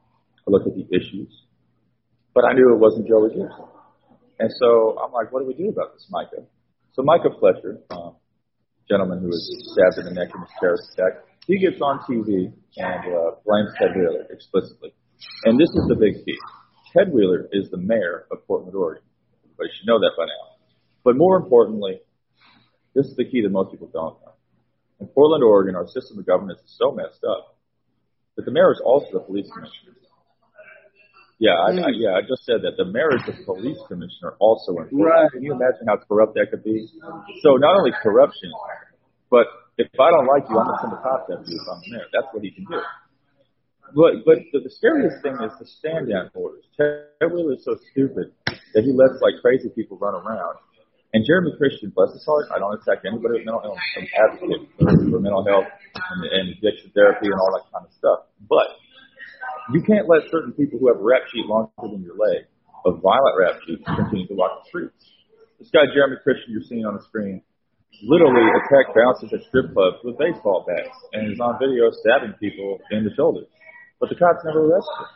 I 0.46 0.50
look 0.50 0.66
at 0.66 0.74
the 0.74 0.86
issues, 0.94 1.30
but 2.34 2.44
I 2.44 2.52
knew 2.52 2.72
it 2.72 2.78
wasn't 2.78 3.06
Joey 3.08 3.30
Gibson. 3.30 3.68
And 4.38 4.50
so 4.58 4.98
I'm 4.98 5.12
like, 5.12 5.32
what 5.32 5.40
do 5.40 5.46
we 5.46 5.54
do 5.54 5.68
about 5.68 5.92
this, 5.92 6.06
Micah? 6.10 6.48
So 6.92 7.02
Micah 7.02 7.30
Fletcher, 7.38 7.80
um, 7.90 8.16
gentleman 8.88 9.20
who 9.20 9.28
was 9.28 9.44
stabbed 9.72 9.98
in 10.00 10.12
the 10.12 10.18
neck 10.18 10.34
in 10.34 10.40
this 10.40 10.50
terrorist 10.58 10.90
attack, 10.94 11.24
he 11.46 11.58
gets 11.58 11.80
on 11.80 12.00
TV 12.08 12.52
and 12.76 13.02
uh, 13.14 13.36
blames 13.44 13.70
Ted 13.78 13.94
Wheeler 13.94 14.26
explicitly. 14.30 14.92
And 15.44 15.58
this 15.60 15.68
is 15.68 15.84
the 15.88 15.96
big 15.96 16.24
key. 16.24 16.36
Ted 16.92 17.12
Wheeler 17.12 17.48
is 17.52 17.70
the 17.70 17.76
mayor 17.76 18.26
of 18.32 18.46
Portland, 18.46 18.74
Oregon. 18.74 19.04
Everybody 19.44 19.70
should 19.76 19.86
know 19.86 19.98
that 20.00 20.12
by 20.16 20.24
now. 20.24 20.56
But 21.04 21.16
more 21.16 21.36
importantly, 21.36 22.00
this 22.94 23.06
is 23.06 23.16
the 23.16 23.24
key 23.24 23.42
that 23.42 23.50
most 23.50 23.70
people 23.70 23.90
don't 23.92 24.20
know. 24.24 24.34
In 25.00 25.06
Portland, 25.06 25.44
Oregon, 25.44 25.76
our 25.76 25.86
system 25.86 26.18
of 26.18 26.26
governance 26.26 26.60
is 26.60 26.76
so 26.76 26.92
messed 26.92 27.24
up 27.24 27.56
that 28.36 28.44
the 28.44 28.50
mayor 28.50 28.72
is 28.72 28.80
also 28.84 29.06
the 29.12 29.20
police 29.20 29.48
commissioner. 29.52 29.99
Yeah, 31.40 31.56
I, 31.56 31.72
I, 31.72 31.88
mm. 31.88 31.96
yeah, 31.96 32.12
I 32.12 32.20
just 32.20 32.44
said 32.44 32.60
that 32.68 32.76
the 32.76 32.84
mayor 32.84 33.16
is 33.16 33.24
the 33.24 33.32
police 33.48 33.80
commissioner 33.88 34.36
also 34.44 34.76
in 34.76 34.92
Right. 34.92 35.24
Can 35.32 35.40
you 35.40 35.56
imagine 35.56 35.88
how 35.88 35.96
corrupt 35.96 36.36
that 36.36 36.52
could 36.52 36.60
be? 36.60 36.84
So 37.40 37.56
not 37.56 37.80
only 37.80 37.96
corruption, 38.04 38.52
but 39.32 39.48
if 39.80 39.88
I 39.96 40.12
don't 40.12 40.28
like 40.28 40.44
you, 40.52 40.60
I'm 40.60 40.68
gonna 40.68 40.84
send 40.84 40.92
the 40.92 41.00
cops 41.00 41.32
after 41.32 41.48
you 41.48 41.56
if 41.56 41.64
I'm 41.64 41.80
the 41.80 41.88
mayor. 41.96 42.08
That's 42.12 42.28
what 42.36 42.44
he 42.44 42.52
can 42.52 42.68
do. 42.68 42.76
But 43.96 44.20
but 44.28 44.36
the, 44.52 44.68
the 44.68 44.72
scariest 44.76 45.24
thing 45.24 45.32
is 45.40 45.56
the 45.56 45.64
stand 45.80 46.12
down 46.12 46.28
orders. 46.36 46.68
Ted 46.76 47.08
Wheeler 47.32 47.56
is 47.56 47.64
so 47.64 47.80
stupid 47.88 48.36
that 48.76 48.84
he 48.84 48.92
lets 48.92 49.16
like 49.24 49.40
crazy 49.40 49.72
people 49.72 49.96
run 49.96 50.12
around. 50.12 50.60
And 51.16 51.24
Jeremy 51.26 51.56
Christian, 51.56 51.90
bless 51.90 52.12
his 52.12 52.22
heart, 52.22 52.52
I 52.54 52.60
don't 52.60 52.76
attack 52.76 53.02
anybody 53.02 53.42
with 53.42 53.48
mental 53.48 53.64
illness. 53.64 53.82
I'm 53.98 54.06
advocate 54.14 54.62
for, 54.78 54.86
for 55.10 55.18
mental 55.18 55.42
health 55.42 55.66
and, 55.66 56.20
and 56.22 56.44
addiction 56.54 56.92
therapy 56.94 57.26
and 57.26 57.34
all 57.34 57.50
that 57.58 57.66
kind 57.72 57.82
of 57.82 57.90
stuff. 57.98 58.30
But 58.46 58.78
you 59.72 59.82
can't 59.82 60.08
let 60.08 60.28
certain 60.30 60.52
people 60.52 60.78
who 60.78 60.88
have 60.88 60.98
a 60.98 61.04
rap 61.04 61.22
sheet 61.32 61.46
longer 61.46 61.70
than 61.82 62.02
your 62.02 62.16
leg, 62.16 62.46
a 62.86 62.92
violent 62.92 63.36
rap 63.38 63.60
sheet, 63.66 63.84
continue 63.84 64.26
to 64.28 64.34
walk 64.34 64.64
the 64.64 64.68
streets. 64.68 65.04
This 65.58 65.70
guy 65.70 65.84
Jeremy 65.92 66.16
Christian 66.22 66.52
you're 66.52 66.64
seeing 66.64 66.86
on 66.86 66.96
the 66.96 67.04
screen 67.04 67.42
literally 68.02 68.48
attacked 68.64 68.96
bouncers 68.96 69.28
at 69.32 69.44
strip 69.48 69.74
clubs 69.74 69.98
with 70.04 70.16
baseball 70.16 70.64
bats 70.66 70.96
and 71.12 71.30
is 71.30 71.40
on 71.40 71.58
video 71.60 71.90
stabbing 71.90 72.32
people 72.40 72.78
in 72.90 73.04
the 73.04 73.10
shoulders 73.14 73.46
but 74.00 74.08
the 74.08 74.16
cops 74.16 74.42
never 74.44 74.64
arrested 74.64 74.96
him. 74.98 75.12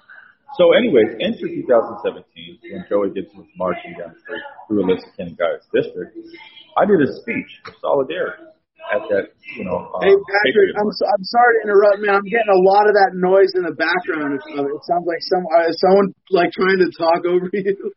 So 0.61 0.71
anyways, 0.77 1.19
enter 1.19 1.49
2017, 1.51 2.61
when 2.71 2.85
Joey 2.87 3.11
Gibson 3.11 3.43
was 3.43 3.51
marching 3.57 3.97
down 3.99 4.15
the 4.15 4.21
street 4.21 4.45
through 4.69 4.87
Alissa 4.87 5.11
Keny-Guyer's 5.19 5.67
district, 5.75 6.15
I 6.79 6.85
did 6.87 7.01
a 7.03 7.11
speech 7.11 7.59
of 7.67 7.75
solidarity, 7.81 8.45
at 8.93 9.03
that, 9.09 9.25
you 9.57 9.65
know. 9.65 9.89
Um, 9.89 10.01
Hey 10.05 10.13
Patrick, 10.13 10.77
I'm 10.77 10.91
so, 10.93 11.05
I'm 11.09 11.25
sorry 11.25 11.53
to 11.57 11.61
interrupt, 11.69 11.99
man. 12.05 12.15
I'm 12.21 12.29
getting 12.29 12.53
a 12.53 12.63
lot 12.63 12.85
of 12.89 12.95
that 12.95 13.17
noise 13.17 13.53
in 13.57 13.65
the 13.65 13.77
background. 13.77 14.37
It, 14.37 14.43
it 14.45 14.83
sounds 14.85 15.07
like 15.09 15.23
some 15.25 15.45
uh, 15.49 15.71
someone 15.81 16.13
like 16.31 16.53
trying 16.53 16.81
to 16.85 16.89
talk 16.93 17.25
over 17.25 17.49
you. 17.57 17.93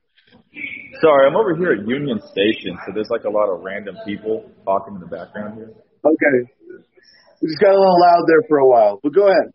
Sorry, 1.04 1.28
I'm 1.28 1.36
over 1.36 1.54
here 1.56 1.78
at 1.78 1.86
Union 1.86 2.18
Station, 2.32 2.80
so 2.86 2.96
there's 2.96 3.12
like 3.12 3.26
a 3.26 3.34
lot 3.34 3.52
of 3.52 3.62
random 3.62 3.96
people 4.08 4.50
talking 4.66 4.96
in 4.96 5.02
the 5.02 5.12
background 5.12 5.60
here. 5.60 5.72
Okay, 6.02 6.38
we 7.42 7.48
just 7.50 7.62
got 7.62 7.76
a 7.76 7.80
little 7.80 8.00
loud 8.02 8.24
there 8.28 8.42
for 8.48 8.58
a 8.58 8.68
while, 8.68 9.00
but 9.04 9.14
go 9.14 9.28
ahead. 9.30 9.48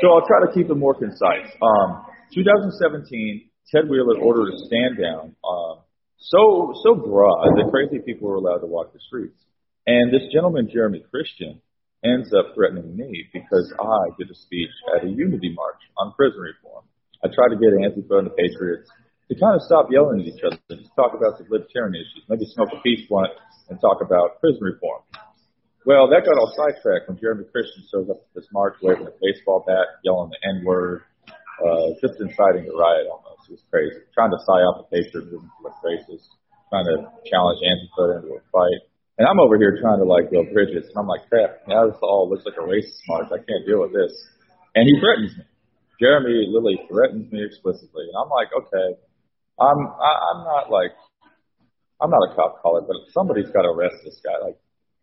So 0.00 0.12
I'll 0.12 0.26
try 0.26 0.44
to 0.44 0.52
keep 0.52 0.68
it 0.68 0.76
more 0.76 0.94
concise. 0.94 1.48
Um, 1.62 2.04
2017, 2.34 3.48
Ted 3.72 3.88
Wheeler 3.88 4.18
ordered 4.20 4.52
a 4.52 4.58
stand 4.66 4.98
down, 5.00 5.36
um, 5.40 5.80
so 6.18 6.74
so 6.84 6.94
broad 6.94 7.56
that 7.56 7.70
crazy 7.70 8.02
people 8.04 8.28
were 8.28 8.36
allowed 8.36 8.60
to 8.60 8.66
walk 8.66 8.92
the 8.92 9.00
streets. 9.08 9.40
And 9.86 10.12
this 10.12 10.28
gentleman, 10.32 10.68
Jeremy 10.72 11.02
Christian, 11.10 11.60
ends 12.04 12.32
up 12.32 12.54
threatening 12.54 12.96
me 12.96 13.28
because 13.32 13.72
I 13.78 14.08
did 14.18 14.30
a 14.30 14.34
speech 14.34 14.72
at 14.96 15.04
a 15.04 15.08
unity 15.08 15.52
march 15.52 15.80
on 15.98 16.12
prison 16.16 16.40
reform. 16.40 16.84
I 17.24 17.28
tried 17.28 17.52
to 17.52 17.60
get 17.60 17.76
Antifa 17.76 18.24
and 18.24 18.26
the 18.28 18.36
Patriots 18.36 18.88
to 19.28 19.38
kind 19.38 19.54
of 19.54 19.62
stop 19.62 19.92
yelling 19.92 20.20
at 20.20 20.26
each 20.26 20.42
other 20.42 20.58
and 20.70 20.80
just 20.80 20.96
talk 20.96 21.12
about 21.12 21.38
some 21.38 21.46
libertarian 21.50 21.94
issues, 21.94 22.24
maybe 22.28 22.48
smoke 22.50 22.72
a 22.72 22.80
peace 22.80 23.06
blunt 23.08 23.30
and 23.68 23.80
talk 23.80 24.00
about 24.00 24.40
prison 24.40 24.64
reform. 24.64 25.02
Well, 25.86 26.08
that 26.10 26.24
got 26.24 26.36
all 26.36 26.52
sidetracked 26.56 27.08
when 27.08 27.16
Jeremy 27.20 27.44
Christian 27.52 27.84
shows 27.88 28.08
up 28.10 28.20
at 28.20 28.30
this 28.34 28.48
march 28.52 28.76
waving 28.82 29.06
a 29.06 29.16
baseball 29.20 29.64
bat, 29.64 30.02
yelling 30.04 30.28
the 30.28 30.40
N 30.44 30.64
word, 30.64 31.02
uh, 31.28 31.96
just 32.00 32.20
inciting 32.20 32.68
a 32.68 32.74
riot 32.76 33.08
almost. 33.08 33.48
It 33.48 33.60
was 33.60 33.64
crazy. 33.70 33.96
Trying 34.12 34.32
to 34.32 34.40
psyop 34.44 34.84
the 34.84 34.86
Patriot 34.92 35.32
movement 35.32 35.52
to 35.56 35.60
look 35.64 35.76
racist, 35.80 36.28
trying 36.68 36.84
to 36.84 37.08
challenge 37.28 37.60
Antifa 37.64 38.20
into 38.20 38.34
a 38.36 38.42
fight. 38.52 38.82
And 39.20 39.28
I'm 39.28 39.36
over 39.36 39.60
here 39.60 39.76
trying 39.76 40.00
to 40.00 40.08
like 40.08 40.32
build 40.32 40.48
bridges, 40.48 40.88
and 40.88 40.96
I'm 40.96 41.04
like, 41.04 41.28
crap, 41.28 41.68
now 41.68 41.84
this 41.84 42.00
all 42.00 42.24
looks 42.24 42.48
like 42.48 42.56
a 42.56 42.64
racist 42.64 43.04
march. 43.04 43.28
I 43.28 43.36
can't 43.36 43.68
deal 43.68 43.84
with 43.84 43.92
this. 43.92 44.08
And 44.72 44.88
he 44.88 44.96
threatens 44.96 45.36
me. 45.36 45.44
Jeremy 46.00 46.48
Lilly 46.48 46.80
threatens 46.88 47.28
me 47.28 47.44
explicitly, 47.44 48.08
and 48.08 48.16
I'm 48.16 48.32
like, 48.32 48.48
okay, 48.48 48.96
I'm 49.60 49.76
I, 49.76 50.12
I'm 50.32 50.40
not 50.48 50.72
like 50.72 50.96
I'm 52.00 52.08
not 52.08 52.32
a 52.32 52.34
cop 52.34 52.64
caller, 52.64 52.80
but 52.80 52.96
somebody's 53.12 53.52
got 53.52 53.68
to 53.68 53.76
arrest 53.76 54.00
this 54.08 54.16
guy. 54.24 54.40
Like 54.40 54.56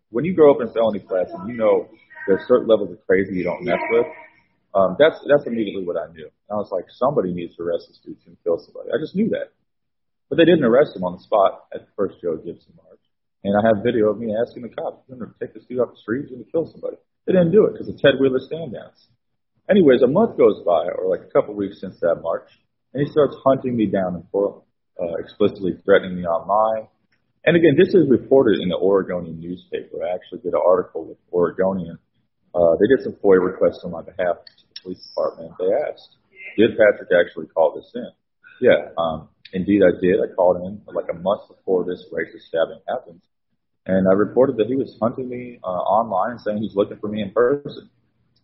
when 0.10 0.26
you 0.26 0.34
grow 0.34 0.50
up 0.50 0.66
in 0.66 0.74
felony 0.74 1.06
flats 1.06 1.30
and 1.38 1.46
you 1.46 1.54
know 1.54 1.86
there's 2.26 2.42
certain 2.50 2.66
levels 2.66 2.90
of 2.90 2.98
crazy 3.06 3.38
you 3.38 3.46
don't 3.46 3.62
mess 3.62 3.78
with, 3.94 4.10
um, 4.74 4.98
that's 4.98 5.22
that's 5.30 5.46
immediately 5.46 5.86
what 5.86 5.94
I 5.94 6.10
knew. 6.10 6.26
And 6.26 6.52
I 6.52 6.58
was 6.58 6.74
like, 6.74 6.90
somebody 6.98 7.38
needs 7.38 7.54
to 7.58 7.62
arrest 7.62 7.86
this 7.94 8.02
dude 8.02 8.18
and 8.26 8.34
kill 8.42 8.58
somebody. 8.66 8.90
I 8.90 8.98
just 8.98 9.14
knew 9.14 9.30
that, 9.38 9.54
but 10.26 10.42
they 10.42 10.46
didn't 10.50 10.66
arrest 10.66 10.98
him 10.98 11.06
on 11.06 11.14
the 11.14 11.22
spot 11.22 11.70
at 11.70 11.86
the 11.86 11.92
first 11.94 12.18
Joe 12.18 12.42
Gibson 12.42 12.74
march. 12.74 12.87
And 13.48 13.56
I 13.56 13.64
have 13.64 13.80
video 13.80 14.12
of 14.12 14.20
me 14.20 14.36
asking 14.36 14.68
the 14.68 14.74
cops, 14.76 15.08
"You're 15.08 15.18
going 15.18 15.32
to 15.32 15.40
take 15.40 15.56
this 15.56 15.64
dude 15.64 15.80
off 15.80 15.96
the 15.96 16.04
street? 16.04 16.28
He's 16.28 16.36
going 16.36 16.44
to 16.44 16.52
kill 16.52 16.68
somebody." 16.68 17.00
They 17.26 17.32
didn't 17.32 17.56
do 17.56 17.64
it 17.64 17.74
because 17.74 17.88
of 17.88 17.96
Ted 17.96 18.20
Wheeler 18.20 18.44
stand 18.44 18.76
downs. 18.76 19.08
Anyways, 19.72 20.02
a 20.04 20.08
month 20.08 20.38
goes 20.38 20.64
by, 20.68 20.88
or 20.92 21.08
like 21.08 21.24
a 21.24 21.32
couple 21.32 21.56
weeks 21.56 21.80
since 21.80 22.00
that 22.00 22.20
march, 22.20 22.48
and 22.94 23.00
he 23.00 23.08
starts 23.12 23.36
hunting 23.44 23.76
me 23.76 23.88
down 23.88 24.16
in 24.16 24.24
Portland, 24.32 24.68
uh, 25.00 25.16
explicitly 25.20 25.80
threatening 25.84 26.16
me 26.16 26.26
online. 26.28 26.88
And 27.46 27.56
again, 27.56 27.76
this 27.80 27.96
is 27.96 28.10
reported 28.10 28.60
in 28.60 28.68
the 28.68 28.76
Oregonian 28.76 29.40
newspaper. 29.40 30.04
I 30.04 30.16
actually 30.16 30.40
did 30.40 30.52
an 30.52 30.60
article 30.60 31.08
with 31.08 31.18
Oregonian. 31.32 31.98
Uh, 32.56 32.76
they 32.80 32.88
did 32.92 33.04
some 33.04 33.16
FOIA 33.24 33.40
requests 33.40 33.84
on 33.84 33.92
my 33.92 34.02
behalf 34.02 34.44
to 34.44 34.64
the 34.68 34.76
police 34.84 35.00
department. 35.08 35.52
They 35.60 35.72
asked, 35.88 36.16
did 36.58 36.76
Patrick 36.76 37.12
actually 37.16 37.48
call 37.48 37.76
this 37.76 37.92
in? 37.96 38.12
Yeah, 38.60 38.92
um, 38.98 39.30
indeed 39.54 39.82
I 39.84 39.96
did. 40.02 40.20
I 40.20 40.34
called 40.34 40.58
in 40.66 40.82
like 40.92 41.08
a 41.12 41.20
month 41.20 41.48
before 41.48 41.86
this 41.86 42.04
racist 42.12 42.48
stabbing 42.50 42.82
happened. 42.88 43.22
And 43.88 44.06
I 44.08 44.14
reported 44.14 44.58
that 44.58 44.68
he 44.68 44.76
was 44.76 44.96
hunting 45.02 45.30
me 45.30 45.60
uh, 45.64 45.68
online 45.68 46.40
saying 46.40 46.60
he's 46.60 46.76
looking 46.76 46.98
for 47.00 47.08
me 47.08 47.22
in 47.22 47.32
person. 47.32 47.90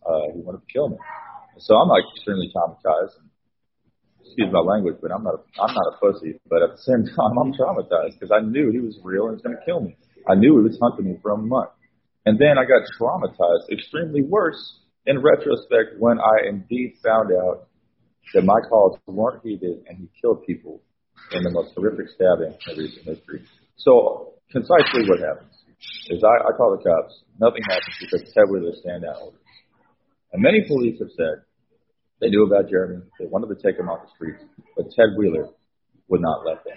Uh, 0.04 0.32
he 0.34 0.40
wanted 0.40 0.64
to 0.66 0.72
kill 0.72 0.88
me. 0.88 0.96
So 1.58 1.76
I'm 1.76 1.88
like 1.88 2.04
extremely 2.16 2.50
traumatized. 2.54 3.20
And, 3.20 3.28
excuse 4.24 4.48
my 4.50 4.60
language, 4.60 4.96
but 5.02 5.12
I'm 5.12 5.22
not 5.22 5.34
a, 5.34 5.62
I'm 5.62 5.74
not 5.74 5.94
a 5.94 5.96
pussy. 6.00 6.40
But 6.48 6.62
at 6.62 6.70
the 6.72 6.82
same 6.82 7.04
time, 7.16 7.36
I'm 7.38 7.52
traumatized 7.52 8.18
because 8.18 8.32
I 8.32 8.40
knew 8.40 8.72
he 8.72 8.80
was 8.80 8.98
real 9.04 9.26
and 9.26 9.34
was 9.34 9.42
going 9.42 9.56
to 9.56 9.64
kill 9.64 9.80
me. 9.80 9.96
I 10.26 10.34
knew 10.34 10.56
he 10.58 10.64
was 10.64 10.78
hunting 10.80 11.12
me 11.12 11.18
for 11.22 11.32
a 11.32 11.36
month. 11.36 11.70
And 12.24 12.38
then 12.38 12.56
I 12.56 12.64
got 12.64 12.88
traumatized, 12.98 13.70
extremely 13.70 14.22
worse 14.22 14.80
in 15.04 15.20
retrospect 15.20 16.00
when 16.00 16.18
I 16.18 16.48
indeed 16.48 16.94
found 17.04 17.30
out 17.32 17.68
that 18.32 18.42
my 18.42 18.60
calls 18.68 18.98
weren't 19.06 19.42
heeded 19.44 19.84
and 19.86 19.98
he 19.98 20.08
killed 20.20 20.46
people 20.46 20.80
in 21.32 21.42
the 21.42 21.50
most 21.50 21.74
horrific 21.74 22.08
stabbing 22.08 22.56
in 22.66 22.78
recent 22.78 23.04
history. 23.04 23.44
So 23.76 24.33
concisely 24.50 25.08
what 25.08 25.20
happens 25.20 25.54
is 26.08 26.22
I, 26.22 26.48
I 26.48 26.56
call 26.56 26.76
the 26.76 26.82
cops. 26.82 27.22
Nothing 27.40 27.62
happens 27.68 27.96
because 28.00 28.22
Ted 28.32 28.48
Wheeler 28.48 28.72
stand 28.80 29.02
down 29.02 29.16
orders. 29.20 29.40
And 30.32 30.42
many 30.42 30.64
police 30.66 30.98
have 31.00 31.10
said 31.16 31.44
they 32.20 32.28
knew 32.28 32.44
about 32.46 32.70
Jeremy. 32.70 33.02
They 33.18 33.26
wanted 33.26 33.54
to 33.54 33.60
take 33.60 33.78
him 33.78 33.88
off 33.88 34.02
the 34.02 34.10
streets, 34.14 34.42
but 34.76 34.90
Ted 34.96 35.16
Wheeler 35.16 35.48
would 36.08 36.20
not 36.20 36.44
let 36.46 36.64
them. 36.64 36.76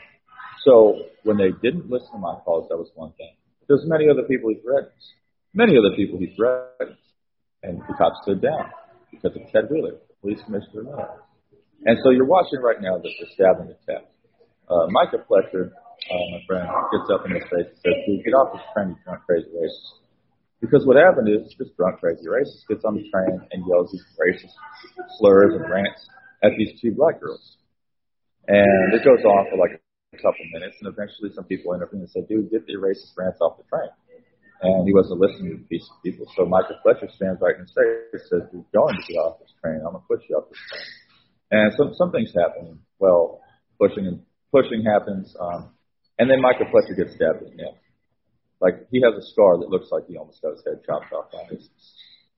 So 0.66 1.00
when 1.24 1.38
they 1.38 1.52
didn't 1.62 1.90
listen 1.90 2.12
to 2.14 2.18
my 2.18 2.36
calls, 2.44 2.68
that 2.70 2.78
was 2.78 2.90
one 2.96 3.14
thing. 3.14 3.32
There's 3.68 3.84
many 3.86 4.10
other 4.10 4.24
people 4.24 4.50
he 4.50 4.60
threatens. 4.62 5.00
Many 5.54 5.78
other 5.78 5.96
people 5.96 6.20
he 6.20 6.34
threatens. 6.36 7.00
And 7.64 7.80
the 7.88 7.94
cops 7.98 8.18
stood 8.24 8.42
down 8.42 8.72
because 9.12 9.36
of 9.36 9.42
Ted 9.52 9.70
Wheeler, 9.70 9.98
police 10.22 10.40
commissioner. 10.46 10.84
And 11.86 11.98
so 12.04 12.12
you're 12.12 12.26
watching 12.26 12.60
right 12.62 12.82
now 12.82 12.98
the 12.98 13.10
stabbing 13.34 13.72
attack. 13.72 14.06
Uh, 14.70 14.88
Micah 14.90 15.24
Fletcher, 15.28 15.74
uh, 16.12 16.26
my 16.32 16.42
friend, 16.48 16.66
gets 16.94 17.10
up 17.10 17.26
in 17.26 17.36
his 17.36 17.44
face 17.50 17.68
and 17.68 17.80
says, 17.82 17.98
dude, 18.06 18.24
get 18.24 18.38
off 18.38 18.54
this 18.54 18.66
train, 18.74 18.94
you 18.94 19.00
drunk 19.04 19.26
crazy 19.26 19.50
racist. 19.52 20.06
Because 20.62 20.86
what 20.86 20.98
happened 20.98 21.30
is 21.30 21.54
this 21.58 21.70
drunk 21.78 22.00
crazy 22.00 22.26
racist 22.26 22.66
gets 22.68 22.86
on 22.86 22.96
the 22.96 23.06
train 23.14 23.42
and 23.52 23.66
yells 23.68 23.92
these 23.92 24.06
racist 24.18 24.56
slurs 25.20 25.54
and 25.54 25.70
rants 25.70 26.08
at 26.44 26.52
these 26.58 26.80
two 26.82 26.94
black 26.94 27.20
girls. 27.20 27.58
And 28.48 28.94
it 28.94 29.04
goes 29.04 29.22
on 29.22 29.46
for 29.52 29.58
like 29.58 29.78
a 30.14 30.18
couple 30.18 30.42
minutes, 30.54 30.78
and 30.82 30.88
eventually 30.88 31.30
some 31.36 31.44
people 31.46 31.74
intervene 31.74 32.02
and 32.02 32.10
say, 32.10 32.24
dude, 32.28 32.50
get 32.50 32.66
the 32.66 32.80
racist 32.80 33.14
rants 33.18 33.42
off 33.42 33.58
the 33.58 33.68
train. 33.70 33.92
And 34.62 34.88
he 34.88 34.94
wasn't 34.94 35.20
listening 35.20 35.54
to 35.54 35.64
these 35.70 35.86
people. 36.04 36.26
So 36.36 36.46
Michael 36.46 36.82
Fletcher 36.82 37.10
stands 37.14 37.38
right 37.42 37.54
in 37.54 37.62
his 37.62 37.74
face 37.78 38.10
and 38.14 38.22
says, 38.26 38.50
you're 38.50 38.66
going 38.74 38.96
to 38.96 39.14
get 39.14 39.20
off 39.20 39.38
this 39.38 39.54
train. 39.62 39.78
I'm 39.86 39.94
going 39.94 40.02
to 40.02 40.08
push 40.10 40.26
you 40.28 40.38
off 40.38 40.50
this 40.50 40.58
train. 40.58 40.90
And 41.52 41.74
some, 41.78 41.94
some 41.94 42.12
things 42.12 42.34
happen. 42.34 42.80
Well, 42.98 43.42
pushing 43.80 44.08
and 44.08 44.26
pushing 44.52 44.84
happens. 44.84 45.36
Um, 45.40 45.77
and 46.20 46.30
then 46.30 46.42
Michael 46.42 46.68
Fletcher 46.72 46.96
gets 46.96 47.16
stabbed 47.16 47.44
in 47.44 47.56
the 47.56 47.64
neck. 47.64 47.78
Like 48.60 48.88
he 48.90 49.02
has 49.02 49.14
a 49.14 49.26
scar 49.32 49.58
that 49.60 49.70
looks 49.70 49.90
like 49.92 50.08
he 50.08 50.18
almost 50.18 50.42
got 50.42 50.58
his 50.58 50.64
head 50.66 50.82
chopped 50.86 51.14
off 51.14 51.30
on 51.34 51.54
it. 51.54 51.62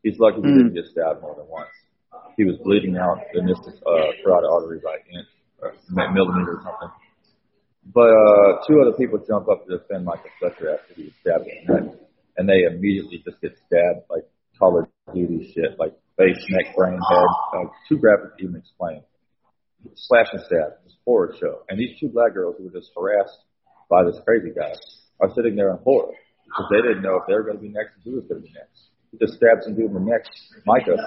He's 0.03 0.19
lucky 0.19 0.41
he 0.43 0.47
didn't 0.47 0.75
get 0.75 0.85
stabbed 0.91 1.21
more 1.21 1.35
than 1.35 1.47
once. 1.47 1.71
He 2.35 2.43
was 2.43 2.55
bleeding 2.63 2.97
out 2.97 3.19
the 3.33 3.39
meniscus, 3.39 3.75
uh, 3.83 4.15
carotid 4.23 4.49
artery 4.49 4.79
by 4.83 4.95
inch, 5.11 5.27
or 5.59 5.73
millimeter 5.91 6.59
or 6.59 6.61
something. 6.63 6.91
But 7.93 8.09
uh, 8.11 8.63
two 8.67 8.79
other 8.81 8.95
people 8.97 9.19
jump 9.27 9.49
up 9.49 9.65
to 9.67 9.77
defend 9.77 10.05
Michael 10.05 10.31
Fletcher 10.39 10.75
after 10.75 10.93
he 10.95 11.03
was 11.11 11.13
stabbed 11.21 11.47
in 11.47 11.65
the 11.65 11.73
neck, 11.73 11.99
and 12.37 12.47
they 12.47 12.63
immediately 12.63 13.23
just 13.23 13.41
get 13.41 13.57
stabbed 13.67 14.07
like 14.09 14.23
Call 14.57 14.79
of 14.79 14.87
Duty 15.13 15.51
shit, 15.53 15.79
like 15.79 15.95
face, 16.17 16.39
neck, 16.49 16.75
brain, 16.75 16.99
head. 16.99 17.31
Uh, 17.55 17.67
too 17.87 17.97
graphic 17.97 18.37
to 18.37 18.43
even 18.43 18.55
explain. 18.57 19.03
Slash 19.95 20.27
and 20.33 20.43
stab, 20.43 20.83
just 20.83 20.97
horror 21.05 21.33
show. 21.39 21.63
And 21.69 21.79
these 21.79 21.97
two 21.99 22.09
black 22.09 22.33
girls 22.33 22.55
were 22.59 22.69
just 22.69 22.91
harassed 22.95 23.39
by 23.89 24.05
this 24.05 24.17
crazy 24.23 24.53
guy 24.53 24.71
are 25.19 25.33
sitting 25.35 25.57
there 25.57 25.73
in 25.73 25.77
horror 25.83 26.13
because 26.45 26.67
they 26.71 26.81
didn't 26.81 27.01
know 27.01 27.17
if 27.17 27.25
they 27.27 27.33
were 27.33 27.43
going 27.43 27.57
to 27.57 27.65
be 27.65 27.73
next 27.73 27.97
and 27.97 28.03
who 28.05 28.21
was 28.21 28.25
going 28.29 28.41
to 28.41 28.47
be 28.47 28.53
next. 28.53 28.93
He 29.11 29.17
just 29.17 29.37
stabbed 29.41 29.65
some 29.65 29.73
dude 29.73 29.89
in 29.89 29.97
the 29.97 30.05
neck, 30.05 30.21
Micah, 30.69 30.97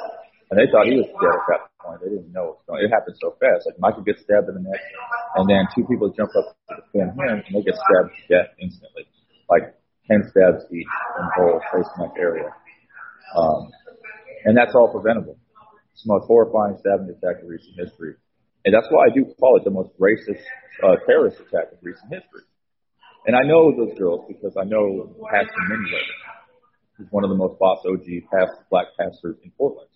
and 0.50 0.59
they 0.59 0.66
thought 0.70 0.90
he 0.90 0.98
was 0.98 1.06
dead 1.06 1.34
at 1.38 1.46
that 1.54 1.62
point. 1.78 2.02
They 2.02 2.10
didn't 2.10 2.34
know 2.34 2.59
it 2.59 2.60
was 2.60 2.64
going. 2.66 2.82
It 2.82 2.90
happened 2.90 3.14
so 3.22 3.38
fast. 3.38 3.70
Like 3.70 3.78
Micah 3.78 4.02
gets 4.02 4.26
stabbed 4.26 4.50
in 4.50 4.59
the 4.59 4.66
neck, 4.66 4.82
and 5.38 5.46
then 5.46 5.70
two 5.70 5.86
people 5.86 6.10
jump 6.10 6.34
up 6.34 6.59
to 6.74 6.82
defend 6.82 7.14
him, 7.14 7.40
and 7.46 7.54
they 7.54 7.62
get 7.62 7.78
stabbed 7.78 8.10
to 8.10 8.22
death 8.26 8.50
instantly, 8.59 9.06
like 9.46 9.78
ten 10.10 10.26
stabs 10.34 10.66
each 10.74 10.90
in 10.90 11.22
the 11.22 11.32
whole 11.38 11.62
face 11.70 11.90
neck 12.02 12.18
area. 12.18 12.50
Um, 13.38 13.70
and 14.44 14.59
that's 14.59 14.74
all 14.74 14.90
preventable. 14.90 15.38
It's 15.94 16.02
the 16.02 16.12
most 16.12 16.26
horrifying 16.26 16.76
stabbing 16.82 17.06
attack 17.09 17.42
in 17.42 17.46
recent 17.46 17.78
history. 17.78 18.18
And 18.64 18.74
that's 18.74 18.86
why 18.90 19.06
I 19.06 19.10
do 19.14 19.26
call 19.38 19.56
it 19.56 19.64
the 19.64 19.70
most 19.70 19.90
racist 19.98 20.42
uh, 20.82 20.98
terrorist 21.06 21.38
attack 21.40 21.70
in 21.72 21.78
recent 21.82 22.10
history. 22.10 22.42
And 23.27 23.36
I 23.36 23.47
know 23.47 23.70
those 23.77 23.97
girls 23.99 24.24
because 24.27 24.57
I 24.57 24.65
know 24.65 25.15
Pastor 25.31 25.62
Miniweather. 25.70 26.19
He's 26.99 27.07
one 27.11 27.24
of 27.24 27.31
the 27.31 27.36
most 27.36 27.59
boss 27.59 27.78
OG 27.86 28.05
past 28.31 28.53
black 28.70 28.86
pastors 28.99 29.36
in 29.44 29.53
Portland. 29.57 29.89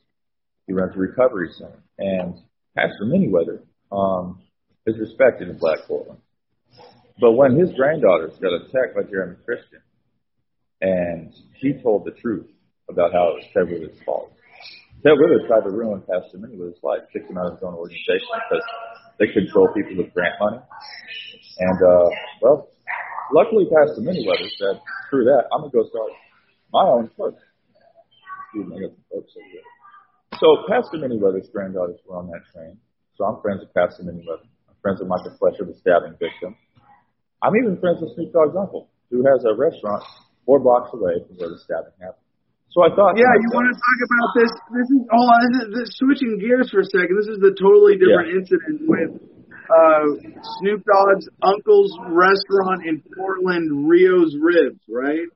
He 0.66 0.72
runs 0.72 0.94
a 0.94 0.98
recovery 0.98 1.50
center. 1.58 1.82
And 1.98 2.34
Pastor 2.76 3.04
Miniweather 3.04 3.62
um, 3.90 4.42
is 4.86 4.96
respected 4.98 5.48
in 5.48 5.58
black 5.58 5.80
Portland. 5.86 6.20
But 7.20 7.32
when 7.32 7.56
his 7.56 7.72
granddaughters 7.74 8.32
got 8.40 8.52
attacked 8.52 8.94
by 8.94 9.02
Jeremy 9.10 9.36
Christian, 9.44 9.80
and 10.80 11.32
he 11.54 11.72
told 11.82 12.04
the 12.04 12.12
truth 12.12 12.46
about 12.88 13.12
how 13.12 13.30
it 13.30 13.34
was 13.34 13.44
Ted 13.54 13.66
Wheeler's 13.66 13.98
fault. 14.04 14.32
Ted 15.02 15.12
Wheeler 15.18 15.46
tried 15.48 15.64
to 15.64 15.70
ruin 15.70 16.00
Pastor 16.00 16.38
Miniweather's 16.38 16.82
life, 16.82 17.00
kicked 17.12 17.30
him 17.30 17.38
out 17.38 17.46
of 17.46 17.52
his 17.54 17.62
own 17.62 17.74
organization 17.74 18.28
because 18.48 18.64
they 19.18 19.26
control 19.32 19.68
people 19.74 19.96
with 19.96 20.12
grant 20.12 20.34
money. 20.38 20.58
And, 21.58 21.78
uh, 21.82 22.08
well, 22.42 22.68
luckily 23.32 23.66
Pastor 23.70 24.02
Miniweather 24.02 24.50
said, 24.58 24.80
screw 25.06 25.24
that. 25.24 25.48
I'm 25.52 25.66
gonna 25.66 25.72
go 25.72 25.86
start 25.88 26.10
my 26.72 26.84
own 26.86 27.10
church. 27.16 27.38
Excuse 28.52 28.70
I 28.70 28.80
got 28.86 28.92
some 28.94 29.06
folks 29.10 29.32
over 29.34 29.50
here. 29.50 29.66
So 30.38 30.46
Pastor 30.68 30.98
Manyweather's 30.98 31.48
granddaughters 31.50 32.00
were 32.06 32.16
on 32.16 32.28
that 32.28 32.44
train. 32.52 32.76
So 33.16 33.24
I'm 33.24 33.40
friends 33.40 33.64
with 33.64 33.72
Pastor 33.72 34.04
Manyweather. 34.04 34.46
I'm 34.68 34.76
friends 34.82 35.00
with 35.00 35.08
Michael 35.08 35.34
Fletcher, 35.40 35.64
the 35.64 35.74
stabbing 35.80 36.16
victim. 36.20 36.54
I'm 37.42 37.56
even 37.56 37.80
friends 37.80 38.00
with 38.00 38.12
Snoop 38.14 38.32
Dogg's 38.32 38.56
uncle, 38.56 38.88
who 39.10 39.24
has 39.24 39.44
a 39.44 39.54
restaurant 39.56 40.04
four 40.44 40.60
blocks 40.60 40.92
away 40.92 41.20
from 41.26 41.36
where 41.36 41.50
the 41.50 41.58
stabbing 41.64 41.96
happened. 42.00 42.26
So 42.76 42.84
I 42.84 42.92
thought, 42.92 43.16
Yeah, 43.16 43.32
you 43.40 43.48
want 43.56 43.72
to 43.72 43.76
talk 43.76 43.98
about 44.04 44.28
this? 44.36 44.52
This 44.76 44.88
is 44.92 45.00
hold 45.08 45.28
on. 45.32 45.38
This 45.48 45.56
is 45.56 45.68
this, 45.72 45.88
switching 45.96 46.36
gears 46.36 46.68
for 46.68 46.84
a 46.84 46.88
second. 46.92 47.16
This 47.16 47.32
is 47.32 47.40
the 47.40 47.56
totally 47.56 47.96
different 47.96 48.36
incident 48.36 48.84
with 48.84 49.16
uh, 49.70 50.04
Snoop 50.58 50.82
Dogg's 50.84 51.28
uncle's 51.42 51.92
restaurant 52.08 52.86
in 52.86 53.02
Portland, 53.16 53.88
Reo's 53.88 54.36
Ribs, 54.40 54.80
right? 54.88 55.28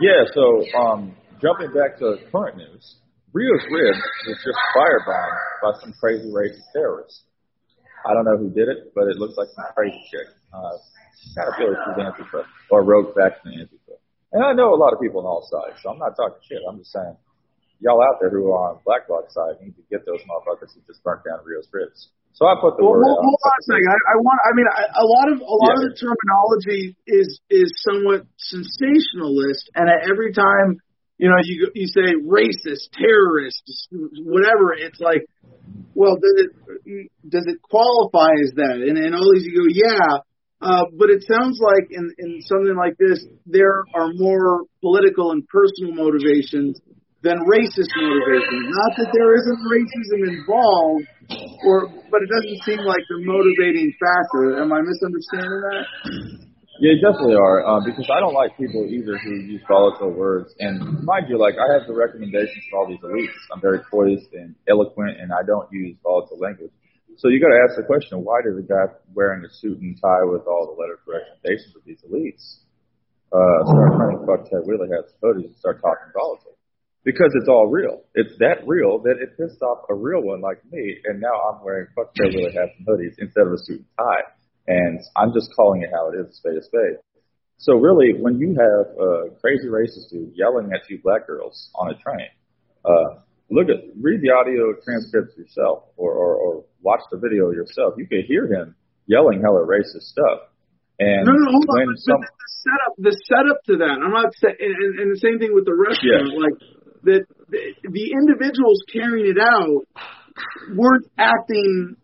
Yeah, 0.00 0.24
so 0.34 0.64
um, 0.78 1.16
jumping 1.40 1.72
back 1.72 1.98
to 1.98 2.16
current 2.30 2.56
news, 2.56 2.96
Reo's 3.32 3.64
Ribs 3.70 4.02
was 4.26 4.38
just 4.44 4.58
firebombed 4.76 5.38
by 5.62 5.80
some 5.80 5.92
crazy 6.00 6.30
racist 6.30 6.70
terrorists. 6.72 7.22
I 8.06 8.14
don't 8.14 8.24
know 8.24 8.38
who 8.38 8.50
did 8.50 8.68
it, 8.68 8.92
but 8.94 9.08
it 9.08 9.18
looks 9.18 9.36
like 9.36 9.48
some 9.54 9.64
crazy 9.74 9.98
chick. 10.10 10.28
Uh, 10.52 10.78
kind 11.34 11.48
of 11.48 11.54
feel 11.58 11.68
like 11.74 11.82
she's 11.82 11.98
Antifa 11.98 12.46
or 12.70 12.84
rogue 12.84 13.14
faction 13.14 13.52
Antifa. 13.52 13.98
And 14.32 14.44
I 14.44 14.52
know 14.52 14.74
a 14.74 14.78
lot 14.78 14.92
of 14.92 15.00
people 15.00 15.20
on 15.20 15.26
all 15.26 15.42
sides, 15.48 15.80
so 15.82 15.90
I'm 15.90 15.98
not 15.98 16.14
talking 16.16 16.38
shit. 16.46 16.62
I'm 16.68 16.78
just 16.78 16.92
saying, 16.92 17.16
y'all 17.80 18.00
out 18.02 18.20
there 18.20 18.30
who 18.30 18.50
are 18.52 18.74
on 18.74 18.80
Black 18.84 19.08
Bloc 19.08 19.30
side 19.30 19.60
need 19.60 19.74
to 19.76 19.84
get 19.90 20.04
those 20.06 20.20
motherfuckers 20.28 20.74
who 20.74 20.80
just 20.86 21.02
burnt 21.02 21.24
down 21.24 21.40
Reo's 21.44 21.68
Ribs. 21.72 22.10
So 22.38 22.46
I 22.46 22.54
put 22.62 22.78
the 22.78 22.86
Well, 22.86 22.94
word 22.94 23.02
hold, 23.02 23.18
out. 23.18 23.26
hold 23.26 23.42
on 23.50 23.56
a 23.58 23.64
second. 23.66 23.88
I, 23.90 23.98
I 24.14 24.16
want. 24.22 24.38
I 24.46 24.50
mean, 24.54 24.68
I, 24.70 24.82
a 25.02 25.06
lot 25.10 25.26
of 25.34 25.36
a 25.42 25.56
lot 25.58 25.74
Yeah. 25.74 25.78
of 25.82 25.82
the 25.90 25.94
terminology 25.98 26.94
is 27.10 27.28
is 27.50 27.68
somewhat 27.82 28.30
sensationalist, 28.38 29.74
and 29.74 29.90
every 30.06 30.30
time 30.30 30.78
you 31.18 31.26
know 31.26 31.40
you 31.42 31.66
you 31.74 31.90
say 31.90 32.14
racist, 32.22 32.94
terrorist, 32.94 33.58
whatever, 34.22 34.70
it's 34.70 35.02
like, 35.02 35.26
well, 35.98 36.14
does 36.14 36.46
it 36.46 36.50
does 37.26 37.46
it 37.50 37.58
qualify 37.58 38.30
as 38.46 38.54
that? 38.54 38.86
And 38.86 38.94
and 38.96 39.18
all 39.18 39.26
these 39.34 39.42
you 39.42 39.58
go, 39.58 39.66
yeah. 39.66 40.22
Uh, 40.60 40.86
but 40.98 41.10
it 41.10 41.22
sounds 41.22 41.58
like 41.62 41.86
in, 41.90 42.10
in 42.18 42.42
something 42.42 42.74
like 42.74 42.98
this, 42.98 43.24
there 43.46 43.84
are 43.94 44.10
more 44.14 44.64
political 44.82 45.30
and 45.30 45.46
personal 45.46 45.94
motivations 45.94 46.80
than 47.22 47.38
racist 47.46 47.90
motivations. 47.98 48.64
Not 48.70 48.92
that 49.02 49.10
there 49.10 49.34
isn't 49.34 49.60
racism 49.66 50.20
involved, 50.30 51.06
or 51.66 51.90
but 52.10 52.22
it 52.22 52.30
doesn't 52.30 52.58
seem 52.62 52.80
like 52.86 53.02
the 53.10 53.18
motivating 53.26 53.90
factor. 53.98 54.62
Am 54.62 54.70
I 54.72 54.80
misunderstanding 54.82 55.60
that? 55.66 55.84
Yeah, 56.78 56.94
you 56.94 57.02
definitely 57.02 57.34
are, 57.34 57.66
uh, 57.66 57.82
because 57.82 58.06
I 58.06 58.22
don't 58.22 58.38
like 58.38 58.54
people 58.54 58.86
either 58.86 59.18
who 59.18 59.34
use 59.50 59.62
volatile 59.66 60.14
words. 60.14 60.54
And 60.62 61.02
mind 61.02 61.26
you, 61.26 61.34
like 61.34 61.58
I 61.58 61.66
have 61.74 61.90
the 61.90 61.94
recommendations 61.94 62.62
for 62.70 62.78
all 62.78 62.86
these 62.86 63.02
elites. 63.02 63.34
I'm 63.50 63.60
very 63.60 63.82
poised 63.90 64.30
and 64.32 64.54
eloquent, 64.70 65.18
and 65.18 65.34
I 65.34 65.42
don't 65.42 65.66
use 65.72 65.98
volatile 66.06 66.38
language. 66.38 66.70
So 67.18 67.26
you 67.34 67.42
got 67.42 67.50
to 67.50 67.60
ask 67.66 67.74
the 67.74 67.82
question: 67.82 68.22
Why 68.22 68.38
does 68.46 68.54
a 68.54 68.62
guy 68.62 68.94
wearing 69.10 69.42
a 69.42 69.50
suit 69.58 69.82
and 69.82 69.98
tie 69.98 70.22
with 70.22 70.46
all 70.46 70.70
the 70.70 70.78
letter 70.78 71.02
recommendations 71.02 71.74
of 71.74 71.82
these 71.82 71.98
elites 72.06 72.62
uh, 73.34 73.58
start 73.66 73.98
trying 73.98 74.14
to 74.14 74.22
fuck 74.22 74.46
Ted 74.46 74.62
Wheeler 74.62 74.86
hats 74.86 75.12
hoodies 75.18 75.50
and 75.50 75.58
start 75.58 75.82
talking 75.82 76.14
volatile? 76.14 76.57
Because 77.04 77.30
it's 77.40 77.48
all 77.48 77.68
real. 77.68 78.02
It's 78.14 78.36
that 78.38 78.66
real 78.66 78.98
that 79.04 79.16
it 79.22 79.38
pissed 79.38 79.62
off 79.62 79.86
a 79.88 79.94
real 79.94 80.20
one 80.20 80.40
like 80.40 80.60
me, 80.70 80.96
and 81.04 81.20
now 81.20 81.32
I'm 81.48 81.64
wearing 81.64 81.86
fuck 81.94 82.12
Wheeler 82.18 82.50
hats 82.52 82.74
and 82.76 82.86
hoodies 82.86 83.14
instead 83.18 83.46
of 83.46 83.52
a 83.52 83.60
suit 83.64 83.80
and 83.80 83.96
tie. 83.96 84.26
And 84.66 85.00
I'm 85.16 85.32
just 85.32 85.48
calling 85.56 85.82
it 85.82 85.90
how 85.92 86.10
it 86.12 86.20
is, 86.20 86.36
spade 86.36 86.58
a 86.58 86.62
spade. 86.62 87.00
So 87.56 87.74
really, 87.74 88.12
when 88.18 88.38
you 88.38 88.54
have 88.54 88.86
a 88.98 89.34
crazy 89.40 89.66
racist 89.66 90.10
dude 90.10 90.32
yelling 90.34 90.70
at 90.74 90.86
two 90.86 90.98
black 91.02 91.26
girls 91.26 91.70
on 91.74 91.90
a 91.90 91.96
train, 91.98 92.28
uh, 92.84 93.22
look 93.50 93.68
at 93.70 93.82
read 93.98 94.20
the 94.20 94.30
audio 94.30 94.74
transcripts 94.84 95.36
yourself, 95.38 95.84
or, 95.96 96.12
or, 96.12 96.34
or 96.36 96.64
watch 96.82 97.00
the 97.10 97.18
video 97.18 97.50
yourself. 97.50 97.94
You 97.96 98.06
could 98.06 98.26
hear 98.28 98.46
him 98.46 98.76
yelling 99.06 99.40
hella 99.40 99.64
racist 99.66 100.12
stuff. 100.12 100.52
And 101.00 101.26
No, 101.26 101.32
no, 101.32 101.46
hold 101.50 101.66
on. 101.78 101.96
some, 101.96 102.20
the 102.20 102.50
setup, 102.66 102.92
the 102.98 103.14
setup 103.26 103.58
to 103.70 103.74
that. 103.86 103.96
I'm 104.02 104.12
not 104.12 104.34
saying, 104.42 104.58
and, 104.58 104.74
and, 104.74 104.92
and 104.98 105.08
the 105.14 105.20
same 105.22 105.38
thing 105.38 105.54
with 105.54 105.64
the 105.64 105.74
restaurant. 105.74 106.34
Like 106.34 106.58
that, 107.04 107.24
the, 107.48 107.60
the 107.82 108.06
individuals 108.12 108.82
carrying 108.92 109.26
it 109.26 109.38
out 109.40 109.84
weren't 110.74 111.06
acting 111.18 111.96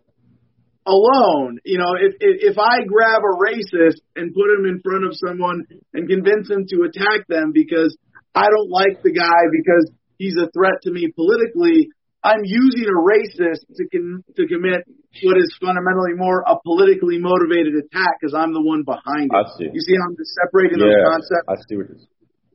alone. 0.87 1.59
You 1.65 1.79
know, 1.79 1.97
if, 1.97 2.15
if 2.21 2.55
if 2.55 2.57
I 2.59 2.85
grab 2.85 3.23
a 3.25 3.35
racist 3.41 4.01
and 4.17 4.35
put 4.35 4.49
him 4.53 4.69
in 4.69 4.81
front 4.85 5.05
of 5.05 5.13
someone 5.17 5.65
and 5.93 6.09
convince 6.09 6.49
him 6.49 6.67
to 6.71 6.89
attack 6.89 7.27
them 7.29 7.53
because 7.53 7.97
I 8.35 8.47
don't 8.49 8.71
like 8.71 9.03
the 9.03 9.13
guy 9.13 9.49
because 9.51 9.91
he's 10.19 10.37
a 10.37 10.51
threat 10.53 10.85
to 10.85 10.91
me 10.91 11.11
politically, 11.15 11.89
I'm 12.23 12.45
using 12.45 12.89
a 12.89 13.01
racist 13.01 13.65
to 13.77 13.85
con- 13.89 14.25
to 14.37 14.47
commit 14.47 14.85
what 15.23 15.37
is 15.37 15.57
fundamentally 15.61 16.17
more 16.17 16.45
a 16.47 16.57
politically 16.61 17.19
motivated 17.19 17.75
attack 17.81 18.21
because 18.21 18.35
I'm 18.35 18.53
the 18.53 18.63
one 18.63 18.85
behind 18.85 19.33
it. 19.33 19.37
I 19.37 19.45
see. 19.57 19.69
You 19.73 19.81
see 19.81 19.97
how 19.97 20.09
I'm 20.09 20.17
just 20.17 20.33
separating 20.37 20.79
those 20.79 20.93
yeah, 20.93 21.09
concepts? 21.09 21.49
I 21.49 21.57
see 21.69 21.77
what 21.77 21.89
you're 21.89 22.05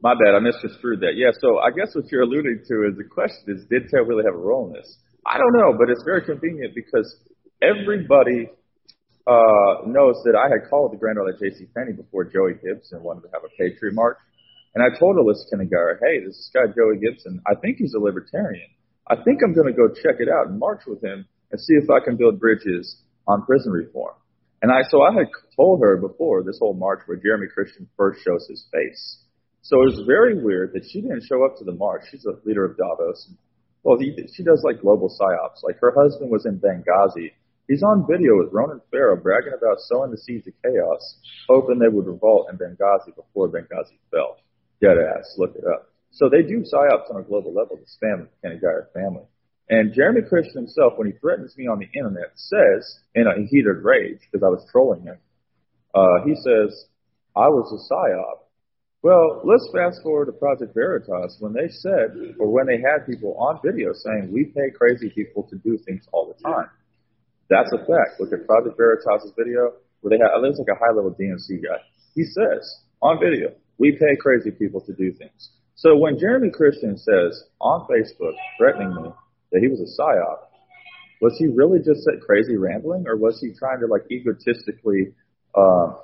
My 0.02 0.16
bad, 0.16 0.36
I 0.36 0.40
misconstrued 0.40 1.02
that. 1.02 1.20
Yeah, 1.20 1.36
so 1.36 1.60
I 1.60 1.72
guess 1.76 1.94
what 1.94 2.08
you're 2.12 2.24
alluding 2.24 2.64
to 2.68 2.76
is 2.88 2.96
the 2.96 3.04
question 3.04 3.52
is, 3.52 3.68
did 3.68 3.92
Ted 3.92 4.08
really 4.08 4.24
have 4.24 4.34
a 4.34 4.40
role 4.40 4.68
in 4.68 4.74
this? 4.74 4.88
I 5.28 5.38
don't 5.38 5.52
know, 5.52 5.76
but 5.78 5.90
it's 5.90 6.04
very 6.08 6.24
convenient 6.24 6.74
because 6.74 7.20
everybody 7.62 8.48
uh, 9.28 9.84
knows 9.86 10.16
that 10.24 10.40
I 10.40 10.48
had 10.48 10.70
called 10.70 10.94
the 10.94 10.98
granddaughter 10.98 11.36
J.C. 11.36 11.68
Penney 11.76 11.92
before 11.92 12.24
Joey 12.24 12.56
Gibson 12.64 13.04
wanted 13.04 13.28
to 13.28 13.30
have 13.34 13.44
a 13.44 13.52
Patriot 13.60 13.94
March. 13.94 14.18
And 14.74 14.80
I 14.80 14.96
told 14.98 15.18
Alissa 15.18 15.52
Keny-Guyer, 15.52 16.00
hey, 16.00 16.24
this 16.24 16.36
is 16.38 16.52
guy 16.54 16.72
Joey 16.72 16.98
Gibson. 17.04 17.42
I 17.46 17.56
think 17.60 17.78
he's 17.78 17.94
a 17.94 18.00
libertarian. 18.00 18.70
I 19.08 19.16
think 19.22 19.42
I'm 19.44 19.54
going 19.54 19.68
to 19.68 19.74
go 19.74 19.90
check 19.90 20.22
it 20.24 20.30
out 20.30 20.48
and 20.48 20.60
march 20.60 20.82
with 20.88 21.04
him 21.04 21.26
and 21.52 21.60
see 21.60 21.74
if 21.74 21.90
I 21.90 22.00
can 22.00 22.16
build 22.16 22.40
bridges 22.40 23.02
on 23.28 23.44
prison 23.46 23.72
reform. 23.72 24.14
And 24.62 24.72
I, 24.72 24.82
so 24.90 25.02
I 25.02 25.12
had 25.14 25.28
told 25.56 25.82
her 25.82 25.98
before 25.98 26.44
this 26.44 26.60
whole 26.60 26.74
march 26.74 27.02
where 27.06 27.18
Jeremy 27.18 27.48
Christian 27.54 27.90
first 27.98 28.22
shows 28.24 28.46
his 28.48 28.66
face. 28.72 29.26
So 29.62 29.82
it 29.82 29.92
was 29.92 30.04
very 30.08 30.42
weird 30.42 30.74
that 30.74 30.86
she 30.90 31.02
didn't 31.02 31.24
show 31.24 31.46
up 31.46 31.58
to 31.58 31.66
the 31.66 31.74
march. 31.74 32.04
She's 32.12 32.26
a 32.26 32.40
leader 32.46 32.66
of 32.66 32.78
Davos. 32.78 33.32
Well, 33.84 33.98
he, 33.98 34.28
she 34.34 34.44
does 34.44 34.62
like 34.64 34.82
global 34.82 35.10
psyops. 35.10 35.64
Like 35.64 35.80
her 35.80 35.94
husband 35.96 36.32
was 36.32 36.46
in 36.46 36.60
Benghazi. 36.60 37.32
He's 37.68 37.84
on 37.84 38.08
video 38.10 38.38
with 38.38 38.52
Ronan 38.52 38.82
Farrow 38.90 39.16
bragging 39.16 39.54
about 39.56 39.78
sowing 39.82 40.12
the 40.12 40.18
seeds 40.18 40.48
of 40.48 40.54
chaos, 40.64 41.18
hoping 41.48 41.78
they 41.78 41.88
would 41.88 42.08
revolt 42.08 42.48
in 42.52 42.58
Benghazi 42.58 43.16
before 43.16 43.48
Benghazi 43.48 44.00
fell. 44.12 44.38
Dead 44.82 44.98
ass. 44.98 45.36
Look 45.38 45.56
it 45.56 45.64
up. 45.66 45.90
So 46.12 46.30
they 46.30 46.42
do 46.42 46.64
psyops 46.64 47.14
on 47.14 47.22
a 47.22 47.24
global 47.24 47.54
level. 47.54 47.78
This 47.78 47.96
family, 48.00 48.28
the 48.42 48.50
Keny-Guyer 48.50 48.92
family. 48.94 49.24
And 49.70 49.94
Jeremy 49.94 50.22
Christian 50.28 50.66
himself, 50.66 50.94
when 50.98 51.08
he 51.08 51.14
threatens 51.20 51.56
me 51.56 51.68
on 51.68 51.78
the 51.78 51.88
internet, 51.96 52.32
says 52.34 53.00
in 53.14 53.28
a 53.28 53.46
heated 53.48 53.84
rage 53.84 54.18
because 54.32 54.44
I 54.44 54.50
was 54.50 54.66
trolling 54.72 55.04
him. 55.04 55.18
Uh, 55.94 56.26
he 56.26 56.34
says, 56.36 56.86
"I 57.36 57.50
was 57.50 57.70
a 57.72 57.94
psyop." 57.94 58.49
Well, 59.02 59.42
let's 59.46 59.66
fast 59.74 60.04
forward 60.04 60.26
to 60.26 60.34
Project 60.34 60.74
Veritas 60.74 61.38
when 61.40 61.54
they 61.54 61.70
said, 61.70 62.36
or 62.38 62.52
when 62.52 62.68
they 62.68 62.82
had 62.82 63.08
people 63.08 63.36
on 63.40 63.60
video 63.64 63.94
saying, 63.94 64.30
"We 64.32 64.46
pay 64.46 64.72
crazy 64.72 65.10
people 65.10 65.44
to 65.44 65.56
do 65.58 65.78
things 65.78 66.06
all 66.12 66.28
the 66.28 66.44
time." 66.44 66.70
That's 67.50 67.72
a 67.72 67.80
fact. 67.80 68.20
Look 68.20 68.34
at 68.34 68.46
Project 68.46 68.76
Veritas' 68.76 69.32
video 69.38 69.74
where 70.02 70.12
they 70.12 70.24
have, 70.24 70.32
it 70.36 70.42
looks 70.42 70.60
like 70.60 70.68
a 70.76 70.80
high 70.80 70.94
level 70.94 71.12
DNC 71.12 71.64
guy. 71.64 71.80
He 72.14 72.24
says 72.24 72.84
on 73.02 73.20
video, 73.20 73.54
we 73.78 73.94
pay 73.94 74.16
crazy 74.20 74.52
people 74.52 74.82
to 74.82 74.94
do 74.94 75.12
things. 75.14 75.52
So 75.76 75.96
when 75.96 76.20
Jeremy 76.20 76.52
Christian 76.52 76.98
says 76.98 77.44
on 77.62 77.88
Facebook 77.88 78.36
threatening 78.58 78.94
me 78.96 79.12
that 79.52 79.62
he 79.62 79.70
was 79.70 79.80
a 79.80 80.02
psyop, 80.02 80.40
was 81.22 81.38
he 81.38 81.48
really 81.48 81.80
just 81.80 82.04
that 82.06 82.22
crazy 82.26 82.58
rambling 82.58 83.06
or 83.08 83.16
was 83.16 83.40
he 83.42 83.54
trying 83.58 83.80
to 83.80 83.88
like 83.88 84.04
egotistically, 84.12 85.14
uh, 85.56 85.96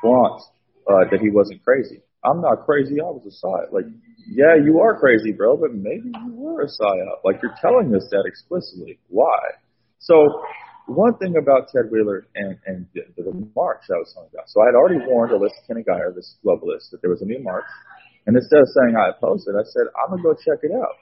flaunt, 0.00 0.42
uh, 0.86 1.04
that 1.10 1.20
he 1.20 1.30
wasn't 1.30 1.62
crazy? 1.64 2.02
I'm 2.24 2.40
not 2.40 2.64
crazy. 2.64 3.00
I 3.00 3.04
was 3.04 3.22
a 3.26 3.34
psyop. 3.34 3.72
Like, 3.72 3.84
yeah, 4.26 4.56
you 4.56 4.80
are 4.80 4.98
crazy, 4.98 5.32
bro, 5.32 5.56
but 5.56 5.74
maybe 5.74 6.08
you 6.08 6.32
were 6.32 6.62
a 6.62 6.66
psyop. 6.66 7.20
Like 7.24 7.42
you're 7.42 7.54
telling 7.60 7.94
us 7.94 8.08
that 8.10 8.24
explicitly. 8.26 8.98
Why? 9.08 9.36
So 9.98 10.14
one 10.86 11.16
thing 11.18 11.36
about 11.40 11.68
Ted 11.68 11.90
Wheeler 11.90 12.26
and, 12.34 12.58
and 12.66 12.86
the, 12.94 13.02
the 13.16 13.32
march 13.54 13.84
I 13.88 13.96
was 14.00 14.12
talking 14.14 14.30
about. 14.32 14.48
So 14.48 14.60
I 14.62 14.66
had 14.66 14.74
already 14.74 15.00
warned 15.06 15.32
Alissa 15.32 15.60
Keny-Guyer, 15.68 16.14
this 16.14 16.36
globalist, 16.44 16.90
that 16.92 17.00
there 17.00 17.10
was 17.10 17.22
a 17.22 17.26
new 17.26 17.42
march. 17.42 17.64
And 18.26 18.36
instead 18.36 18.60
of 18.60 18.68
saying 18.68 18.96
I 18.96 19.10
opposed 19.16 19.48
it, 19.48 19.54
I 19.56 19.64
said, 19.64 19.88
I'm 19.96 20.10
going 20.10 20.22
to 20.22 20.28
go 20.28 20.34
check 20.34 20.60
it 20.62 20.72
out. 20.72 20.96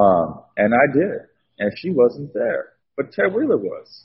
Um, 0.00 0.42
and 0.56 0.74
I 0.74 0.86
did. 0.92 1.26
And 1.58 1.72
she 1.78 1.90
wasn't 1.90 2.32
there. 2.34 2.74
But 2.96 3.12
Ted 3.12 3.34
Wheeler 3.34 3.56
was. 3.56 4.04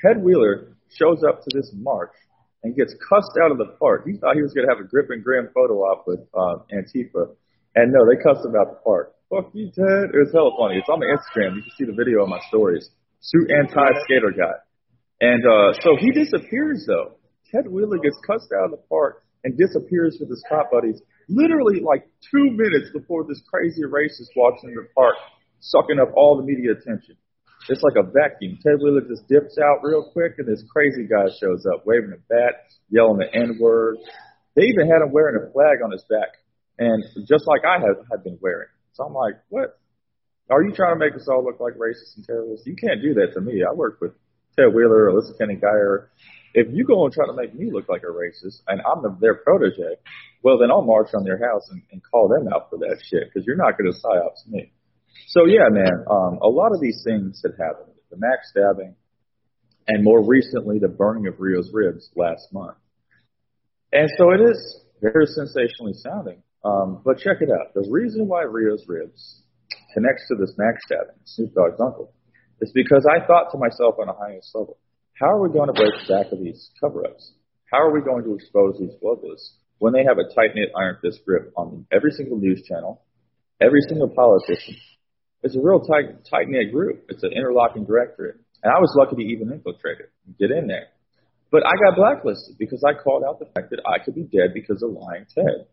Ted 0.00 0.22
Wheeler 0.22 0.76
shows 0.94 1.22
up 1.28 1.42
to 1.42 1.50
this 1.54 1.70
march 1.74 2.14
and 2.62 2.76
gets 2.76 2.94
cussed 3.08 3.34
out 3.42 3.50
of 3.50 3.58
the 3.58 3.74
park. 3.78 4.06
He 4.06 4.16
thought 4.16 4.36
he 4.36 4.42
was 4.42 4.52
going 4.54 4.66
to 4.66 4.72
have 4.72 4.82
a 4.82 4.88
grip 4.88 5.10
and 5.10 5.22
grin 5.22 5.48
photo 5.54 5.82
op 5.82 6.06
with 6.06 6.20
um, 6.34 6.62
Antifa. 6.70 7.34
And 7.74 7.92
no, 7.92 8.06
they 8.06 8.20
cussed 8.22 8.44
him 8.44 8.54
out 8.54 8.70
the 8.70 8.80
park. 8.84 9.14
Fuck 9.30 9.50
you, 9.54 9.72
Ted. 9.72 10.12
It 10.12 10.18
was 10.18 10.30
hella 10.32 10.52
funny. 10.58 10.76
It's 10.78 10.88
on 10.88 11.00
my 11.00 11.08
Instagram. 11.08 11.56
You 11.56 11.62
can 11.62 11.72
see 11.78 11.86
the 11.88 11.96
video 11.96 12.22
on 12.22 12.30
my 12.30 12.40
stories 12.48 12.90
suit 13.22 13.48
and 13.48 13.68
tie 13.70 13.94
skater 14.04 14.34
guy. 14.36 14.58
And 15.20 15.46
uh, 15.46 15.72
so 15.80 15.96
he 15.98 16.10
disappears 16.10 16.84
though. 16.86 17.16
Ted 17.50 17.70
Wheeler 17.70 17.98
gets 17.98 18.18
cussed 18.26 18.50
out 18.52 18.66
of 18.66 18.70
the 18.72 18.82
park 18.88 19.24
and 19.44 19.56
disappears 19.56 20.18
with 20.20 20.28
his 20.28 20.42
cop 20.48 20.70
buddies 20.70 21.00
literally 21.28 21.80
like 21.80 22.08
two 22.30 22.50
minutes 22.50 22.90
before 22.92 23.24
this 23.24 23.40
crazy 23.48 23.82
racist 23.82 24.34
walks 24.36 24.60
into 24.64 24.82
the 24.82 24.88
park, 24.94 25.14
sucking 25.60 25.98
up 26.00 26.10
all 26.16 26.36
the 26.36 26.42
media 26.42 26.72
attention. 26.72 27.16
It's 27.68 27.82
like 27.82 27.94
a 27.96 28.02
vacuum. 28.02 28.58
Ted 28.62 28.82
Wheeler 28.82 29.02
just 29.02 29.28
dips 29.28 29.56
out 29.58 29.82
real 29.82 30.10
quick, 30.12 30.34
and 30.38 30.48
this 30.48 30.64
crazy 30.72 31.06
guy 31.06 31.30
shows 31.38 31.64
up, 31.66 31.86
waving 31.86 32.12
a 32.12 32.20
bat, 32.28 32.66
yelling 32.90 33.18
the 33.18 33.30
N 33.32 33.58
word. 33.60 33.98
They 34.56 34.64
even 34.64 34.90
had 34.90 35.02
him 35.02 35.12
wearing 35.12 35.36
a 35.36 35.52
flag 35.52 35.78
on 35.84 35.92
his 35.92 36.04
back, 36.10 36.42
and 36.78 37.04
just 37.26 37.46
like 37.46 37.62
I 37.64 37.78
had, 37.78 38.02
had 38.10 38.24
been 38.24 38.38
wearing. 38.40 38.68
So 38.94 39.04
I'm 39.04 39.14
like, 39.14 39.34
what? 39.48 39.78
Are 40.50 40.62
you 40.62 40.72
trying 40.72 40.98
to 40.98 40.98
make 40.98 41.14
us 41.14 41.28
all 41.28 41.44
look 41.44 41.60
like 41.60 41.74
racists 41.74 42.16
and 42.16 42.26
terrorists? 42.26 42.66
You 42.66 42.76
can't 42.76 43.00
do 43.00 43.14
that 43.14 43.32
to 43.34 43.40
me. 43.40 43.62
I 43.62 43.72
work 43.72 44.00
with 44.00 44.12
Ted 44.58 44.74
Wheeler, 44.74 45.10
Alissa 45.10 45.38
Keny-Guyer. 45.40 46.08
If 46.54 46.66
you 46.72 46.84
go 46.84 47.04
and 47.04 47.14
try 47.14 47.26
to 47.26 47.32
make 47.32 47.54
me 47.54 47.70
look 47.72 47.88
like 47.88 48.02
a 48.02 48.12
racist, 48.12 48.60
and 48.66 48.82
I'm 48.84 49.02
the, 49.02 49.16
their 49.20 49.36
protege, 49.36 49.96
well 50.42 50.58
then 50.58 50.70
I'll 50.70 50.82
march 50.82 51.08
on 51.14 51.24
their 51.24 51.38
house 51.38 51.70
and, 51.70 51.80
and 51.90 52.02
call 52.10 52.28
them 52.28 52.52
out 52.52 52.68
for 52.68 52.78
that 52.80 52.98
shit 53.08 53.30
because 53.32 53.46
you're 53.46 53.56
not 53.56 53.78
going 53.78 53.90
to 53.90 53.98
psyops 53.98 54.46
me. 54.50 54.72
So 55.28 55.46
yeah, 55.46 55.68
man, 55.70 56.04
um, 56.10 56.38
a 56.42 56.48
lot 56.48 56.72
of 56.72 56.80
these 56.80 57.02
things 57.06 57.42
had 57.42 57.52
happened. 57.58 57.92
The 58.10 58.16
Max 58.18 58.50
stabbing, 58.50 58.94
and 59.88 60.04
more 60.04 60.24
recently 60.24 60.78
the 60.78 60.88
burning 60.88 61.26
of 61.26 61.34
Reo's 61.38 61.70
ribs 61.72 62.10
last 62.16 62.52
month. 62.52 62.76
And 63.92 64.08
so 64.18 64.30
it 64.32 64.40
is 64.40 64.84
very 65.00 65.26
sensationally 65.26 65.94
sounding. 65.94 66.42
Um, 66.64 67.02
but 67.04 67.18
check 67.18 67.38
it 67.40 67.50
out. 67.50 67.74
The 67.74 67.88
reason 67.90 68.28
why 68.28 68.42
Reo's 68.42 68.84
ribs 68.86 69.42
connects 69.94 70.28
to 70.28 70.36
this 70.36 70.54
Max 70.56 70.78
stabbing, 70.86 71.18
Snoop 71.24 71.54
Dogg's 71.54 71.80
uncle, 71.80 72.12
is 72.60 72.70
because 72.72 73.04
I 73.10 73.24
thought 73.26 73.50
to 73.52 73.58
myself 73.58 73.96
on 74.00 74.08
a 74.08 74.14
highest 74.14 74.54
level, 74.54 74.78
how 75.14 75.26
are 75.26 75.42
we 75.42 75.52
going 75.52 75.66
to 75.68 75.74
break 75.74 75.92
the 76.06 76.14
back 76.14 76.32
of 76.32 76.38
these 76.38 76.70
cover-ups? 76.80 77.34
How 77.70 77.78
are 77.78 77.92
we 77.92 78.00
going 78.00 78.24
to 78.24 78.34
expose 78.34 78.78
these 78.78 78.94
globalists 79.02 79.58
when 79.78 79.92
they 79.92 80.04
have 80.04 80.18
a 80.18 80.32
tight-knit 80.34 80.70
iron 80.76 80.98
fist 81.02 81.20
grip 81.26 81.52
on 81.56 81.86
every 81.90 82.12
single 82.12 82.38
news 82.38 82.62
channel, 82.62 83.02
every 83.60 83.80
single 83.88 84.08
politician, 84.08 84.76
it's 85.42 85.56
a 85.56 85.60
real 85.60 85.80
tight, 85.80 86.24
tight 86.30 86.48
knit 86.48 86.72
group. 86.72 87.06
It's 87.08 87.22
an 87.22 87.32
interlocking 87.32 87.84
directorate. 87.84 88.36
And 88.62 88.70
I 88.70 88.78
was 88.78 88.94
lucky 88.94 89.16
to 89.16 89.26
even 89.26 89.50
infiltrate 89.50 89.98
it 89.98 90.10
and 90.26 90.38
get 90.38 90.50
in 90.54 90.66
there. 90.66 90.86
But 91.50 91.66
I 91.66 91.74
got 91.84 91.98
blacklisted 91.98 92.56
because 92.58 92.82
I 92.86 92.94
called 92.94 93.24
out 93.28 93.38
the 93.38 93.50
fact 93.52 93.70
that 93.70 93.82
I 93.84 94.02
could 94.02 94.14
be 94.14 94.24
dead 94.24 94.54
because 94.54 94.82
of 94.82 94.94
lying 94.94 95.26
Ted. 95.28 95.68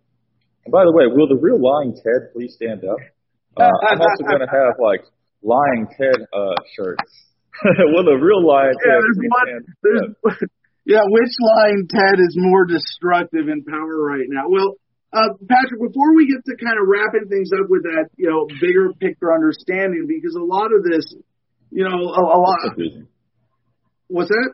And 0.65 0.71
by 0.73 0.83
the 0.83 0.91
way, 0.91 1.07
will 1.07 1.29
the 1.29 1.39
real 1.39 1.61
lying 1.61 1.95
Ted 1.95 2.33
please 2.33 2.53
stand 2.57 2.83
up? 2.83 2.99
Uh, 3.55 3.69
I'm 3.87 4.01
also 4.01 4.23
going 4.27 4.43
to 4.43 4.51
have 4.51 4.75
like 4.81 5.05
lying 5.41 5.87
Ted 5.95 6.19
uh, 6.33 6.57
shirts. 6.75 7.07
will 7.93 8.03
the 8.03 8.19
real 8.19 8.43
lying 8.43 8.75
yeah, 8.83 8.91
Ted 8.91 8.99
there's 8.99 9.21
one, 9.23 9.47
stand 9.47 9.63
there's, 9.81 10.43
up? 10.43 10.49
Yeah, 10.89 11.05
which 11.05 11.33
lying 11.37 11.85
Ted 11.85 12.17
is 12.17 12.33
more 12.35 12.65
destructive 12.65 13.45
in 13.47 13.63
power 13.63 13.93
right 14.09 14.25
now? 14.25 14.49
Well, 14.49 14.73
uh, 15.11 15.33
Patrick, 15.49 15.81
before 15.81 16.13
we 16.15 16.29
get 16.29 16.45
to 16.45 16.53
kind 16.57 16.77
of 16.77 16.85
wrapping 16.85 17.27
things 17.29 17.49
up 17.55 17.65
with 17.69 17.83
that, 17.83 18.13
you 18.17 18.29
know, 18.29 18.45
bigger 18.61 18.93
picture 18.99 19.33
understanding, 19.33 20.05
because 20.05 20.37
a 20.37 20.43
lot 20.43 20.69
of 20.69 20.85
this, 20.85 21.05
you 21.71 21.81
know, 21.83 21.97
a, 21.97 22.21
a 22.21 22.39
lot. 22.39 22.61
Confusing. 22.73 23.07
What's 24.07 24.29
that? 24.29 24.53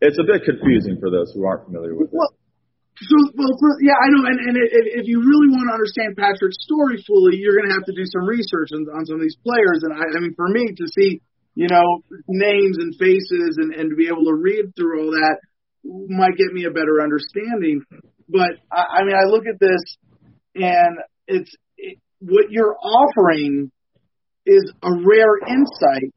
It's 0.00 0.20
a 0.20 0.26
bit 0.26 0.44
confusing 0.44 1.00
for 1.00 1.08
those 1.08 1.32
who 1.32 1.48
aren't 1.48 1.64
familiar 1.64 1.96
with 1.96 2.12
Well, 2.12 2.28
it. 2.28 3.08
so, 3.08 3.16
well, 3.32 3.56
for, 3.56 3.80
yeah, 3.80 3.96
I 3.96 4.08
know, 4.12 4.28
and, 4.28 4.38
and 4.52 4.54
if, 4.60 5.00
if 5.00 5.04
you 5.08 5.24
really 5.24 5.48
want 5.48 5.72
to 5.72 5.74
understand 5.80 6.12
Patrick's 6.20 6.60
story 6.60 7.00
fully, 7.08 7.40
you're 7.40 7.56
going 7.56 7.72
to 7.72 7.76
have 7.76 7.88
to 7.88 7.96
do 7.96 8.04
some 8.04 8.28
research 8.28 8.68
on, 8.76 8.84
on 8.92 9.08
some 9.08 9.16
of 9.16 9.24
these 9.24 9.40
players. 9.40 9.80
And 9.80 9.96
I, 9.96 10.04
I 10.04 10.18
mean, 10.20 10.36
for 10.36 10.48
me 10.48 10.76
to 10.76 10.86
see, 10.92 11.24
you 11.56 11.68
know, 11.72 12.04
names 12.28 12.76
and 12.76 12.92
faces 13.00 13.56
and, 13.56 13.72
and 13.72 13.88
to 13.88 13.96
be 13.96 14.12
able 14.12 14.28
to 14.28 14.36
read 14.36 14.76
through 14.76 15.00
all 15.00 15.10
that 15.16 15.40
might 15.84 16.36
get 16.36 16.52
me 16.52 16.64
a 16.64 16.72
better 16.72 17.00
understanding. 17.00 17.80
But 18.28 18.60
I, 18.70 19.00
I 19.00 19.04
mean, 19.04 19.14
I 19.14 19.28
look 19.28 19.44
at 19.46 19.60
this 19.60 19.82
and 20.54 20.98
it's 21.26 21.54
it, 21.76 21.98
what 22.20 22.46
you're 22.50 22.76
offering 22.76 23.70
is 24.46 24.72
a 24.82 24.90
rare 24.90 25.38
insight 25.48 26.12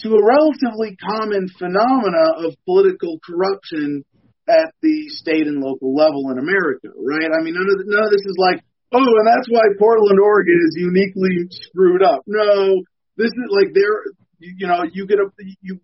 to 0.00 0.14
a 0.14 0.24
relatively 0.24 0.96
common 0.96 1.48
phenomena 1.58 2.46
of 2.46 2.54
political 2.64 3.18
corruption 3.24 4.04
at 4.48 4.72
the 4.82 5.08
state 5.08 5.46
and 5.46 5.60
local 5.60 5.94
level 5.94 6.30
in 6.32 6.38
America, 6.38 6.88
right? 6.96 7.30
I 7.30 7.42
mean, 7.44 7.54
none 7.54 7.68
of 7.68 7.78
the, 7.78 7.84
none 7.86 8.04
of 8.04 8.10
this 8.10 8.24
is 8.24 8.38
like, 8.38 8.64
oh, 8.92 8.98
and 8.98 9.26
that's 9.26 9.48
why 9.48 9.62
Portland, 9.78 10.18
Oregon 10.18 10.58
is 10.58 10.74
uniquely 10.78 11.46
screwed 11.50 12.02
up. 12.02 12.22
No, 12.26 12.82
this 13.16 13.28
is 13.28 13.48
like 13.50 13.74
there, 13.74 14.10
you, 14.38 14.66
know, 14.66 14.82
you 14.90 15.06
get 15.06 15.18
a 15.18 15.28
you 15.60 15.78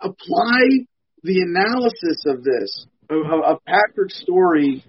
apply 0.00 0.86
the 1.22 1.42
analysis 1.42 2.22
of 2.26 2.44
this 2.44 2.86
of, 3.10 3.58
Patrick's 3.66 4.20
story 4.20 4.84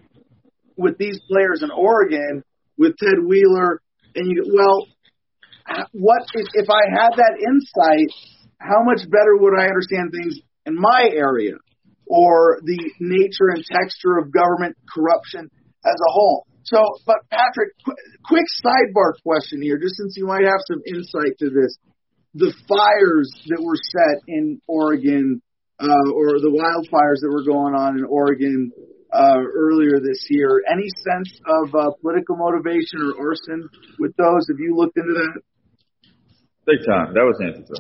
with 0.78 0.98
these 0.98 1.20
players 1.30 1.62
in 1.64 1.72
Oregon 1.72 2.44
with 2.78 2.96
Ted 2.98 3.24
Wheeler, 3.26 3.82
and 4.16 4.28
you 4.28 4.52
well, 4.54 4.88
what 5.92 6.24
if, 6.34 6.48
if 6.54 6.70
I 6.70 6.82
had 6.90 7.12
that 7.18 7.38
insight? 7.40 8.10
How 8.60 8.84
much 8.84 9.10
better 9.10 9.38
would 9.38 9.58
I 9.58 9.68
understand 9.68 10.12
things 10.12 10.40
in 10.66 10.76
my 10.76 11.10
area, 11.14 11.56
or 12.06 12.60
the 12.64 12.92
nature 13.00 13.50
and 13.54 13.64
texture 13.64 14.18
of 14.18 14.32
government 14.32 14.76
corruption 14.94 15.50
as 15.86 15.96
a 15.96 16.12
whole? 16.12 16.46
So, 16.64 16.84
but 17.06 17.18
Patrick, 17.32 17.74
qu- 17.86 17.96
quick 18.26 18.46
sidebar 18.64 19.14
question 19.24 19.62
here, 19.62 19.78
just 19.78 19.96
since 19.96 20.16
you 20.18 20.28
might 20.28 20.44
have 20.44 20.60
some 20.68 20.82
insight 20.86 21.38
to 21.40 21.50
this. 21.50 21.78
The 22.36 22.54
fires 22.68 23.32
that 23.48 23.62
were 23.62 23.76
set 23.76 24.22
in 24.28 24.62
Oregon 24.68 25.42
uh, 25.80 26.12
or 26.12 26.40
the 26.40 26.52
wildfires 26.52 27.24
that 27.24 27.32
were 27.32 27.44
going 27.44 27.74
on 27.74 27.98
in 27.98 28.06
Oregon 28.06 28.72
uh, 29.12 29.42
earlier 29.56 30.00
this 30.00 30.28
year. 30.30 30.62
Any 30.70 30.88
sense 31.08 31.32
of 31.48 31.74
uh, 31.74 31.92
political 32.02 32.36
motivation 32.38 33.02
or 33.02 33.18
arson 33.18 33.70
with 33.98 34.16
those? 34.18 34.46
Have 34.50 34.60
you 34.60 34.76
looked 34.76 34.98
into 34.98 35.14
that? 35.14 35.42
Big 36.66 36.86
time. 36.86 37.14
That 37.14 37.26
was 37.26 37.40
Antifa. 37.42 37.80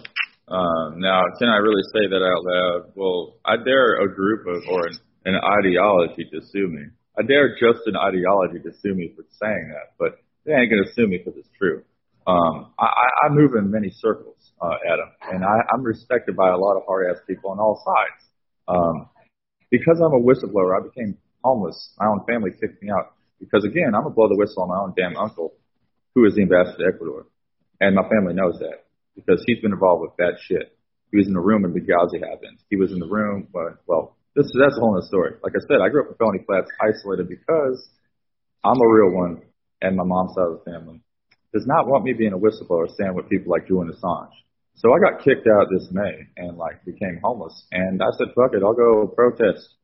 Um, 0.49 0.99
now, 0.99 1.21
can 1.37 1.47
I 1.47 1.57
really 1.61 1.83
say 1.93 2.09
that 2.09 2.25
out 2.25 2.41
loud? 2.41 2.91
Well, 2.95 3.37
I 3.45 3.57
dare 3.57 4.01
a 4.01 4.09
group 4.09 4.47
of 4.47 4.63
or 4.67 4.87
an, 4.87 4.97
an 5.25 5.35
ideology 5.37 6.25
to 6.33 6.41
sue 6.41 6.67
me. 6.67 6.89
I 7.17 7.21
dare 7.21 7.53
just 7.53 7.85
an 7.85 7.95
ideology 7.95 8.59
to 8.63 8.71
sue 8.81 8.95
me 8.95 9.13
for 9.15 9.23
saying 9.37 9.73
that, 9.75 9.93
but 9.99 10.17
they 10.45 10.53
ain't 10.53 10.71
gonna 10.71 10.89
sue 10.95 11.05
me 11.05 11.17
because 11.17 11.37
it's 11.37 11.49
true. 11.59 11.83
Um, 12.27 12.73
I, 12.77 12.85
I 13.25 13.29
move 13.29 13.55
in 13.57 13.71
many 13.71 13.89
circles, 13.89 14.51
uh, 14.61 14.75
Adam, 14.85 15.09
and 15.31 15.43
I, 15.43 15.57
I'm 15.73 15.83
respected 15.83 16.35
by 16.35 16.49
a 16.49 16.57
lot 16.57 16.77
of 16.77 16.83
hard 16.85 17.09
ass 17.09 17.21
people 17.27 17.51
on 17.51 17.59
all 17.59 17.81
sides. 17.81 18.29
Um, 18.67 19.09
because 19.71 19.99
I'm 19.99 20.13
a 20.13 20.21
whistleblower, 20.21 20.77
I 20.79 20.83
became 20.83 21.17
homeless. 21.43 21.93
My 21.97 22.07
own 22.07 22.21
family 22.29 22.51
kicked 22.51 22.83
me 22.83 22.89
out 22.91 23.15
because 23.39 23.63
again, 23.65 23.95
I'm 23.95 24.03
gonna 24.03 24.13
blow 24.13 24.27
the 24.27 24.37
whistle 24.37 24.63
on 24.63 24.69
my 24.69 24.77
own 24.77 24.93
damn 24.97 25.17
uncle, 25.17 25.53
who 26.13 26.25
is 26.25 26.35
the 26.35 26.43
ambassador 26.43 26.77
to 26.77 26.93
Ecuador, 26.93 27.25
and 27.79 27.95
my 27.95 28.03
family 28.09 28.33
knows 28.33 28.59
that 28.59 28.85
because 29.15 29.43
he's 29.47 29.61
been 29.61 29.73
involved 29.73 30.01
with 30.01 30.17
bad 30.17 30.35
shit. 30.41 30.77
He 31.11 31.17
was 31.17 31.27
in 31.27 31.33
the 31.33 31.41
room 31.41 31.63
when 31.63 31.73
Benghazi 31.73 32.21
happened. 32.21 32.59
He 32.69 32.75
was 32.75 32.91
in 32.91 32.99
the 32.99 33.07
room 33.09 33.47
when, 33.51 33.73
well, 33.87 34.17
this 34.35 34.45
that's 34.53 34.77
a 34.77 34.79
whole 34.79 34.95
other 34.95 35.07
story. 35.07 35.33
Like 35.41 35.53
I 35.57 35.61
said, 35.65 35.81
I 35.81 35.89
grew 35.89 36.03
up 36.03 36.11
in 36.11 36.15
Felony 36.17 36.45
Flats, 36.45 36.69
isolated 36.77 37.27
because 37.27 37.89
I'm 38.63 38.77
a 38.77 38.87
real 38.87 39.15
one, 39.15 39.41
and 39.81 39.95
my 39.95 40.03
mom's 40.05 40.35
side 40.35 40.45
of 40.45 40.59
the 40.59 40.71
family 40.71 41.01
does 41.53 41.65
not 41.65 41.87
want 41.87 42.03
me 42.03 42.13
being 42.13 42.33
a 42.33 42.37
whistleblower, 42.37 42.89
staying 42.93 43.15
with 43.15 43.29
people 43.29 43.51
like 43.51 43.67
Julian 43.67 43.93
Assange. 43.93 44.33
So 44.75 44.93
I 44.93 44.99
got 44.99 45.23
kicked 45.23 45.47
out 45.47 45.67
this 45.71 45.89
May 45.91 46.27
and 46.37 46.57
like 46.57 46.85
became 46.85 47.19
homeless. 47.23 47.65
And 47.71 48.01
I 48.01 48.07
said, 48.17 48.27
fuck 48.35 48.53
it, 48.53 48.63
I'll 48.63 48.73
go 48.73 49.07
protest. 49.07 49.75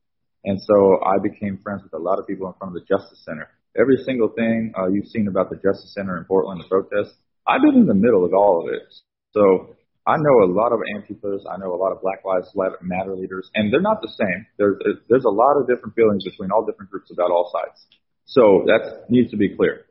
And 0.44 0.60
so 0.62 1.00
I 1.04 1.18
became 1.22 1.58
friends 1.62 1.82
with 1.82 1.92
a 1.92 1.98
lot 1.98 2.18
of 2.18 2.26
people 2.26 2.46
in 2.46 2.54
front 2.54 2.76
of 2.76 2.80
the 2.80 2.86
Justice 2.86 3.20
Center. 3.24 3.48
Every 3.76 3.98
single 4.06 4.28
thing 4.28 4.72
uh, 4.78 4.86
you've 4.88 5.08
seen 5.08 5.28
about 5.28 5.50
the 5.50 5.56
Justice 5.56 5.92
Center 5.92 6.16
in 6.16 6.24
Portland, 6.24 6.62
the 6.62 6.68
protest, 6.68 7.14
I've 7.46 7.62
been 7.62 7.74
in 7.74 7.86
the 7.86 7.94
middle 7.94 8.24
of 8.24 8.32
all 8.32 8.64
of 8.64 8.72
it. 8.72 8.88
So 9.34 9.76
I 10.06 10.16
know 10.18 10.46
a 10.46 10.50
lot 10.50 10.72
of 10.72 10.80
Antifas. 10.94 11.42
I 11.50 11.58
know 11.58 11.74
a 11.74 11.80
lot 11.80 11.90
of 11.90 12.00
Black 12.00 12.24
Lives 12.24 12.48
Matter 12.80 13.16
leaders, 13.16 13.50
and 13.54 13.72
they're 13.72 13.80
not 13.82 14.00
the 14.00 14.12
same. 14.14 14.46
There's 14.56 14.78
there's 15.08 15.24
a 15.24 15.30
lot 15.30 15.58
of 15.58 15.66
different 15.66 15.94
feelings 15.96 16.24
between 16.24 16.50
all 16.52 16.64
different 16.64 16.90
groups 16.90 17.10
about 17.10 17.30
all 17.30 17.50
sides. 17.52 17.86
So 18.24 18.62
that 18.66 19.10
needs 19.10 19.30
to 19.32 19.36
be 19.36 19.54
clear. 19.54 19.85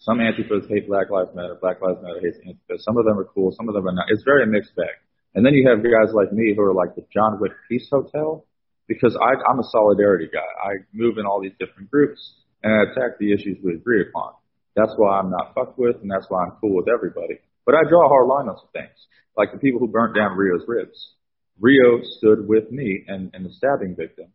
Some 0.00 0.18
Antifas 0.18 0.66
hate 0.68 0.88
Black 0.88 1.10
Lives 1.10 1.30
Matter. 1.34 1.56
Black 1.60 1.80
Lives 1.82 2.00
Matter 2.02 2.20
hates 2.20 2.38
Antifas. 2.40 2.80
Some 2.80 2.96
of 2.96 3.04
them 3.04 3.18
are 3.18 3.24
cool. 3.24 3.52
Some 3.52 3.68
of 3.68 3.74
them 3.74 3.86
are 3.86 3.92
not. 3.92 4.06
It's 4.08 4.24
very 4.24 4.46
mixed 4.46 4.74
bag. 4.74 4.96
And 5.34 5.44
then 5.44 5.52
you 5.52 5.68
have 5.68 5.84
guys 5.84 6.14
like 6.14 6.32
me 6.32 6.54
who 6.56 6.62
are 6.62 6.72
like 6.72 6.96
the 6.96 7.04
John 7.12 7.38
Wick 7.38 7.52
Peace 7.68 7.86
Hotel 7.90 8.44
because 8.88 9.14
I, 9.20 9.36
I'm 9.48 9.60
a 9.60 9.68
solidarity 9.70 10.28
guy. 10.32 10.48
I 10.58 10.82
move 10.92 11.18
in 11.18 11.26
all 11.26 11.40
these 11.40 11.52
different 11.60 11.90
groups 11.90 12.18
and 12.62 12.72
I 12.72 12.90
attack 12.90 13.18
the 13.20 13.32
issues 13.32 13.58
we 13.62 13.74
agree 13.74 14.02
upon. 14.08 14.32
That's 14.74 14.92
why 14.96 15.18
I'm 15.18 15.30
not 15.30 15.54
fucked 15.54 15.78
with 15.78 15.96
and 16.00 16.10
that's 16.10 16.26
why 16.28 16.44
I'm 16.44 16.52
cool 16.60 16.76
with 16.76 16.88
everybody. 16.88 17.38
But 17.66 17.74
I 17.74 17.88
draw 17.88 18.06
a 18.06 18.08
hard 18.08 18.26
line 18.26 18.48
on 18.48 18.56
some 18.56 18.72
things, 18.72 18.96
like 19.36 19.52
the 19.52 19.58
people 19.58 19.80
who 19.80 19.88
burnt 19.88 20.16
down 20.16 20.36
Reo's 20.36 20.64
ribs. 20.66 21.14
Rio 21.60 22.00
stood 22.16 22.48
with 22.48 22.72
me 22.72 23.04
and, 23.06 23.30
and 23.34 23.44
the 23.44 23.52
stabbing 23.52 23.94
victim 23.96 24.32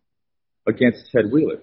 against 0.67 1.11
Ted 1.11 1.31
Wheeler. 1.31 1.61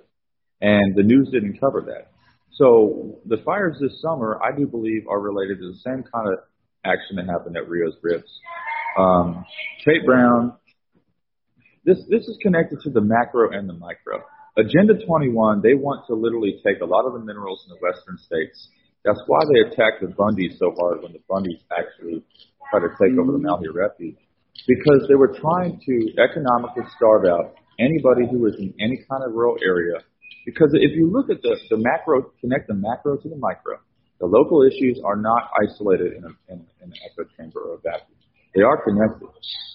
And 0.61 0.97
the 0.97 1.05
news 1.05 1.31
didn't 1.33 1.61
cover 1.61 1.83
that. 1.87 2.11
So 2.55 3.21
the 3.27 3.39
fires 3.45 3.79
this 3.81 4.01
summer, 4.03 4.39
I 4.43 4.57
do 4.57 4.67
believe, 4.67 5.07
are 5.09 5.21
related 5.21 5.59
to 5.61 5.73
the 5.73 5.79
same 5.79 6.05
kind 6.13 6.33
of 6.33 6.41
action 6.85 7.17
that 7.17 7.27
happened 7.27 7.57
at 7.57 7.69
Reo's 7.69 7.97
Ribs. 8.03 8.31
Um, 8.99 9.45
Kate 9.85 10.05
Brown, 10.05 10.55
this 11.85 11.99
this 12.09 12.29
is 12.29 12.39
connected 12.43 12.81
to 12.85 12.91
the 12.91 13.01
macro 13.01 13.51
and 13.51 13.69
the 13.69 13.73
micro. 13.73 14.23
Agenda 14.57 14.95
21, 15.07 15.63
they 15.63 15.73
want 15.73 16.05
to 16.07 16.15
literally 16.15 16.61
take 16.65 16.83
a 16.83 16.85
lot 16.85 17.07
of 17.07 17.15
the 17.15 17.21
minerals 17.21 17.65
in 17.67 17.75
the 17.75 17.81
western 17.81 18.19
states. 18.19 18.69
That's 19.03 19.21
why 19.27 19.41
they 19.49 19.61
attacked 19.67 20.03
the 20.03 20.13
Bundys 20.13 20.59
so 20.59 20.75
hard 20.79 21.03
when 21.03 21.13
the 21.13 21.25
Bundys 21.25 21.59
actually 21.73 22.23
tried 22.71 22.85
to 22.87 22.93
take 23.01 23.19
over 23.19 23.33
the 23.33 23.39
Malheur 23.39 23.73
Refuge. 23.73 24.21
Because 24.69 25.09
they 25.09 25.15
were 25.15 25.35
trying 25.41 25.81
to 25.81 25.95
economically 26.21 26.85
starve 26.97 27.25
out 27.25 27.57
anybody 27.81 28.29
who 28.31 28.39
was 28.39 28.55
in 28.59 28.75
any 28.79 29.01
kind 29.09 29.25
of 29.25 29.33
rural 29.33 29.57
area. 29.65 30.05
Because 30.45 30.71
if 30.73 30.97
you 30.97 31.11
look 31.11 31.31
at 31.31 31.43
the, 31.43 31.57
the 31.71 31.77
macro, 31.77 32.33
connect 32.41 32.69
the 32.69 32.75
macro 32.75 33.17
to 33.17 33.29
the 33.29 33.37
micro, 33.37 33.79
the 34.19 34.27
local 34.27 34.63
issues 34.63 35.01
are 35.05 35.17
not 35.17 35.51
isolated 35.63 36.15
in, 36.15 36.25
a, 36.25 36.53
in, 36.53 36.67
in 36.83 36.91
an 36.91 36.95
echo 37.07 37.29
chamber 37.37 37.61
or 37.61 37.75
a 37.75 37.79
vacuum. 37.79 38.19
They 38.55 38.63
are 38.63 38.83
connected. 38.83 39.29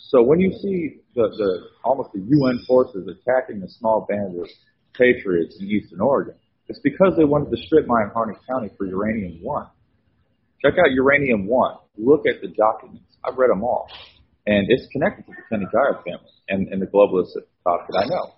So 0.10 0.24
when 0.24 0.40
you 0.40 0.52
see 0.52 1.02
the, 1.16 1.28
the 1.28 1.68
almost 1.84 2.12
the 2.14 2.20
UN 2.20 2.64
forces 2.68 3.08
attacking 3.08 3.62
a 3.64 3.70
small 3.70 4.06
band 4.08 4.40
of 4.40 4.48
patriots 4.94 5.58
in 5.60 5.68
Eastern 5.68 6.00
Oregon, 6.00 6.36
it's 6.68 6.80
because 6.80 7.14
they 7.18 7.24
wanted 7.24 7.56
to 7.56 7.58
strip 7.66 7.88
mine 7.88 8.12
Harney 8.14 8.36
County 8.48 8.70
for 8.78 8.86
uranium 8.86 9.40
one. 9.42 9.68
Check 10.62 10.74
out 10.74 10.92
uranium 10.92 11.48
one. 11.48 11.76
Look 11.98 12.26
at 12.28 12.42
the 12.42 12.48
documents. 12.48 13.06
I've 13.24 13.38
read 13.38 13.50
them 13.50 13.64
all, 13.64 13.88
and 14.46 14.66
it's 14.70 14.88
connected 14.92 15.26
to 15.26 15.32
the 15.32 15.56
Keny-Guyer 15.56 16.04
family 16.04 16.32
and, 16.50 16.68
and 16.70 16.82
the 16.82 16.88
globalists 16.88 17.36
talk 17.64 17.88
that 17.90 18.04
I 18.04 18.08
know. 18.08 18.34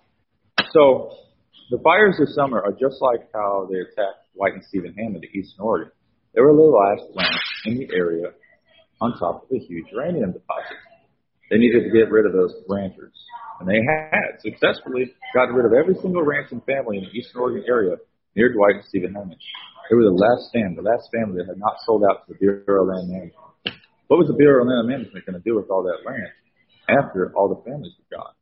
So 0.72 1.12
the 1.70 1.78
fires 1.78 2.18
this 2.18 2.34
summer 2.34 2.58
are 2.58 2.74
just 2.74 2.98
like 3.00 3.30
how 3.32 3.68
they 3.70 3.78
attacked 3.78 4.26
Dwight 4.34 4.54
and 4.54 4.64
Steven 4.66 4.92
Hammond 4.98 5.22
in 5.22 5.30
Eastern 5.30 5.62
Oregon. 5.62 5.92
They 6.34 6.42
were 6.42 6.52
the 6.52 6.66
last 6.66 7.06
ranch 7.14 7.46
in 7.64 7.78
the 7.78 7.88
area 7.94 8.34
on 9.00 9.18
top 9.18 9.46
of 9.46 9.48
a 9.54 9.58
huge 9.58 9.86
uranium 9.92 10.32
deposit. 10.32 10.78
They 11.50 11.58
needed 11.58 11.86
to 11.86 11.90
get 11.90 12.10
rid 12.10 12.26
of 12.26 12.32
those 12.32 12.54
ranchers. 12.68 13.14
And 13.58 13.68
they 13.68 13.82
had 13.86 14.42
successfully 14.42 15.14
gotten 15.34 15.54
rid 15.54 15.66
of 15.66 15.72
every 15.72 15.94
single 16.02 16.22
ranching 16.22 16.60
family 16.66 16.98
in 16.98 17.04
the 17.06 17.14
Eastern 17.14 17.42
Oregon 17.42 17.64
area 17.68 17.96
near 18.34 18.52
Dwight 18.52 18.82
and 18.82 18.84
Steven 18.86 19.14
Hammond. 19.14 19.38
They 19.90 19.94
were 19.94 20.06
the 20.06 20.14
last 20.14 20.50
family, 20.52 20.74
the 20.74 20.86
last 20.90 21.06
family 21.14 21.38
that 21.38 21.50
had 21.50 21.58
not 21.58 21.78
sold 21.86 22.02
out 22.02 22.26
to 22.26 22.34
the 22.34 22.38
Bureau 22.38 22.82
of 22.82 22.88
Land 22.94 23.10
Management. 23.10 23.78
What 24.06 24.18
was 24.18 24.26
the 24.26 24.38
Bureau 24.38 24.62
of 24.62 24.70
Land 24.70 24.86
Management 24.90 25.26
going 25.26 25.38
to 25.38 25.44
do 25.46 25.54
with 25.54 25.70
all 25.70 25.82
that 25.86 26.02
land 26.02 26.34
after 26.90 27.30
all 27.34 27.46
the 27.46 27.62
families 27.62 27.94
were 27.98 28.18
gone? 28.18 28.34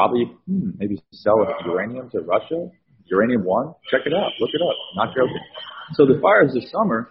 Probably, 0.00 0.32
hmm, 0.48 0.70
maybe 0.78 0.96
sell 1.12 1.44
uranium 1.66 2.08
to 2.08 2.20
Russia? 2.20 2.70
Uranium 3.04 3.44
One? 3.44 3.74
Check 3.90 4.00
it 4.06 4.14
out. 4.14 4.32
Look 4.40 4.48
it 4.54 4.62
up. 4.62 4.74
Not 4.96 5.08
joking. 5.12 5.44
So 5.92 6.06
the 6.06 6.18
fires 6.22 6.54
this 6.54 6.70
summer, 6.72 7.10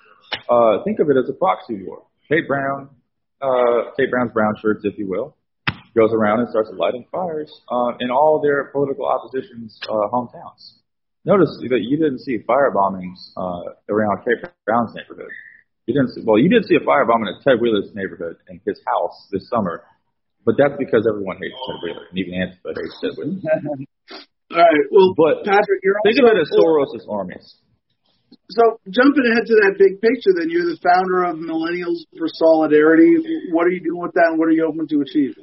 uh, 0.49 0.81
think 0.83 0.97
of 0.97 1.07
it 1.07 1.15
as 1.15 1.29
a 1.29 1.33
proxy 1.33 1.85
war. 1.85 2.01
Kate 2.27 2.47
Brown, 2.47 2.89
uh, 3.43 3.93
Kate 3.95 4.09
Brown's 4.09 4.31
brown 4.33 4.55
shirts, 4.59 4.81
if 4.85 4.97
you 4.97 5.07
will, 5.07 5.37
goes 5.95 6.09
around 6.13 6.39
and 6.39 6.49
starts 6.49 6.71
lighting 6.73 7.05
fires 7.11 7.53
uh, 7.69 7.93
in 7.99 8.09
all 8.09 8.41
their 8.41 8.71
political 8.73 9.05
opposition's 9.05 9.79
uh, 9.87 10.09
hometowns. 10.09 10.81
Notice 11.25 11.61
that 11.69 11.81
you 11.81 11.95
didn't 11.95 12.21
see 12.21 12.39
fire 12.47 12.73
bombings 12.73 13.19
uh, 13.37 13.69
around 13.87 14.25
Kate 14.25 14.49
Brown's 14.65 14.95
neighborhood. 14.95 15.29
You 15.85 15.93
didn't 15.93 16.15
see, 16.15 16.21
well, 16.25 16.39
you 16.39 16.49
did 16.49 16.65
see 16.65 16.73
a 16.73 16.79
firebombing 16.79 17.37
at 17.37 17.43
Ted 17.43 17.61
Wheeler's 17.61 17.93
neighborhood 17.93 18.37
in 18.49 18.59
his 18.65 18.81
house 18.87 19.27
this 19.31 19.47
summer, 19.47 19.83
but 20.45 20.55
that's 20.57 20.77
because 20.79 21.05
everyone 21.07 21.37
hates 21.37 21.57
Ted 21.67 21.77
Wheeler, 21.83 22.05
and 22.09 22.17
even 22.17 22.33
Antifa 22.35 22.71
hates 22.75 22.95
Ted 23.01 23.13
Wheeler. 23.17 23.39
All 24.49 24.57
right. 24.57 24.85
Well, 24.89 25.13
But 25.13 25.45
Patrick, 25.45 25.79
you're 25.83 25.93
think 26.01 26.17
also, 26.25 26.33
of 26.33 26.37
it 26.37 26.41
as 26.41 26.49
Soros' 26.49 27.05
armies. 27.05 27.45
So 28.49 28.81
jumping 28.89 29.25
ahead 29.29 29.45
to 29.45 29.55
that 29.61 29.77
big 29.77 30.01
picture, 30.01 30.33
then 30.33 30.49
you're 30.49 30.65
the 30.65 30.81
founder 30.81 31.29
of 31.29 31.37
Millennials 31.37 32.01
for 32.17 32.25
Solidarity. 32.25 33.13
What 33.53 33.67
are 33.67 33.73
you 33.73 33.81
doing 33.81 34.01
with 34.01 34.13
that, 34.17 34.33
and 34.33 34.39
what 34.39 34.49
are 34.49 34.57
you 34.57 34.65
hoping 34.65 34.89
to 34.89 35.01
achieve? 35.05 35.37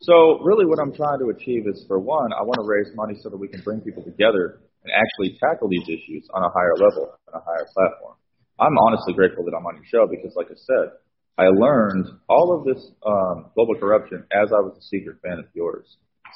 So 0.00 0.40
really 0.42 0.66
what 0.66 0.78
I'm 0.78 0.94
trying 0.94 1.18
to 1.20 1.30
achieve 1.30 1.66
is 1.66 1.84
for 1.86 1.98
one, 1.98 2.32
I 2.32 2.42
want 2.42 2.58
to 2.62 2.66
raise 2.66 2.90
money 2.94 3.14
so 3.22 3.30
that 3.30 3.36
we 3.36 3.46
can 3.46 3.60
bring 3.62 3.80
people 3.80 4.02
together 4.02 4.58
and 4.82 4.90
actually 4.94 5.38
tackle 5.38 5.68
these 5.68 5.86
issues 5.86 6.26
on 6.34 6.42
a 6.42 6.50
higher 6.50 6.74
level, 6.78 7.14
on 7.28 7.34
a 7.34 7.44
higher 7.44 7.66
platform. 7.74 8.14
I'm 8.58 8.78
honestly 8.78 9.14
grateful 9.14 9.44
that 9.44 9.54
I'm 9.54 9.66
on 9.66 9.74
your 9.76 9.86
show 9.90 10.06
because 10.10 10.34
like 10.34 10.50
I 10.50 10.58
said, 10.58 10.98
I 11.38 11.46
learned 11.54 12.08
all 12.28 12.50
of 12.50 12.64
this 12.66 12.84
um, 13.06 13.46
global 13.54 13.76
corruption 13.78 14.26
as 14.32 14.50
I 14.50 14.58
was 14.58 14.76
a 14.76 14.82
secret 14.82 15.18
fan 15.22 15.38
of 15.38 15.46
yours. 15.54 15.86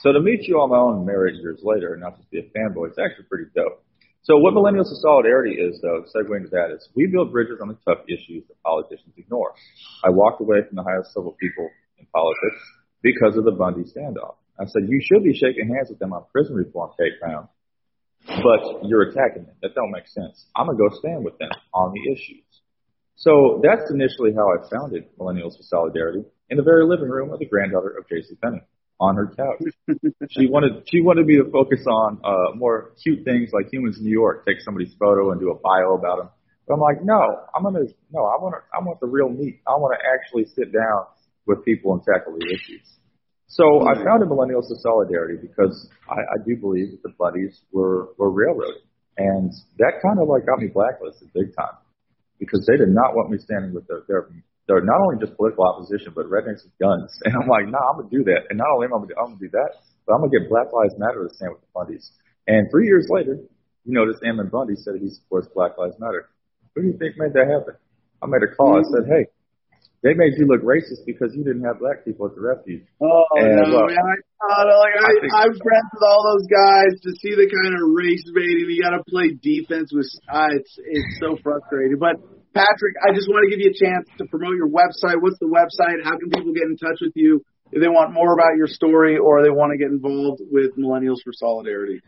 So 0.01 0.13
to 0.13 0.21
meet 0.21 0.47
you 0.47 0.61
on 0.61 0.71
my 0.71 0.79
own 0.79 1.05
merit 1.05 1.35
years 1.35 1.61
later 1.63 1.93
and 1.93 2.03
not 2.03 2.17
just 2.17 2.31
be 2.31 2.39
a 2.39 2.47
fanboy, 2.57 2.89
it's 2.89 2.99
actually 3.03 3.27
pretty 3.29 3.51
dope. 3.55 3.85
So 4.23 4.39
what 4.39 4.55
Millennials 4.55 4.95
of 4.95 5.03
Solidarity 5.03 5.59
is, 5.59 5.81
though, 5.83 6.07
segueing 6.15 6.45
to 6.45 6.51
that, 6.51 6.71
is 6.71 6.89
we 6.95 7.09
build 7.11 7.33
bridges 7.33 7.59
on 7.61 7.67
the 7.67 7.77
tough 7.85 8.07
issues 8.07 8.47
that 8.47 8.63
politicians 8.63 9.13
ignore. 9.17 9.53
I 10.05 10.11
walked 10.11 10.41
away 10.41 10.63
from 10.63 10.77
the 10.77 10.85
highest 10.85 11.11
level 11.17 11.35
people 11.41 11.69
in 11.99 12.07
politics 12.15 12.63
because 13.03 13.37
of 13.37 13.43
the 13.45 13.51
Bundy 13.51 13.83
standoff. 13.83 14.37
I 14.61 14.67
said, 14.67 14.87
you 14.87 15.03
should 15.03 15.25
be 15.25 15.35
shaking 15.35 15.75
hands 15.75 15.91
with 15.91 15.99
them 15.99 16.13
on 16.13 16.23
prison 16.31 16.55
reform, 16.55 16.93
Kate 16.97 17.19
Brown, 17.19 17.49
but 18.27 18.87
you're 18.87 19.11
attacking 19.11 19.47
them. 19.47 19.57
That 19.63 19.75
don't 19.75 19.91
make 19.91 20.07
sense. 20.07 20.47
I'm 20.55 20.67
going 20.67 20.79
to 20.79 20.89
go 20.89 20.97
stand 21.03 21.25
with 21.25 21.39
them 21.39 21.51
on 21.75 21.93
the 21.93 22.13
issues. 22.13 22.47
So 23.17 23.61
that's 23.63 23.91
initially 23.91 24.33
how 24.35 24.49
I 24.49 24.69
founded 24.69 25.05
Millennials 25.19 25.57
for 25.57 25.63
Solidarity 25.63 26.25
in 26.51 26.57
the 26.57 26.63
very 26.63 26.87
living 26.87 27.09
room 27.09 27.33
of 27.33 27.39
the 27.39 27.47
granddaughter 27.47 27.97
of 27.99 28.09
J.C. 28.09 28.35
Penney 28.43 28.63
on 29.01 29.17
her 29.17 29.27
couch. 29.35 29.63
she 30.31 30.47
wanted 30.47 30.89
she 30.89 31.01
wanted 31.01 31.27
me 31.27 31.37
to 31.37 31.51
focus 31.51 31.85
on 31.87 32.21
uh, 32.25 32.55
more 32.55 32.93
cute 33.03 33.25
things 33.25 33.51
like 33.53 33.73
humans 33.73 33.99
in 33.99 34.05
New 34.05 34.13
York, 34.13 34.47
take 34.47 34.61
somebody's 34.61 34.95
photo 34.99 35.33
and 35.33 35.41
do 35.41 35.51
a 35.51 35.59
bio 35.59 35.95
about 35.95 36.19
them. 36.19 36.29
But 36.67 36.75
I'm 36.75 36.81
like, 36.81 37.03
no, 37.03 37.43
I'm 37.55 37.63
gonna 37.65 37.87
no, 38.13 38.25
I 38.25 38.39
want 38.39 38.55
I 38.73 38.79
want 38.83 39.01
the 39.01 39.09
real 39.09 39.29
meat. 39.29 39.61
I 39.67 39.73
want 39.73 39.99
to 39.99 40.01
actually 40.07 40.47
sit 40.55 40.73
down 40.73 41.07
with 41.47 41.65
people 41.65 41.93
and 41.95 42.03
tackle 42.03 42.39
the 42.39 42.47
issues. 42.47 42.87
So 43.49 43.87
I 43.87 43.95
founded 44.03 44.29
Millennials 44.29 44.71
of 44.71 44.79
Solidarity 44.81 45.37
because 45.43 45.91
I, 46.09 46.15
I 46.15 46.39
do 46.47 46.57
believe 46.57 46.93
that 46.93 47.03
the 47.03 47.13
Bundys 47.19 47.59
were 47.73 48.15
were 48.17 48.31
railroaded, 48.31 48.83
and 49.19 49.53
that 49.79 50.01
kind 50.01 50.21
of 50.21 50.29
like 50.29 50.47
got 50.47 50.61
me 50.61 50.69
blacklisted 50.69 51.33
big 51.35 51.55
time 51.57 51.77
because 52.43 52.67
they 52.67 52.75
did 52.75 52.91
not 52.91 53.15
want 53.15 53.31
me 53.31 53.39
standing 53.39 53.71
with 53.71 53.87
their, 53.87 54.03
their 54.11 54.27
they're 54.67 54.83
not 54.83 54.99
only 55.07 55.23
just 55.23 55.39
political 55.39 55.63
opposition, 55.63 56.11
but 56.15 56.27
rednecks 56.27 56.67
with 56.67 56.75
guns. 56.83 57.11
And 57.27 57.35
I'm 57.39 57.47
like, 57.47 57.71
nah, 57.71 57.79
I'm 57.95 58.03
gonna 58.03 58.11
do 58.11 58.27
that. 58.35 58.51
And 58.51 58.59
not 58.59 58.67
only 58.75 58.91
am 58.91 58.95
I 58.95 58.99
gonna 58.99 59.15
do, 59.15 59.19
I'm 59.19 59.31
gonna 59.39 59.47
do 59.47 59.55
that, 59.55 59.71
but 60.07 60.19
I'm 60.19 60.27
gonna 60.27 60.35
get 60.35 60.51
Black 60.51 60.75
Lives 60.75 60.99
Matter 60.99 61.23
to 61.23 61.31
stand 61.35 61.55
with 61.55 61.63
the 61.63 61.71
Bundys. 61.71 62.11
And 62.51 62.67
three 62.75 62.91
years 62.91 63.07
later, 63.11 63.39
you 63.87 63.93
notice 63.95 64.19
Ammon 64.27 64.51
Bundy 64.51 64.75
said 64.75 64.99
he 64.99 65.11
supports 65.11 65.47
Black 65.55 65.79
Lives 65.79 65.95
Matter. 66.03 66.31
Who 66.75 66.83
do 66.83 66.89
you 66.91 66.99
think 66.99 67.15
made 67.15 67.35
that 67.39 67.47
happen? 67.47 67.79
I 68.23 68.27
made 68.27 68.43
a 68.43 68.51
call. 68.55 68.79
I 68.79 68.87
said, 68.87 69.07
hey, 69.11 69.27
they 70.03 70.15
made 70.15 70.35
you 70.39 70.47
look 70.47 70.63
racist 70.63 71.07
because 71.07 71.35
you 71.35 71.43
didn't 71.47 71.63
have 71.63 71.79
black 71.79 72.03
people 72.07 72.27
at 72.27 72.35
the 72.35 72.43
refuge. 72.43 72.87
Oh 73.03 73.23
And, 73.39 73.67
no, 73.71 73.87
man! 73.87 73.99
I, 73.99 74.15
uh, 74.43 74.67
like 74.79 74.95
I, 74.99 75.07
I 75.07 75.15
think- 75.19 75.35
I'm 75.35 75.55
friends 75.59 75.91
with 75.95 76.07
all 76.07 76.23
those 76.35 76.47
guys. 76.51 76.93
To 77.03 77.11
see 77.19 77.35
the 77.35 77.47
kind 77.51 77.75
of 77.79 77.83
race 77.95 78.27
baiting, 78.35 78.67
you 78.71 78.83
got 78.83 78.95
to 78.99 79.03
play 79.11 79.35
defense 79.39 79.91
with. 79.95 80.07
Uh, 80.31 80.55
it's 80.55 80.75
it's 80.79 81.13
so 81.23 81.39
frustrating. 81.43 81.99
But 81.99 82.19
Patrick, 82.55 82.95
I 83.01 83.17
just 83.17 83.29
want 83.29 83.49
to 83.49 83.51
give 83.51 83.65
you 83.65 83.73
a 83.73 83.79
chance 83.79 84.09
to 84.19 84.29
promote 84.29 84.57
your 84.57 84.69
website. 84.69 85.17
What's 85.21 85.41
the 85.41 85.49
website? 85.49 86.05
How 86.05 86.17
can 86.21 86.29
people 86.29 86.53
get 86.53 86.69
in 86.69 86.77
touch 86.77 87.01
with 87.01 87.13
you 87.17 87.41
if 87.73 87.81
they 87.81 87.89
want 87.89 88.13
more 88.13 88.33
about 88.37 88.57
your 88.57 88.69
story 88.69 89.17
or 89.17 89.43
they 89.43 89.51
want 89.51 89.73
to 89.73 89.79
get 89.81 89.89
involved 89.89 90.45
with 90.53 90.77
Millennials 90.77 91.25
for 91.25 91.33
Solidarity? 91.33 92.01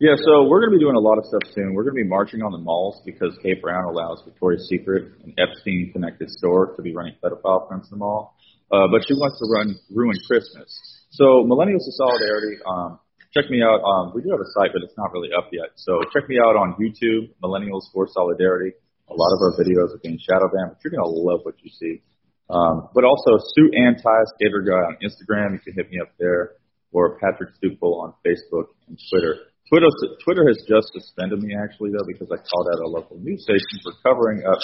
Yeah, 0.00 0.16
so 0.16 0.48
we're 0.48 0.64
going 0.64 0.72
to 0.72 0.78
be 0.80 0.84
doing 0.84 0.96
a 0.96 1.04
lot 1.04 1.16
of 1.16 1.24
stuff 1.28 1.44
soon. 1.52 1.72
We're 1.72 1.84
going 1.84 1.96
to 1.96 2.02
be 2.04 2.08
marching 2.08 2.40
on 2.40 2.52
the 2.52 2.60
malls 2.60 3.00
because 3.04 3.36
Kate 3.42 3.60
Brown 3.60 3.84
allows 3.84 4.24
Victoria's 4.24 4.64
Secret, 4.68 5.12
an 5.24 5.36
Epstein 5.36 5.90
connected 5.92 6.30
store, 6.30 6.72
to 6.76 6.80
be 6.80 6.96
running 6.96 7.16
pedophile 7.20 7.68
fronts 7.68 7.92
in 7.92 7.96
the 7.96 8.00
mall. 8.00 8.36
Uh, 8.72 8.88
but 8.88 9.04
she 9.04 9.12
wants 9.12 9.36
to 9.40 9.46
run 9.52 9.76
ruin 9.92 10.16
Christmas. 10.26 10.72
So 11.12 11.44
Millennials 11.44 11.84
for 11.84 11.96
Solidarity, 12.00 12.56
um, 12.64 13.00
check 13.32 13.50
me 13.50 13.60
out. 13.60 13.84
Um, 13.84 14.12
we 14.14 14.22
do 14.22 14.30
have 14.30 14.40
a 14.40 14.48
site, 14.56 14.72
but 14.72 14.80
it's 14.80 14.96
not 14.96 15.12
really 15.12 15.36
up 15.36 15.48
yet. 15.52 15.76
So 15.76 16.00
check 16.12 16.28
me 16.28 16.38
out 16.40 16.56
on 16.56 16.80
YouTube, 16.80 17.32
Millennials 17.42 17.92
for 17.92 18.08
Solidarity. 18.08 18.72
A 19.10 19.16
lot 19.16 19.34
of 19.34 19.40
our 19.42 19.52
videos 19.58 19.90
are 19.94 20.00
being 20.02 20.18
shadow 20.22 20.46
banned, 20.46 20.72
but 20.72 20.78
you're 20.82 20.94
going 20.94 21.02
to 21.02 21.10
love 21.10 21.40
what 21.42 21.58
you 21.62 21.70
see. 21.70 22.02
Um, 22.48 22.88
but 22.94 23.04
also 23.04 23.38
Sue 23.54 23.70
Anti 23.74 24.18
Skater 24.34 24.62
Guy 24.62 24.82
on 24.90 24.96
Instagram. 25.02 25.54
You 25.54 25.60
can 25.62 25.74
hit 25.74 25.90
me 25.90 25.98
up 26.02 26.10
there, 26.18 26.58
or 26.92 27.18
Patrick 27.18 27.50
Stupel 27.58 28.02
on 28.02 28.14
Facebook 28.26 28.74
and 28.88 28.98
Twitter. 29.10 29.50
Twitter 29.70 29.86
Twitter 30.24 30.44
has 30.48 30.58
just 30.66 30.90
suspended 30.92 31.42
me 31.42 31.54
actually 31.54 31.90
though 31.94 32.06
because 32.06 32.26
I 32.26 32.42
called 32.42 32.66
out 32.74 32.82
a 32.82 32.88
local 32.90 33.18
news 33.18 33.42
station 33.46 33.78
for 33.86 33.94
covering 34.02 34.42
up 34.42 34.58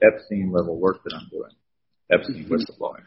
Epstein 0.00 0.50
level 0.50 0.80
work 0.80 1.04
that 1.04 1.12
I'm 1.12 1.28
doing. 1.28 1.52
Epstein 2.10 2.48
whistleblowing. 2.48 3.04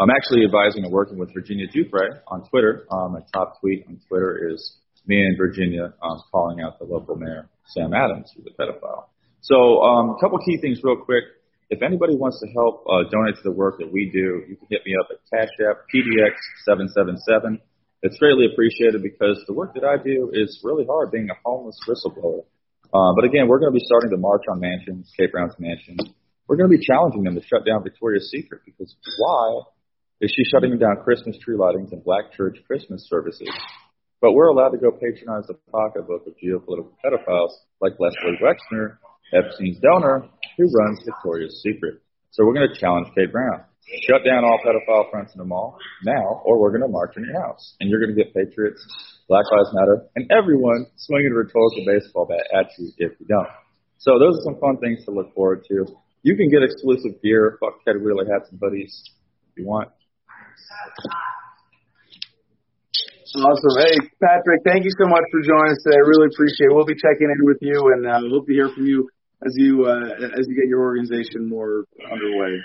I'm 0.00 0.10
actually 0.10 0.44
advising 0.44 0.84
and 0.84 0.92
working 0.92 1.18
with 1.18 1.32
Virginia 1.34 1.66
Giuffre 1.66 2.22
on 2.28 2.48
Twitter. 2.48 2.86
Um, 2.90 3.12
my 3.12 3.20
top 3.32 3.60
tweet 3.60 3.84
on 3.86 4.00
Twitter 4.08 4.50
is 4.50 4.78
me 5.06 5.18
and 5.18 5.36
Virginia 5.36 5.92
um, 6.02 6.22
calling 6.30 6.60
out 6.60 6.78
the 6.78 6.84
local 6.84 7.16
mayor 7.16 7.48
Sam 7.66 7.92
Adams, 7.94 8.32
who's 8.34 8.46
a 8.46 8.62
pedophile. 8.62 9.06
So 9.40 9.82
um, 9.82 10.10
a 10.10 10.20
couple 10.20 10.38
key 10.38 10.58
things 10.60 10.80
real 10.82 10.96
quick. 10.96 11.24
If 11.70 11.82
anybody 11.82 12.16
wants 12.16 12.40
to 12.40 12.48
help 12.52 12.84
uh, 12.88 13.04
donate 13.10 13.36
to 13.36 13.44
the 13.44 13.52
work 13.52 13.78
that 13.78 13.92
we 13.92 14.10
do, 14.10 14.42
you 14.48 14.56
can 14.56 14.66
hit 14.70 14.80
me 14.86 14.94
up 14.98 15.08
at 15.12 15.20
Cash 15.28 15.52
App 15.68 15.84
PDX777. 15.92 17.60
It's 18.02 18.16
greatly 18.18 18.46
appreciated 18.50 19.02
because 19.02 19.42
the 19.46 19.52
work 19.52 19.74
that 19.74 19.84
I 19.84 20.02
do 20.02 20.30
is 20.32 20.60
really 20.64 20.86
hard 20.86 21.10
being 21.10 21.28
a 21.30 21.36
homeless 21.44 21.78
whistleblower. 21.86 22.44
Uh, 22.88 23.12
but 23.14 23.24
again, 23.24 23.48
we're 23.48 23.58
going 23.58 23.72
to 23.72 23.78
be 23.78 23.84
starting 23.84 24.10
to 24.10 24.16
march 24.16 24.44
on 24.50 24.60
mansions, 24.60 25.12
Kate 25.18 25.30
Brown's 25.30 25.54
mansion. 25.58 25.98
We're 26.46 26.56
going 26.56 26.70
to 26.70 26.76
be 26.78 26.82
challenging 26.82 27.24
them 27.24 27.34
to 27.34 27.44
shut 27.44 27.66
down 27.66 27.84
Victoria's 27.84 28.30
Secret 28.30 28.62
because 28.64 28.96
why 29.18 29.60
is 30.22 30.32
she 30.34 30.44
shutting 30.44 30.78
down 30.78 30.96
Christmas 31.04 31.36
tree 31.38 31.56
lightings 31.56 31.92
and 31.92 32.02
black 32.02 32.32
church 32.32 32.56
Christmas 32.66 33.06
services 33.08 33.50
but 34.20 34.32
we're 34.32 34.48
allowed 34.48 34.70
to 34.70 34.78
go 34.78 34.90
patronize 34.90 35.46
the 35.46 35.54
pocketbook 35.70 36.26
of 36.26 36.34
geopolitical 36.42 36.90
pedophiles 37.04 37.50
like 37.80 37.92
Leslie 37.98 38.38
Wexner, 38.42 38.98
Epstein's 39.32 39.78
donor, 39.80 40.28
who 40.56 40.64
runs 40.64 41.02
Victoria's 41.04 41.60
Secret. 41.62 42.00
So 42.30 42.44
we're 42.44 42.54
going 42.54 42.68
to 42.68 42.78
challenge 42.78 43.08
Kate 43.16 43.32
Brown. 43.32 43.64
Shut 44.04 44.20
down 44.20 44.44
all 44.44 44.60
pedophile 44.60 45.10
fronts 45.10 45.32
in 45.32 45.38
the 45.38 45.48
mall 45.48 45.78
now, 46.04 46.42
or 46.44 46.60
we're 46.60 46.70
going 46.70 46.84
to 46.84 46.92
march 46.92 47.16
in 47.16 47.24
your 47.24 47.40
house. 47.40 47.74
And 47.80 47.88
you're 47.88 48.00
going 48.00 48.14
to 48.14 48.18
get 48.20 48.34
Patriots, 48.34 48.84
Black 49.28 49.44
Lives 49.50 49.72
Matter, 49.72 50.04
and 50.14 50.30
everyone 50.30 50.86
swinging 50.96 51.32
rhetorical 51.32 51.84
baseball 51.86 52.28
bat 52.28 52.44
at 52.52 52.68
you 52.78 52.92
if 52.98 53.12
you 53.18 53.26
don't. 53.26 53.48
So 53.96 54.18
those 54.20 54.36
are 54.38 54.44
some 54.52 54.60
fun 54.60 54.76
things 54.78 55.04
to 55.06 55.10
look 55.10 55.32
forward 55.34 55.64
to. 55.72 55.86
You 56.22 56.36
can 56.36 56.50
get 56.50 56.62
exclusive 56.62 57.22
gear, 57.22 57.56
fuck 57.60 57.80
Ted 57.84 57.96
Wheeler 57.96 58.28
hats 58.28 58.52
and 58.52 58.60
hoodies 58.60 58.92
if 59.48 59.56
you 59.56 59.66
want. 59.66 59.88
Awesome. 63.34 63.76
Hey, 63.76 63.96
Patrick, 64.20 64.60
thank 64.64 64.84
you 64.84 64.92
so 65.00 65.08
much 65.08 65.24
for 65.32 65.40
joining 65.44 65.72
us 65.72 65.80
today. 65.84 65.96
I 65.96 66.04
really 66.04 66.28
appreciate 66.32 66.72
it. 66.72 66.74
We'll 66.74 66.88
be 66.88 66.96
checking 66.96 67.28
in 67.28 67.40
with 67.44 67.58
you 67.60 67.76
and 67.92 68.06
uh, 68.06 68.20
hope 68.28 68.46
to 68.46 68.52
hear 68.52 68.68
from 68.72 68.86
you 68.86 69.08
as 69.44 69.52
you 69.56 69.86
uh, 69.86 70.38
as 70.38 70.46
you 70.48 70.54
get 70.54 70.68
your 70.68 70.80
organization 70.80 71.48
more 71.48 71.84
underway. 72.10 72.58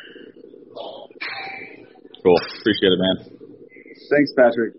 Cool. 2.24 2.40
Appreciate 2.60 2.94
it, 2.94 3.00
man. 3.00 3.18
Thanks, 4.10 4.32
Patrick. 4.38 4.74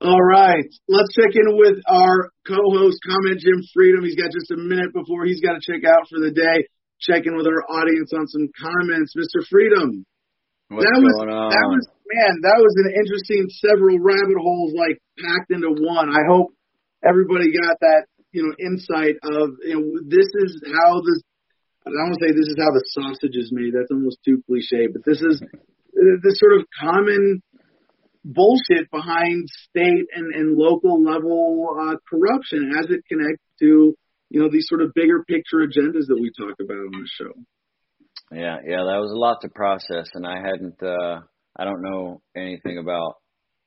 All 0.00 0.22
right, 0.22 0.68
let's 0.86 1.10
check 1.10 1.34
in 1.34 1.58
with 1.58 1.82
our 1.90 2.30
co-host, 2.46 3.02
Comment 3.02 3.40
Jim 3.40 3.58
Freedom. 3.74 4.04
He's 4.04 4.14
got 4.14 4.30
just 4.30 4.54
a 4.54 4.56
minute 4.56 4.94
before 4.94 5.26
he's 5.26 5.42
got 5.42 5.58
to 5.58 5.62
check 5.62 5.82
out 5.82 6.06
for 6.06 6.22
the 6.22 6.30
day. 6.30 6.70
Check 7.02 7.26
in 7.26 7.34
with 7.34 7.50
our 7.50 7.66
audience 7.66 8.14
on 8.14 8.26
some 8.30 8.46
comments, 8.54 9.14
Mr. 9.18 9.42
Freedom. 9.50 10.06
What's 10.70 10.86
that 10.86 11.02
was 11.02 11.14
going 11.18 11.34
on? 11.34 11.50
that 11.50 11.66
was 11.66 11.82
man, 12.14 12.32
that 12.46 12.58
was 12.62 12.74
an 12.78 12.94
interesting 12.94 13.50
several 13.58 13.98
rabbit 13.98 14.38
holes 14.38 14.70
like 14.78 15.02
packed 15.18 15.50
into 15.50 15.74
one. 15.74 16.14
I 16.14 16.22
hope 16.30 16.54
everybody 17.02 17.50
got 17.50 17.80
that 17.80 18.06
you 18.32 18.42
know 18.42 18.54
insight 18.58 19.16
of 19.22 19.50
you 19.64 19.74
know 19.74 19.86
this 20.06 20.28
is 20.44 20.62
how 20.66 21.00
this. 21.00 21.22
I 21.86 21.90
don't 21.90 22.12
want 22.12 22.18
to 22.20 22.26
say 22.26 22.32
this 22.36 22.52
is 22.52 22.58
how 22.60 22.72
the 22.72 22.84
sausage 22.92 23.36
is 23.36 23.50
made. 23.50 23.72
That's 23.72 23.90
almost 23.90 24.18
too 24.24 24.42
cliche, 24.46 24.88
but 24.92 25.02
this 25.06 25.22
is 25.22 25.40
the 25.92 26.34
sort 26.36 26.60
of 26.60 26.66
common 26.78 27.42
bullshit 28.24 28.90
behind 28.90 29.48
state 29.70 30.04
and, 30.12 30.34
and 30.34 30.56
local 30.56 31.02
level 31.02 31.76
uh, 31.80 31.96
corruption 32.08 32.72
as 32.78 32.86
it 32.90 33.00
connects 33.08 33.44
to 33.60 33.94
you 34.30 34.40
know 34.40 34.48
these 34.50 34.66
sort 34.68 34.82
of 34.82 34.92
bigger 34.94 35.24
picture 35.24 35.58
agendas 35.58 36.06
that 36.08 36.18
we 36.20 36.30
talk 36.36 36.54
about 36.60 36.76
on 36.76 36.92
the 36.92 37.08
show. 37.08 37.32
Yeah, 38.30 38.58
yeah, 38.64 38.84
that 38.84 39.00
was 39.00 39.10
a 39.10 39.18
lot 39.18 39.40
to 39.42 39.48
process, 39.48 40.10
and 40.14 40.26
I 40.26 40.36
hadn't. 40.36 40.82
uh 40.82 41.20
I 41.60 41.64
don't 41.64 41.82
know 41.82 42.22
anything 42.36 42.78
about 42.78 43.16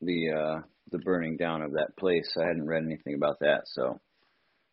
the 0.02 0.32
uh 0.32 0.62
the 0.92 1.00
burning 1.00 1.38
down 1.38 1.62
of 1.62 1.72
that 1.74 1.98
place. 1.98 2.32
I 2.38 2.48
hadn't 2.48 2.68
read 2.68 2.84
anything 2.84 3.16
about 3.16 3.40
that, 3.40 3.62
so 3.66 4.00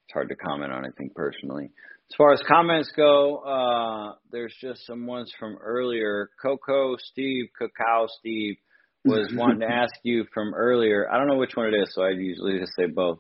it's 0.09 0.15
hard 0.15 0.31
to 0.31 0.37
comment 0.37 0.73
on 0.73 0.87
anything 0.87 1.11
personally. 1.15 1.71
As 2.11 2.17
far 2.17 2.33
as 2.33 2.41
comments 2.49 2.91
go, 2.97 3.39
uh 3.39 4.15
there's 4.33 4.55
just 4.59 4.87
some 4.87 5.07
ones 5.07 5.31
from 5.39 5.59
earlier. 5.61 6.31
Coco 6.41 6.97
Steve, 6.99 7.51
Cacao 7.59 8.07
Steve 8.19 8.57
was 9.05 9.31
wanting 9.35 9.61
to 9.61 9.71
ask 9.71 9.93
you 10.05 10.25
from 10.33 10.55
earlier. 10.55 11.07
I 11.13 11.19
don't 11.19 11.29
know 11.29 11.37
which 11.37 11.57
one 11.57 11.75
it 11.75 11.77
is, 11.77 11.93
so 11.95 12.03
I 12.03 12.11
usually 12.11 12.59
just 12.59 12.73
say 12.75 12.87
both. 12.87 13.19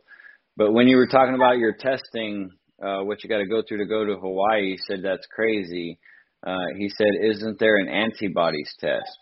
But 0.56 0.72
when 0.72 0.88
you 0.88 0.96
were 0.96 1.06
talking 1.06 1.34
about 1.34 1.58
your 1.58 1.74
testing, 1.74 2.52
uh, 2.82 3.00
what 3.02 3.22
you 3.22 3.28
got 3.28 3.38
to 3.38 3.46
go 3.46 3.62
through 3.68 3.78
to 3.78 3.86
go 3.86 4.06
to 4.06 4.16
Hawaii, 4.16 4.70
he 4.70 4.78
said 4.86 5.00
that's 5.02 5.26
crazy. 5.26 5.98
Uh, 6.46 6.68
he 6.76 6.88
said, 6.88 7.08
isn't 7.22 7.58
there 7.58 7.76
an 7.76 7.88
antibodies 7.88 8.74
test 8.80 9.18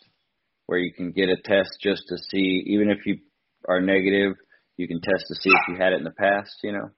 where 0.66 0.78
you 0.78 0.92
can 0.92 1.10
get 1.10 1.28
a 1.30 1.36
test 1.36 1.70
just 1.82 2.02
to 2.08 2.16
see, 2.30 2.62
even 2.66 2.90
if 2.90 3.04
you 3.06 3.18
are 3.68 3.80
negative, 3.80 4.36
you 4.76 4.86
can 4.86 5.00
test 5.00 5.24
to 5.28 5.34
see 5.34 5.50
if 5.50 5.68
you 5.68 5.76
had 5.76 5.92
it 5.92 5.98
in 5.98 6.04
the 6.04 6.10
past, 6.12 6.54
you 6.62 6.72
know? 6.72 6.90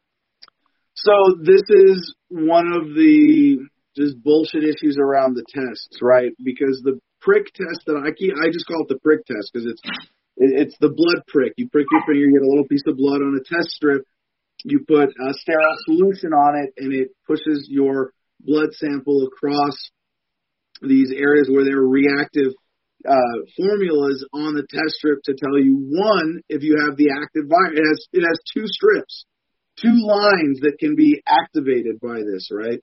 So 1.04 1.14
this 1.42 1.62
is 1.68 2.14
one 2.28 2.72
of 2.72 2.94
the 2.94 3.58
just 3.96 4.22
bullshit 4.22 4.64
issues 4.64 4.98
around 4.98 5.34
the 5.34 5.44
tests, 5.46 5.98
right? 6.02 6.32
Because 6.42 6.82
the 6.82 6.98
prick 7.20 7.46
test 7.54 7.86
that 7.86 8.02
I 8.02 8.10
keep, 8.10 8.34
I 8.34 8.50
just 8.50 8.66
call 8.66 8.82
it 8.82 8.88
the 8.88 8.98
prick 8.98 9.24
test 9.26 9.50
because 9.52 9.66
it's 9.70 9.82
it's 10.38 10.76
the 10.80 10.90
blood 10.90 11.22
prick. 11.26 11.54
You 11.56 11.68
prick 11.68 11.86
your 11.90 12.02
finger, 12.06 12.26
you 12.26 12.32
get 12.32 12.46
a 12.46 12.50
little 12.50 12.66
piece 12.66 12.86
of 12.86 12.96
blood 12.96 13.22
on 13.22 13.38
a 13.38 13.42
test 13.42 13.70
strip. 13.70 14.02
You 14.64 14.84
put 14.86 15.10
a 15.10 15.34
sterile 15.34 15.78
solution 15.86 16.30
on 16.34 16.66
it, 16.66 16.74
and 16.82 16.92
it 16.92 17.10
pushes 17.26 17.66
your 17.70 18.12
blood 18.40 18.72
sample 18.72 19.26
across 19.26 19.74
these 20.82 21.10
areas 21.14 21.48
where 21.50 21.64
there 21.64 21.78
are 21.78 21.88
reactive 21.88 22.54
uh, 23.06 23.38
formulas 23.56 24.26
on 24.32 24.54
the 24.54 24.66
test 24.70 24.98
strip 24.98 25.18
to 25.24 25.34
tell 25.34 25.58
you 25.58 25.78
one 25.90 26.40
if 26.48 26.62
you 26.62 26.78
have 26.86 26.96
the 26.96 27.10
active 27.10 27.46
virus. 27.46 27.78
It 27.78 27.86
has 27.86 27.98
it 28.12 28.22
has 28.26 28.38
two 28.54 28.66
strips, 28.66 29.26
two 29.82 29.94
lines 29.94 30.60
that 30.60 30.76
can 30.78 30.96
be 30.96 31.22
activated 31.26 32.00
by 32.00 32.22
this, 32.26 32.50
right? 32.52 32.80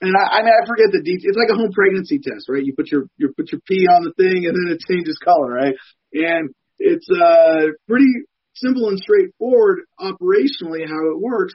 And 0.00 0.14
I, 0.16 0.38
I 0.38 0.42
mean 0.42 0.54
I 0.54 0.66
forget 0.66 0.88
the 0.92 1.02
details. 1.04 1.36
It's 1.36 1.40
like 1.40 1.52
a 1.52 1.58
home 1.58 1.72
pregnancy 1.72 2.18
test, 2.18 2.48
right? 2.48 2.64
You 2.64 2.72
put 2.74 2.90
your 2.90 3.06
you 3.16 3.32
put 3.36 3.52
your 3.52 3.60
pee 3.68 3.86
on 3.86 4.04
the 4.04 4.14
thing 4.16 4.46
and 4.46 4.54
then 4.56 4.72
it 4.72 4.80
changes 4.88 5.18
color, 5.22 5.52
right? 5.52 5.74
And 6.14 6.50
it's 6.78 7.08
uh 7.10 7.76
pretty 7.86 8.10
simple 8.54 8.88
and 8.88 8.98
straightforward 8.98 9.84
operationally 10.00 10.88
how 10.88 11.02
it 11.12 11.20
works. 11.20 11.54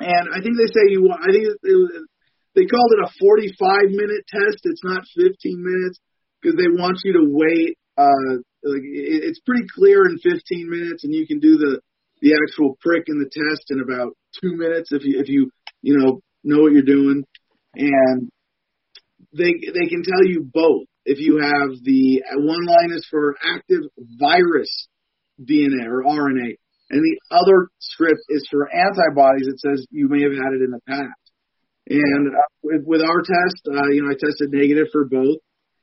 And 0.00 0.28
I 0.32 0.40
think 0.42 0.56
they 0.56 0.72
say 0.72 0.90
you 0.90 1.02
want. 1.02 1.22
I 1.22 1.30
think 1.30 1.44
it, 1.46 1.58
it, 1.62 2.02
they 2.54 2.66
called 2.66 2.92
it 2.98 3.06
a 3.06 3.14
45 3.20 3.90
minute 3.90 4.24
test. 4.26 4.64
It's 4.64 4.82
not 4.82 5.02
15 5.16 5.30
minutes 5.58 6.00
because 6.40 6.56
they 6.56 6.68
want 6.68 6.98
you 7.04 7.14
to 7.14 7.24
wait. 7.28 7.78
Uh, 7.96 8.42
like 8.64 8.82
it, 8.82 9.22
it's 9.22 9.40
pretty 9.46 9.66
clear 9.74 10.02
in 10.06 10.18
15 10.18 10.40
minutes, 10.68 11.04
and 11.04 11.14
you 11.14 11.26
can 11.26 11.38
do 11.38 11.56
the 11.58 11.80
the 12.24 12.32
actual 12.40 12.78
prick 12.80 13.04
in 13.06 13.20
the 13.20 13.28
test 13.28 13.68
in 13.68 13.84
about 13.84 14.16
two 14.40 14.56
minutes 14.56 14.88
if 14.92 15.04
you 15.04 15.20
if 15.20 15.28
you 15.28 15.52
you 15.82 15.92
know 16.00 16.24
know 16.42 16.64
what 16.64 16.72
you're 16.72 16.88
doing. 16.88 17.22
And 17.76 18.32
they 19.36 19.52
they 19.60 19.86
can 19.92 20.02
tell 20.02 20.24
you 20.24 20.48
both. 20.48 20.88
If 21.04 21.20
you 21.20 21.36
have 21.36 21.76
the 21.84 22.24
one 22.32 22.64
line 22.64 22.96
is 22.96 23.06
for 23.10 23.36
active 23.44 23.84
virus 24.16 24.88
DNA 25.36 25.84
or 25.84 26.00
RNA, 26.00 26.56
and 26.88 27.00
the 27.04 27.16
other 27.30 27.68
script 27.78 28.24
is 28.30 28.48
for 28.50 28.72
antibodies. 28.72 29.44
It 29.44 29.60
says 29.60 29.86
you 29.90 30.08
may 30.08 30.22
have 30.24 30.32
had 30.32 30.56
it 30.56 30.64
in 30.64 30.72
the 30.72 30.80
past. 30.88 31.24
And 31.90 32.32
uh, 32.32 32.48
with, 32.64 33.02
our 33.02 33.20
test, 33.20 33.60
uh, 33.68 33.92
you 33.92 34.00
know, 34.00 34.08
I 34.08 34.16
tested 34.16 34.48
negative 34.48 34.88
for 34.90 35.04
both. 35.04 35.36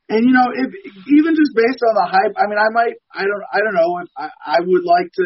And 0.10 0.26
you 0.26 0.34
know, 0.34 0.50
if 0.50 0.74
even 1.14 1.38
just 1.38 1.54
based 1.54 1.86
on 1.86 1.94
the 1.94 2.10
hype, 2.10 2.34
I 2.34 2.50
mean, 2.50 2.58
I 2.58 2.74
might, 2.74 2.98
I 3.14 3.22
don't, 3.22 3.46
I 3.54 3.60
don't 3.62 3.78
know 3.78 4.02
if 4.02 4.10
I, 4.18 4.58
I 4.58 4.58
would 4.66 4.82
like 4.84 5.14
to 5.14 5.26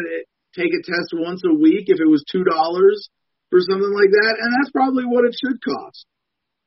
take 0.56 0.72
a 0.72 0.82
test 0.82 1.12
once 1.12 1.42
a 1.44 1.54
week 1.54 1.86
if 1.92 2.00
it 2.00 2.08
was 2.08 2.24
two 2.26 2.42
dollars 2.42 3.08
for 3.50 3.60
something 3.60 3.92
like 3.92 4.10
that, 4.10 4.34
and 4.40 4.50
that's 4.56 4.72
probably 4.72 5.04
what 5.04 5.24
it 5.24 5.36
should 5.36 5.60
cost. 5.62 6.06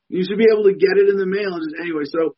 You 0.08 0.24
should 0.24 0.38
be 0.38 0.48
able 0.52 0.64
to 0.66 0.74
get 0.74 0.98
it 0.98 1.10
in 1.10 1.18
the 1.18 1.26
mail. 1.26 1.60
Just 1.60 1.76
anyway, 1.82 2.06
so 2.06 2.36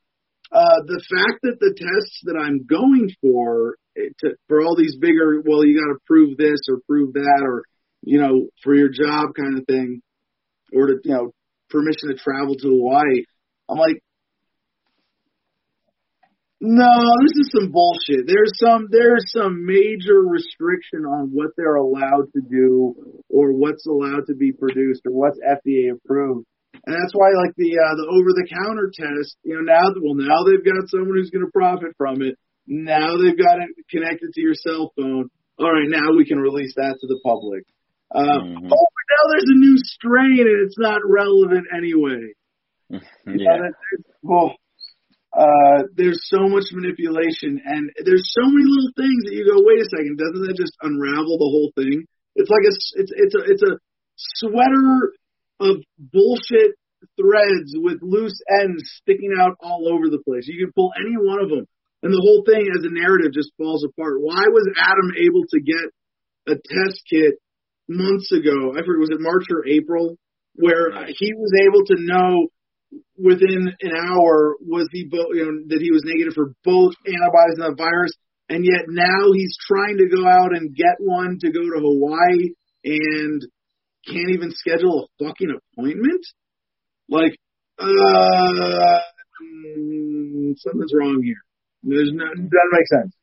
uh, 0.52 0.80
the 0.88 1.04
fact 1.08 1.40
that 1.44 1.60
the 1.60 1.74
tests 1.78 2.20
that 2.24 2.36
I'm 2.36 2.66
going 2.66 3.12
for 3.22 3.76
to, 3.96 4.36
for 4.48 4.62
all 4.62 4.76
these 4.76 4.98
bigger, 5.00 5.42
well, 5.46 5.64
you 5.64 5.80
got 5.80 5.94
to 5.94 6.00
prove 6.06 6.38
this 6.38 6.60
or 6.70 6.80
prove 6.88 7.14
that, 7.14 7.42
or 7.44 7.64
you 8.02 8.20
know, 8.20 8.48
for 8.64 8.76
your 8.76 8.90
job 8.90 9.36
kind 9.36 9.60
of 9.60 9.66
thing, 9.66 10.02
or 10.74 10.88
to 10.88 10.96
you 11.04 11.14
know, 11.14 11.32
permission 11.70 12.10
to 12.10 12.16
travel 12.16 12.56
to 12.56 12.68
Hawaii. 12.68 13.24
I'm 13.70 13.78
like, 13.78 14.04
no, 16.62 16.94
this 17.26 17.34
is 17.42 17.50
some 17.58 17.72
bullshit. 17.72 18.28
There's 18.28 18.54
some 18.62 18.88
there's 18.92 19.26
some 19.34 19.66
major 19.66 20.22
restriction 20.22 21.06
on 21.06 21.30
what 21.34 21.50
they're 21.58 21.76
allowed 21.76 22.32
to 22.34 22.42
do 22.42 22.94
or 23.30 23.52
what's 23.52 23.86
allowed 23.88 24.28
to 24.28 24.36
be 24.36 24.52
produced 24.52 25.02
or 25.06 25.12
what's 25.12 25.40
FDA 25.42 25.92
approved. 25.92 26.46
And 26.86 26.96
that's 26.96 27.14
why 27.14 27.30
like 27.34 27.56
the 27.58 27.78
uh, 27.82 27.96
the 27.98 28.06
over 28.14 28.30
the 28.32 28.48
counter 28.48 28.92
test, 28.94 29.38
you 29.44 29.56
know, 29.56 29.62
now 29.62 29.90
well 30.02 30.14
now 30.16 30.44
they've 30.46 30.64
got 30.64 30.88
someone 30.90 31.18
who's 31.18 31.32
going 31.32 31.46
to 31.46 31.52
profit 31.52 31.98
from 31.98 32.22
it. 32.22 32.38
Now 32.68 33.18
they've 33.18 33.38
got 33.38 33.58
it 33.60 33.70
connected 33.90 34.32
to 34.34 34.42
your 34.42 34.54
cell 34.54 34.94
phone. 34.96 35.30
All 35.60 35.72
right, 35.74 35.90
now 35.90 36.14
we 36.16 36.26
can 36.26 36.40
release 36.40 36.74
that 36.76 36.96
to 37.02 37.08
the 37.08 37.20
public. 37.26 37.64
Uh, 38.14 38.22
Mhm. 38.22 38.70
Oh, 38.72 38.88
now 39.10 39.24
there's 39.32 39.50
a 39.50 39.58
new 39.60 39.76
strain 39.78 40.40
and 40.46 40.68
it's 40.68 40.78
not 40.78 41.02
relevant 41.06 41.66
anyway. 41.76 42.34
Know, 42.92 43.00
yeah. 43.26 43.58
that- 43.58 43.74
well, 44.22 44.56
uh, 45.32 45.88
there's 45.96 46.20
so 46.28 46.48
much 46.50 46.66
manipulation 46.76 47.60
and 47.64 47.90
there's 48.04 48.28
so 48.36 48.44
many 48.46 48.68
little 48.68 48.94
things 49.00 49.20
that 49.26 49.34
you 49.36 49.48
go, 49.48 49.64
wait 49.64 49.80
a 49.80 49.88
second, 49.88 50.20
doesn't 50.20 50.44
that 50.48 50.58
just 50.60 50.76
unravel 50.84 51.40
the 51.40 51.52
whole 51.52 51.72
thing? 51.76 52.04
It's 52.36 52.52
like 52.52 52.66
a, 52.68 52.74
s- 52.76 52.94
it's, 53.00 53.14
it's 53.16 53.36
a, 53.36 53.42
it's 53.48 53.64
a 53.64 53.74
sweater 54.18 55.14
of 55.60 55.78
bullshit 55.98 56.76
threads 57.16 57.72
with 57.80 58.00
loose 58.02 58.36
ends 58.62 58.84
sticking 59.02 59.32
out 59.40 59.56
all 59.62 59.88
over 59.88 60.10
the 60.12 60.22
place. 60.28 60.48
You 60.48 60.66
can 60.66 60.74
pull 60.76 60.92
any 61.00 61.16
one 61.16 61.42
of 61.42 61.50
them 61.50 61.66
and 62.04 62.12
the 62.12 62.22
whole 62.22 62.44
thing 62.46 62.68
as 62.68 62.84
a 62.84 62.92
narrative 62.92 63.32
just 63.34 63.52
falls 63.58 63.86
apart. 63.86 64.20
Why 64.20 64.44
was 64.50 64.68
Adam 64.78 65.10
able 65.16 65.46
to 65.48 65.60
get 65.62 65.86
a 66.50 66.56
test 66.60 67.02
kit 67.10 67.36
months 67.88 68.32
ago? 68.32 68.74
I 68.74 68.84
forget, 68.84 69.00
was 69.00 69.14
it 69.16 69.22
March 69.22 69.46
or 69.50 69.68
April? 69.68 70.18
Where 70.56 70.92
he 71.08 71.32
was 71.34 71.54
able 71.64 71.86
to 71.88 71.96
know 72.04 72.48
within 73.18 73.72
an 73.82 73.92
hour 73.96 74.56
was 74.62 74.88
he 74.92 75.06
bo- 75.10 75.34
you 75.34 75.46
know 75.46 75.64
that 75.68 75.82
he 75.82 75.92
was 75.92 76.04
negative 76.06 76.34
for 76.34 76.54
both 76.64 76.94
antibodies 77.06 77.58
and 77.58 77.72
the 77.72 77.76
virus 77.78 78.12
and 78.50 78.66
yet 78.66 78.84
now 78.90 79.32
he's 79.34 79.56
trying 79.68 79.98
to 79.98 80.10
go 80.14 80.28
out 80.28 80.52
and 80.56 80.76
get 80.76 80.96
one 81.00 81.38
to 81.40 81.52
go 81.52 81.62
to 81.62 81.80
Hawaii 81.80 82.52
and 82.84 83.42
can't 84.06 84.32
even 84.32 84.52
schedule 84.52 85.08
a 85.08 85.24
fucking 85.24 85.56
appointment? 85.56 86.26
Like, 87.08 87.38
uh, 87.80 89.00
something's 90.58 90.94
wrong 90.94 91.22
here. 91.24 91.36
There's 91.84 92.12
no, 92.14 92.26
doesn't 92.26 92.50
make 92.72 92.88
sense. 92.88 93.16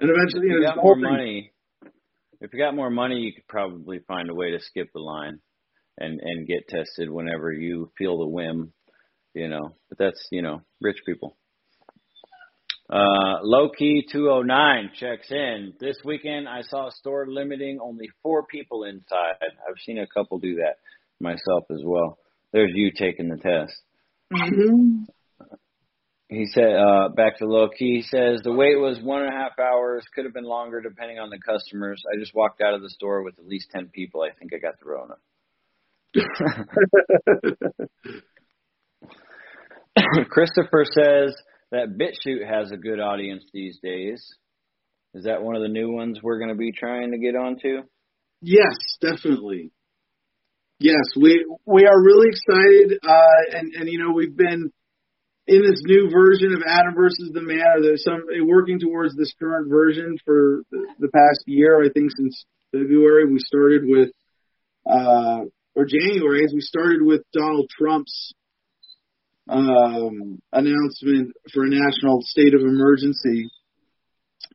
And 0.00 0.10
eventually, 0.10 0.48
you 0.48 0.56
If 0.56 0.60
you 0.60 0.66
got 0.66 0.76
more 0.76 0.94
thing- 0.94 1.02
money, 1.02 1.52
if 2.40 2.52
you 2.52 2.58
got 2.58 2.74
more 2.76 2.90
money, 2.90 3.16
you 3.20 3.32
could 3.34 3.48
probably 3.48 3.98
find 4.06 4.30
a 4.30 4.34
way 4.34 4.52
to 4.52 4.60
skip 4.60 4.88
the 4.94 5.00
line 5.00 5.40
and 5.98 6.20
and 6.20 6.46
get 6.46 6.68
tested 6.68 7.10
whenever 7.10 7.50
you 7.52 7.90
feel 7.98 8.18
the 8.18 8.28
whim, 8.28 8.72
you 9.34 9.48
know. 9.48 9.74
But 9.88 9.98
that's 9.98 10.28
you 10.30 10.42
know 10.42 10.62
rich 10.80 10.98
people. 11.06 11.36
Uh, 12.90 13.40
low 13.42 13.68
key 13.68 14.06
209 14.10 14.92
checks 14.98 15.30
in. 15.30 15.74
This 15.78 15.98
weekend 16.04 16.48
I 16.48 16.62
saw 16.62 16.88
a 16.88 16.92
store 16.92 17.26
limiting 17.28 17.78
only 17.82 18.08
four 18.22 18.46
people 18.46 18.84
inside. 18.84 19.34
I've 19.42 19.78
seen 19.84 19.98
a 19.98 20.06
couple 20.06 20.38
do 20.38 20.54
that 20.56 20.76
myself 21.20 21.64
as 21.70 21.82
well. 21.84 22.18
There's 22.52 22.72
you 22.74 22.90
taking 22.90 23.28
the 23.28 23.36
test. 23.36 23.74
Mhm. 24.32 25.06
He 26.30 26.46
said, 26.46 26.76
uh, 26.76 27.08
back 27.08 27.38
to 27.38 27.46
low 27.46 27.70
key, 27.70 27.96
he 27.96 28.02
says, 28.02 28.42
the 28.42 28.52
wait 28.52 28.76
was 28.76 29.00
one 29.00 29.22
and 29.22 29.34
a 29.34 29.36
half 29.36 29.58
hours, 29.58 30.04
could 30.14 30.26
have 30.26 30.34
been 30.34 30.44
longer 30.44 30.80
depending 30.80 31.18
on 31.18 31.30
the 31.30 31.38
customers. 31.38 32.02
I 32.10 32.16
just 32.18 32.34
walked 32.34 32.60
out 32.60 32.74
of 32.74 32.82
the 32.82 32.90
store 32.90 33.22
with 33.22 33.38
at 33.38 33.46
least 33.46 33.70
10 33.70 33.88
people. 33.88 34.22
I 34.22 34.30
think 34.38 34.52
I 34.54 34.58
got 34.58 34.78
the 34.78 34.86
Rona. 34.86 35.16
Christopher 40.30 40.84
says 40.84 41.34
that 41.70 41.98
BitChute 41.98 42.48
has 42.48 42.70
a 42.70 42.76
good 42.76 43.00
audience 43.00 43.44
these 43.52 43.78
days. 43.82 44.24
Is 45.14 45.24
that 45.24 45.42
one 45.42 45.56
of 45.56 45.62
the 45.62 45.68
new 45.68 45.92
ones 45.92 46.20
we're 46.22 46.38
going 46.38 46.50
to 46.50 46.56
be 46.56 46.72
trying 46.72 47.12
to 47.12 47.18
get 47.18 47.34
onto? 47.34 47.82
Yes, 48.40 48.76
definitely. 49.00 49.72
Yes, 50.80 51.10
we 51.16 51.44
we 51.66 51.86
are 51.86 52.04
really 52.04 52.28
excited, 52.28 52.98
uh, 53.02 53.58
and 53.58 53.72
and 53.74 53.88
you 53.88 53.98
know 53.98 54.12
we've 54.12 54.36
been 54.36 54.70
in 55.48 55.62
this 55.62 55.82
new 55.84 56.08
version 56.10 56.54
of 56.54 56.62
Adam 56.64 56.94
versus 56.94 57.30
the 57.32 57.42
Man, 57.42 57.66
or 57.76 57.82
there's 57.82 58.04
some 58.04 58.22
working 58.46 58.78
towards 58.78 59.16
this 59.16 59.34
current 59.40 59.68
version 59.68 60.18
for 60.24 60.62
the, 60.70 60.86
the 61.00 61.08
past 61.08 61.42
year. 61.46 61.82
I 61.82 61.88
think 61.88 62.10
since 62.16 62.44
February 62.70 63.26
we 63.26 63.38
started 63.40 63.82
with, 63.86 64.10
uh, 64.86 65.46
or 65.74 65.84
January, 65.84 66.44
as 66.44 66.52
we 66.54 66.60
started 66.60 67.02
with 67.02 67.22
Donald 67.32 67.68
Trump's 67.76 68.34
um, 69.48 70.38
announcement 70.52 71.32
for 71.52 71.64
a 71.64 71.70
national 71.70 72.20
state 72.22 72.54
of 72.54 72.60
emergency, 72.60 73.48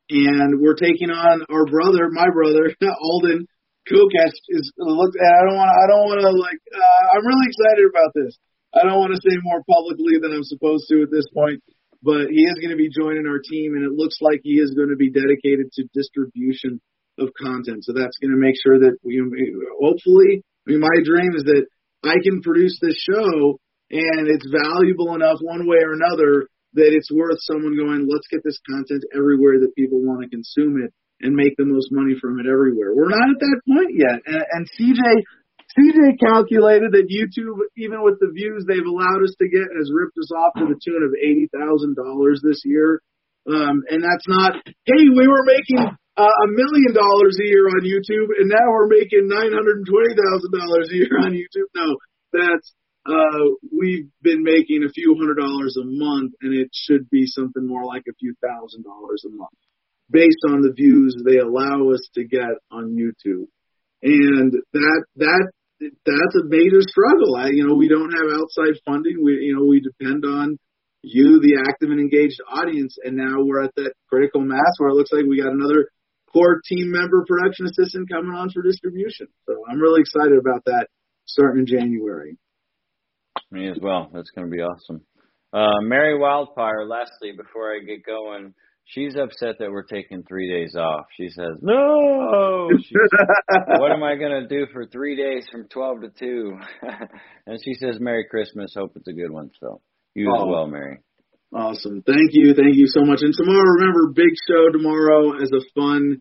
and 0.10 0.61
we're 0.61 0.78
taking 0.78 1.10
on 1.10 1.45
our 1.49 1.65
brother, 1.65 2.10
my 2.11 2.30
brother, 2.30 2.70
Alden 3.02 3.48
Kokesh 3.90 4.38
is 4.49 4.72
looked. 4.78 5.18
at. 5.20 5.28
I 5.28 5.41
don't 5.49 5.57
want. 5.57 5.72
I 5.72 5.86
don't 5.91 6.06
want 6.07 6.20
to 6.22 6.32
like. 6.32 6.61
Uh, 6.72 7.03
I'm 7.18 7.26
really 7.26 7.48
excited 7.52 7.86
about 7.90 8.11
this. 8.15 8.38
I 8.74 8.88
don't 8.88 8.99
want 8.99 9.14
to 9.14 9.22
say 9.22 9.36
more 9.44 9.61
publicly 9.68 10.18
than 10.22 10.32
I'm 10.32 10.48
supposed 10.48 10.88
to 10.90 11.03
at 11.03 11.11
this 11.11 11.28
point, 11.34 11.61
but 12.02 12.32
he 12.32 12.41
is 12.48 12.57
going 12.64 12.72
to 12.72 12.80
be 12.80 12.90
joining 12.90 13.28
our 13.28 13.44
team, 13.44 13.76
and 13.76 13.84
it 13.84 13.94
looks 13.94 14.18
like 14.22 14.41
he 14.44 14.57
is 14.57 14.74
going 14.74 14.90
to 14.90 14.95
be 14.95 15.11
dedicated 15.11 15.70
to 15.74 15.90
distribution 15.94 16.82
of 17.20 17.30
content. 17.38 17.86
So 17.86 17.94
that's 17.94 18.18
going 18.18 18.34
to 18.34 18.40
make 18.41 18.56
sure 18.57 18.80
that 18.80 18.98
we, 19.03 19.22
hopefully, 19.78 20.41
I 20.65 20.72
mean, 20.72 20.82
my 20.82 20.98
dream 21.03 21.36
is 21.36 21.44
that 21.44 21.68
I 22.03 22.18
can 22.24 22.41
produce 22.41 22.80
this 22.82 22.98
show 22.98 23.60
and 23.94 24.26
it's 24.26 24.49
valuable 24.49 25.14
enough 25.14 25.38
one 25.41 25.70
way 25.70 25.78
or 25.86 25.94
another 25.94 26.49
that 26.74 26.90
it's 26.90 27.14
worth 27.14 27.38
someone 27.45 27.78
going, 27.78 28.10
let's 28.10 28.26
get 28.34 28.41
this 28.41 28.57
content 28.65 29.06
everywhere 29.14 29.61
that 29.61 29.78
people 29.78 30.02
want 30.02 30.26
to 30.26 30.34
consume 30.34 30.82
it 30.82 30.90
and 31.22 31.38
make 31.38 31.53
the 31.56 31.70
most 31.70 31.94
money 31.94 32.18
from 32.18 32.41
it 32.41 32.49
everywhere. 32.49 32.98
We're 32.98 33.14
not 33.14 33.30
at 33.30 33.40
that 33.40 33.60
point 33.70 33.94
yet. 33.94 34.18
And, 34.26 34.41
and 34.41 34.64
CJ, 34.74 35.06
CJ 35.78 36.18
calculated 36.18 36.98
that 36.98 37.06
YouTube, 37.10 37.61
even 37.78 38.02
with 38.02 38.18
the 38.18 38.34
views 38.34 38.65
they've 38.65 38.86
allowed 38.86 39.22
us 39.22 39.38
to 39.38 39.45
get, 39.45 39.70
has 39.78 39.94
ripped 39.94 40.18
us 40.18 40.34
off 40.34 40.57
to 40.57 40.65
the 40.65 40.78
tune 40.82 41.06
of 41.06 41.14
eighty 41.18 41.49
thousand 41.53 41.94
dollars 41.94 42.41
this 42.41 42.61
year. 42.65 43.02
Um, 43.45 43.86
and 43.91 44.02
that's 44.02 44.26
not, 44.26 44.56
hey, 44.65 45.03
we 45.11 45.28
were 45.28 45.44
making 45.44 45.84
uh, 45.84 46.36
a 46.45 46.48
million 46.48 46.94
dollars 46.94 47.36
a 47.41 47.48
year 47.48 47.68
on 47.70 47.84
YouTube, 47.84 48.34
and 48.40 48.49
now 48.49 48.70
we're 48.70 48.90
making 48.90 49.30
nine 49.30 49.53
hundred 49.53 49.82
and 49.82 49.88
twenty 49.90 50.14
thousand 50.18 50.52
dollars 50.53 50.90
a 50.90 50.98
year 50.98 51.18
on 51.22 51.34
YouTube. 51.34 51.70
No, 51.74 51.98
that's 52.34 52.74
uh, 53.05 53.43
we've 53.71 54.07
been 54.21 54.43
making 54.43 54.84
a 54.84 54.91
few 54.91 55.15
hundred 55.19 55.35
dollars 55.35 55.75
a 55.75 55.85
month, 55.85 56.34
and 56.41 56.53
it 56.53 56.69
should 56.73 57.09
be 57.09 57.25
something 57.25 57.67
more 57.67 57.85
like 57.85 58.03
a 58.07 58.15
few 58.19 58.34
thousand 58.41 58.84
dollars 58.84 59.23
a 59.27 59.30
month 59.30 59.59
based 60.09 60.43
on 60.47 60.61
the 60.61 60.71
views 60.71 61.15
they 61.25 61.38
allow 61.38 61.91
us 61.91 62.07
to 62.15 62.23
get 62.23 62.55
on 62.71 62.95
YouTube. 62.95 63.47
And 64.01 64.53
that 64.73 65.03
that 65.17 65.47
that's 65.80 66.35
a 66.39 66.47
major 66.47 66.80
struggle. 66.81 67.35
I, 67.35 67.49
you 67.51 67.67
know, 67.67 67.75
we 67.75 67.89
don't 67.89 68.11
have 68.11 68.39
outside 68.39 68.80
funding. 68.85 69.23
We 69.23 69.51
you 69.51 69.55
know 69.55 69.65
we 69.65 69.81
depend 69.81 70.23
on 70.25 70.57
you, 71.01 71.41
the 71.41 71.59
active 71.67 71.91
and 71.91 71.99
engaged 71.99 72.39
audience, 72.47 72.97
and 73.03 73.17
now 73.17 73.43
we're 73.43 73.63
at 73.63 73.75
that 73.75 73.93
critical 74.07 74.41
mass 74.41 74.73
where 74.77 74.89
it 74.89 74.95
looks 74.95 75.11
like 75.11 75.25
we 75.27 75.41
got 75.41 75.51
another 75.51 75.89
core 76.31 76.61
team 76.65 76.91
member 76.91 77.25
production 77.27 77.65
assistant 77.65 78.09
coming 78.09 78.31
on 78.31 78.49
for 78.49 78.63
distribution. 78.63 79.27
So 79.45 79.63
I'm 79.69 79.80
really 79.80 80.01
excited 80.01 80.39
about 80.39 80.63
that 80.65 80.88
starting 81.25 81.61
in 81.61 81.65
January. 81.67 82.38
Me 83.53 83.69
as 83.69 83.77
well. 83.81 84.09
That's 84.13 84.31
going 84.31 84.49
to 84.49 84.51
be 84.51 84.61
awesome. 84.61 85.01
Uh, 85.53 85.81
Mary 85.81 86.17
Wildfire, 86.17 86.85
lastly, 86.88 87.31
before 87.38 87.71
I 87.71 87.80
get 87.85 88.03
going, 88.03 88.55
she's 88.85 89.15
upset 89.15 89.57
that 89.59 89.69
we're 89.71 89.84
taking 89.85 90.23
three 90.23 90.49
days 90.51 90.75
off. 90.75 91.05
She 91.15 91.30
says, 91.30 91.59
no! 91.61 92.69
She's, 92.81 92.97
what 93.77 93.91
am 93.91 94.01
I 94.01 94.15
going 94.15 94.41
to 94.41 94.47
do 94.47 94.65
for 94.73 94.88
three 94.88 95.15
days 95.15 95.45
from 95.51 95.67
12 95.69 96.01
to 96.01 96.09
2? 96.19 96.57
and 97.47 97.59
she 97.63 97.75
says, 97.75 97.97
Merry 97.99 98.25
Christmas. 98.27 98.73
Hope 98.75 98.93
it's 98.95 99.07
a 99.07 99.13
good 99.13 99.30
one. 99.31 99.51
So 99.59 99.81
you 100.15 100.34
as 100.34 100.41
Oh. 100.41 100.47
well, 100.47 100.65
Mary. 100.67 100.97
Awesome. 101.53 102.01
Thank 102.01 102.31
you. 102.31 102.55
Thank 102.55 102.75
you 102.75 102.88
so 102.88 103.01
much. 103.05 103.19
And 103.21 103.31
tomorrow, 103.38 103.61
remember, 103.80 104.11
big 104.15 104.34
show 104.49 104.71
tomorrow 104.71 105.34
as 105.39 105.51
a 105.53 105.61
fun 105.80 106.17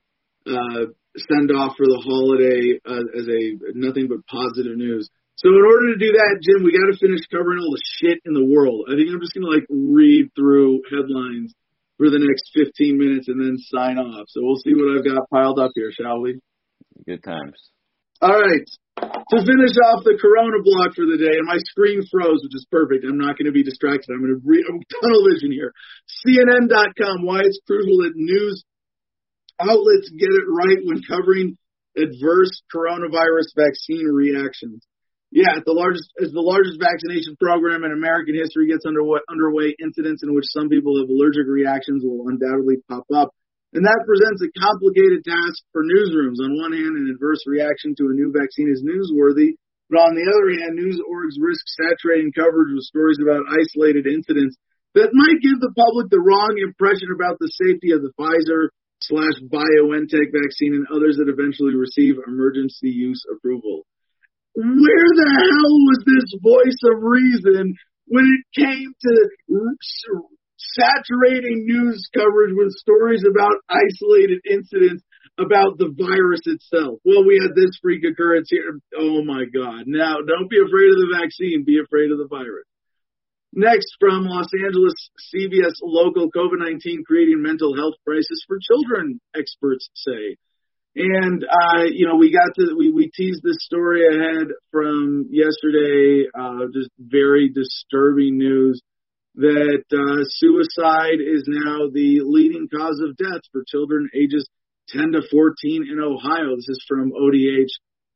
uh, 0.46 0.92
send 1.16 1.50
off 1.56 1.72
for 1.78 1.86
the 1.86 2.02
holiday 2.04 2.78
uh, 2.84 3.18
as 3.18 3.26
a 3.28 3.72
nothing 3.74 4.08
but 4.08 4.18
positive 4.26 4.76
news. 4.76 5.08
So 5.36 5.48
in 5.48 5.64
order 5.64 5.92
to 5.92 5.98
do 5.98 6.12
that, 6.12 6.40
Jim, 6.44 6.62
we 6.62 6.76
got 6.76 6.92
to 6.92 6.98
finish 7.00 7.24
covering 7.32 7.58
all 7.58 7.72
the 7.72 7.82
shit 7.98 8.20
in 8.24 8.34
the 8.34 8.44
world. 8.44 8.86
I 8.86 8.94
think 8.94 9.08
I'm 9.08 9.20
just 9.20 9.34
going 9.34 9.48
to 9.48 9.54
like 9.54 9.66
read 9.70 10.30
through 10.36 10.82
headlines 10.92 11.54
for 11.96 12.10
the 12.10 12.20
next 12.20 12.52
15 12.54 12.98
minutes 12.98 13.28
and 13.28 13.40
then 13.40 13.56
sign 13.58 13.98
off. 13.98 14.28
So 14.28 14.44
we'll 14.44 14.60
see 14.60 14.76
what 14.76 14.92
I've 14.92 15.06
got 15.06 15.30
piled 15.30 15.58
up 15.58 15.72
here, 15.74 15.90
shall 15.90 16.20
we? 16.20 16.38
Good 17.06 17.24
times. 17.24 17.56
All 18.20 18.38
right. 18.38 18.66
To 19.02 19.38
finish 19.40 19.74
off 19.88 20.04
the 20.04 20.20
Corona 20.20 20.60
block 20.62 20.94
for 20.94 21.08
the 21.08 21.16
day, 21.16 21.34
and 21.40 21.48
my 21.48 21.58
screen 21.58 22.04
froze, 22.06 22.44
which 22.44 22.54
is 22.54 22.68
perfect. 22.70 23.02
I'm 23.08 23.18
not 23.18 23.34
going 23.40 23.48
to 23.48 23.56
be 23.56 23.64
distracted. 23.64 24.12
I'm 24.12 24.20
going 24.20 24.36
to 24.36 24.44
read 24.44 24.62
I'm 24.68 24.78
tunnel 25.00 25.24
vision 25.32 25.50
here. 25.50 25.72
CNN.com. 26.22 27.24
Why 27.24 27.40
it's 27.42 27.58
crucial 27.66 28.04
that 28.04 28.12
news 28.14 28.62
outlets 29.58 30.12
get 30.12 30.30
it 30.30 30.46
right 30.46 30.78
when 30.84 31.02
covering 31.02 31.56
adverse 31.96 32.62
coronavirus 32.70 33.56
vaccine 33.56 34.06
reactions. 34.06 34.84
Yeah, 35.32 35.64
the 35.64 35.72
largest 35.72 36.12
as 36.20 36.28
the 36.28 36.44
largest 36.44 36.76
vaccination 36.76 37.40
program 37.40 37.88
in 37.88 37.96
American 37.96 38.36
history 38.36 38.68
gets 38.68 38.84
underway, 38.84 39.24
underway, 39.32 39.72
incidents 39.80 40.20
in 40.20 40.36
which 40.36 40.44
some 40.52 40.68
people 40.68 41.00
have 41.00 41.08
allergic 41.08 41.48
reactions 41.48 42.04
will 42.04 42.28
undoubtedly 42.28 42.84
pop 42.84 43.08
up. 43.08 43.32
And 43.72 43.80
that 43.88 44.04
presents 44.04 44.44
a 44.44 44.52
complicated 44.52 45.24
task 45.24 45.64
for 45.72 45.88
newsrooms. 45.88 46.36
On 46.44 46.60
one 46.60 46.76
hand, 46.76 47.00
an 47.00 47.08
adverse 47.08 47.48
reaction 47.48 47.96
to 47.96 48.12
a 48.12 48.16
new 48.16 48.28
vaccine 48.28 48.68
is 48.68 48.84
newsworthy, 48.84 49.56
but 49.88 50.04
on 50.04 50.12
the 50.12 50.28
other 50.28 50.52
hand, 50.52 50.76
news 50.76 51.00
orgs 51.00 51.40
risk 51.40 51.64
saturating 51.80 52.36
coverage 52.36 52.76
with 52.76 52.84
stories 52.84 53.16
about 53.16 53.48
isolated 53.48 54.04
incidents 54.04 54.60
that 54.92 55.16
might 55.16 55.40
give 55.40 55.56
the 55.64 55.72
public 55.72 56.12
the 56.12 56.20
wrong 56.20 56.60
impression 56.60 57.08
about 57.08 57.40
the 57.40 57.48
safety 57.56 57.96
of 57.96 58.04
the 58.04 58.12
Pfizer 58.20 58.68
slash 59.00 59.40
BioNTech 59.48 60.28
vaccine 60.28 60.76
and 60.76 60.84
others 60.92 61.16
that 61.16 61.32
eventually 61.32 61.72
receive 61.72 62.20
emergency 62.28 62.92
use 62.92 63.24
approval. 63.32 63.88
Where 64.54 65.10
the 65.16 65.30
hell 65.32 65.74
was 65.88 66.00
this 66.04 66.28
voice 66.42 66.80
of 66.92 67.02
reason 67.02 67.74
when 68.06 68.24
it 68.26 68.44
came 68.60 68.92
to 68.92 69.12
saturating 70.76 71.64
news 71.66 72.08
coverage 72.12 72.54
with 72.54 72.72
stories 72.72 73.24
about 73.28 73.64
isolated 73.68 74.40
incidents 74.48 75.02
about 75.38 75.78
the 75.78 75.88
virus 75.96 76.44
itself. 76.44 77.00
Well, 77.04 77.24
we 77.24 77.40
had 77.40 77.56
this 77.56 77.78
freak 77.80 78.04
occurrence 78.04 78.48
here. 78.50 78.78
Oh 78.96 79.24
my 79.24 79.44
God. 79.48 79.84
Now, 79.86 80.16
don't 80.20 80.50
be 80.50 80.60
afraid 80.60 80.92
of 80.92 81.00
the 81.00 81.16
vaccine, 81.18 81.64
be 81.64 81.80
afraid 81.80 82.12
of 82.12 82.18
the 82.18 82.28
virus. 82.28 82.66
Next, 83.54 83.96
from 84.00 84.24
Los 84.24 84.48
Angeles, 84.52 84.94
CBS 85.34 85.76
local 85.82 86.30
COVID 86.30 86.58
19 86.58 87.04
creating 87.06 87.42
mental 87.42 87.76
health 87.76 87.94
crisis 88.06 88.44
for 88.46 88.58
children, 88.60 89.20
experts 89.36 89.90
say. 89.94 90.36
And, 90.94 91.42
uh, 91.44 91.84
you 91.90 92.06
know, 92.06 92.16
we 92.16 92.30
got 92.32 92.54
to, 92.56 92.74
we, 92.76 92.90
we 92.90 93.10
teased 93.14 93.42
this 93.42 93.56
story 93.60 94.06
ahead 94.06 94.48
from 94.70 95.26
yesterday, 95.30 96.28
uh, 96.38 96.66
just 96.72 96.90
very 96.98 97.48
disturbing 97.48 98.36
news 98.36 98.82
that 99.36 99.84
uh, 99.90 100.24
suicide 100.28 101.20
is 101.20 101.44
now 101.48 101.88
the 101.88 102.20
leading 102.22 102.68
cause 102.68 103.00
of 103.02 103.16
death 103.16 103.40
for 103.50 103.64
children 103.66 104.10
ages 104.14 104.46
10 104.88 105.12
to 105.12 105.22
14 105.30 105.86
in 105.90 105.98
Ohio. 105.98 106.54
This 106.56 106.68
is 106.68 106.84
from 106.86 107.12
ODH. 107.12 107.70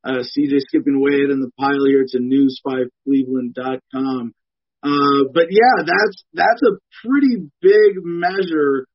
Uh, 0.05 0.23
CJ 0.23 0.61
skipping 0.69 0.97
away 0.97 1.25
in 1.25 1.41
the 1.41 1.51
pile 1.59 1.87
here. 1.87 2.03
It's 2.03 2.15
a 2.15 2.19
news5cleveland.com. 2.19 4.35
Uh, 4.83 5.25
but 5.33 5.47
yeah, 5.51 5.85
that's 5.85 6.23
that's 6.33 6.63
a 6.63 6.77
pretty 7.03 7.51
big 7.61 8.05
measure 8.05 8.87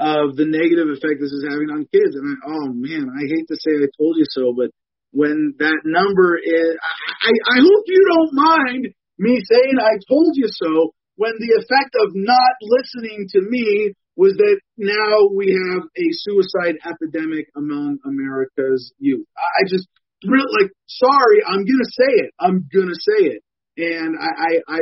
of 0.00 0.32
the 0.34 0.48
negative 0.48 0.88
effect 0.88 1.20
this 1.20 1.28
is 1.30 1.44
having 1.44 1.68
on 1.68 1.84
kids. 1.92 2.16
And 2.16 2.24
I, 2.24 2.34
oh 2.48 2.72
man, 2.72 3.12
I 3.12 3.22
hate 3.28 3.46
to 3.52 3.56
say 3.60 3.76
I 3.76 3.88
told 4.00 4.16
you 4.16 4.24
so, 4.32 4.56
but 4.56 4.72
when 5.12 5.54
that 5.60 5.84
number 5.84 6.40
is, 6.40 6.72
I, 6.80 7.30
I 7.30 7.58
hope 7.60 7.84
you 7.84 8.00
don't 8.00 8.32
mind 8.32 8.82
me 9.20 9.36
saying 9.44 9.76
I 9.76 10.00
told 10.08 10.32
you 10.40 10.48
so 10.48 10.96
when 11.20 11.36
the 11.36 11.60
effect 11.60 11.92
of 12.00 12.16
not 12.16 12.56
listening 12.64 13.28
to 13.36 13.40
me 13.44 13.92
was 14.16 14.32
that 14.40 14.60
now 14.80 15.28
we 15.36 15.52
have 15.52 15.84
a 15.84 16.06
suicide 16.24 16.80
epidemic 16.80 17.52
among 17.56 17.98
America's 18.04 18.92
youth. 18.98 19.26
I 19.36 19.68
just 19.68 19.86
really 20.24 20.48
like 20.60 20.72
sorry, 20.88 21.44
I'm 21.46 21.64
gonna 21.68 21.92
say 21.92 22.12
it. 22.24 22.30
I'm 22.40 22.68
gonna 22.72 22.96
say 22.96 23.36
it. 23.36 23.42
And 23.76 24.16
I, 24.16 24.28
I, 24.28 24.52
I 24.68 24.80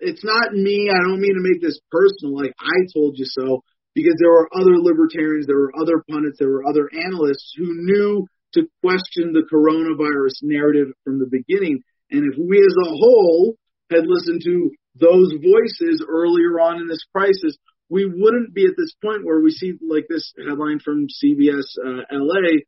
it's 0.00 0.24
not 0.24 0.52
me. 0.52 0.90
I 0.90 1.02
don't 1.02 1.20
mean 1.20 1.34
to 1.34 1.42
make 1.42 1.60
this 1.60 1.80
personal, 1.90 2.38
like 2.38 2.54
I 2.58 2.86
told 2.94 3.18
you 3.18 3.26
so, 3.26 3.62
because 3.98 4.14
there 4.22 4.30
were 4.30 4.46
other 4.54 4.78
libertarians, 4.78 5.50
there 5.50 5.58
were 5.58 5.74
other 5.74 6.04
pundits, 6.06 6.38
there 6.38 6.54
were 6.54 6.62
other 6.70 6.86
analysts 6.94 7.50
who 7.58 7.66
knew 7.66 8.26
to 8.54 8.62
question 8.78 9.34
the 9.34 9.42
coronavirus 9.50 10.38
narrative 10.46 10.94
from 11.02 11.18
the 11.18 11.26
beginning. 11.26 11.82
And 12.10 12.22
if 12.30 12.38
we 12.38 12.62
as 12.62 12.76
a 12.78 12.94
whole 12.94 13.58
had 13.90 14.06
listened 14.06 14.42
to 14.44 14.70
those 14.94 15.34
voices 15.42 16.06
earlier 16.06 16.62
on 16.62 16.78
in 16.78 16.86
this 16.86 17.02
crisis, 17.10 17.58
we 17.90 18.06
wouldn't 18.06 18.54
be 18.54 18.66
at 18.66 18.78
this 18.78 18.94
point 19.02 19.26
where 19.26 19.40
we 19.40 19.50
see 19.50 19.74
like 19.82 20.06
this 20.08 20.32
headline 20.46 20.78
from 20.78 21.08
CBS 21.10 21.66
uh, 21.82 22.06
LA. 22.12 22.62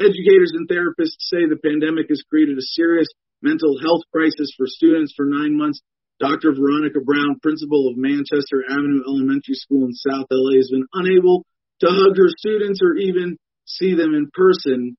Educators 0.00 0.56
and 0.56 0.64
therapists 0.64 1.28
say 1.28 1.44
the 1.44 1.60
pandemic 1.62 2.08
has 2.08 2.24
created 2.24 2.56
a 2.56 2.64
serious 2.72 3.08
mental 3.42 3.78
health 3.78 4.00
crisis 4.12 4.48
for 4.56 4.64
students 4.66 5.12
for 5.14 5.26
nine 5.26 5.58
months. 5.58 5.82
Dr. 6.20 6.52
Veronica 6.52 7.00
Brown, 7.00 7.40
principal 7.40 7.88
of 7.88 7.96
Manchester 7.96 8.62
Avenue 8.68 9.02
Elementary 9.08 9.56
School 9.56 9.86
in 9.86 9.94
South 9.94 10.26
LA, 10.30 10.56
has 10.56 10.70
been 10.70 10.86
unable 10.92 11.44
to 11.80 11.88
hug 11.88 12.16
her 12.16 12.28
students 12.28 12.80
or 12.82 12.94
even 12.96 13.38
see 13.64 13.94
them 13.94 14.14
in 14.14 14.28
person 14.32 14.96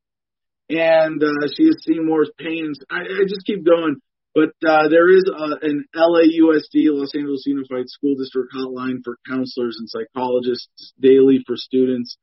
and 0.72 1.22
uh, 1.22 1.48
she 1.56 1.66
has 1.66 1.84
seen 1.84 2.06
more 2.06 2.26
pain. 2.38 2.74
I, 2.90 3.02
I 3.02 3.24
just 3.28 3.46
keep 3.46 3.66
going. 3.66 3.98
But 4.34 4.56
uh, 4.66 4.88
there 4.88 5.10
is 5.12 5.28
a, 5.28 5.66
an 5.66 5.84
LAUSD, 5.94 6.88
Los 6.88 7.14
Angeles 7.14 7.44
Unified 7.46 7.90
School 7.90 8.16
District 8.16 8.48
hotline 8.56 9.04
for 9.04 9.18
counselors 9.28 9.76
and 9.78 9.90
psychologists 9.90 10.94
daily 11.02 11.44
for 11.46 11.58
students. 11.58 12.16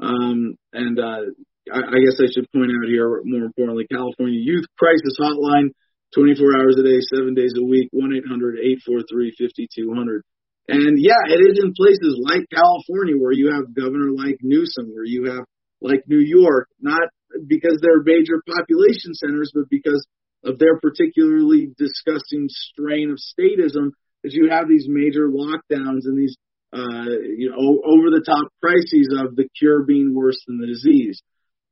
Um, 0.00 0.56
and 0.72 0.98
uh, 0.98 1.28
I, 1.70 1.78
I 1.78 1.98
guess 2.00 2.16
I 2.18 2.32
should 2.32 2.50
point 2.50 2.70
out 2.72 2.88
here, 2.88 3.20
more 3.24 3.44
importantly, 3.44 3.86
California 3.92 4.40
Youth 4.40 4.64
Crisis 4.78 5.18
Hotline, 5.20 5.72
24 6.14 6.58
hours 6.58 6.76
a 6.78 6.82
day, 6.82 7.00
seven 7.14 7.34
days 7.34 7.54
a 7.56 7.64
week, 7.64 7.88
1-800-843-5200. 7.94 10.20
And 10.68 10.98
yeah, 10.98 11.22
it 11.26 11.40
is 11.40 11.58
in 11.62 11.72
places 11.74 12.20
like 12.22 12.42
California 12.52 13.16
where 13.16 13.32
you 13.32 13.50
have 13.52 13.74
governor 13.74 14.10
like 14.12 14.36
Newsom, 14.42 14.90
where 14.92 15.04
you 15.04 15.30
have 15.30 15.44
like 15.80 16.04
New 16.06 16.20
York, 16.20 16.68
not 16.80 17.08
because 17.46 17.80
they're 17.82 18.02
major 18.04 18.42
population 18.46 19.14
centers, 19.14 19.50
but 19.54 19.70
because 19.70 20.06
of 20.44 20.58
their 20.58 20.78
particularly 20.80 21.70
disgusting 21.76 22.46
strain 22.48 23.10
of 23.10 23.18
statism, 23.18 23.90
that 24.22 24.32
you 24.32 24.50
have 24.50 24.68
these 24.68 24.86
major 24.88 25.28
lockdowns 25.28 26.04
and 26.04 26.18
these 26.18 26.36
uh, 26.72 27.10
you 27.36 27.50
know 27.50 27.82
over 27.84 28.10
the 28.10 28.22
top 28.24 28.46
crises 28.62 29.12
of 29.18 29.34
the 29.34 29.48
cure 29.58 29.82
being 29.82 30.14
worse 30.14 30.38
than 30.46 30.58
the 30.58 30.66
disease. 30.66 31.20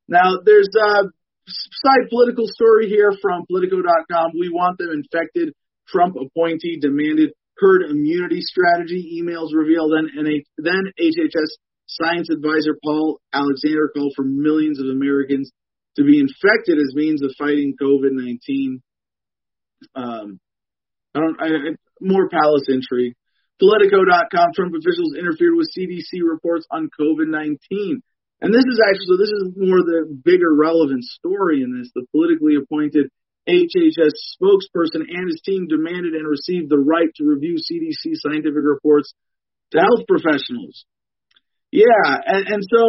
Now 0.09 0.39
there's 0.45 0.71
a 0.75 1.05
side 1.49 2.09
political 2.11 2.47
story 2.47 2.89
here 2.89 3.13
from 3.21 3.45
Politico.com. 3.49 4.33
We 4.39 4.51
want 4.51 4.79
them 4.79 4.91
infected. 4.93 5.55
Trump 5.89 6.17
appointee 6.17 6.79
demanded 6.81 7.33
herd 7.59 7.83
immunity 7.89 8.41
strategy. 8.43 9.21
Emails 9.21 9.55
reveal 9.55 9.89
then 9.89 10.11
then 10.59 10.93
HHS 11.01 11.51
Science 11.87 12.29
advisor 12.31 12.77
Paul 12.85 13.19
Alexander 13.33 13.91
called 13.97 14.13
for 14.15 14.25
millions 14.25 14.79
of 14.79 14.87
Americans 14.87 15.51
to 15.97 16.05
be 16.05 16.21
infected 16.21 16.79
as 16.79 16.95
means 16.95 17.23
of 17.23 17.33
fighting 17.39 17.75
COVID-19. 17.81 18.81
Um, 19.95 20.39
I 21.15 21.19
don't, 21.19 21.37
I, 21.41 21.47
more 22.01 22.29
palace 22.29 22.69
intrigue. 22.69 23.15
Politico.com, 23.59 24.53
Trump 24.55 24.75
officials 24.75 25.17
interfered 25.19 25.57
with 25.57 25.69
CDC 25.77 26.21
reports 26.23 26.67
on 26.71 26.91
COVID-19. 27.01 28.03
And 28.41 28.55
this 28.55 28.63
is 28.63 28.79
actually, 28.79 29.11
so 29.11 29.17
this 29.19 29.35
is 29.35 29.45
more 29.59 29.83
the 29.83 30.07
bigger 30.07 30.55
relevant 30.55 31.03
story 31.03 31.63
in 31.63 31.75
this. 31.75 31.91
The 31.95 32.07
politically 32.15 32.55
appointed 32.55 33.11
HHS 33.49 34.15
spokesperson 34.39 35.03
and 35.09 35.27
his 35.27 35.41
team 35.43 35.67
demanded 35.67 36.15
and 36.15 36.29
received 36.29 36.71
the 36.71 36.79
right 36.79 37.09
to 37.17 37.25
review 37.25 37.57
CDC 37.59 38.15
scientific 38.23 38.63
reports 38.63 39.13
to 39.73 39.81
health 39.81 40.07
professionals. 40.07 40.85
Yeah, 41.71 42.09
and, 42.25 42.45
and 42.49 42.63
so 42.65 42.81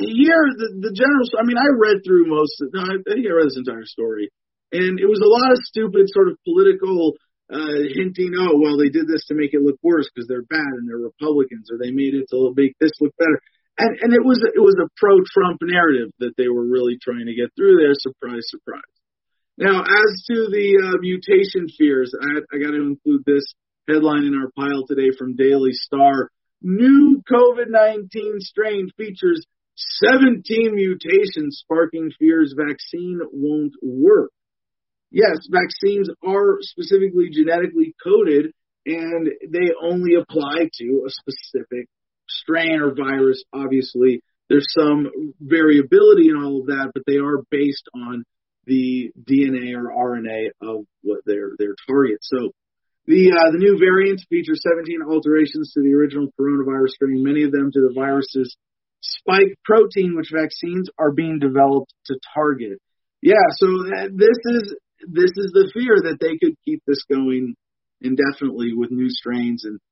here 0.00 0.42
the, 0.56 0.68
the 0.80 0.92
general. 0.96 1.28
I 1.36 1.44
mean, 1.44 1.60
I 1.60 1.68
read 1.76 2.00
through 2.00 2.24
most. 2.24 2.56
Of, 2.62 2.72
no, 2.72 2.80
I 2.88 2.96
think 3.04 3.26
I 3.28 3.36
read 3.36 3.52
this 3.52 3.60
entire 3.60 3.84
story, 3.84 4.32
and 4.72 4.96
it 4.96 5.04
was 5.04 5.20
a 5.20 5.28
lot 5.28 5.52
of 5.52 5.60
stupid 5.60 6.08
sort 6.08 6.32
of 6.32 6.40
political 6.40 7.12
uh, 7.52 7.84
hinting. 7.92 8.32
Oh, 8.32 8.56
well, 8.56 8.80
they 8.80 8.88
did 8.88 9.04
this 9.04 9.28
to 9.28 9.36
make 9.36 9.52
it 9.52 9.60
look 9.60 9.76
worse 9.84 10.08
because 10.08 10.24
they're 10.24 10.48
bad 10.48 10.72
and 10.80 10.88
they're 10.88 11.04
Republicans, 11.04 11.68
or 11.68 11.76
they 11.76 11.92
made 11.92 12.16
it 12.16 12.32
to 12.32 12.56
make 12.56 12.72
this 12.80 12.96
look 12.96 13.12
better. 13.20 13.36
And 13.78 13.98
and 14.00 14.12
it 14.12 14.24
was 14.24 14.42
it 14.44 14.60
was 14.60 14.76
a 14.78 14.88
pro-Trump 14.96 15.58
narrative 15.62 16.10
that 16.18 16.34
they 16.36 16.48
were 16.48 16.64
really 16.64 16.98
trying 17.02 17.26
to 17.26 17.34
get 17.34 17.50
through 17.56 17.80
there. 17.80 17.94
Surprise, 17.94 18.44
surprise. 18.48 18.82
Now, 19.56 19.80
as 19.80 20.24
to 20.30 20.48
the 20.50 20.80
uh, 20.80 20.98
mutation 21.00 21.68
fears, 21.78 22.14
I, 22.18 22.40
I 22.54 22.58
got 22.58 22.72
to 22.72 22.82
include 22.82 23.22
this 23.26 23.44
headline 23.88 24.24
in 24.24 24.34
our 24.34 24.50
pile 24.56 24.86
today 24.86 25.10
from 25.16 25.36
Daily 25.36 25.72
Star 25.72 26.30
new 26.62 27.22
COVID-19 27.30 28.38
strain 28.38 28.88
features 28.96 29.44
17 30.04 30.74
mutations 30.74 31.62
sparking 31.64 32.10
fears 32.18 32.54
vaccine 32.56 33.20
won't 33.32 33.74
work. 33.82 34.30
Yes, 35.10 35.38
vaccines 35.50 36.08
are 36.24 36.58
specifically 36.60 37.30
genetically 37.32 37.94
coded 38.02 38.52
and 38.86 39.28
they 39.48 39.70
only 39.82 40.14
apply 40.14 40.68
to 40.78 41.04
a 41.06 41.10
specific 41.10 41.88
strain 42.28 42.80
or 42.80 42.94
virus. 42.94 43.42
Obviously, 43.52 44.22
there's 44.48 44.66
some 44.76 45.10
variability 45.40 46.28
in 46.28 46.36
all 46.36 46.60
of 46.60 46.66
that, 46.66 46.90
but 46.94 47.04
they 47.06 47.16
are 47.16 47.42
based 47.50 47.88
on 47.94 48.24
the 48.66 49.10
DNA 49.18 49.74
or 49.74 49.90
RNA 49.90 50.50
of 50.60 50.84
what 51.02 51.20
their 51.26 51.50
their 51.58 51.74
target. 51.88 52.18
So 52.22 52.52
the 53.06 53.32
uh, 53.32 53.50
the 53.50 53.58
new 53.58 53.78
variants 53.78 54.24
feature 54.28 54.54
17 54.54 55.00
alterations 55.02 55.72
to 55.74 55.82
the 55.82 55.94
original 55.94 56.28
coronavirus 56.38 56.90
strain, 56.90 57.24
many 57.24 57.42
of 57.44 57.52
them 57.52 57.70
to 57.72 57.80
the 57.80 57.94
virus's 57.94 58.56
spike 59.00 59.58
protein, 59.64 60.14
which 60.16 60.30
vaccines 60.32 60.88
are 60.98 61.10
being 61.10 61.38
developed 61.38 61.92
to 62.06 62.18
target. 62.34 62.78
Yeah, 63.20 63.42
so 63.58 63.66
this 64.14 64.38
is 64.44 64.74
this 65.08 65.32
is 65.36 65.50
the 65.52 65.70
fear 65.74 65.96
that 66.02 66.18
they 66.20 66.38
could 66.38 66.56
keep 66.64 66.82
this 66.86 67.02
going 67.10 67.54
indefinitely 68.00 68.72
with 68.74 68.90
new 68.90 69.08
strains 69.08 69.64
and 69.64 69.78
uh, 69.78 69.91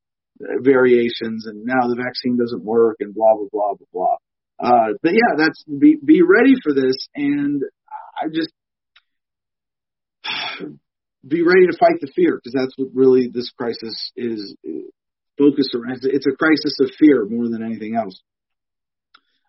variations, 0.60 1.46
and 1.46 1.64
now 1.64 1.88
the 1.88 2.00
vaccine 2.02 2.36
doesn't 2.36 2.64
work, 2.64 2.96
and 3.00 3.14
blah 3.14 3.34
blah 3.36 3.48
blah 3.52 3.74
blah 3.74 3.86
blah. 3.92 4.16
Uh, 4.58 4.92
but 5.02 5.12
yeah, 5.12 5.36
that's 5.36 5.64
be 5.64 5.96
be 6.04 6.22
ready 6.22 6.54
for 6.62 6.74
this, 6.74 6.96
and 7.14 7.62
I 8.20 8.28
just 8.32 8.52
be 11.26 11.42
ready 11.42 11.66
to 11.66 11.78
fight 11.78 12.00
the 12.00 12.12
fear 12.14 12.36
because 12.36 12.54
that's 12.54 12.74
what 12.76 12.88
really 12.94 13.30
this 13.32 13.50
crisis 13.56 14.12
is 14.16 14.54
focused 15.38 15.74
around. 15.74 16.00
It's 16.02 16.26
a 16.26 16.36
crisis 16.36 16.76
of 16.80 16.90
fear 16.98 17.26
more 17.28 17.48
than 17.48 17.62
anything 17.62 17.96
else. 17.96 18.20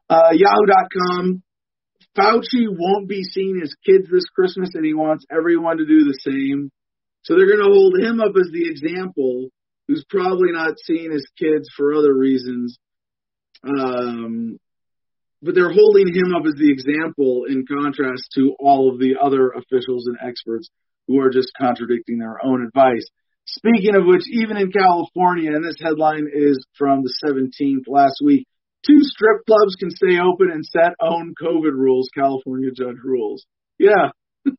Uh, 0.09 0.31
Yahoo.com. 0.33 1.43
Fauci 2.17 2.67
won't 2.67 3.07
be 3.07 3.23
seeing 3.23 3.57
his 3.61 3.73
kids 3.85 4.09
this 4.11 4.27
Christmas, 4.35 4.71
and 4.73 4.85
he 4.85 4.93
wants 4.93 5.25
everyone 5.31 5.77
to 5.77 5.85
do 5.85 6.03
the 6.03 6.19
same. 6.19 6.69
So 7.23 7.35
they're 7.35 7.47
going 7.47 7.63
to 7.63 7.71
hold 7.71 7.97
him 7.99 8.19
up 8.19 8.33
as 8.35 8.51
the 8.51 8.67
example, 8.67 9.47
who's 9.91 10.05
probably 10.09 10.53
not 10.53 10.75
seeing 10.85 11.11
his 11.11 11.27
kids 11.37 11.67
for 11.75 11.93
other 11.93 12.13
reasons. 12.13 12.77
Um, 13.63 14.57
but 15.41 15.53
they're 15.53 15.73
holding 15.73 16.07
him 16.07 16.33
up 16.33 16.43
as 16.45 16.55
the 16.55 16.71
example 16.71 17.43
in 17.49 17.65
contrast 17.67 18.29
to 18.35 18.55
all 18.59 18.89
of 18.91 18.99
the 18.99 19.15
other 19.21 19.49
officials 19.49 20.07
and 20.07 20.17
experts 20.25 20.69
who 21.07 21.19
are 21.19 21.29
just 21.29 21.51
contradicting 21.59 22.19
their 22.19 22.37
own 22.43 22.63
advice. 22.65 23.05
Speaking 23.45 23.95
of 23.95 24.05
which, 24.05 24.23
even 24.31 24.55
in 24.55 24.71
California, 24.71 25.51
and 25.51 25.65
this 25.65 25.81
headline 25.81 26.27
is 26.33 26.63
from 26.77 27.03
the 27.03 27.13
17th 27.25 27.83
last 27.87 28.21
week, 28.23 28.47
two 28.87 28.99
strip 29.01 29.45
clubs 29.45 29.75
can 29.77 29.89
stay 29.91 30.19
open 30.19 30.51
and 30.51 30.63
set 30.63 30.93
own 31.01 31.33
COVID 31.41 31.73
rules, 31.73 32.09
California 32.15 32.69
judge 32.71 33.01
rules. 33.03 33.45
Yeah. 33.77 34.11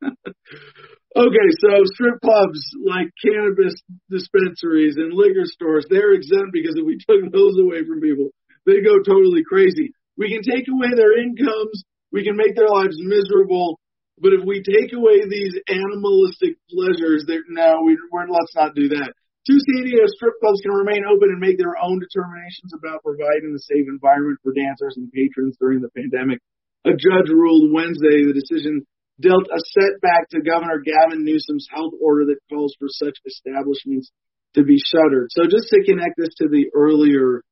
Okay, 1.13 1.49
so 1.61 1.85
strip 1.93 2.21
clubs 2.25 2.57
like 2.81 3.13
cannabis 3.21 3.77
dispensaries 4.09 4.97
and 4.97 5.13
liquor 5.13 5.45
stores, 5.45 5.85
they're 5.91 6.17
exempt 6.17 6.57
because 6.57 6.73
if 6.73 6.87
we 6.87 6.97
took 6.97 7.29
those 7.29 7.61
away 7.61 7.85
from 7.85 8.01
people, 8.01 8.33
they 8.65 8.81
go 8.81 8.97
totally 9.05 9.45
crazy. 9.45 9.93
We 10.17 10.33
can 10.33 10.41
take 10.41 10.65
away 10.73 10.97
their 10.97 11.21
incomes, 11.21 11.85
we 12.13 12.25
can 12.25 12.37
make 12.37 12.57
their 12.57 12.73
lives 12.73 12.97
miserable, 12.97 13.77
but 14.17 14.33
if 14.33 14.41
we 14.41 14.65
take 14.65 14.97
away 14.97 15.21
these 15.29 15.53
animalistic 15.69 16.57
pleasures, 16.73 17.29
no, 17.29 17.85
we, 17.85 17.99
we're, 18.09 18.29
let's 18.33 18.57
not 18.57 18.73
do 18.75 18.89
that. 18.97 19.13
Two 19.45 19.59
San 19.59 19.85
Diego 19.85 20.09
strip 20.17 20.41
clubs 20.41 20.63
can 20.63 20.73
remain 20.73 21.05
open 21.05 21.29
and 21.29 21.45
make 21.45 21.59
their 21.59 21.77
own 21.77 22.01
determinations 22.01 22.73
about 22.73 23.05
providing 23.05 23.53
a 23.53 23.61
safe 23.61 23.85
environment 23.85 24.41
for 24.41 24.57
dancers 24.57 24.97
and 24.97 25.13
patrons 25.13 25.61
during 25.61 25.85
the 25.85 25.93
pandemic. 25.93 26.41
A 26.87 26.97
judge 26.97 27.29
ruled 27.29 27.69
Wednesday 27.69 28.25
the 28.25 28.33
decision 28.33 28.87
dealt 29.23 29.47
a 29.47 29.61
setback 29.73 30.29
to 30.31 30.43
Governor 30.43 30.83
Gavin 30.85 31.25
Newsom's 31.25 31.69
health 31.71 31.95
order 32.03 32.27
that 32.27 32.41
calls 32.51 32.75
for 32.79 32.89
such 32.91 33.17
establishments 33.27 34.11
to 34.55 34.65
be 34.65 34.79
shuttered. 34.79 35.29
So 35.31 35.45
just 35.45 35.69
to 35.71 35.85
connect 35.85 36.17
this 36.19 36.35
to 36.39 36.49
the 36.49 36.67
earlier 36.75 37.43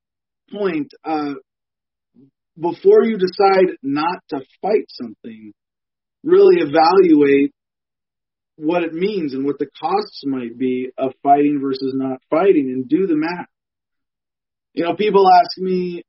point, 0.53 0.93
uh, 1.05 1.35
before 2.59 3.05
you 3.05 3.17
decide 3.17 3.77
not 3.83 4.19
to 4.31 4.41
fight 4.61 4.87
something, 4.89 5.53
really 6.23 6.57
evaluate 6.59 7.53
what 8.57 8.83
it 8.83 8.93
means 8.93 9.33
and 9.33 9.47
what 9.47 9.59
the 9.59 9.69
costs 9.81 10.23
might 10.27 10.59
be 10.59 10.91
of 10.99 11.13
fighting 11.23 11.61
versus 11.63 11.95
not 11.97 12.19
fighting 12.29 12.69
and 12.69 12.89
do 12.89 13.07
the 13.07 13.17
math. 13.17 13.47
You 14.75 14.85
know, 14.85 14.95
people 14.95 15.27
ask 15.27 15.57
me, 15.57 16.03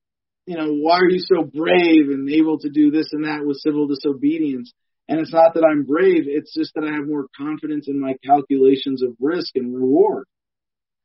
you 0.45 0.57
know, 0.57 0.73
why 0.73 0.97
are 0.97 1.09
you 1.09 1.19
so 1.19 1.43
brave 1.43 2.09
and 2.09 2.29
able 2.29 2.59
to 2.59 2.69
do 2.69 2.91
this 2.91 3.07
and 3.13 3.23
that 3.25 3.45
with 3.45 3.57
civil 3.57 3.87
disobedience? 3.87 4.73
And 5.11 5.19
it's 5.19 5.33
not 5.33 5.55
that 5.55 5.67
I'm 5.67 5.83
brave, 5.83 6.23
it's 6.23 6.55
just 6.55 6.71
that 6.75 6.87
I 6.87 6.95
have 6.95 7.03
more 7.03 7.27
confidence 7.35 7.89
in 7.91 7.99
my 7.99 8.15
calculations 8.23 9.03
of 9.03 9.11
risk 9.19 9.51
and 9.59 9.75
reward. 9.75 10.23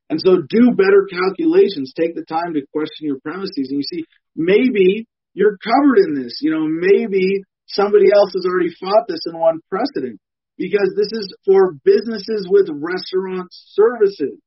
And 0.08 0.20
so 0.22 0.46
do 0.46 0.78
better 0.78 1.10
calculations. 1.10 1.90
Take 1.90 2.14
the 2.14 2.22
time 2.22 2.54
to 2.54 2.62
question 2.70 3.10
your 3.10 3.18
premises. 3.18 3.66
And 3.66 3.82
you 3.82 3.82
see, 3.82 4.04
maybe 4.36 5.08
you're 5.34 5.58
covered 5.58 5.98
in 6.06 6.22
this. 6.22 6.38
You 6.40 6.52
know, 6.54 6.70
maybe 6.70 7.42
somebody 7.66 8.06
else 8.14 8.30
has 8.30 8.46
already 8.46 8.70
fought 8.78 9.08
this 9.08 9.26
and 9.26 9.40
won 9.40 9.58
precedent 9.68 10.20
because 10.56 10.94
this 10.94 11.10
is 11.10 11.34
for 11.44 11.74
businesses 11.82 12.46
with 12.48 12.70
restaurant 12.70 13.50
services. 13.50 14.38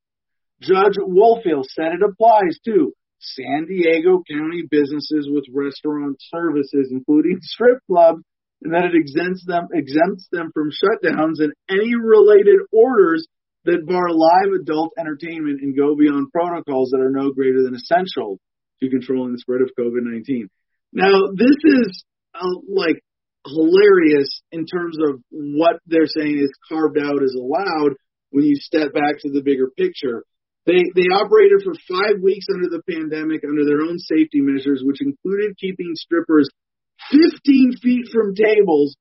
Judge 0.62 0.96
Wohlfeil 1.04 1.68
said 1.68 2.00
it 2.00 2.08
applies 2.08 2.56
to 2.64 2.94
San 3.20 3.68
Diego 3.68 4.24
County 4.24 4.64
businesses 4.72 5.28
with 5.30 5.44
restaurant 5.52 6.16
services, 6.32 6.96
including 6.96 7.40
strip 7.42 7.80
clubs 7.92 8.24
and 8.62 8.74
that 8.74 8.86
it 8.86 8.96
exempts 8.96 9.46
them 9.46 9.68
exempts 9.74 10.28
them 10.32 10.52
from 10.54 10.70
shutdowns 10.70 11.40
and 11.40 11.54
any 11.70 11.96
related 11.96 12.60
orders 12.72 13.26
that 13.66 13.86
bar 13.86 14.10
live 14.10 14.62
adult 14.62 14.94
entertainment 14.98 15.62
and 15.62 15.78
go 15.78 15.96
beyond 15.96 16.32
protocols 16.32 16.92
that 16.92 17.02
are 17.02 17.12
no 17.12 17.32
greater 17.32 17.64
than 17.64 17.76
essential 17.76 18.40
to 18.80 18.90
controlling 18.90 19.34
the 19.34 19.40
spread 19.40 19.62
of 19.62 19.70
COVID-19. 19.78 20.48
Now, 20.94 21.28
this 21.36 21.58
is 21.64 22.04
uh, 22.34 22.60
like 22.72 23.04
hilarious 23.46 24.42
in 24.52 24.66
terms 24.66 24.98
of 24.98 25.22
what 25.32 25.80
they're 25.88 26.08
saying 26.08 26.40
is 26.40 26.52
carved 26.68 26.98
out 26.98 27.24
as 27.24 27.36
allowed 27.36 27.96
when 28.32 28.46
you 28.46 28.56
step 28.56 28.94
back 28.94 29.20
to 29.20 29.30
the 29.30 29.42
bigger 29.44 29.70
picture. 29.78 30.24
They 30.66 30.84
they 30.96 31.08
operated 31.12 31.64
for 31.64 31.74
five 31.88 32.22
weeks 32.22 32.46
under 32.54 32.70
the 32.70 32.84
pandemic 32.90 33.42
under 33.44 33.66
their 33.66 33.82
own 33.82 33.98
safety 33.98 34.42
measures, 34.42 34.84
which 34.84 35.02
included 35.02 35.58
keeping 35.58 35.94
strippers 35.96 36.50
15 37.12 37.74
feet 37.82 38.06
from 38.12 38.36
tables 38.36 38.96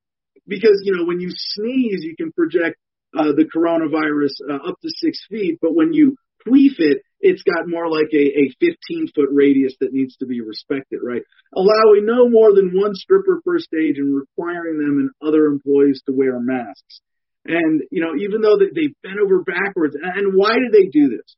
because, 0.47 0.81
you 0.83 0.95
know, 0.95 1.05
when 1.05 1.19
you 1.19 1.29
sneeze, 1.31 2.01
you 2.03 2.15
can 2.17 2.31
project 2.31 2.77
uh, 3.17 3.33
the 3.33 3.45
coronavirus 3.45 4.33
uh, 4.49 4.69
up 4.69 4.79
to 4.81 4.89
six 4.97 5.19
feet, 5.29 5.59
but 5.61 5.75
when 5.75 5.93
you 5.93 6.15
queef 6.47 6.77
it, 6.77 7.01
it's 7.19 7.43
got 7.43 7.67
more 7.67 7.89
like 7.89 8.07
a, 8.13 8.23
a 8.23 8.49
15 8.59 9.11
foot 9.13 9.29
radius 9.31 9.75
that 9.81 9.91
needs 9.91 10.15
to 10.17 10.25
be 10.25 10.41
respected, 10.41 10.99
right? 11.03 11.21
Allowing 11.53 12.05
no 12.05 12.29
more 12.29 12.53
than 12.55 12.71
one 12.73 12.95
stripper 12.95 13.41
per 13.45 13.59
stage 13.59 13.97
and 13.97 14.15
requiring 14.15 14.79
them 14.79 14.99
and 14.99 15.27
other 15.27 15.45
employees 15.45 16.01
to 16.05 16.13
wear 16.13 16.39
masks. 16.39 17.01
And, 17.45 17.81
you 17.91 18.01
know, 18.01 18.15
even 18.19 18.41
though 18.41 18.57
they, 18.57 18.71
they 18.73 18.93
bent 19.03 19.19
over 19.19 19.43
backwards, 19.43 19.95
and 20.01 20.33
why 20.33 20.55
did 20.55 20.71
they 20.71 20.87
do 20.87 21.09
this? 21.09 21.35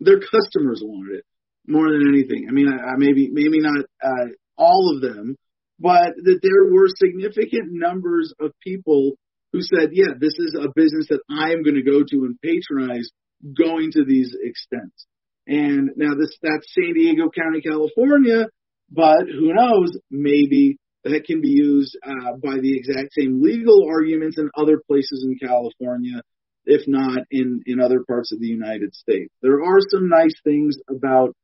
Their 0.00 0.18
customers 0.18 0.82
wanted 0.82 1.18
it 1.18 1.24
more 1.66 1.90
than 1.90 2.08
anything. 2.08 2.46
I 2.48 2.52
mean, 2.52 2.68
I, 2.68 2.76
I 2.76 2.94
maybe, 2.96 3.28
maybe 3.30 3.60
not, 3.60 3.84
uh, 4.02 4.26
all 4.56 4.94
of 4.94 5.02
them, 5.02 5.36
but 5.78 6.14
that 6.16 6.40
there 6.42 6.72
were 6.72 6.88
significant 6.88 7.72
numbers 7.72 8.32
of 8.40 8.52
people 8.62 9.12
who 9.52 9.60
said, 9.60 9.90
yeah, 9.92 10.14
this 10.18 10.34
is 10.38 10.54
a 10.54 10.72
business 10.74 11.08
that 11.10 11.20
I 11.28 11.52
am 11.52 11.62
going 11.62 11.76
to 11.76 11.82
go 11.82 12.02
to 12.02 12.24
and 12.24 12.40
patronize 12.40 13.10
going 13.56 13.90
to 13.92 14.04
these 14.04 14.34
extents. 14.42 15.06
And 15.46 15.90
now 15.96 16.14
this, 16.14 16.36
that's 16.42 16.72
San 16.72 16.94
Diego 16.94 17.28
County, 17.30 17.60
California, 17.60 18.46
but 18.90 19.26
who 19.26 19.52
knows, 19.52 19.90
maybe 20.10 20.78
that 21.04 21.24
can 21.26 21.40
be 21.40 21.48
used 21.48 21.98
uh, 22.04 22.36
by 22.42 22.58
the 22.60 22.76
exact 22.76 23.12
same 23.12 23.42
legal 23.42 23.88
arguments 23.88 24.38
in 24.38 24.48
other 24.56 24.80
places 24.86 25.26
in 25.26 25.36
California, 25.36 26.22
if 26.64 26.82
not 26.86 27.24
in, 27.30 27.62
in 27.66 27.80
other 27.80 28.04
parts 28.06 28.32
of 28.32 28.38
the 28.38 28.46
United 28.46 28.94
States. 28.94 29.32
There 29.42 29.62
are 29.62 29.80
some 29.90 30.08
nice 30.08 30.34
things 30.44 30.76
about 30.88 31.34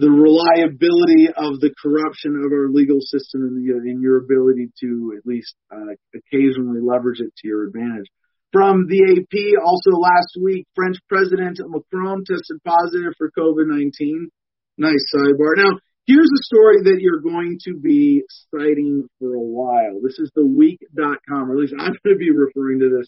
the 0.00 0.08
reliability 0.08 1.28
of 1.28 1.60
the 1.60 1.68
corruption 1.76 2.32
of 2.40 2.48
our 2.48 2.72
legal 2.72 3.04
system 3.04 3.44
and, 3.44 3.60
the, 3.60 3.76
and 3.84 4.00
your 4.00 4.16
ability 4.16 4.72
to 4.80 5.12
at 5.12 5.28
least 5.28 5.52
uh, 5.68 5.92
occasionally 6.16 6.80
leverage 6.80 7.20
it 7.20 7.28
to 7.36 7.44
your 7.44 7.68
advantage. 7.68 8.08
From 8.50 8.88
the 8.88 8.96
AP, 8.96 9.36
also 9.60 10.00
last 10.00 10.40
week, 10.40 10.66
French 10.74 10.96
President 11.06 11.60
Macron 11.60 12.24
tested 12.24 12.64
positive 12.64 13.12
for 13.20 13.30
COVID-19. 13.36 14.32
Nice 14.78 15.04
sidebar. 15.14 15.60
Now, 15.60 15.76
here's 16.06 16.32
a 16.32 16.44
story 16.48 16.80
that 16.88 16.98
you're 16.98 17.20
going 17.20 17.58
to 17.68 17.76
be 17.76 18.24
citing 18.50 19.06
for 19.20 19.34
a 19.34 19.38
while. 19.38 20.00
This 20.02 20.18
is 20.18 20.32
the 20.34 20.46
week.com, 20.46 21.50
or 21.50 21.52
at 21.52 21.60
least 21.60 21.74
I'm 21.78 21.92
going 21.92 22.16
to 22.16 22.18
be 22.18 22.32
referring 22.32 22.80
to 22.80 22.88
this. 22.88 23.06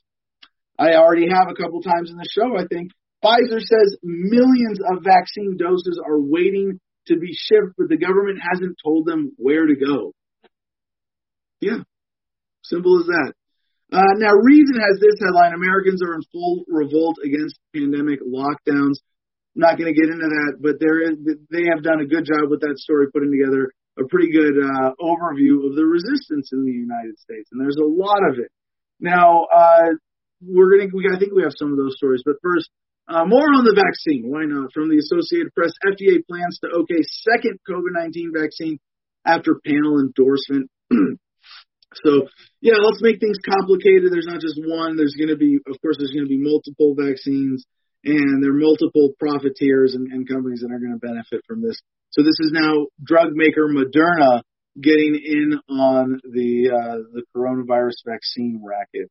I 0.79 0.95
already 1.01 1.31
have 1.31 1.49
a 1.49 1.57
couple 1.57 1.81
times 1.81 2.11
in 2.11 2.17
the 2.17 2.29
show, 2.29 2.55
I 2.55 2.67
think. 2.69 2.93
Pfizer 3.23 3.61
says 3.61 3.97
millions 4.03 4.81
of 4.91 5.05
vaccine 5.05 5.57
doses 5.57 6.01
are 6.05 6.19
waiting 6.19 6.81
to 7.07 7.17
be 7.19 7.33
shipped, 7.33 7.75
but 7.79 7.89
the 7.89 7.97
government 7.97 8.39
hasn't 8.43 8.77
told 8.83 9.07
them 9.07 9.33
where 9.37 9.67
to 9.67 9.75
go. 9.75 10.13
Yeah, 11.61 11.87
simple 12.65 12.99
as 13.01 13.07
that. 13.07 13.33
Uh, 13.93 14.17
now, 14.17 14.33
Reason 14.33 14.81
has 14.81 14.99
this 14.99 15.21
headline: 15.21 15.55
Americans 15.55 16.03
are 16.03 16.15
in 16.15 16.23
full 16.33 16.65
revolt 16.67 17.19
against 17.23 17.59
pandemic 17.75 18.21
lockdowns. 18.23 18.99
I'm 19.55 19.69
not 19.69 19.79
going 19.79 19.93
to 19.93 20.01
get 20.01 20.11
into 20.11 20.27
that, 20.27 20.57
but 20.59 20.81
there 20.81 21.03
is 21.03 21.19
they 21.51 21.69
have 21.69 21.85
done 21.85 22.01
a 22.01 22.09
good 22.09 22.25
job 22.25 22.51
with 22.51 22.61
that 22.63 22.79
story, 22.79 23.07
putting 23.13 23.31
together 23.31 23.71
a 24.01 24.09
pretty 24.09 24.33
good 24.33 24.57
uh, 24.57 24.97
overview 24.99 25.69
of 25.69 25.77
the 25.77 25.85
resistance 25.85 26.51
in 26.53 26.65
the 26.65 26.73
United 26.73 27.19
States, 27.21 27.51
and 27.53 27.61
there's 27.61 27.77
a 27.77 27.85
lot 27.85 28.25
of 28.27 28.39
it. 28.39 28.51
Now, 28.99 29.45
uh, 29.53 29.93
we're 30.41 30.79
gonna, 30.79 30.89
we, 30.95 31.07
I 31.13 31.19
think 31.19 31.35
we 31.35 31.43
have 31.43 31.53
some 31.55 31.71
of 31.71 31.77
those 31.77 31.97
stories, 31.97 32.23
but 32.25 32.37
first, 32.43 32.71
uh, 33.13 33.29
more 33.29 33.45
on 33.53 33.69
the 33.69 33.77
vaccine. 33.77 34.25
Why 34.25 34.49
not? 34.49 34.73
From 34.73 34.89
the 34.89 34.97
Associated 34.97 35.53
Press, 35.55 35.73
FDA 35.85 36.25
plans 36.25 36.59
to 36.65 36.81
okay 36.83 37.05
second 37.29 37.61
COVID-19 37.69 38.33
vaccine 38.33 38.81
after 39.25 39.61
panel 39.61 40.01
endorsement. 40.01 40.73
so, 42.05 42.29
yeah, 42.65 42.81
let's 42.81 43.05
make 43.05 43.21
things 43.21 43.37
complicated. 43.45 44.09
There's 44.09 44.29
not 44.29 44.41
just 44.41 44.57
one. 44.65 44.97
There's 44.97 45.15
going 45.15 45.29
to 45.29 45.37
be, 45.37 45.61
of 45.69 45.77
course, 45.85 46.01
there's 46.01 46.17
going 46.17 46.25
to 46.25 46.33
be 46.33 46.41
multiple 46.41 46.97
vaccines, 46.97 47.69
and 48.01 48.43
there 48.43 48.57
are 48.57 48.65
multiple 48.65 49.13
profiteers 49.21 49.93
and, 49.93 50.09
and 50.09 50.25
companies 50.25 50.65
that 50.65 50.73
are 50.73 50.81
going 50.81 50.97
to 50.97 51.05
benefit 51.05 51.45
from 51.47 51.61
this. 51.61 51.77
So 52.17 52.23
this 52.23 52.41
is 52.41 52.53
now 52.53 52.89
drug 53.03 53.37
maker 53.37 53.69
Moderna 53.69 54.41
getting 54.81 55.21
in 55.21 55.61
on 55.69 56.21
the 56.25 56.73
uh, 56.73 56.97
the 57.13 57.23
coronavirus 57.37 58.05
vaccine 58.09 58.63
racket. 58.65 59.11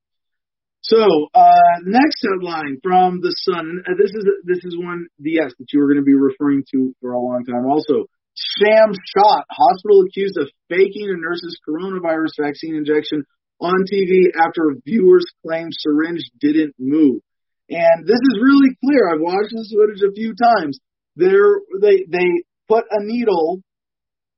So, 0.81 1.29
uh, 1.33 1.77
next 1.85 2.25
headline 2.25 2.79
from 2.81 3.21
the 3.21 3.33
Sun. 3.45 3.83
Uh, 3.85 3.93
this 3.97 4.09
is 4.09 4.25
this 4.45 4.65
is 4.65 4.75
one 4.77 5.05
DS 5.21 5.53
that 5.59 5.67
you 5.71 5.79
were 5.79 5.85
going 5.85 6.01
to 6.01 6.03
be 6.03 6.17
referring 6.17 6.63
to 6.73 6.93
for 6.99 7.11
a 7.11 7.19
long 7.19 7.45
time. 7.45 7.69
Also, 7.69 8.09
sham 8.33 8.89
shot. 9.15 9.45
Hospital 9.49 10.01
accused 10.07 10.37
of 10.37 10.49
faking 10.69 11.13
a 11.13 11.17
nurse's 11.21 11.59
coronavirus 11.67 12.33
vaccine 12.41 12.75
injection 12.75 13.23
on 13.59 13.85
TV 13.85 14.33
after 14.35 14.73
viewers 14.83 15.25
claimed 15.45 15.71
syringe 15.77 16.23
didn't 16.39 16.73
move. 16.79 17.21
And 17.69 18.05
this 18.05 18.19
is 18.19 18.41
really 18.41 18.75
clear. 18.83 19.13
I've 19.13 19.21
watched 19.21 19.53
this 19.53 19.71
footage 19.71 20.01
a 20.01 20.11
few 20.11 20.33
times. 20.33 20.79
There, 21.15 21.61
they 21.79 22.05
they 22.09 22.43
put 22.67 22.85
a 22.89 23.03
needle 23.05 23.61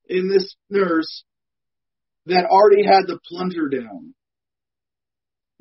in 0.09 0.27
this 0.27 0.55
nurse 0.69 1.23
that 2.25 2.45
already 2.45 2.83
had 2.85 3.07
the 3.07 3.19
plunger 3.31 3.69
down 3.69 4.13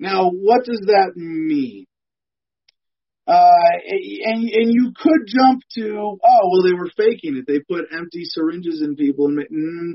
now, 0.03 0.31
what 0.31 0.65
does 0.65 0.83
that 0.87 1.13
mean? 1.15 1.87
Uh, 3.25 3.71
and 4.27 4.51
and 4.51 4.75
you 4.75 4.91
could 4.99 5.31
jump 5.31 5.63
to 5.79 5.95
oh 5.95 6.43
well 6.51 6.67
they 6.67 6.75
were 6.75 6.91
faking 6.99 7.37
it 7.37 7.45
they 7.47 7.61
put 7.61 7.87
empty 7.95 8.25
syringes 8.25 8.83
in 8.83 8.97
people 8.97 9.27
and 9.27 9.39
mm, 9.39 9.95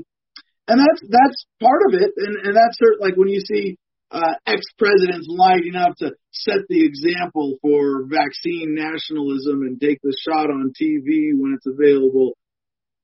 and 0.66 0.80
that's 0.80 1.02
that's 1.04 1.44
part 1.60 1.82
of 1.86 2.00
it 2.00 2.10
and 2.16 2.36
and 2.42 2.56
that's 2.56 2.78
like 3.00 3.16
when 3.16 3.28
you 3.28 3.40
see 3.44 3.76
uh, 4.10 4.32
ex-presidents 4.46 5.26
lining 5.28 5.76
up 5.76 5.94
to 5.98 6.12
set 6.32 6.64
the 6.70 6.86
example 6.86 7.58
for 7.60 8.06
vaccine 8.08 8.74
nationalism 8.74 9.60
and 9.60 9.78
take 9.78 10.00
the 10.02 10.16
shot 10.24 10.48
on 10.48 10.72
TV 10.72 11.36
when 11.36 11.52
it's 11.54 11.66
available. 11.66 12.32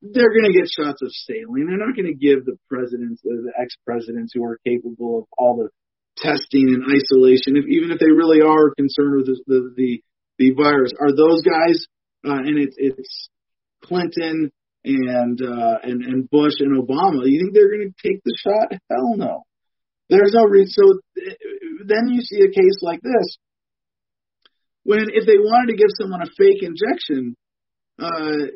They're 0.01 0.33
going 0.33 0.51
to 0.51 0.59
get 0.59 0.73
shots 0.73 1.03
of 1.03 1.13
saline. 1.13 1.67
They're 1.69 1.77
not 1.77 1.95
going 1.95 2.09
to 2.09 2.17
give 2.17 2.47
the 2.47 2.57
presidents, 2.71 3.21
the 3.23 3.53
ex-presidents 3.61 4.33
who 4.35 4.45
are 4.45 4.59
capable 4.67 5.19
of 5.19 5.25
all 5.37 5.57
the 5.57 5.69
testing 6.19 6.69
and 6.75 6.85
isolation, 6.85 7.57
if, 7.57 7.67
even 7.69 7.91
if 7.91 7.99
they 7.99 8.11
really 8.11 8.41
are 8.41 8.75
concerned 8.75 9.17
with 9.17 9.27
the 9.27 9.43
the, 9.47 9.75
the, 9.77 10.03
the 10.39 10.51
virus, 10.55 10.93
are 11.01 11.15
those 11.15 11.43
guys? 11.43 11.87
Uh, 12.27 12.41
and 12.41 12.59
it's 12.59 12.77
it's 12.79 13.29
Clinton 13.85 14.51
and 14.85 15.41
uh, 15.43 15.79
and 15.83 16.05
and 16.05 16.31
Bush 16.31 16.55
and 16.61 16.77
Obama. 16.81 17.25
You 17.25 17.41
think 17.41 17.55
they're 17.55 17.71
going 17.71 17.93
to 17.93 18.09
take 18.09 18.23
the 18.25 18.37
shot? 18.37 18.79
Hell 18.91 19.17
no. 19.17 19.43
There's 20.09 20.33
no 20.35 20.45
reason. 20.45 20.71
So 20.71 21.01
then 21.87 22.09
you 22.09 22.23
see 22.23 22.41
a 22.41 22.53
case 22.53 22.79
like 22.83 23.01
this, 23.01 23.39
when 24.83 25.07
if 25.13 25.27
they 25.27 25.39
wanted 25.39 25.73
to 25.73 25.79
give 25.79 25.91
someone 25.99 26.23
a 26.23 26.31
fake 26.37 26.63
injection, 26.63 27.37
uh, 27.99 28.53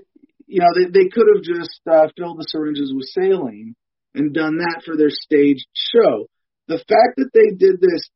you 0.47 0.61
know, 0.61 0.69
they 0.75 0.91
they 0.91 1.09
could 1.09 1.27
have 1.35 1.43
just 1.43 1.81
uh, 1.91 2.09
filled 2.17 2.39
the 2.39 2.47
syringes 2.49 2.93
with 2.95 3.09
saline 3.09 3.75
and 4.15 4.35
done 4.35 4.59
that 4.59 4.83
for 4.85 4.97
their 4.97 5.11
stage 5.11 5.65
show. 5.75 6.27
The 6.69 6.79
fact 6.79 7.17
that 7.17 7.31
they 7.33 7.57
did 7.57 7.81
this, 7.81 8.09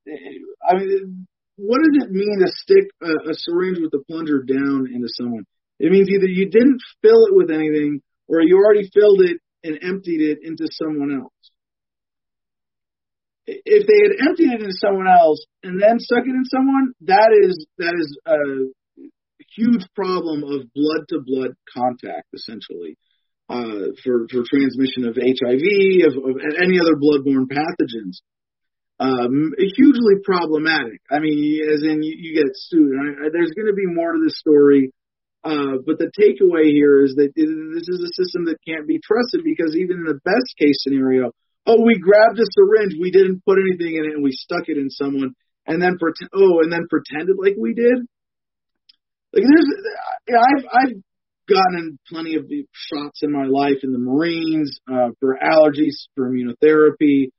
I 0.69 0.79
mean, 0.79 1.27
what 1.57 1.81
does 1.83 2.05
it 2.05 2.11
mean 2.11 2.39
to 2.41 2.53
stick 2.53 2.91
a, 3.03 3.31
a 3.31 3.35
syringe 3.35 3.79
with 3.81 3.93
a 3.95 4.05
plunger 4.05 4.43
down 4.43 4.89
into 4.93 5.09
someone? 5.09 5.45
It 5.81 5.91
means 5.91 6.09
either 6.09 6.27
you 6.27 6.51
didn't 6.51 6.81
fill 7.01 7.27
it 7.27 7.35
with 7.35 7.51
anything 7.51 8.03
or 8.29 8.41
you 8.43 8.57
already 8.57 8.89
filled 8.93 9.23
it 9.23 9.39
and 9.65 9.79
emptied 9.83 10.21
it 10.21 10.39
into 10.43 10.69
someone 10.71 11.13
else 11.13 11.33
if 13.47 13.87
they 13.87 14.01
had 14.03 14.29
emptied 14.29 14.53
it 14.53 14.61
into 14.61 14.77
someone 14.79 15.09
else 15.09 15.45
and 15.63 15.81
then 15.81 15.99
stuck 15.99 16.25
it 16.25 16.31
in 16.31 16.45
someone, 16.45 16.93
that 17.03 17.31
is 17.43 17.67
that 17.79 17.95
is 17.99 18.19
a 18.27 18.37
huge 19.57 19.85
problem 19.95 20.45
of 20.45 20.73
blood 20.75 21.03
to 21.09 21.21
blood 21.25 21.51
contact, 21.75 22.29
essentially, 22.33 22.97
uh, 23.49 23.93
for 24.05 24.29
for 24.31 24.45
transmission 24.47 25.07
of 25.07 25.17
HIV, 25.17 25.67
of, 26.07 26.15
of 26.23 26.37
any 26.63 26.79
other 26.79 26.97
bloodborne 26.97 27.51
pathogens. 27.51 28.23
Um, 29.03 29.51
hugely 29.59 30.23
problematic. 30.23 31.03
I 31.11 31.19
mean, 31.19 31.59
as 31.75 31.83
in 31.83 32.03
you, 32.07 32.15
you 32.15 32.39
get 32.39 32.55
sued. 32.55 32.95
I, 32.95 33.27
I, 33.27 33.29
there's 33.33 33.51
going 33.51 33.67
to 33.67 33.75
be 33.75 33.91
more 33.91 34.13
to 34.13 34.21
this 34.23 34.39
story, 34.39 34.93
uh, 35.43 35.83
but 35.85 35.99
the 35.99 36.07
takeaway 36.15 36.71
here 36.71 37.03
is 37.03 37.19
that 37.19 37.35
this 37.35 37.89
is 37.91 37.99
a 37.99 38.15
system 38.15 38.47
that 38.47 38.63
can't 38.63 38.87
be 38.87 39.01
trusted 39.03 39.43
because 39.43 39.75
even 39.75 39.99
in 39.99 40.07
the 40.07 40.23
best 40.23 40.55
case 40.55 40.79
scenario, 40.87 41.33
oh, 41.67 41.83
we 41.83 41.99
grabbed 41.99 42.39
a 42.39 42.47
syringe, 42.55 42.95
we 42.95 43.11
didn't 43.11 43.43
put 43.45 43.59
anything 43.59 43.99
in 43.99 44.07
it, 44.07 44.15
and 44.15 44.23
we 44.23 44.31
stuck 44.31 44.69
it 44.69 44.79
in 44.79 44.89
someone, 44.89 45.35
and 45.67 45.83
then 45.83 45.99
pretend, 45.99 46.31
oh, 46.33 46.63
and 46.63 46.71
then 46.71 46.87
pretended 46.87 47.35
like 47.43 47.59
we 47.59 47.75
did. 47.75 48.07
Like 49.35 49.43
there's, 49.43 49.69
I've 50.31 50.65
I've 50.71 50.97
gotten 51.51 51.99
plenty 52.07 52.37
of 52.37 52.47
shots 52.71 53.21
in 53.23 53.33
my 53.33 53.47
life 53.51 53.83
in 53.83 53.91
the 53.91 53.99
Marines 53.99 54.79
uh, 54.87 55.11
for 55.19 55.39
allergies, 55.43 56.07
for 56.15 56.31
immunotherapy, 56.31 57.35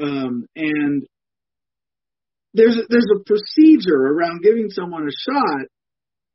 um, 0.00 0.46
and 0.54 1.06
there's 2.54 2.76
a, 2.76 2.82
there's 2.88 3.10
a 3.14 3.24
procedure 3.24 4.00
around 4.00 4.42
giving 4.42 4.68
someone 4.70 5.08
a 5.08 5.12
shot 5.12 5.66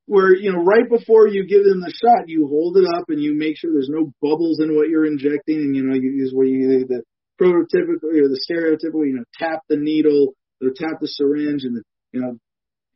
where 0.05 0.35
you 0.35 0.51
know 0.51 0.61
right 0.63 0.89
before 0.89 1.27
you 1.27 1.47
give 1.47 1.63
them 1.63 1.81
the 1.81 1.93
shot, 1.93 2.27
you 2.27 2.47
hold 2.47 2.77
it 2.77 2.85
up 2.85 3.05
and 3.09 3.21
you 3.21 3.33
make 3.33 3.57
sure 3.57 3.71
there's 3.71 3.89
no 3.89 4.11
bubbles 4.21 4.59
in 4.59 4.75
what 4.75 4.89
you're 4.89 5.05
injecting, 5.05 5.57
and 5.57 5.75
you 5.75 5.83
know 5.83 5.95
you 5.95 6.11
use 6.11 6.31
where 6.33 6.45
you 6.45 6.85
the 6.85 7.01
prototypical 7.41 8.11
or 8.13 8.29
the 8.29 8.41
stereotypical, 8.49 9.05
you 9.05 9.17
know, 9.17 9.23
tap 9.39 9.61
the 9.69 9.77
needle 9.77 10.33
or 10.61 10.69
tap 10.75 10.99
the 11.01 11.07
syringe 11.07 11.63
and 11.63 11.81
you 12.11 12.21
know 12.21 12.37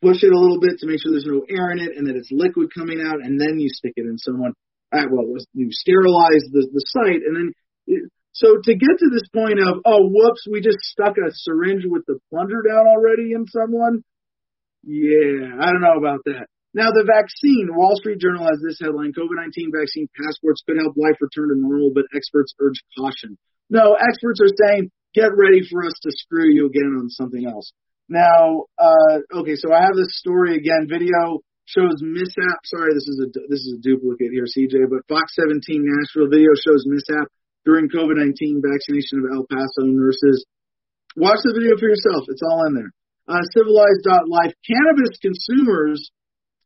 push 0.02 0.22
it 0.22 0.34
a 0.34 0.38
little 0.38 0.60
bit 0.60 0.78
to 0.78 0.88
make 0.88 1.02
sure 1.02 1.12
there's 1.12 1.26
no 1.26 1.42
air 1.50 1.72
in 1.72 1.80
it 1.80 1.98
and 1.98 2.06
that 2.08 2.16
it's 2.16 2.30
liquid 2.32 2.70
coming 2.74 3.02
out, 3.02 3.24
and 3.24 3.40
then 3.40 3.60
you 3.60 3.70
stick 3.70 3.94
it 3.96 4.06
in 4.06 4.18
someone. 4.18 4.54
Well, 4.92 5.26
you 5.54 5.68
sterilize 5.72 6.46
the 6.52 6.68
the 6.72 6.84
site, 6.88 7.24
and 7.26 7.36
then 7.36 7.54
so 8.36 8.60
to 8.60 8.76
get 8.76 9.00
to 9.00 9.10
this 9.16 9.24
point 9.32 9.64
of 9.64 9.80
oh 9.88 10.12
whoops, 10.12 10.44
we 10.52 10.60
just 10.60 10.84
stuck 10.84 11.16
a 11.16 11.32
syringe 11.32 11.88
with 11.88 12.04
the 12.06 12.20
plunger 12.30 12.60
down 12.68 12.84
already 12.86 13.32
in 13.32 13.48
someone. 13.48 14.04
Yeah, 14.84 15.56
I 15.56 15.72
don't 15.72 15.82
know 15.82 15.96
about 15.98 16.20
that. 16.28 16.52
Now, 16.76 16.92
the 16.92 17.08
vaccine, 17.08 17.72
Wall 17.72 17.96
Street 17.96 18.20
Journal 18.20 18.44
has 18.44 18.60
this 18.60 18.76
headline 18.84 19.16
COVID 19.16 19.40
19 19.40 19.72
vaccine 19.72 20.12
passports 20.12 20.68
could 20.68 20.76
help 20.76 21.00
life 21.00 21.16
return 21.24 21.48
to 21.48 21.56
normal, 21.56 21.96
but 21.96 22.12
experts 22.12 22.52
urge 22.60 22.84
caution. 23.00 23.40
No, 23.72 23.96
experts 23.96 24.44
are 24.44 24.52
saying 24.52 24.92
get 25.16 25.32
ready 25.32 25.64
for 25.64 25.88
us 25.88 25.96
to 26.04 26.12
screw 26.12 26.52
you 26.52 26.68
again 26.68 26.92
on 27.00 27.08
something 27.08 27.48
else. 27.48 27.72
Now, 28.12 28.68
uh, 28.76 29.24
okay, 29.32 29.56
so 29.56 29.72
I 29.72 29.88
have 29.88 29.96
this 29.96 30.20
story 30.20 30.60
again. 30.60 30.92
Video 30.92 31.40
shows 31.64 32.04
mishap. 32.04 32.60
Sorry, 32.68 32.92
this 32.92 33.08
is 33.08 33.24
a 33.24 33.28
this 33.48 33.64
is 33.64 33.80
a 33.80 33.82
duplicate 33.82 34.36
here, 34.36 34.44
CJ. 34.44 34.92
But 34.92 35.08
Fox 35.08 35.40
17 35.40 35.64
Nashville 35.80 36.28
video 36.28 36.52
shows 36.60 36.84
mishap 36.84 37.32
during 37.66 37.90
COVID-19 37.90 38.62
vaccination 38.62 39.26
of 39.26 39.34
El 39.34 39.46
Paso 39.50 39.90
nurses. 39.90 40.46
Watch 41.16 41.40
the 41.44 41.58
video 41.58 41.78
for 41.78 41.90
yourself. 41.90 42.26
It's 42.30 42.42
all 42.46 42.66
in 42.68 42.76
there. 42.76 42.92
Uh, 43.28 43.42
civilized.life. 43.58 44.54
Cannabis 44.62 45.18
consumers 45.20 46.12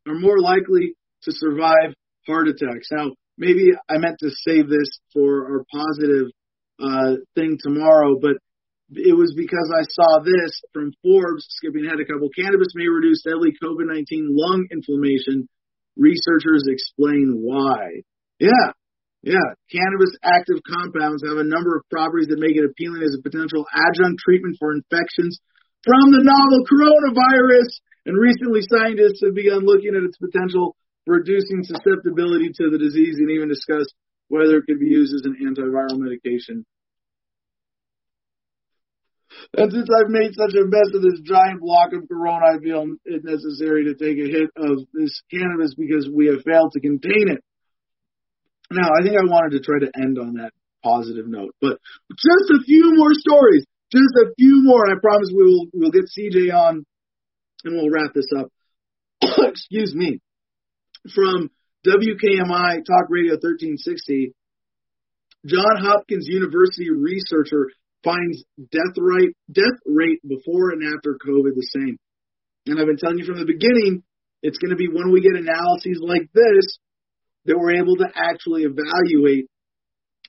are 0.06 0.14
more 0.14 0.38
likely 0.38 0.94
to 1.24 1.32
survive 1.32 1.94
heart 2.26 2.48
attacks. 2.48 2.88
Now, 2.92 3.12
maybe 3.38 3.72
I 3.88 3.98
meant 3.98 4.18
to 4.20 4.30
save 4.30 4.68
this 4.68 4.88
for 5.12 5.48
our 5.48 5.64
positive 5.72 6.28
uh, 6.82 7.16
thing 7.34 7.56
tomorrow, 7.62 8.18
but 8.20 8.36
it 8.92 9.16
was 9.16 9.34
because 9.36 9.72
I 9.72 9.84
saw 9.88 10.20
this 10.22 10.60
from 10.72 10.92
Forbes, 11.02 11.46
skipping 11.48 11.86
ahead 11.86 12.00
a 12.00 12.04
couple. 12.04 12.28
Cannabis 12.34 12.74
may 12.74 12.88
reduce 12.88 13.22
deadly 13.22 13.54
COVID 13.62 13.86
19 13.86 14.28
lung 14.30 14.66
inflammation. 14.70 15.48
Researchers 15.96 16.64
explain 16.66 17.38
why. 17.40 18.02
Yeah, 18.38 18.72
yeah. 19.22 19.52
Cannabis 19.68 20.16
active 20.24 20.64
compounds 20.64 21.20
have 21.28 21.36
a 21.36 21.44
number 21.44 21.76
of 21.76 21.84
properties 21.92 22.28
that 22.32 22.40
make 22.40 22.56
it 22.56 22.64
appealing 22.64 23.04
as 23.04 23.12
a 23.12 23.22
potential 23.22 23.68
adjunct 23.68 24.16
treatment 24.24 24.56
for 24.56 24.72
infections 24.72 25.36
from 25.84 26.12
the 26.12 26.24
novel 26.24 26.64
coronavirus. 26.64 27.68
And 28.08 28.16
recently, 28.16 28.64
scientists 28.64 29.20
have 29.20 29.36
begun 29.36 29.68
looking 29.68 29.92
at 29.92 30.08
its 30.08 30.16
potential 30.16 30.74
for 31.04 31.20
reducing 31.20 31.68
susceptibility 31.68 32.48
to 32.48 32.72
the 32.72 32.80
disease 32.80 33.20
and 33.20 33.30
even 33.30 33.52
discussed 33.52 33.92
whether 34.28 34.56
it 34.56 34.64
could 34.64 34.80
be 34.80 34.88
used 34.88 35.12
as 35.12 35.28
an 35.28 35.36
antiviral 35.36 36.00
medication. 36.00 36.64
And 39.56 39.70
since 39.70 39.88
I've 39.88 40.10
made 40.10 40.32
such 40.32 40.54
a 40.56 40.64
mess 40.64 40.90
of 40.94 41.02
this 41.02 41.20
giant 41.24 41.60
block 41.60 41.92
of 41.92 42.08
Corona, 42.08 42.56
I 42.56 42.58
feel 42.58 42.86
it 43.04 43.22
necessary 43.24 43.84
to 43.84 43.94
take 43.94 44.18
a 44.18 44.32
hit 44.32 44.48
of 44.56 44.80
this 44.92 45.22
cannabis 45.30 45.74
because 45.76 46.08
we 46.08 46.26
have 46.28 46.42
failed 46.44 46.72
to 46.72 46.80
contain 46.80 47.28
it. 47.28 47.44
Now, 48.70 48.90
I 48.94 49.02
think 49.02 49.16
I 49.18 49.26
wanted 49.26 49.58
to 49.58 49.64
try 49.64 49.80
to 49.80 49.90
end 50.00 50.18
on 50.18 50.34
that 50.34 50.52
positive 50.82 51.26
note, 51.26 51.54
but 51.60 51.78
just 52.10 52.50
a 52.54 52.62
few 52.64 52.94
more 52.94 53.12
stories, 53.12 53.66
just 53.90 54.14
a 54.22 54.32
few 54.38 54.62
more, 54.62 54.86
and 54.86 54.96
I 54.96 55.00
promise 55.00 55.30
we 55.34 55.44
will 55.44 55.66
we'll 55.74 55.90
get 55.90 56.06
CJ 56.06 56.54
on 56.54 56.86
and 57.64 57.76
we'll 57.76 57.90
wrap 57.90 58.14
this 58.14 58.30
up. 58.38 58.48
Excuse 59.48 59.94
me. 59.94 60.20
From 61.14 61.50
WKMI 61.86 62.84
Talk 62.84 63.08
Radio 63.08 63.34
1360, 63.34 64.34
John 65.46 65.76
Hopkins 65.80 66.26
University 66.28 66.90
researcher 66.90 67.70
finds 68.04 68.44
death 68.70 68.96
rate 68.96 69.34
death 69.50 69.80
rate 69.84 70.20
before 70.26 70.70
and 70.70 70.82
after 70.94 71.18
COVID 71.18 71.54
the 71.54 71.68
same. 71.74 71.98
And 72.66 72.78
I've 72.78 72.86
been 72.86 72.98
telling 72.98 73.18
you 73.18 73.24
from 73.24 73.38
the 73.38 73.46
beginning, 73.46 74.04
it's 74.42 74.58
going 74.58 74.70
to 74.70 74.76
be 74.76 74.88
when 74.88 75.10
we 75.10 75.20
get 75.20 75.34
analyses 75.34 75.98
like 76.00 76.30
this 76.32 76.78
that 77.46 77.58
we're 77.58 77.80
able 77.80 77.96
to 77.96 78.06
actually 78.14 78.62
evaluate 78.62 79.46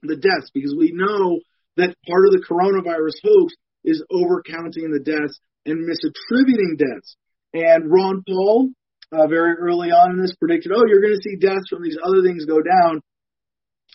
the 0.03 0.15
deaths 0.15 0.49
because 0.53 0.75
we 0.77 0.91
know 0.93 1.39
that 1.77 1.95
part 2.07 2.25
of 2.25 2.31
the 2.31 2.43
coronavirus 2.47 3.19
hoax 3.23 3.53
is 3.83 4.03
overcounting 4.11 4.91
the 4.91 5.01
deaths 5.03 5.39
and 5.65 5.87
misattributing 5.87 6.77
deaths. 6.77 7.15
And 7.53 7.91
Ron 7.91 8.23
Paul, 8.27 8.69
uh, 9.11 9.27
very 9.27 9.55
early 9.59 9.89
on 9.89 10.11
in 10.11 10.21
this 10.21 10.35
predicted, 10.35 10.71
oh, 10.73 10.83
you're 10.87 11.01
going 11.01 11.15
to 11.15 11.21
see 11.21 11.37
deaths 11.37 11.67
from 11.69 11.83
these 11.83 11.97
other 12.03 12.21
things 12.23 12.45
go 12.45 12.59
down 12.61 13.01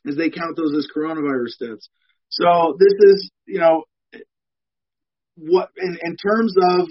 as 0.06 0.16
they 0.16 0.30
count 0.30 0.56
those 0.56 0.74
as 0.76 0.86
coronavirus 0.94 1.58
deaths. 1.58 1.88
So 2.28 2.76
this 2.78 2.92
is, 2.92 3.30
you 3.46 3.60
know, 3.60 3.84
what 5.36 5.70
in, 5.76 5.98
in 6.02 6.16
terms 6.16 6.54
of 6.56 6.88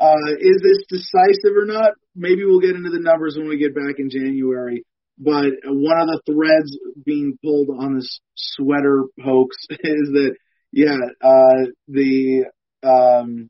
uh, 0.00 0.34
is 0.38 0.60
this 0.62 0.84
decisive 0.88 1.56
or 1.56 1.66
not? 1.66 1.92
Maybe 2.16 2.44
we'll 2.44 2.60
get 2.60 2.76
into 2.76 2.90
the 2.90 3.00
numbers 3.00 3.36
when 3.36 3.48
we 3.48 3.58
get 3.58 3.74
back 3.74 3.96
in 3.98 4.10
January. 4.10 4.84
But 5.18 5.52
one 5.64 6.00
of 6.00 6.08
the 6.08 6.22
threads 6.26 6.76
being 7.04 7.38
pulled 7.42 7.68
on 7.78 7.96
this 7.96 8.20
sweater 8.34 9.04
hoax 9.22 9.56
is 9.70 9.78
that, 10.12 10.34
yeah, 10.72 10.98
uh, 11.22 11.70
the 11.88 12.46
um, 12.82 13.48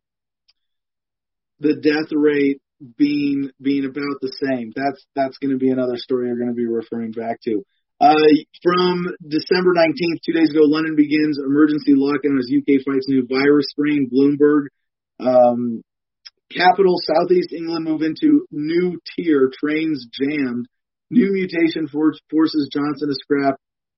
the 1.61 1.74
death 1.74 2.12
rate 2.12 2.61
being 2.99 3.51
being 3.61 3.85
about 3.85 4.20
the 4.20 4.32
same. 4.45 4.73
That's 4.74 5.05
that's 5.15 5.39
going 5.39 5.53
to 5.53 5.59
be 5.59 5.70
another 5.70 5.97
story 5.97 6.28
you're 6.28 6.39
going 6.39 6.51
to 6.51 6.55
be 6.55 6.66
referring 6.66 7.12
back 7.12 7.41
to. 7.45 7.65
Uh, 8.01 8.16
from 8.62 9.07
December 9.27 9.73
19th, 9.73 10.20
two 10.27 10.32
days 10.32 10.51
ago, 10.51 10.62
London 10.65 10.97
begins 10.97 11.39
emergency 11.39 11.95
lockdown 11.95 12.39
as 12.39 12.51
UK 12.53 12.85
fights 12.85 13.07
new 13.09 13.27
virus 13.27 13.66
strain. 13.70 14.11
Bloomberg 14.12 14.66
Um, 15.20 15.82
capital 16.51 16.97
Southeast 17.01 17.53
England 17.53 17.85
move 17.85 18.03
into 18.03 18.47
new 18.51 18.99
tier. 19.16 19.51
Trains 19.59 20.07
jammed. 20.12 20.66
New 21.15 21.31
mutation 21.31 21.86
for- 21.86 22.19
forces 22.28 22.69
Johnson 22.74 23.07
to 23.07 23.15
scrap 23.15 23.55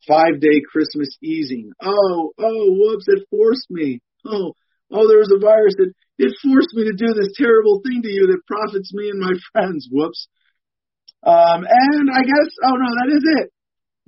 five 0.07 0.39
day 0.39 0.61
Christmas 0.71 1.17
easing. 1.23 1.73
Oh, 1.81 2.33
oh, 2.37 2.67
whoops! 2.77 3.09
It 3.09 3.25
forced 3.31 3.71
me. 3.71 4.01
Oh, 4.27 4.53
oh, 4.93 5.09
there 5.09 5.25
was 5.25 5.33
a 5.33 5.41
virus 5.41 5.75
that 5.79 5.93
it 6.19 6.33
forced 6.45 6.75
me 6.75 6.85
to 6.85 6.93
do 6.93 7.15
this 7.17 7.33
terrible 7.37 7.81
thing 7.81 8.03
to 8.03 8.13
you 8.13 8.27
that 8.29 8.47
profits 8.47 8.93
me 8.93 9.09
and 9.09 9.21
my 9.21 9.33
friends. 9.53 9.89
Whoops. 9.91 10.29
Um, 11.25 11.65
and 11.65 12.11
I 12.13 12.21
guess, 12.21 12.51
oh 12.63 12.77
no, 12.77 12.91
that 13.01 13.11
is 13.17 13.25
it. 13.41 13.53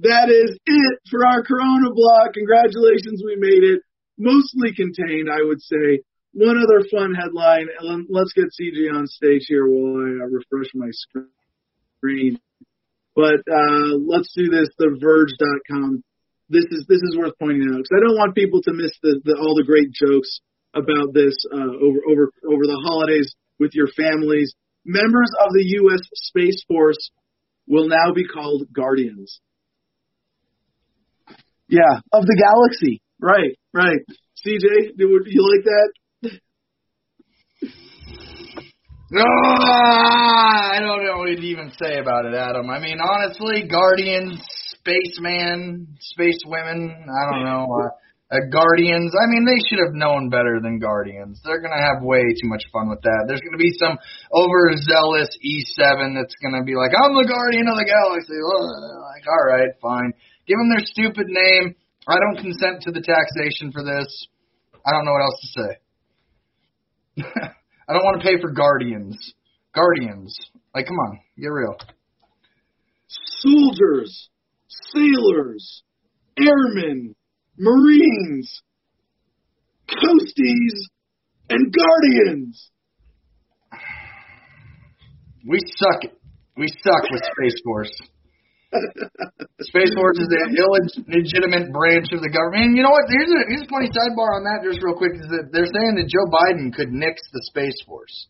That 0.00 0.28
is 0.28 0.58
it 0.66 0.98
for 1.10 1.26
our 1.26 1.42
Corona 1.42 1.88
block. 1.92 2.34
Congratulations, 2.34 3.22
we 3.24 3.36
made 3.36 3.64
it. 3.64 3.80
Mostly 4.18 4.74
contained, 4.74 5.28
I 5.32 5.42
would 5.42 5.62
say. 5.62 6.04
One 6.32 6.58
other 6.58 6.86
fun 6.92 7.14
headline. 7.14 7.68
Let's 8.08 8.32
get 8.34 8.52
CJ 8.52 8.92
on 8.94 9.06
stage 9.06 9.46
here 9.48 9.66
while 9.66 9.96
I 9.96 10.24
uh, 10.24 10.28
refresh 10.28 10.70
my 10.74 10.90
screen. 10.92 12.38
But 13.18 13.42
uh, 13.50 13.98
let's 14.06 14.30
do 14.30 14.46
this. 14.46 14.70
TheVerge.com. 14.78 16.04
This 16.48 16.64
is 16.70 16.86
this 16.88 17.02
is 17.02 17.18
worth 17.18 17.34
pointing 17.40 17.66
out 17.66 17.82
because 17.82 17.90
I 17.90 18.06
don't 18.06 18.14
want 18.14 18.36
people 18.36 18.62
to 18.62 18.72
miss 18.72 18.92
the, 19.02 19.20
the 19.24 19.34
all 19.34 19.58
the 19.58 19.66
great 19.66 19.90
jokes 19.90 20.38
about 20.72 21.12
this 21.12 21.34
uh, 21.50 21.74
over 21.82 21.98
over 22.06 22.30
over 22.46 22.62
the 22.62 22.78
holidays 22.86 23.34
with 23.58 23.72
your 23.74 23.88
families. 23.88 24.54
Members 24.86 25.30
of 25.44 25.50
the 25.52 25.64
U.S. 25.82 26.00
Space 26.14 26.62
Force 26.68 27.10
will 27.66 27.88
now 27.88 28.14
be 28.14 28.24
called 28.24 28.72
Guardians. 28.72 29.40
Yeah, 31.68 31.98
of 32.12 32.22
the 32.22 32.38
galaxy. 32.38 33.02
Right, 33.20 33.58
right. 33.74 33.98
CJ, 34.46 34.96
do 34.96 35.20
you 35.26 35.42
like 35.42 35.64
that? 35.64 35.90
No, 39.10 39.24
I 39.24 40.76
don't 40.80 41.00
know 41.00 41.24
what 41.24 41.32
to 41.32 41.40
even 41.40 41.72
say 41.80 41.96
about 41.96 42.26
it, 42.26 42.34
Adam. 42.36 42.68
I 42.68 42.78
mean, 42.78 43.00
honestly, 43.00 43.64
Guardians, 43.64 44.36
Spaceman, 44.76 45.96
Space 46.12 46.44
Women, 46.44 46.92
I 47.08 47.32
don't 47.32 47.44
know. 47.44 47.66
Uh, 48.28 48.36
uh, 48.36 48.44
Guardians, 48.52 49.08
I 49.16 49.24
mean, 49.32 49.48
they 49.48 49.56
should 49.64 49.80
have 49.80 49.96
known 49.96 50.28
better 50.28 50.60
than 50.60 50.78
Guardians. 50.78 51.40
They're 51.40 51.64
going 51.64 51.72
to 51.72 51.80
have 51.80 52.04
way 52.04 52.20
too 52.20 52.44
much 52.52 52.60
fun 52.70 52.92
with 52.92 53.00
that. 53.00 53.24
There's 53.24 53.40
going 53.40 53.56
to 53.56 53.64
be 53.64 53.72
some 53.80 53.96
overzealous 54.36 55.32
E7 55.40 56.12
that's 56.12 56.36
going 56.44 56.52
to 56.52 56.60
be 56.60 56.76
like, 56.76 56.92
I'm 56.92 57.16
the 57.16 57.24
Guardian 57.24 57.72
of 57.72 57.80
the 57.80 57.88
Galaxy. 57.88 58.36
Like, 58.36 59.24
all 59.32 59.48
right, 59.48 59.72
fine. 59.80 60.12
Give 60.44 60.60
them 60.60 60.68
their 60.68 60.84
stupid 60.84 61.32
name. 61.32 61.72
I 62.04 62.20
don't 62.20 62.36
consent 62.36 62.84
to 62.84 62.92
the 62.92 63.00
taxation 63.00 63.72
for 63.72 63.80
this. 63.80 64.28
I 64.84 64.92
don't 64.92 65.08
know 65.08 65.16
what 65.16 65.24
else 65.24 65.40
to 65.40 65.48
say. 65.56 65.72
I 67.88 67.94
don't 67.94 68.04
want 68.04 68.20
to 68.20 68.28
pay 68.28 68.40
for 68.40 68.50
Guardians. 68.50 69.16
Guardians. 69.74 70.36
Like, 70.74 70.86
come 70.86 70.96
on, 70.96 71.18
get 71.38 71.48
real. 71.48 71.76
Soldiers, 73.40 74.28
sailors, 74.92 75.82
airmen, 76.38 77.14
Marines, 77.58 78.62
Coasties, 79.88 80.74
and 81.48 81.74
Guardians. 81.74 82.70
We 85.48 85.58
suck. 85.76 86.12
We 86.56 86.68
suck 86.68 87.10
with 87.10 87.22
Space 87.22 87.60
Force. 87.64 88.00
Space 89.66 89.92
Force 89.94 90.18
is 90.18 90.30
an 90.30 90.54
illegitimate 90.54 91.74
branch 91.74 92.14
of 92.14 92.22
the 92.22 92.30
government. 92.30 92.70
And 92.70 92.74
you 92.78 92.82
know 92.86 92.94
what? 92.94 93.06
Here's 93.10 93.30
a 93.30 93.40
here's 93.50 93.66
a 93.66 93.70
funny 93.70 93.90
sidebar 93.90 94.38
on 94.38 94.46
that, 94.46 94.62
just 94.62 94.82
real 94.82 94.94
quick. 94.94 95.18
Is 95.18 95.28
that 95.30 95.50
they're 95.50 95.70
saying 95.70 95.98
that 95.98 96.06
Joe 96.06 96.26
Biden 96.30 96.70
could 96.70 96.94
nix 96.94 97.22
the 97.34 97.42
Space 97.50 97.76
Force. 97.86 98.28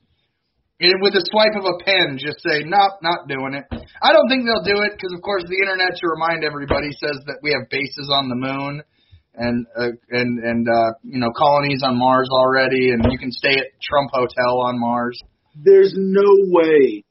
And 0.80 1.02
with 1.02 1.18
a 1.18 1.24
swipe 1.26 1.58
of 1.58 1.66
a 1.66 1.74
pen, 1.82 2.22
just 2.22 2.38
say, 2.38 2.62
nope, 2.62 3.02
not 3.02 3.26
doing 3.26 3.58
it. 3.58 3.66
I 3.98 4.14
don't 4.14 4.30
think 4.30 4.46
they'll 4.46 4.62
do 4.62 4.78
it 4.86 4.94
because, 4.94 5.10
of 5.10 5.18
course, 5.26 5.42
the 5.42 5.58
internet, 5.58 5.98
to 5.98 6.06
remind 6.06 6.46
everybody, 6.46 6.94
says 6.94 7.18
that 7.26 7.42
we 7.42 7.50
have 7.50 7.66
bases 7.66 8.06
on 8.14 8.30
the 8.30 8.38
moon 8.38 8.86
and 9.34 9.66
uh, 9.74 9.90
and 10.10 10.38
and 10.38 10.68
uh, 10.68 10.90
you 11.02 11.18
know 11.18 11.30
colonies 11.36 11.82
on 11.82 11.98
Mars 11.98 12.28
already, 12.30 12.90
and 12.90 13.06
you 13.10 13.18
can 13.18 13.32
stay 13.32 13.54
at 13.54 13.74
Trump 13.82 14.10
Hotel 14.12 14.60
on 14.66 14.78
Mars. 14.78 15.18
There's 15.54 15.94
no 15.96 16.30
way 16.54 17.04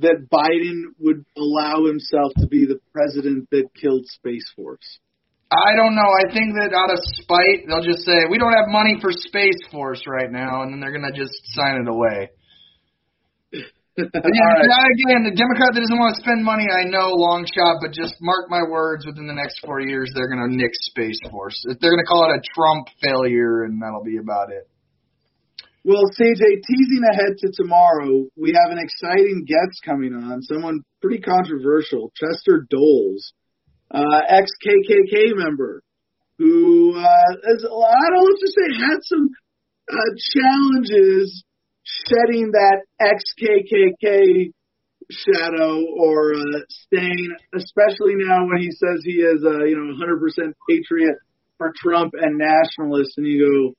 that 0.00 0.28
Biden 0.30 0.94
would 0.98 1.24
allow 1.36 1.86
himself 1.86 2.32
to 2.38 2.46
be 2.46 2.66
the 2.66 2.78
president 2.92 3.48
that 3.50 3.68
killed 3.74 4.06
Space 4.06 4.46
Force. 4.54 4.98
I 5.50 5.74
don't 5.76 5.96
know. 5.96 6.04
I 6.04 6.28
think 6.28 6.52
that 6.60 6.76
out 6.76 6.92
of 6.92 7.00
spite, 7.16 7.64
they'll 7.66 7.84
just 7.84 8.04
say 8.04 8.28
we 8.28 8.36
don't 8.36 8.52
have 8.52 8.68
money 8.68 9.00
for 9.00 9.10
Space 9.10 9.58
Force 9.72 10.04
right 10.06 10.30
now, 10.30 10.62
and 10.62 10.72
then 10.72 10.80
they're 10.80 10.92
gonna 10.92 11.16
just 11.16 11.32
sign 11.56 11.80
it 11.80 11.88
away. 11.88 12.28
yeah, 13.98 14.04
right. 14.06 14.94
again, 15.08 15.26
the 15.26 15.34
Democrat 15.34 15.74
that 15.74 15.80
doesn't 15.80 15.98
want 15.98 16.14
to 16.14 16.22
spend 16.22 16.44
money, 16.44 16.70
I 16.70 16.86
know, 16.86 17.10
long 17.18 17.42
shot, 17.50 17.82
but 17.82 17.90
just 17.90 18.14
mark 18.20 18.46
my 18.46 18.62
words, 18.62 19.02
within 19.02 19.26
the 19.26 19.34
next 19.34 19.58
four 19.64 19.80
years, 19.80 20.12
they're 20.14 20.30
going 20.30 20.38
to 20.38 20.54
nix 20.54 20.78
Space 20.86 21.18
Force. 21.32 21.58
They're 21.66 21.90
going 21.90 22.04
to 22.04 22.06
call 22.06 22.30
it 22.30 22.38
a 22.38 22.42
Trump 22.54 22.86
failure, 23.02 23.64
and 23.64 23.82
that'll 23.82 24.04
be 24.04 24.18
about 24.22 24.52
it. 24.54 24.70
Well, 25.84 26.04
CJ, 26.18 26.38
teasing 26.38 27.04
ahead 27.10 27.38
to 27.38 27.52
tomorrow, 27.54 28.26
we 28.36 28.52
have 28.52 28.72
an 28.72 28.78
exciting 28.78 29.44
guest 29.46 29.80
coming 29.84 30.12
on, 30.12 30.42
someone 30.42 30.80
pretty 31.00 31.20
controversial, 31.20 32.12
Chester 32.16 32.66
Doles, 32.68 33.32
uh, 33.90 34.20
ex 34.28 34.50
KKK 34.66 35.36
member, 35.36 35.82
who 36.38 36.96
uh, 36.96 37.32
is, 37.54 37.64
I 37.64 38.10
don't 38.10 38.14
know, 38.14 38.22
let's 38.22 38.54
say 38.54 38.74
had 38.74 38.98
some 39.02 39.28
uh, 39.90 40.12
challenges 40.34 41.44
shedding 41.84 42.50
that 42.52 42.82
ex 43.00 43.22
KKK 43.40 44.52
shadow 45.10 45.84
or 45.96 46.34
uh, 46.34 46.60
stain, 46.68 47.28
especially 47.54 48.14
now 48.16 48.46
when 48.46 48.58
he 48.58 48.70
says 48.72 49.00
he 49.04 49.22
is 49.22 49.42
a 49.42 49.66
you 49.68 49.76
know 49.76 49.94
100% 49.94 50.52
patriot 50.68 51.16
for 51.56 51.72
Trump 51.76 52.12
and 52.20 52.38
nationalist, 52.38 53.16
and 53.16 53.26
you 53.26 53.46
go, 53.46 53.74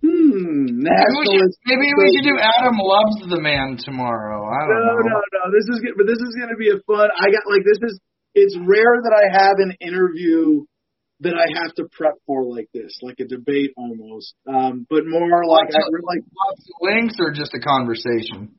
hmm. 0.00 0.82
Maybe 0.82 1.12
we, 1.16 1.24
should, 1.30 1.52
maybe 1.64 1.88
we 1.96 2.06
should 2.12 2.28
do 2.28 2.36
Adam 2.40 2.76
loves 2.76 3.16
the 3.28 3.40
man 3.40 3.78
tomorrow. 3.78 4.44
I 4.44 4.66
don't 4.66 4.82
no, 4.82 4.92
know. 4.92 5.00
No, 5.00 5.16
no, 5.16 5.20
no. 5.20 5.44
This 5.52 5.66
is 5.70 5.80
good, 5.80 5.94
but 5.96 6.06
this 6.06 6.20
is 6.20 6.32
going 6.36 6.50
to 6.50 6.60
be 6.60 6.70
a 6.70 6.78
fun. 6.84 7.08
I 7.12 7.32
got 7.32 7.44
like 7.48 7.64
this 7.64 7.80
is. 7.80 8.00
It's 8.36 8.52
rare 8.60 9.00
that 9.00 9.16
I 9.16 9.32
have 9.32 9.56
an 9.64 9.72
interview 9.80 10.68
that 11.20 11.32
I 11.32 11.48
have 11.62 11.72
to 11.80 11.88
prep 11.88 12.20
for 12.26 12.44
like 12.44 12.68
this, 12.74 13.00
like 13.00 13.16
a 13.20 13.24
debate 13.24 13.72
almost, 13.76 14.34
um, 14.44 14.86
but 14.90 15.08
more 15.08 15.44
like 15.48 15.72
I 15.72 15.80
like 16.04 16.20
lots 16.20 16.60
of 16.68 16.76
links 16.84 17.16
or 17.18 17.32
just 17.32 17.56
a 17.56 17.60
conversation. 17.60 18.52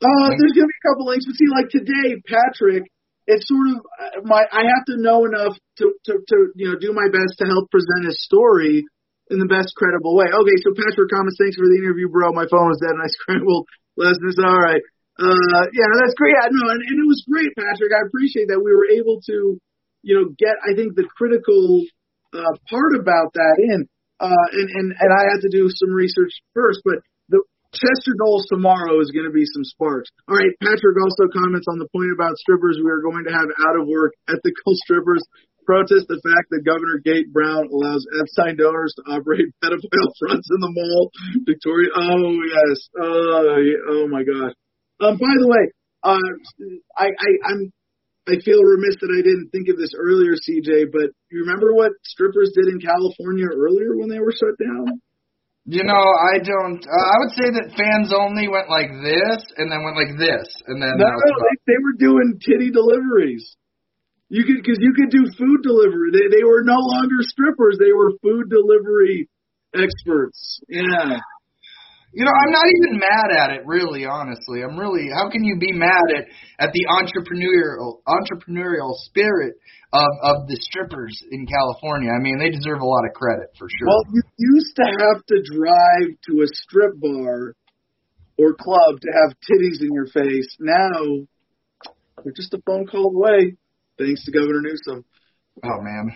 Uh, 0.00 0.30
there's 0.30 0.54
gonna 0.56 0.72
be 0.72 0.80
a 0.80 0.88
couple 0.88 1.06
links, 1.06 1.26
but 1.26 1.36
see, 1.36 1.50
like 1.52 1.68
today, 1.68 2.16
Patrick, 2.24 2.88
it's 3.26 3.44
sort 3.44 3.68
of 3.68 3.84
uh, 4.00 4.20
my 4.24 4.46
I 4.48 4.64
have 4.64 4.84
to 4.88 4.96
know 4.96 5.26
enough 5.26 5.58
to 5.78 5.92
to 6.06 6.12
to 6.16 6.36
you 6.56 6.72
know 6.72 6.76
do 6.80 6.92
my 6.96 7.12
best 7.12 7.36
to 7.38 7.46
help 7.46 7.70
present 7.70 8.06
his 8.06 8.22
story 8.24 8.86
in 9.30 9.38
the 9.38 9.50
best 9.50 9.76
credible 9.76 10.16
way. 10.16 10.28
Okay, 10.28 10.56
so 10.64 10.72
Patrick 10.72 11.10
Thomas, 11.12 11.36
thanks 11.36 11.56
for 11.56 11.68
the 11.68 11.78
interview, 11.80 12.08
bro. 12.08 12.32
My 12.32 12.48
phone 12.48 12.72
was 12.72 12.80
dead 12.80 12.96
and 12.96 13.04
I 13.04 13.10
scrambled. 13.22 13.68
Listeners, 13.98 14.38
all 14.38 14.56
right. 14.56 14.82
Uh, 15.18 15.64
yeah, 15.74 15.90
that's 15.98 16.14
great. 16.14 16.38
Yeah, 16.38 16.46
no, 16.54 16.70
and, 16.70 16.78
and 16.78 16.96
it 17.02 17.08
was 17.10 17.26
great, 17.26 17.50
Patrick. 17.58 17.90
I 17.90 18.06
appreciate 18.06 18.46
that 18.54 18.62
we 18.62 18.70
were 18.70 18.86
able 18.86 19.18
to 19.26 19.58
you 20.02 20.14
know, 20.14 20.26
get 20.38 20.56
I 20.62 20.74
think 20.74 20.94
the 20.94 21.04
critical 21.04 21.84
uh, 22.32 22.54
part 22.70 22.94
about 22.96 23.34
that 23.34 23.56
in. 23.58 23.88
Uh, 24.18 24.46
and, 24.50 24.68
and 24.74 24.88
and 24.98 25.10
I 25.14 25.30
had 25.30 25.46
to 25.46 25.50
do 25.50 25.70
some 25.70 25.94
research 25.94 26.34
first, 26.50 26.82
but 26.82 26.98
the 27.30 27.38
Chester 27.70 28.18
Doles 28.18 28.50
tomorrow 28.50 28.98
is 28.98 29.14
going 29.14 29.30
to 29.30 29.34
be 29.34 29.46
some 29.46 29.62
sparks. 29.62 30.10
All 30.26 30.34
right, 30.34 30.50
Patrick 30.58 30.98
also 30.98 31.30
comments 31.30 31.70
on 31.70 31.78
the 31.78 31.86
point 31.94 32.10
about 32.10 32.34
strippers. 32.42 32.82
We 32.82 32.90
are 32.90 33.04
going 33.04 33.30
to 33.30 33.34
have 33.34 33.46
out 33.46 33.78
of 33.78 33.86
work 33.86 34.18
ethical 34.26 34.74
strippers 34.82 35.22
protest 35.68 36.08
the 36.08 36.16
fact 36.24 36.48
that 36.48 36.64
Governor 36.64 37.04
Kate 37.04 37.28
Brown 37.28 37.68
allows 37.68 38.08
Epstein 38.16 38.56
donors 38.56 38.96
to 38.96 39.12
operate 39.12 39.52
pedophile 39.60 40.12
fronts 40.16 40.48
in 40.48 40.60
the 40.64 40.72
mall. 40.72 41.12
Victoria, 41.44 41.92
oh 41.92 42.32
yes, 42.40 42.88
oh, 42.96 43.60
oh 43.92 44.08
my 44.08 44.24
God. 44.24 44.56
Um, 45.04 45.20
by 45.20 45.34
the 45.36 45.46
way, 45.46 45.64
uh, 46.00 46.32
I, 46.96 47.12
I 47.12 47.30
I'm 47.52 47.68
I 48.28 48.40
feel 48.44 48.60
remiss 48.60 48.96
that 49.00 49.12
I 49.12 49.20
didn't 49.24 49.52
think 49.52 49.68
of 49.68 49.76
this 49.76 49.92
earlier, 49.96 50.36
CJ, 50.36 50.92
but 50.92 51.12
you 51.32 51.44
remember 51.44 51.72
what 51.72 51.92
strippers 52.04 52.52
did 52.52 52.68
in 52.68 52.80
California 52.80 53.48
earlier 53.48 53.96
when 53.96 54.08
they 54.08 54.20
were 54.20 54.32
shut 54.32 54.56
down? 54.60 55.00
You 55.68 55.84
know, 55.84 56.00
I 56.00 56.40
don't. 56.40 56.80
Uh, 56.80 57.06
I 57.12 57.16
would 57.20 57.34
say 57.36 57.48
that 57.60 57.76
fans 57.76 58.08
only 58.12 58.48
went 58.48 58.72
like 58.72 58.88
this, 59.04 59.44
and 59.60 59.68
then 59.68 59.84
went 59.84 60.00
like 60.00 60.16
this, 60.16 60.48
and 60.64 60.80
then. 60.80 60.96
No, 60.96 61.08
no, 61.12 61.34
they, 61.44 61.56
they 61.68 61.80
were 61.84 61.96
doing 61.96 62.40
titty 62.40 62.72
deliveries. 62.72 63.44
You 64.28 64.44
could, 64.44 64.60
because 64.60 64.78
you 64.80 64.92
could 64.92 65.10
do 65.10 65.24
food 65.38 65.62
delivery. 65.62 66.12
They 66.12 66.28
they 66.28 66.44
were 66.44 66.62
no 66.62 66.76
longer 66.76 67.20
strippers; 67.20 67.78
they 67.80 67.92
were 67.92 68.12
food 68.20 68.50
delivery 68.50 69.28
experts. 69.74 70.60
Yeah. 70.68 71.20
You 72.12 72.24
know, 72.24 72.32
I'm 72.32 72.52
not 72.52 72.64
even 72.64 72.98
mad 72.98 73.28
at 73.36 73.50
it, 73.56 73.66
really. 73.66 74.06
Honestly, 74.06 74.62
I'm 74.64 74.78
really. 74.78 75.08
How 75.12 75.30
can 75.30 75.44
you 75.44 75.58
be 75.58 75.72
mad 75.72 76.04
at 76.16 76.24
at 76.58 76.72
the 76.72 76.84
entrepreneurial 76.88 78.00
entrepreneurial 78.08 78.96
spirit 79.08 79.56
of 79.92 80.08
of 80.22 80.48
the 80.48 80.56
strippers 80.56 81.22
in 81.30 81.46
California? 81.46 82.10
I 82.10 82.20
mean, 82.20 82.38
they 82.38 82.50
deserve 82.50 82.80
a 82.80 82.86
lot 82.86 83.04
of 83.04 83.12
credit 83.12 83.48
for 83.58 83.68
sure. 83.68 83.88
Well, 83.88 84.04
you 84.12 84.22
used 84.36 84.76
to 84.76 84.84
have 84.84 85.24
to 85.24 85.36
drive 85.52 86.16
to 86.28 86.42
a 86.42 86.48
strip 86.48 87.00
bar 87.00 87.54
or 88.38 88.54
club 88.54 89.00
to 89.00 89.08
have 89.12 89.36
titties 89.44 89.80
in 89.80 89.92
your 89.92 90.06
face. 90.06 90.56
Now 90.60 91.26
they're 92.24 92.32
just 92.34 92.54
a 92.54 92.62
phone 92.64 92.86
call 92.86 93.14
away, 93.14 93.56
thanks 93.98 94.24
to 94.24 94.32
Governor 94.32 94.62
Newsom. 94.62 95.04
Oh 95.64 95.80
man. 95.82 96.14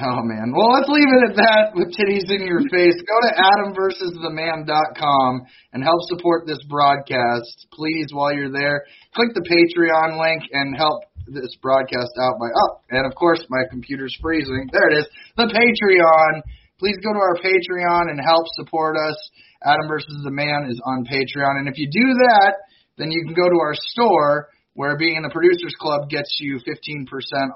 Oh 0.00 0.24
man. 0.24 0.54
Well, 0.56 0.72
let's 0.72 0.88
leave 0.88 1.12
it 1.12 1.28
at 1.28 1.36
that 1.36 1.76
with 1.76 1.92
titties 1.92 2.32
in 2.32 2.48
your 2.48 2.64
face. 2.72 2.96
Go 2.96 3.18
to 3.20 3.32
adamversustheman.com 3.36 5.30
and 5.74 5.84
help 5.84 6.00
support 6.08 6.46
this 6.46 6.62
broadcast. 6.70 7.66
Please, 7.72 8.08
while 8.12 8.32
you're 8.32 8.52
there, 8.52 8.86
click 9.14 9.28
the 9.34 9.44
Patreon 9.44 10.16
link 10.16 10.48
and 10.52 10.74
help 10.74 11.04
this 11.28 11.54
broadcast 11.60 12.16
out 12.16 12.40
by 12.40 12.48
up. 12.48 12.80
Oh, 12.80 12.96
and 12.96 13.04
of 13.04 13.14
course, 13.14 13.44
my 13.50 13.62
computer's 13.68 14.16
freezing. 14.22 14.70
There 14.72 14.88
it 14.88 14.96
is. 15.04 15.06
The 15.36 15.52
Patreon. 15.52 16.42
Please 16.78 16.96
go 17.04 17.12
to 17.12 17.20
our 17.20 17.36
Patreon 17.36 18.08
and 18.08 18.18
help 18.24 18.46
support 18.56 18.96
us. 18.96 19.18
Adam 19.62 19.86
versus 19.86 20.16
the 20.24 20.30
Man 20.30 20.64
is 20.70 20.80
on 20.86 21.04
Patreon. 21.04 21.60
And 21.60 21.68
if 21.68 21.76
you 21.76 21.90
do 21.92 22.14
that, 22.24 22.54
then 22.96 23.10
you 23.10 23.22
can 23.26 23.34
go 23.34 23.44
to 23.44 23.60
our 23.60 23.74
store 23.74 24.48
where 24.80 24.96
being 24.96 25.16
in 25.16 25.22
the 25.22 25.28
Producers 25.28 25.76
Club 25.78 26.08
gets 26.08 26.38
you 26.40 26.56
15% 26.56 27.04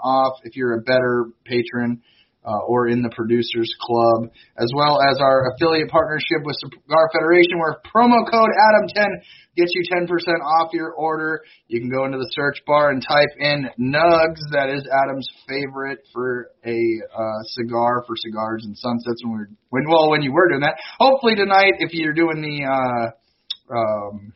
off 0.05 0.37
if 0.45 0.57
you're 0.57 0.77
a 0.77 0.83
better 0.83 1.33
patron 1.47 2.03
uh, 2.45 2.69
or 2.69 2.89
in 2.89 3.01
the 3.01 3.09
Producers 3.17 3.75
Club, 3.81 4.29
as 4.61 4.69
well 4.77 5.01
as 5.01 5.17
our 5.25 5.49
affiliate 5.49 5.89
partnership 5.89 6.45
with 6.45 6.55
Cigar 6.61 7.09
Federation, 7.17 7.57
where 7.57 7.81
promo 7.89 8.29
code 8.29 8.53
Adam10 8.53 9.09
gets 9.57 9.73
you 9.73 9.83
10% 9.97 10.05
off 10.61 10.69
your 10.75 10.93
order. 10.93 11.41
You 11.67 11.81
can 11.81 11.89
go 11.89 12.05
into 12.05 12.19
the 12.19 12.29
search 12.33 12.61
bar 12.67 12.91
and 12.91 13.01
type 13.01 13.33
in 13.41 13.73
Nugs. 13.81 14.45
That 14.53 14.69
is 14.69 14.85
Adam's 14.85 15.27
favorite 15.49 16.01
for 16.13 16.51
a 16.67 16.77
uh, 17.09 17.41
cigar 17.57 18.05
for 18.07 18.17
cigars 18.21 18.67
and 18.67 18.77
sunsets. 18.77 19.25
When 19.25 19.33
we're 19.33 19.49
when 19.71 19.89
well 19.89 20.11
when 20.11 20.21
you 20.21 20.35
were 20.35 20.51
doing 20.51 20.61
that. 20.61 20.77
Hopefully 20.99 21.37
tonight, 21.37 21.81
if 21.81 21.95
you're 21.95 22.13
doing 22.13 22.43
the 22.43 22.69
uh, 22.69 23.73
um, 23.73 24.35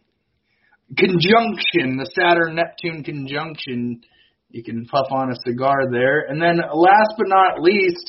conjunction, 0.97 1.97
the 1.97 2.11
Saturn 2.15 2.57
Neptune 2.57 3.05
conjunction 3.05 4.01
you 4.51 4.65
can 4.65 4.87
puff 4.87 5.09
on 5.11 5.31
a 5.31 5.37
cigar 5.45 5.91
there. 5.91 6.21
And 6.29 6.41
then 6.41 6.57
last 6.57 7.13
but 7.19 7.29
not 7.29 7.61
least, 7.61 8.05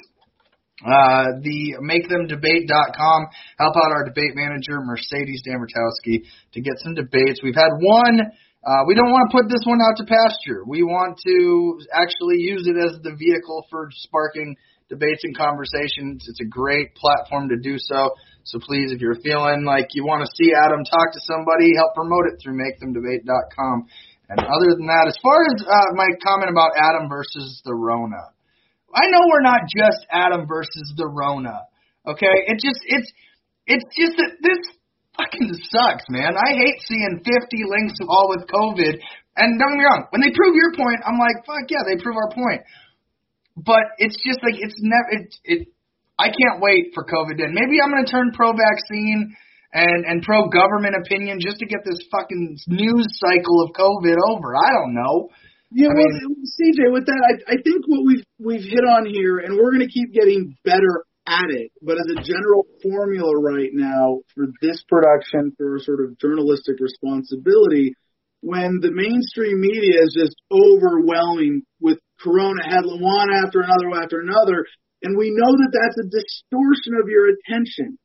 uh, 0.80 1.35
the 1.43 1.76
MakeThemDebate.com. 1.84 3.27
Help 3.60 3.76
out 3.76 3.91
our 3.91 4.06
debate 4.06 4.31
manager, 4.35 4.80
Mercedes 4.80 5.43
Damertowski, 5.45 6.23
to 6.53 6.61
get 6.61 6.76
some 6.77 6.95
debates. 6.95 7.41
We've 7.43 7.56
had 7.56 7.76
one. 7.80 8.22
Uh, 8.64 8.84
we 8.88 8.95
don't 8.95 9.11
want 9.11 9.30
to 9.30 9.35
put 9.35 9.49
this 9.49 9.64
one 9.65 9.80
out 9.81 9.97
to 9.97 10.06
pasture. 10.06 10.64
We 10.65 10.84
want 10.84 11.19
to 11.26 11.80
actually 11.93 12.39
use 12.39 12.68
it 12.68 12.76
as 12.80 13.01
the 13.03 13.15
vehicle 13.15 13.65
for 13.69 13.89
sparking 13.91 14.56
debates 14.89 15.22
and 15.23 15.35
conversations. 15.35 16.26
It's 16.27 16.41
a 16.41 16.47
great 16.47 16.95
platform 16.95 17.49
to 17.49 17.57
do 17.57 17.76
so. 17.77 18.11
So 18.49 18.57
please, 18.57 18.89
if 18.89 18.97
you're 18.97 19.21
feeling 19.21 19.61
like 19.61 19.93
you 19.93 20.01
want 20.01 20.26
to 20.26 20.30
see 20.34 20.57
Adam 20.57 20.81
talk 20.81 21.13
to 21.13 21.21
somebody, 21.21 21.77
help 21.77 21.93
promote 21.93 22.26
it 22.34 22.41
through 22.41 22.57
MakeThemDebate.com. 22.57 23.85
And 24.30 24.41
other 24.41 24.73
than 24.73 24.89
that, 24.89 25.05
as 25.05 25.17
far 25.21 25.38
as 25.53 25.61
uh, 25.61 25.89
my 25.93 26.09
comment 26.26 26.49
about 26.49 26.73
Adam 26.73 27.09
versus 27.09 27.61
the 27.65 27.73
Rona, 27.77 28.34
I 28.89 29.05
know 29.13 29.21
we're 29.30 29.45
not 29.45 29.69
just 29.69 30.01
Adam 30.09 30.49
versus 30.49 30.93
the 30.97 31.05
Rona. 31.05 31.69
Okay, 32.09 32.49
it 32.49 32.57
just 32.57 32.81
it's 32.89 33.09
it's 33.69 33.85
just 33.93 34.17
that 34.17 34.41
this 34.41 34.61
fucking 35.13 35.53
sucks, 35.69 36.09
man. 36.09 36.34
I 36.34 36.57
hate 36.57 36.81
seeing 36.89 37.21
50 37.21 37.69
links 37.69 38.01
of 38.01 38.09
all 38.09 38.34
with 38.34 38.49
COVID. 38.49 38.97
And 39.38 39.61
don't 39.61 39.77
get 39.77 39.77
me 39.77 39.85
wrong, 39.85 40.09
when 40.09 40.21
they 40.26 40.34
prove 40.34 40.57
your 40.57 40.73
point, 40.73 41.05
I'm 41.05 41.21
like, 41.21 41.45
fuck 41.45 41.69
yeah, 41.69 41.85
they 41.85 42.01
prove 42.01 42.17
our 42.17 42.34
point. 42.34 42.65
But 43.55 43.93
it's 43.97 44.17
just 44.26 44.41
like 44.41 44.57
it's 44.57 44.77
never 44.81 45.09
it 45.21 45.35
it. 45.45 45.67
I 46.19 46.27
can't 46.27 46.59
wait 46.59 46.91
for 46.93 47.07
COVID 47.07 47.39
to 47.39 47.43
end. 47.47 47.55
Maybe 47.55 47.79
I'm 47.79 47.89
gonna 47.89 48.05
turn 48.05 48.35
pro 48.35 48.51
vaccine 48.51 49.35
and 49.71 50.05
and 50.05 50.21
pro 50.21 50.49
government 50.49 50.95
opinion 50.99 51.39
just 51.39 51.59
to 51.59 51.65
get 51.65 51.79
this 51.85 51.99
fucking 52.11 52.57
news 52.67 53.07
cycle 53.15 53.63
of 53.63 53.71
COVID 53.71 54.17
over. 54.27 54.55
I 54.55 54.69
don't 54.75 54.93
know. 54.93 55.29
Yeah, 55.71 55.87
I 55.87 55.93
well, 55.93 56.07
mean, 56.07 56.43
CJ, 56.43 56.91
with 56.91 57.05
that, 57.05 57.21
I, 57.21 57.53
I 57.53 57.55
think 57.63 57.85
what 57.87 58.03
we've 58.05 58.25
we've 58.39 58.65
hit 58.65 58.83
on 58.83 59.05
here, 59.05 59.37
and 59.39 59.55
we're 59.55 59.71
going 59.71 59.87
to 59.87 59.93
keep 59.93 60.11
getting 60.13 60.57
better 60.65 61.05
at 61.27 61.49
it. 61.49 61.71
But 61.81 62.01
as 62.01 62.09
a 62.09 62.23
general 62.25 62.65
formula 62.81 63.37
right 63.37 63.69
now 63.71 64.19
for 64.33 64.47
this 64.61 64.83
production, 64.89 65.53
for 65.57 65.77
sort 65.79 66.03
of 66.03 66.17
journalistic 66.17 66.81
responsibility, 66.81 67.93
when 68.41 68.79
the 68.81 68.91
mainstream 68.91 69.61
media 69.61 70.01
is 70.01 70.17
just 70.17 70.35
overwhelming 70.49 71.61
with 71.79 71.99
Corona 72.19 72.63
headline 72.65 73.01
one 73.01 73.29
after 73.45 73.61
another 73.61 74.01
after 74.01 74.19
another, 74.21 74.65
and 75.03 75.17
we 75.17 75.31
know 75.31 75.51
that 75.51 75.71
that's 75.71 75.99
a 75.99 76.09
distortion 76.09 76.99
of 77.01 77.09
your 77.09 77.30
attention 77.30 77.97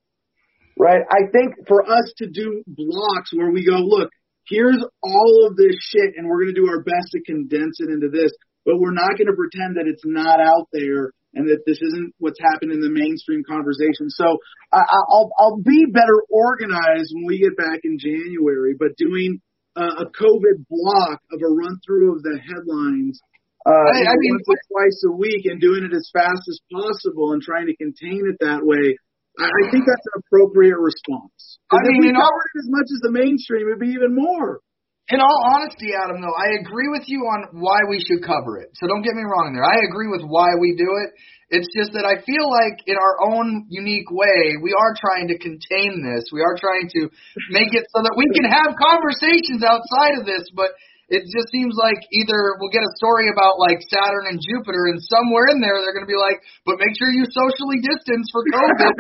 right? 0.79 1.03
I 1.11 1.31
think 1.31 1.67
for 1.69 1.85
us 1.85 2.13
to 2.19 2.27
do 2.31 2.63
blocks 2.67 3.31
where 3.33 3.51
we 3.51 3.65
go, 3.65 3.79
look, 3.79 4.11
here's 4.49 4.83
all 5.03 5.47
of 5.49 5.57
this 5.57 5.77
shit 5.81 6.15
and 6.17 6.29
we're 6.29 6.43
going 6.45 6.55
to 6.55 6.61
do 6.61 6.69
our 6.69 6.83
best 6.83 7.13
to 7.13 7.23
condense 7.23 7.79
it 7.81 7.91
into 7.91 8.09
this, 8.11 8.31
but 8.65 8.79
we're 8.79 8.95
not 8.95 9.17
going 9.17 9.31
to 9.31 9.39
pretend 9.39 9.77
that 9.77 9.87
it's 9.87 10.05
not 10.05 10.41
out 10.41 10.69
there 10.73 11.13
and 11.35 11.49
that 11.49 11.63
this 11.67 11.79
isn't 11.83 12.15
what's 12.19 12.39
happened 12.41 12.71
in 12.71 12.81
the 12.81 12.91
mainstream 12.91 13.43
conversation. 13.49 14.09
So 14.09 14.39
I, 14.73 14.83
I'll, 15.11 15.31
I'll 15.39 15.59
be 15.59 15.87
better 15.91 16.23
organized 16.31 17.11
when 17.15 17.27
we 17.27 17.39
get 17.39 17.57
back 17.57 17.81
in 17.83 17.99
January, 17.99 18.75
but 18.79 18.97
doing 18.97 19.41
a 19.77 20.07
COVID 20.07 20.71
block 20.71 21.19
of 21.33 21.41
a 21.43 21.51
run 21.51 21.81
through 21.85 22.15
of 22.15 22.23
the 22.23 22.39
headlines 22.39 23.19
uh, 23.65 23.89
I, 23.97 24.13
I 24.13 24.15
mean, 24.21 24.37
once 24.37 24.49
or 24.49 24.61
twice 24.69 24.99
a 25.09 25.13
week 25.17 25.49
and 25.49 25.61
doing 25.61 25.89
it 25.89 25.97
as 25.97 26.09
fast 26.13 26.45
as 26.49 26.61
possible 26.69 27.33
and 27.33 27.41
trying 27.41 27.67
to 27.67 27.77
contain 27.77 28.29
it 28.29 28.37
that 28.45 28.61
way 28.61 28.97
I, 29.39 29.51
I 29.51 29.63
think 29.71 29.83
that's 29.83 30.07
an 30.15 30.23
appropriate 30.23 30.79
response. 30.79 31.59
I 31.71 31.83
mean, 31.83 32.07
if 32.07 32.15
we 32.15 32.15
covered 32.15 32.49
it 32.55 32.59
as 32.63 32.71
much 32.71 32.89
as 32.91 33.01
the 33.03 33.15
mainstream, 33.15 33.67
it'd 33.67 33.83
be 33.83 33.99
even 33.99 34.15
more. 34.15 34.63
In 35.13 35.21
all 35.21 35.41
honesty, 35.53 35.93
Adam, 35.93 36.25
though, 36.25 36.33
I 36.33 36.65
agree 36.65 36.89
with 36.89 37.05
you 37.13 37.29
on 37.29 37.61
why 37.61 37.77
we 37.93 38.01
should 38.01 38.25
cover 38.25 38.57
it. 38.57 38.73
So 38.73 38.89
don't 38.89 39.05
get 39.05 39.13
me 39.13 39.27
wrong 39.27 39.53
there. 39.53 39.67
I 39.67 39.85
agree 39.85 40.09
with 40.09 40.25
why 40.25 40.57
we 40.57 40.73
do 40.81 40.89
it. 41.05 41.13
It's 41.53 41.69
just 41.77 41.93
that 41.93 42.09
I 42.09 42.25
feel 42.25 42.49
like 42.49 42.81
in 42.89 42.97
our 42.97 43.21
own 43.21 43.69
unique 43.69 44.09
way, 44.09 44.57
we 44.65 44.73
are 44.73 44.97
trying 44.97 45.29
to 45.29 45.37
contain 45.37 46.01
this. 46.01 46.33
We 46.33 46.41
are 46.41 46.57
trying 46.57 46.89
to 46.97 47.13
make 47.53 47.77
it 47.77 47.85
so 47.93 48.01
that 48.01 48.17
we 48.17 48.33
can 48.33 48.49
have 48.49 48.81
conversations 48.81 49.61
outside 49.61 50.17
of 50.17 50.25
this, 50.25 50.49
but 50.57 50.73
it 51.13 51.29
just 51.29 51.49
seems 51.53 51.77
like 51.77 52.01
either 52.13 52.57
we'll 52.61 52.73
get 52.73 52.85
a 52.85 52.97
story 52.97 53.29
about 53.29 53.61
like 53.61 53.81
Saturn 53.93 54.33
and 54.33 54.41
Jupiter, 54.41 54.89
and 54.89 55.01
somewhere 55.05 55.53
in 55.53 55.61
there 55.61 55.77
they're 55.85 55.97
going 55.97 56.09
to 56.09 56.11
be 56.11 56.19
like, 56.19 56.41
but 56.65 56.81
make 56.81 56.97
sure 56.97 57.13
you 57.13 57.29
socially 57.29 57.85
distance 57.85 58.27
for 58.33 58.41
COVID 58.41 58.93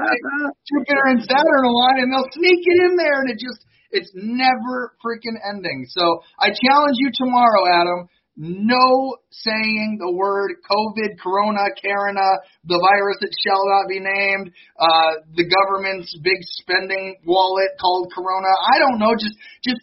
Jupiter 0.72 1.04
and 1.12 1.20
Saturn 1.20 1.64
align, 1.68 2.00
and 2.00 2.08
they'll 2.08 2.32
sneak 2.32 2.64
it 2.64 2.78
in 2.88 2.96
there, 2.96 3.20
and 3.20 3.28
it 3.28 3.38
just 3.38 3.60
it's 3.94 4.10
never 4.14 4.96
freaking 5.04 5.38
ending. 5.38 5.86
So 5.88 6.24
I 6.40 6.50
challenge 6.50 6.96
you 6.98 7.10
tomorrow, 7.14 7.68
Adam. 7.68 8.08
No 8.36 9.14
saying 9.30 9.98
the 10.02 10.10
word 10.10 10.58
COVID, 10.66 11.22
Corona, 11.22 11.70
Karina, 11.78 12.42
the 12.66 12.82
virus 12.82 13.18
that 13.22 13.30
shall 13.46 13.62
not 13.62 13.86
be 13.86 14.02
named, 14.02 14.50
uh, 14.74 15.22
the 15.38 15.46
government's 15.46 16.10
big 16.18 16.42
spending 16.58 17.14
wallet 17.24 17.78
called 17.80 18.10
Corona. 18.10 18.50
I 18.74 18.82
don't 18.82 18.98
know. 18.98 19.14
Just, 19.14 19.38
just 19.62 19.78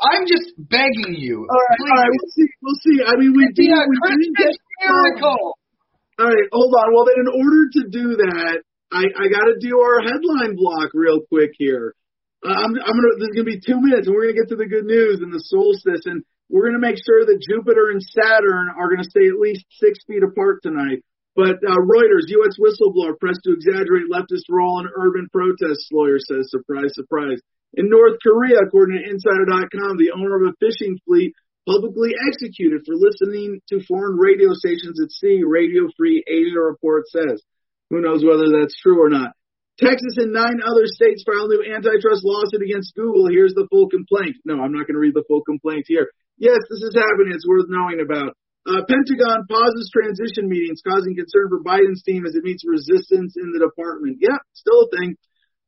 I'm 0.00 0.24
just 0.28 0.52
begging 0.58 1.16
you. 1.16 1.46
All 1.48 1.64
right, 1.70 1.80
all 1.80 1.96
right, 1.96 2.12
we'll 2.12 2.32
see. 2.32 2.48
We'll 2.60 2.80
see. 2.84 2.96
I 3.00 3.14
mean, 3.16 3.32
we 3.32 3.48
did. 3.56 3.72
A 3.72 3.84
we 3.88 3.96
Christmas 4.00 4.56
miracle. 4.84 5.56
All 6.18 6.28
right, 6.28 6.48
hold 6.52 6.72
on. 6.74 6.88
Well, 6.92 7.06
then, 7.08 7.24
in 7.24 7.30
order 7.32 7.62
to 7.76 7.82
do 7.88 8.06
that, 8.28 8.60
I 8.92 9.04
I 9.08 9.24
got 9.28 9.46
to 9.48 9.56
do 9.60 9.80
our 9.80 10.00
headline 10.04 10.56
block 10.56 10.92
real 10.92 11.20
quick 11.28 11.52
here. 11.58 11.94
Uh, 12.44 12.52
I'm 12.52 12.72
I'm 12.76 12.96
gonna. 12.96 13.16
This 13.18 13.32
is 13.32 13.36
gonna 13.40 13.52
be 13.56 13.60
two 13.60 13.80
minutes, 13.80 14.06
and 14.06 14.14
we're 14.14 14.28
gonna 14.28 14.40
get 14.40 14.52
to 14.52 14.60
the 14.60 14.68
good 14.68 14.84
news 14.84 15.20
and 15.24 15.32
the 15.32 15.40
solstice, 15.40 16.04
and 16.04 16.22
we're 16.48 16.66
gonna 16.68 16.82
make 16.82 17.00
sure 17.00 17.24
that 17.24 17.40
Jupiter 17.40 17.90
and 17.90 18.00
Saturn 18.00 18.68
are 18.76 18.88
gonna 18.92 19.08
stay 19.08 19.26
at 19.26 19.40
least 19.40 19.64
six 19.80 20.00
feet 20.06 20.22
apart 20.22 20.62
tonight. 20.62 21.00
But 21.36 21.60
uh, 21.60 21.80
Reuters, 21.84 22.32
U.S. 22.32 22.56
whistleblower 22.56 23.12
pressed 23.20 23.44
to 23.44 23.52
exaggerate 23.52 24.08
leftist 24.08 24.48
role 24.48 24.80
in 24.80 24.88
urban 24.96 25.28
protests, 25.28 25.88
lawyer 25.92 26.16
says. 26.16 26.48
Surprise, 26.48 26.96
surprise. 26.96 27.40
In 27.76 27.92
North 27.92 28.16
Korea, 28.24 28.64
according 28.64 28.96
to 28.96 29.04
Insider.com, 29.04 30.00
the 30.00 30.16
owner 30.16 30.40
of 30.40 30.48
a 30.48 30.56
fishing 30.56 30.96
fleet 31.04 31.36
publicly 31.68 32.16
executed 32.16 32.80
for 32.88 32.96
listening 32.96 33.60
to 33.68 33.84
foreign 33.84 34.16
radio 34.16 34.56
stations 34.56 34.96
at 34.96 35.12
sea, 35.12 35.44
Radio 35.44 35.84
Free 35.96 36.24
Asia 36.24 36.56
report 36.56 37.04
says. 37.12 37.44
Who 37.90 38.00
knows 38.00 38.24
whether 38.24 38.48
that's 38.48 38.74
true 38.80 38.96
or 38.96 39.10
not. 39.10 39.36
Texas 39.76 40.16
and 40.16 40.32
nine 40.32 40.64
other 40.64 40.88
states 40.88 41.22
filed 41.28 41.52
new 41.52 41.60
antitrust 41.60 42.24
lawsuit 42.24 42.64
against 42.64 42.96
Google. 42.96 43.28
Here's 43.28 43.52
the 43.52 43.68
full 43.68 43.92
complaint. 43.92 44.40
No, 44.48 44.56
I'm 44.56 44.72
not 44.72 44.88
going 44.88 44.96
to 44.96 45.04
read 45.04 45.12
the 45.12 45.28
full 45.28 45.44
complaint 45.44 45.84
here. 45.86 46.08
Yes, 46.38 46.56
this 46.72 46.80
is 46.80 46.96
happening. 46.96 47.36
It's 47.36 47.46
worth 47.46 47.68
knowing 47.68 48.00
about. 48.00 48.32
Uh, 48.64 48.82
Pentagon 48.88 49.44
pauses 49.46 49.92
transition 49.92 50.48
meetings, 50.48 50.80
causing 50.80 51.14
concern 51.14 51.52
for 51.52 51.62
Biden's 51.62 52.02
team 52.02 52.24
as 52.24 52.34
it 52.34 52.42
meets 52.42 52.64
resistance 52.64 53.36
in 53.36 53.52
the 53.52 53.60
department. 53.60 54.18
Yeah, 54.18 54.40
still 54.56 54.88
a 54.88 54.96
thing. 54.96 55.14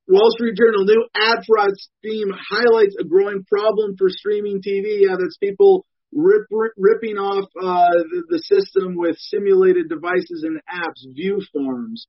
Wall 0.09 0.31
Street 0.33 0.57
Journal, 0.57 0.85
new 0.85 1.05
ad 1.15 1.45
fraud 1.47 1.77
scheme 1.77 2.33
highlights 2.33 2.97
a 2.99 3.05
growing 3.05 3.45
problem 3.45 3.95
for 3.99 4.09
streaming 4.09 4.63
TV. 4.65 5.05
Yeah, 5.05 5.17
that's 5.21 5.37
people 5.37 5.85
rip, 6.13 6.49
rip, 6.51 6.73
ripping 6.79 7.19
off 7.21 7.45
uh, 7.61 7.93
the, 8.09 8.25
the 8.29 8.41
system 8.49 8.97
with 8.97 9.17
simulated 9.19 9.89
devices 9.89 10.49
and 10.49 10.61
apps, 10.65 11.05
view 11.13 11.41
farms. 11.53 12.07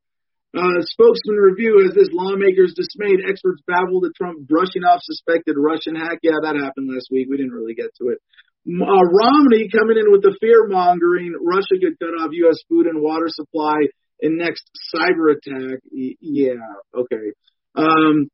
Uh, 0.56 0.82
spokesman 0.82 1.38
review 1.38 1.86
as 1.86 1.94
this 1.94 2.10
lawmakers 2.12 2.74
dismayed. 2.74 3.20
Experts 3.22 3.62
babbled 3.68 4.06
at 4.06 4.16
Trump 4.16 4.48
brushing 4.48 4.88
off 4.88 5.04
suspected 5.04 5.60
Russian 5.60 5.94
hack. 5.94 6.20
Yeah, 6.24 6.40
that 6.42 6.56
happened 6.56 6.90
last 6.90 7.10
week. 7.12 7.28
We 7.30 7.38
didn't 7.38 7.54
really 7.54 7.76
get 7.76 7.94
to 8.02 8.10
it. 8.10 8.18
Uh, 8.66 9.04
Romney 9.12 9.68
coming 9.70 10.00
in 10.00 10.12
with 10.12 10.24
the 10.24 10.36
fear 10.40 10.68
mongering. 10.68 11.36
Russia 11.40 11.76
could 11.78 12.00
cut 12.00 12.16
off 12.16 12.32
U.S. 12.32 12.58
food 12.68 12.88
and 12.88 13.02
water 13.02 13.28
supply 13.28 13.92
in 14.22 14.38
next 14.38 14.64
cyber 14.96 15.36
attack. 15.36 15.80
Y- 15.92 16.18
yeah, 16.20 16.64
okay. 16.96 17.36
Um, 17.76 18.30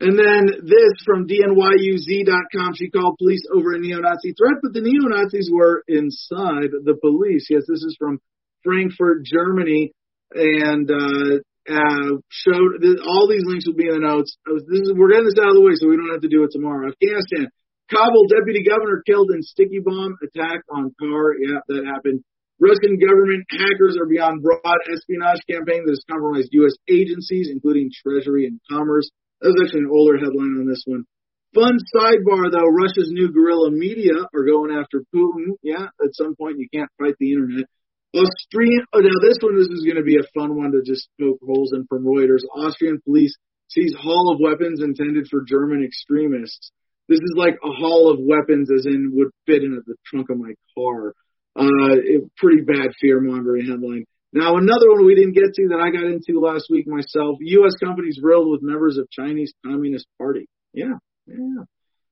and 0.00 0.16
then 0.16 0.46
this 0.62 0.94
from 1.04 1.26
DNYUZ.com. 1.26 2.74
She 2.74 2.90
called 2.90 3.18
police 3.18 3.42
over 3.52 3.74
a 3.74 3.80
neo-Nazi 3.80 4.32
threat, 4.38 4.62
but 4.62 4.72
the 4.72 4.80
neo-Nazis 4.80 5.50
were 5.52 5.82
inside 5.88 6.70
the 6.70 6.94
police. 7.00 7.48
Yes, 7.50 7.64
this 7.66 7.82
is 7.82 7.96
from 7.98 8.20
Frankfurt, 8.62 9.24
Germany, 9.24 9.90
and 10.32 10.88
uh, 10.88 11.42
uh, 11.66 12.10
showed 12.30 12.78
all 13.02 13.26
these 13.28 13.44
links 13.44 13.66
will 13.66 13.74
be 13.74 13.88
in 13.88 13.98
the 14.00 14.06
notes. 14.06 14.38
Was, 14.46 14.62
is, 14.70 14.92
we're 14.94 15.10
getting 15.10 15.26
this 15.26 15.42
out 15.42 15.50
of 15.50 15.56
the 15.56 15.66
way 15.66 15.74
so 15.74 15.88
we 15.88 15.96
don't 15.96 16.12
have 16.12 16.22
to 16.22 16.30
do 16.30 16.44
it 16.44 16.50
tomorrow. 16.52 16.88
Afghanistan. 16.88 17.50
Kabul 17.90 18.28
deputy 18.28 18.62
governor 18.68 19.02
killed 19.04 19.30
in 19.32 19.42
sticky 19.42 19.80
bomb 19.80 20.14
attack 20.22 20.60
on 20.70 20.94
car. 21.00 21.34
Yeah, 21.40 21.60
that 21.68 21.86
happened. 21.88 22.22
Russian 22.58 22.98
government 22.98 23.46
hackers 23.50 23.96
are 23.96 24.10
beyond 24.10 24.42
broad 24.42 24.80
espionage 24.90 25.40
campaign 25.46 25.86
that 25.86 25.94
has 25.94 26.04
compromised 26.10 26.50
U.S. 26.52 26.74
agencies, 26.90 27.50
including 27.50 27.90
Treasury 27.94 28.46
and 28.46 28.58
Commerce. 28.68 29.10
That 29.40 29.54
was 29.54 29.62
actually 29.62 29.86
an 29.86 29.94
older 29.94 30.18
headline 30.18 30.58
on 30.58 30.66
this 30.66 30.82
one. 30.84 31.06
Fun 31.54 31.78
sidebar 31.94 32.50
though, 32.50 32.66
Russia's 32.66 33.08
new 33.14 33.32
guerrilla 33.32 33.70
media 33.70 34.26
are 34.34 34.44
going 34.44 34.74
after 34.74 35.06
Putin. 35.14 35.54
Yeah, 35.62 35.86
at 35.86 36.12
some 36.12 36.34
point 36.34 36.58
you 36.58 36.68
can't 36.74 36.90
fight 36.98 37.14
the 37.18 37.32
internet. 37.32 37.66
Austrian, 38.12 38.84
oh, 38.92 39.00
now 39.00 39.16
this 39.22 39.38
one, 39.40 39.56
this 39.56 39.68
is 39.68 39.84
going 39.84 39.96
to 39.96 40.02
be 40.02 40.16
a 40.16 40.26
fun 40.34 40.56
one 40.56 40.72
to 40.72 40.82
just 40.84 41.08
poke 41.20 41.38
holes 41.44 41.72
in 41.72 41.86
from 41.88 42.04
Reuters. 42.04 42.42
Austrian 42.56 43.00
police 43.04 43.36
seize 43.68 43.94
haul 43.94 44.32
of 44.32 44.40
weapons 44.40 44.82
intended 44.82 45.28
for 45.30 45.44
German 45.46 45.84
extremists. 45.84 46.72
This 47.08 47.20
is 47.20 47.34
like 47.36 47.54
a 47.62 47.70
haul 47.70 48.10
of 48.12 48.18
weapons, 48.20 48.70
as 48.74 48.84
in 48.84 49.12
would 49.14 49.28
fit 49.46 49.62
in 49.62 49.80
the 49.86 49.94
trunk 50.06 50.28
of 50.30 50.38
my 50.38 50.52
car. 50.76 51.14
Uh, 51.56 52.24
pretty 52.36 52.62
bad 52.62 52.92
fear 53.00 53.20
mongering 53.20 53.66
headline. 53.66 54.04
Now 54.32 54.56
another 54.56 54.90
one 54.92 55.06
we 55.06 55.14
didn't 55.14 55.32
get 55.32 55.54
to 55.54 55.68
that 55.72 55.80
I 55.80 55.90
got 55.90 56.04
into 56.04 56.38
last 56.38 56.68
week 56.70 56.86
myself. 56.86 57.40
U.S. 57.40 57.74
companies 57.82 58.20
riddled 58.22 58.52
with 58.52 58.62
members 58.62 58.98
of 58.98 59.08
Chinese 59.10 59.52
Communist 59.64 60.06
Party. 60.18 60.46
Yeah, 60.72 61.00
yeah. 61.26 61.64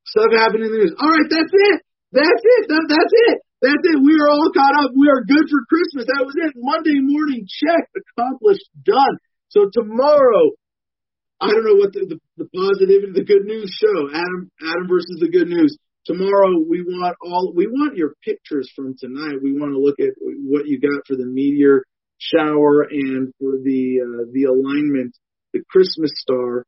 Stuff 0.07 0.33
happening 0.33 0.67
in 0.67 0.73
the 0.73 0.81
news. 0.81 0.95
All 0.99 1.11
right, 1.11 1.29
that's 1.29 1.53
it. 1.53 1.79
That's 2.13 2.43
it. 2.43 2.63
That, 2.73 2.85
that's 2.89 3.15
it. 3.29 3.37
That's 3.61 3.85
it. 3.85 3.99
We 4.01 4.15
are 4.17 4.31
all 4.31 4.51
caught 4.55 4.77
up. 4.85 4.91
We 4.97 5.09
are 5.09 5.27
good 5.27 5.47
for 5.51 5.61
Christmas. 5.69 6.07
That 6.09 6.25
was 6.25 6.37
it. 6.39 6.55
Monday 6.57 7.01
morning 7.03 7.45
check 7.45 7.89
accomplished, 7.93 8.65
done. 8.85 9.21
So 9.49 9.69
tomorrow, 9.73 10.57
I 11.41 11.53
don't 11.53 11.65
know 11.65 11.77
what 11.77 11.93
the, 11.93 12.07
the, 12.09 12.19
the 12.41 12.49
positivity, 12.49 13.13
the 13.13 13.25
good 13.25 13.45
news 13.45 13.69
show. 13.73 14.09
Adam, 14.09 14.51
Adam 14.61 14.89
versus 14.89 15.21
the 15.21 15.29
good 15.29 15.49
news. 15.49 15.77
Tomorrow 16.07 16.63
we 16.69 16.83
want 16.83 17.17
all 17.21 17.53
we 17.55 17.67
want 17.67 17.97
your 17.97 18.15
pictures 18.25 18.71
from 18.75 18.95
tonight. 18.99 19.43
We 19.43 19.53
want 19.59 19.73
to 19.73 19.79
look 19.79 19.99
at 19.99 20.15
what 20.21 20.67
you 20.67 20.81
got 20.81 21.03
for 21.07 21.17
the 21.17 21.27
meteor 21.27 21.83
shower 22.19 22.83
and 22.83 23.33
for 23.39 23.59
the 23.63 24.01
uh, 24.07 24.25
the 24.33 24.45
alignment, 24.45 25.17
the 25.53 25.63
Christmas 25.69 26.13
star. 26.15 26.65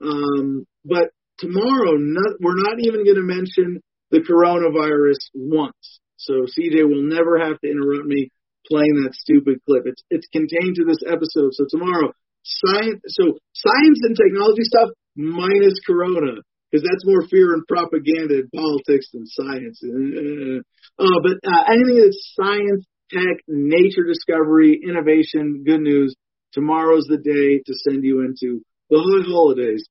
Um, 0.00 0.64
but 0.84 1.10
tomorrow, 1.38 1.98
not, 1.98 2.38
we're 2.40 2.62
not 2.62 2.78
even 2.78 3.04
going 3.04 3.16
to 3.16 3.26
mention 3.26 3.80
the 4.10 4.20
coronavirus 4.20 5.18
once. 5.34 6.00
So 6.16 6.46
CJ 6.46 6.86
will 6.86 7.02
never 7.02 7.38
have 7.38 7.60
to 7.60 7.70
interrupt 7.70 8.06
me 8.06 8.30
playing 8.66 9.02
that 9.02 9.14
stupid 9.14 9.58
clip. 9.66 9.84
It's 9.86 10.02
it's 10.10 10.28
contained 10.32 10.76
to 10.76 10.84
this 10.84 11.02
episode. 11.06 11.50
So 11.54 11.66
tomorrow, 11.68 12.12
science. 12.44 13.02
So 13.08 13.38
science 13.54 14.00
and 14.02 14.16
technology 14.16 14.62
stuff 14.62 14.90
minus 15.16 15.80
Corona, 15.86 16.42
because 16.70 16.84
that's 16.84 17.04
more 17.04 17.26
fear 17.28 17.54
and 17.54 17.66
propaganda 17.66 18.40
in 18.40 18.50
politics 18.54 19.08
than 19.12 19.26
science. 19.26 19.82
Uh, 19.82 21.20
but 21.22 21.36
uh, 21.48 21.64
anything 21.72 22.00
that's 22.04 22.34
science, 22.36 22.84
tech, 23.10 23.38
nature 23.48 24.04
discovery, 24.04 24.80
innovation, 24.82 25.64
good 25.64 25.80
news. 25.80 26.14
Tomorrow's 26.52 27.06
the 27.08 27.18
day 27.18 27.60
to 27.64 27.74
send 27.88 28.04
you 28.04 28.20
into 28.20 28.62
the 28.90 29.24
holidays. 29.26 29.84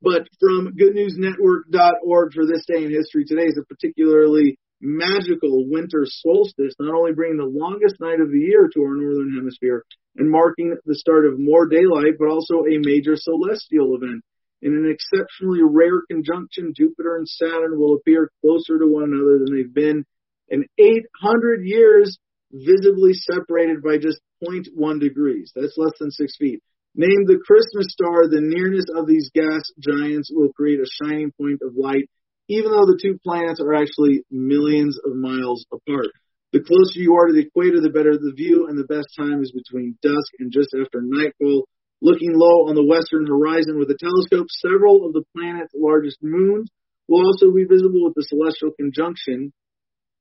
But 0.00 0.28
from 0.38 0.74
goodnewsnetwork.org 0.78 2.32
for 2.32 2.46
this 2.46 2.64
day 2.66 2.84
in 2.84 2.90
history, 2.90 3.24
today 3.24 3.46
is 3.46 3.58
a 3.58 3.66
particularly 3.66 4.58
magical 4.80 5.68
winter 5.68 6.04
solstice, 6.06 6.74
not 6.78 6.94
only 6.94 7.12
bringing 7.12 7.38
the 7.38 7.50
longest 7.50 7.96
night 8.00 8.20
of 8.20 8.30
the 8.30 8.38
year 8.38 8.68
to 8.72 8.80
our 8.82 8.94
northern 8.94 9.34
hemisphere 9.36 9.84
and 10.16 10.30
marking 10.30 10.76
the 10.84 10.94
start 10.94 11.26
of 11.26 11.38
more 11.38 11.66
daylight, 11.66 12.14
but 12.18 12.28
also 12.28 12.62
a 12.62 12.78
major 12.78 13.16
celestial 13.16 13.96
event. 13.96 14.22
In 14.62 14.74
an 14.74 14.90
exceptionally 14.90 15.60
rare 15.62 16.02
conjunction, 16.10 16.72
Jupiter 16.76 17.16
and 17.16 17.28
Saturn 17.28 17.78
will 17.78 17.94
appear 17.94 18.30
closer 18.40 18.78
to 18.78 18.86
one 18.86 19.04
another 19.04 19.38
than 19.38 19.54
they've 19.54 19.74
been 19.74 20.04
in 20.48 20.64
800 20.78 21.64
years, 21.64 22.18
visibly 22.52 23.12
separated 23.12 23.82
by 23.82 23.98
just 23.98 24.20
0.1 24.42 25.00
degrees. 25.00 25.52
That's 25.54 25.76
less 25.76 25.92
than 26.00 26.10
six 26.10 26.36
feet. 26.36 26.62
Named 26.94 27.28
the 27.28 27.38
Christmas 27.46 27.86
star, 27.90 28.26
the 28.26 28.40
nearness 28.40 28.86
of 28.94 29.06
these 29.06 29.30
gas 29.34 29.62
giants 29.78 30.30
will 30.32 30.52
create 30.52 30.80
a 30.80 31.04
shining 31.04 31.32
point 31.38 31.60
of 31.62 31.76
light 31.76 32.08
even 32.48 32.72
though 32.72 32.86
the 32.86 32.98
two 33.00 33.18
planets 33.22 33.60
are 33.60 33.74
actually 33.74 34.24
millions 34.30 34.98
of 35.04 35.14
miles 35.14 35.64
apart. 35.72 36.08
The 36.52 36.64
closer 36.64 37.00
you 37.00 37.14
are 37.14 37.28
to 37.28 37.34
the 37.34 37.44
equator, 37.46 37.80
the 37.80 37.92
better 37.92 38.16
the 38.16 38.32
view, 38.34 38.66
and 38.68 38.78
the 38.78 38.88
best 38.88 39.08
time 39.16 39.42
is 39.42 39.52
between 39.52 39.98
dusk 40.02 40.32
and 40.40 40.50
just 40.50 40.72
after 40.72 41.02
nightfall. 41.04 41.68
Looking 42.00 42.32
low 42.34 42.68
on 42.68 42.76
the 42.76 42.86
western 42.86 43.26
horizon 43.26 43.78
with 43.78 43.90
a 43.90 43.98
telescope, 43.98 44.46
several 44.50 45.06
of 45.06 45.12
the 45.12 45.24
planet's 45.34 45.74
largest 45.74 46.18
moons 46.22 46.70
will 47.08 47.26
also 47.26 47.50
be 47.50 47.64
visible 47.64 48.04
with 48.04 48.14
the 48.14 48.22
celestial 48.22 48.70
conjunction. 48.78 49.52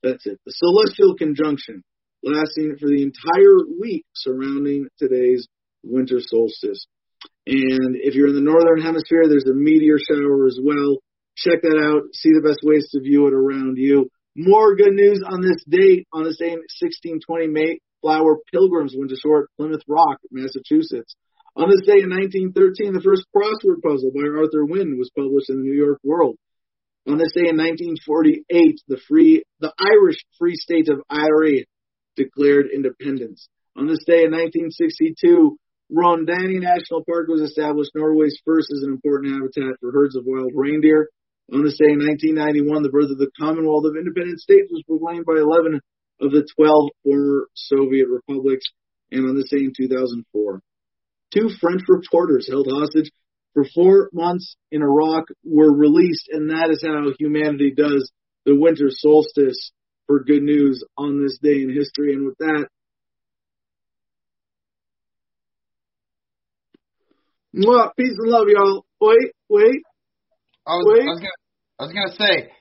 That's 0.01 0.25
it, 0.25 0.39
the 0.45 0.53
celestial 0.57 1.15
conjunction, 1.15 1.83
lasting 2.23 2.77
for 2.79 2.87
the 2.87 3.03
entire 3.03 3.61
week 3.79 4.05
surrounding 4.15 4.87
today's 4.97 5.47
winter 5.83 6.19
solstice. 6.19 6.87
And 7.45 7.95
if 7.95 8.15
you're 8.15 8.29
in 8.29 8.35
the 8.35 8.41
northern 8.41 8.81
hemisphere, 8.81 9.29
there's 9.29 9.45
a 9.45 9.53
meteor 9.53 9.97
shower 9.99 10.47
as 10.47 10.59
well. 10.61 10.97
Check 11.37 11.61
that 11.61 11.77
out. 11.77 12.09
See 12.13 12.33
the 12.33 12.41
best 12.41 12.59
ways 12.63 12.89
to 12.91 12.99
view 12.99 13.27
it 13.27 13.33
around 13.33 13.77
you. 13.77 14.09
More 14.35 14.75
good 14.75 14.93
news 14.93 15.23
on 15.25 15.41
this 15.41 15.63
date. 15.69 16.07
On 16.11 16.23
the 16.23 16.33
same 16.33 16.59
in 16.59 16.69
1620, 16.81 17.47
Mayflower 17.47 18.37
Pilgrims 18.51 18.95
went 18.97 19.11
ashore 19.11 19.43
at 19.43 19.49
Plymouth 19.57 19.81
Rock, 19.87 20.17
Massachusetts. 20.31 21.15
On 21.57 21.65
this 21.73 21.81
day 21.89 22.05
in 22.05 22.13
1913, 22.13 22.93
the 22.93 23.01
first 23.01 23.25
crossword 23.33 23.81
puzzle 23.81 24.13
by 24.13 24.29
Arthur 24.29 24.61
Wynne 24.61 24.93
was 24.93 25.09
published 25.09 25.49
in 25.49 25.57
the 25.57 25.65
New 25.65 25.73
York 25.73 25.97
World. 26.05 26.37
On 27.09 27.17
this 27.17 27.33
day 27.33 27.49
in 27.49 27.57
1948, 27.57 28.45
the 28.85 29.01
free, 29.09 29.41
the 29.57 29.73
Irish 29.73 30.21
Free 30.37 30.53
State 30.53 30.85
of 30.85 31.01
Eire 31.09 31.65
declared 32.15 32.69
independence. 32.69 33.49
On 33.73 33.89
this 33.89 34.05
day 34.05 34.21
in 34.21 34.37
1962, 34.37 35.57
Rondane 35.89 36.61
National 36.61 37.01
Park 37.09 37.25
was 37.25 37.41
established, 37.41 37.89
Norway's 37.97 38.37
first 38.45 38.69
as 38.69 38.85
an 38.85 38.93
important 38.93 39.33
habitat 39.33 39.81
for 39.81 39.89
herds 39.89 40.15
of 40.15 40.29
wild 40.29 40.53
reindeer. 40.53 41.09
On 41.49 41.65
this 41.65 41.81
day 41.81 41.89
in 41.89 42.05
1991, 42.05 42.85
the 42.85 42.93
birth 42.93 43.09
of 43.09 43.17
the 43.17 43.33
Commonwealth 43.33 43.89
of 43.89 43.97
Independent 43.97 44.37
States 44.37 44.69
was 44.69 44.85
proclaimed 44.85 45.25
by 45.25 45.41
11 45.41 45.81
of 46.21 46.29
the 46.29 46.45
12 46.53 46.93
former 47.01 47.49
Soviet 47.57 48.05
republics. 48.13 48.69
And 49.09 49.25
on 49.25 49.33
this 49.33 49.49
day 49.49 49.65
in 49.65 49.73
2004, 49.73 50.61
two 51.33 51.49
French 51.59 51.81
reporters 51.87 52.47
held 52.49 52.67
hostage 52.69 53.11
for 53.53 53.65
four 53.73 54.09
months 54.13 54.55
in 54.71 54.81
Iraq 54.81 55.25
were 55.43 55.73
released, 55.73 56.29
and 56.31 56.49
that 56.51 56.69
is 56.69 56.83
how 56.85 57.11
humanity 57.17 57.73
does 57.75 58.11
the 58.45 58.55
winter 58.55 58.89
solstice 58.89 59.71
for 60.05 60.23
good 60.23 60.43
news 60.43 60.83
on 60.97 61.21
this 61.21 61.37
day 61.41 61.63
in 61.63 61.73
history. 61.73 62.13
And 62.13 62.25
with 62.25 62.37
that, 62.37 62.67
mwah, 67.55 67.89
peace 67.97 68.15
and 68.17 68.29
love, 68.29 68.47
y'all. 68.47 68.85
Wait, 69.01 69.31
wait. 69.49 69.81
I 70.65 70.75
was, 70.75 70.85
Wait. 70.87 71.01
I 71.01 71.11
was 71.11 71.19
gonna, 71.19 71.31
I 71.79 71.83
was 71.83 71.93
gonna 71.93 72.29
say, 72.29 72.51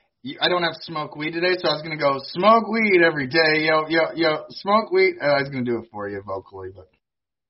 I 0.41 0.49
don't 0.49 0.63
have 0.63 0.75
smoke 0.81 1.15
weed 1.15 1.31
today, 1.31 1.55
so 1.57 1.69
I 1.69 1.73
was 1.73 1.83
gonna 1.83 1.97
go 1.97 2.19
smoke 2.23 2.67
weed 2.67 3.01
every 3.05 3.27
day. 3.27 3.67
Yo, 3.69 3.87
yo, 3.87 4.11
yo, 4.15 4.45
smoke 4.49 4.91
weed. 4.91 5.15
Uh, 5.21 5.25
I 5.25 5.41
was 5.41 5.49
gonna 5.49 5.63
do 5.63 5.79
it 5.79 5.89
for 5.91 6.09
you 6.09 6.21
vocally, 6.25 6.69
but 6.75 6.89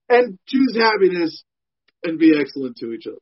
And 0.09 0.39
choose 0.47 0.77
happiness 0.79 1.43
and 2.03 2.17
be 2.17 2.33
excellent 2.39 2.77
to 2.77 2.93
each 2.93 3.07
other. 3.07 3.17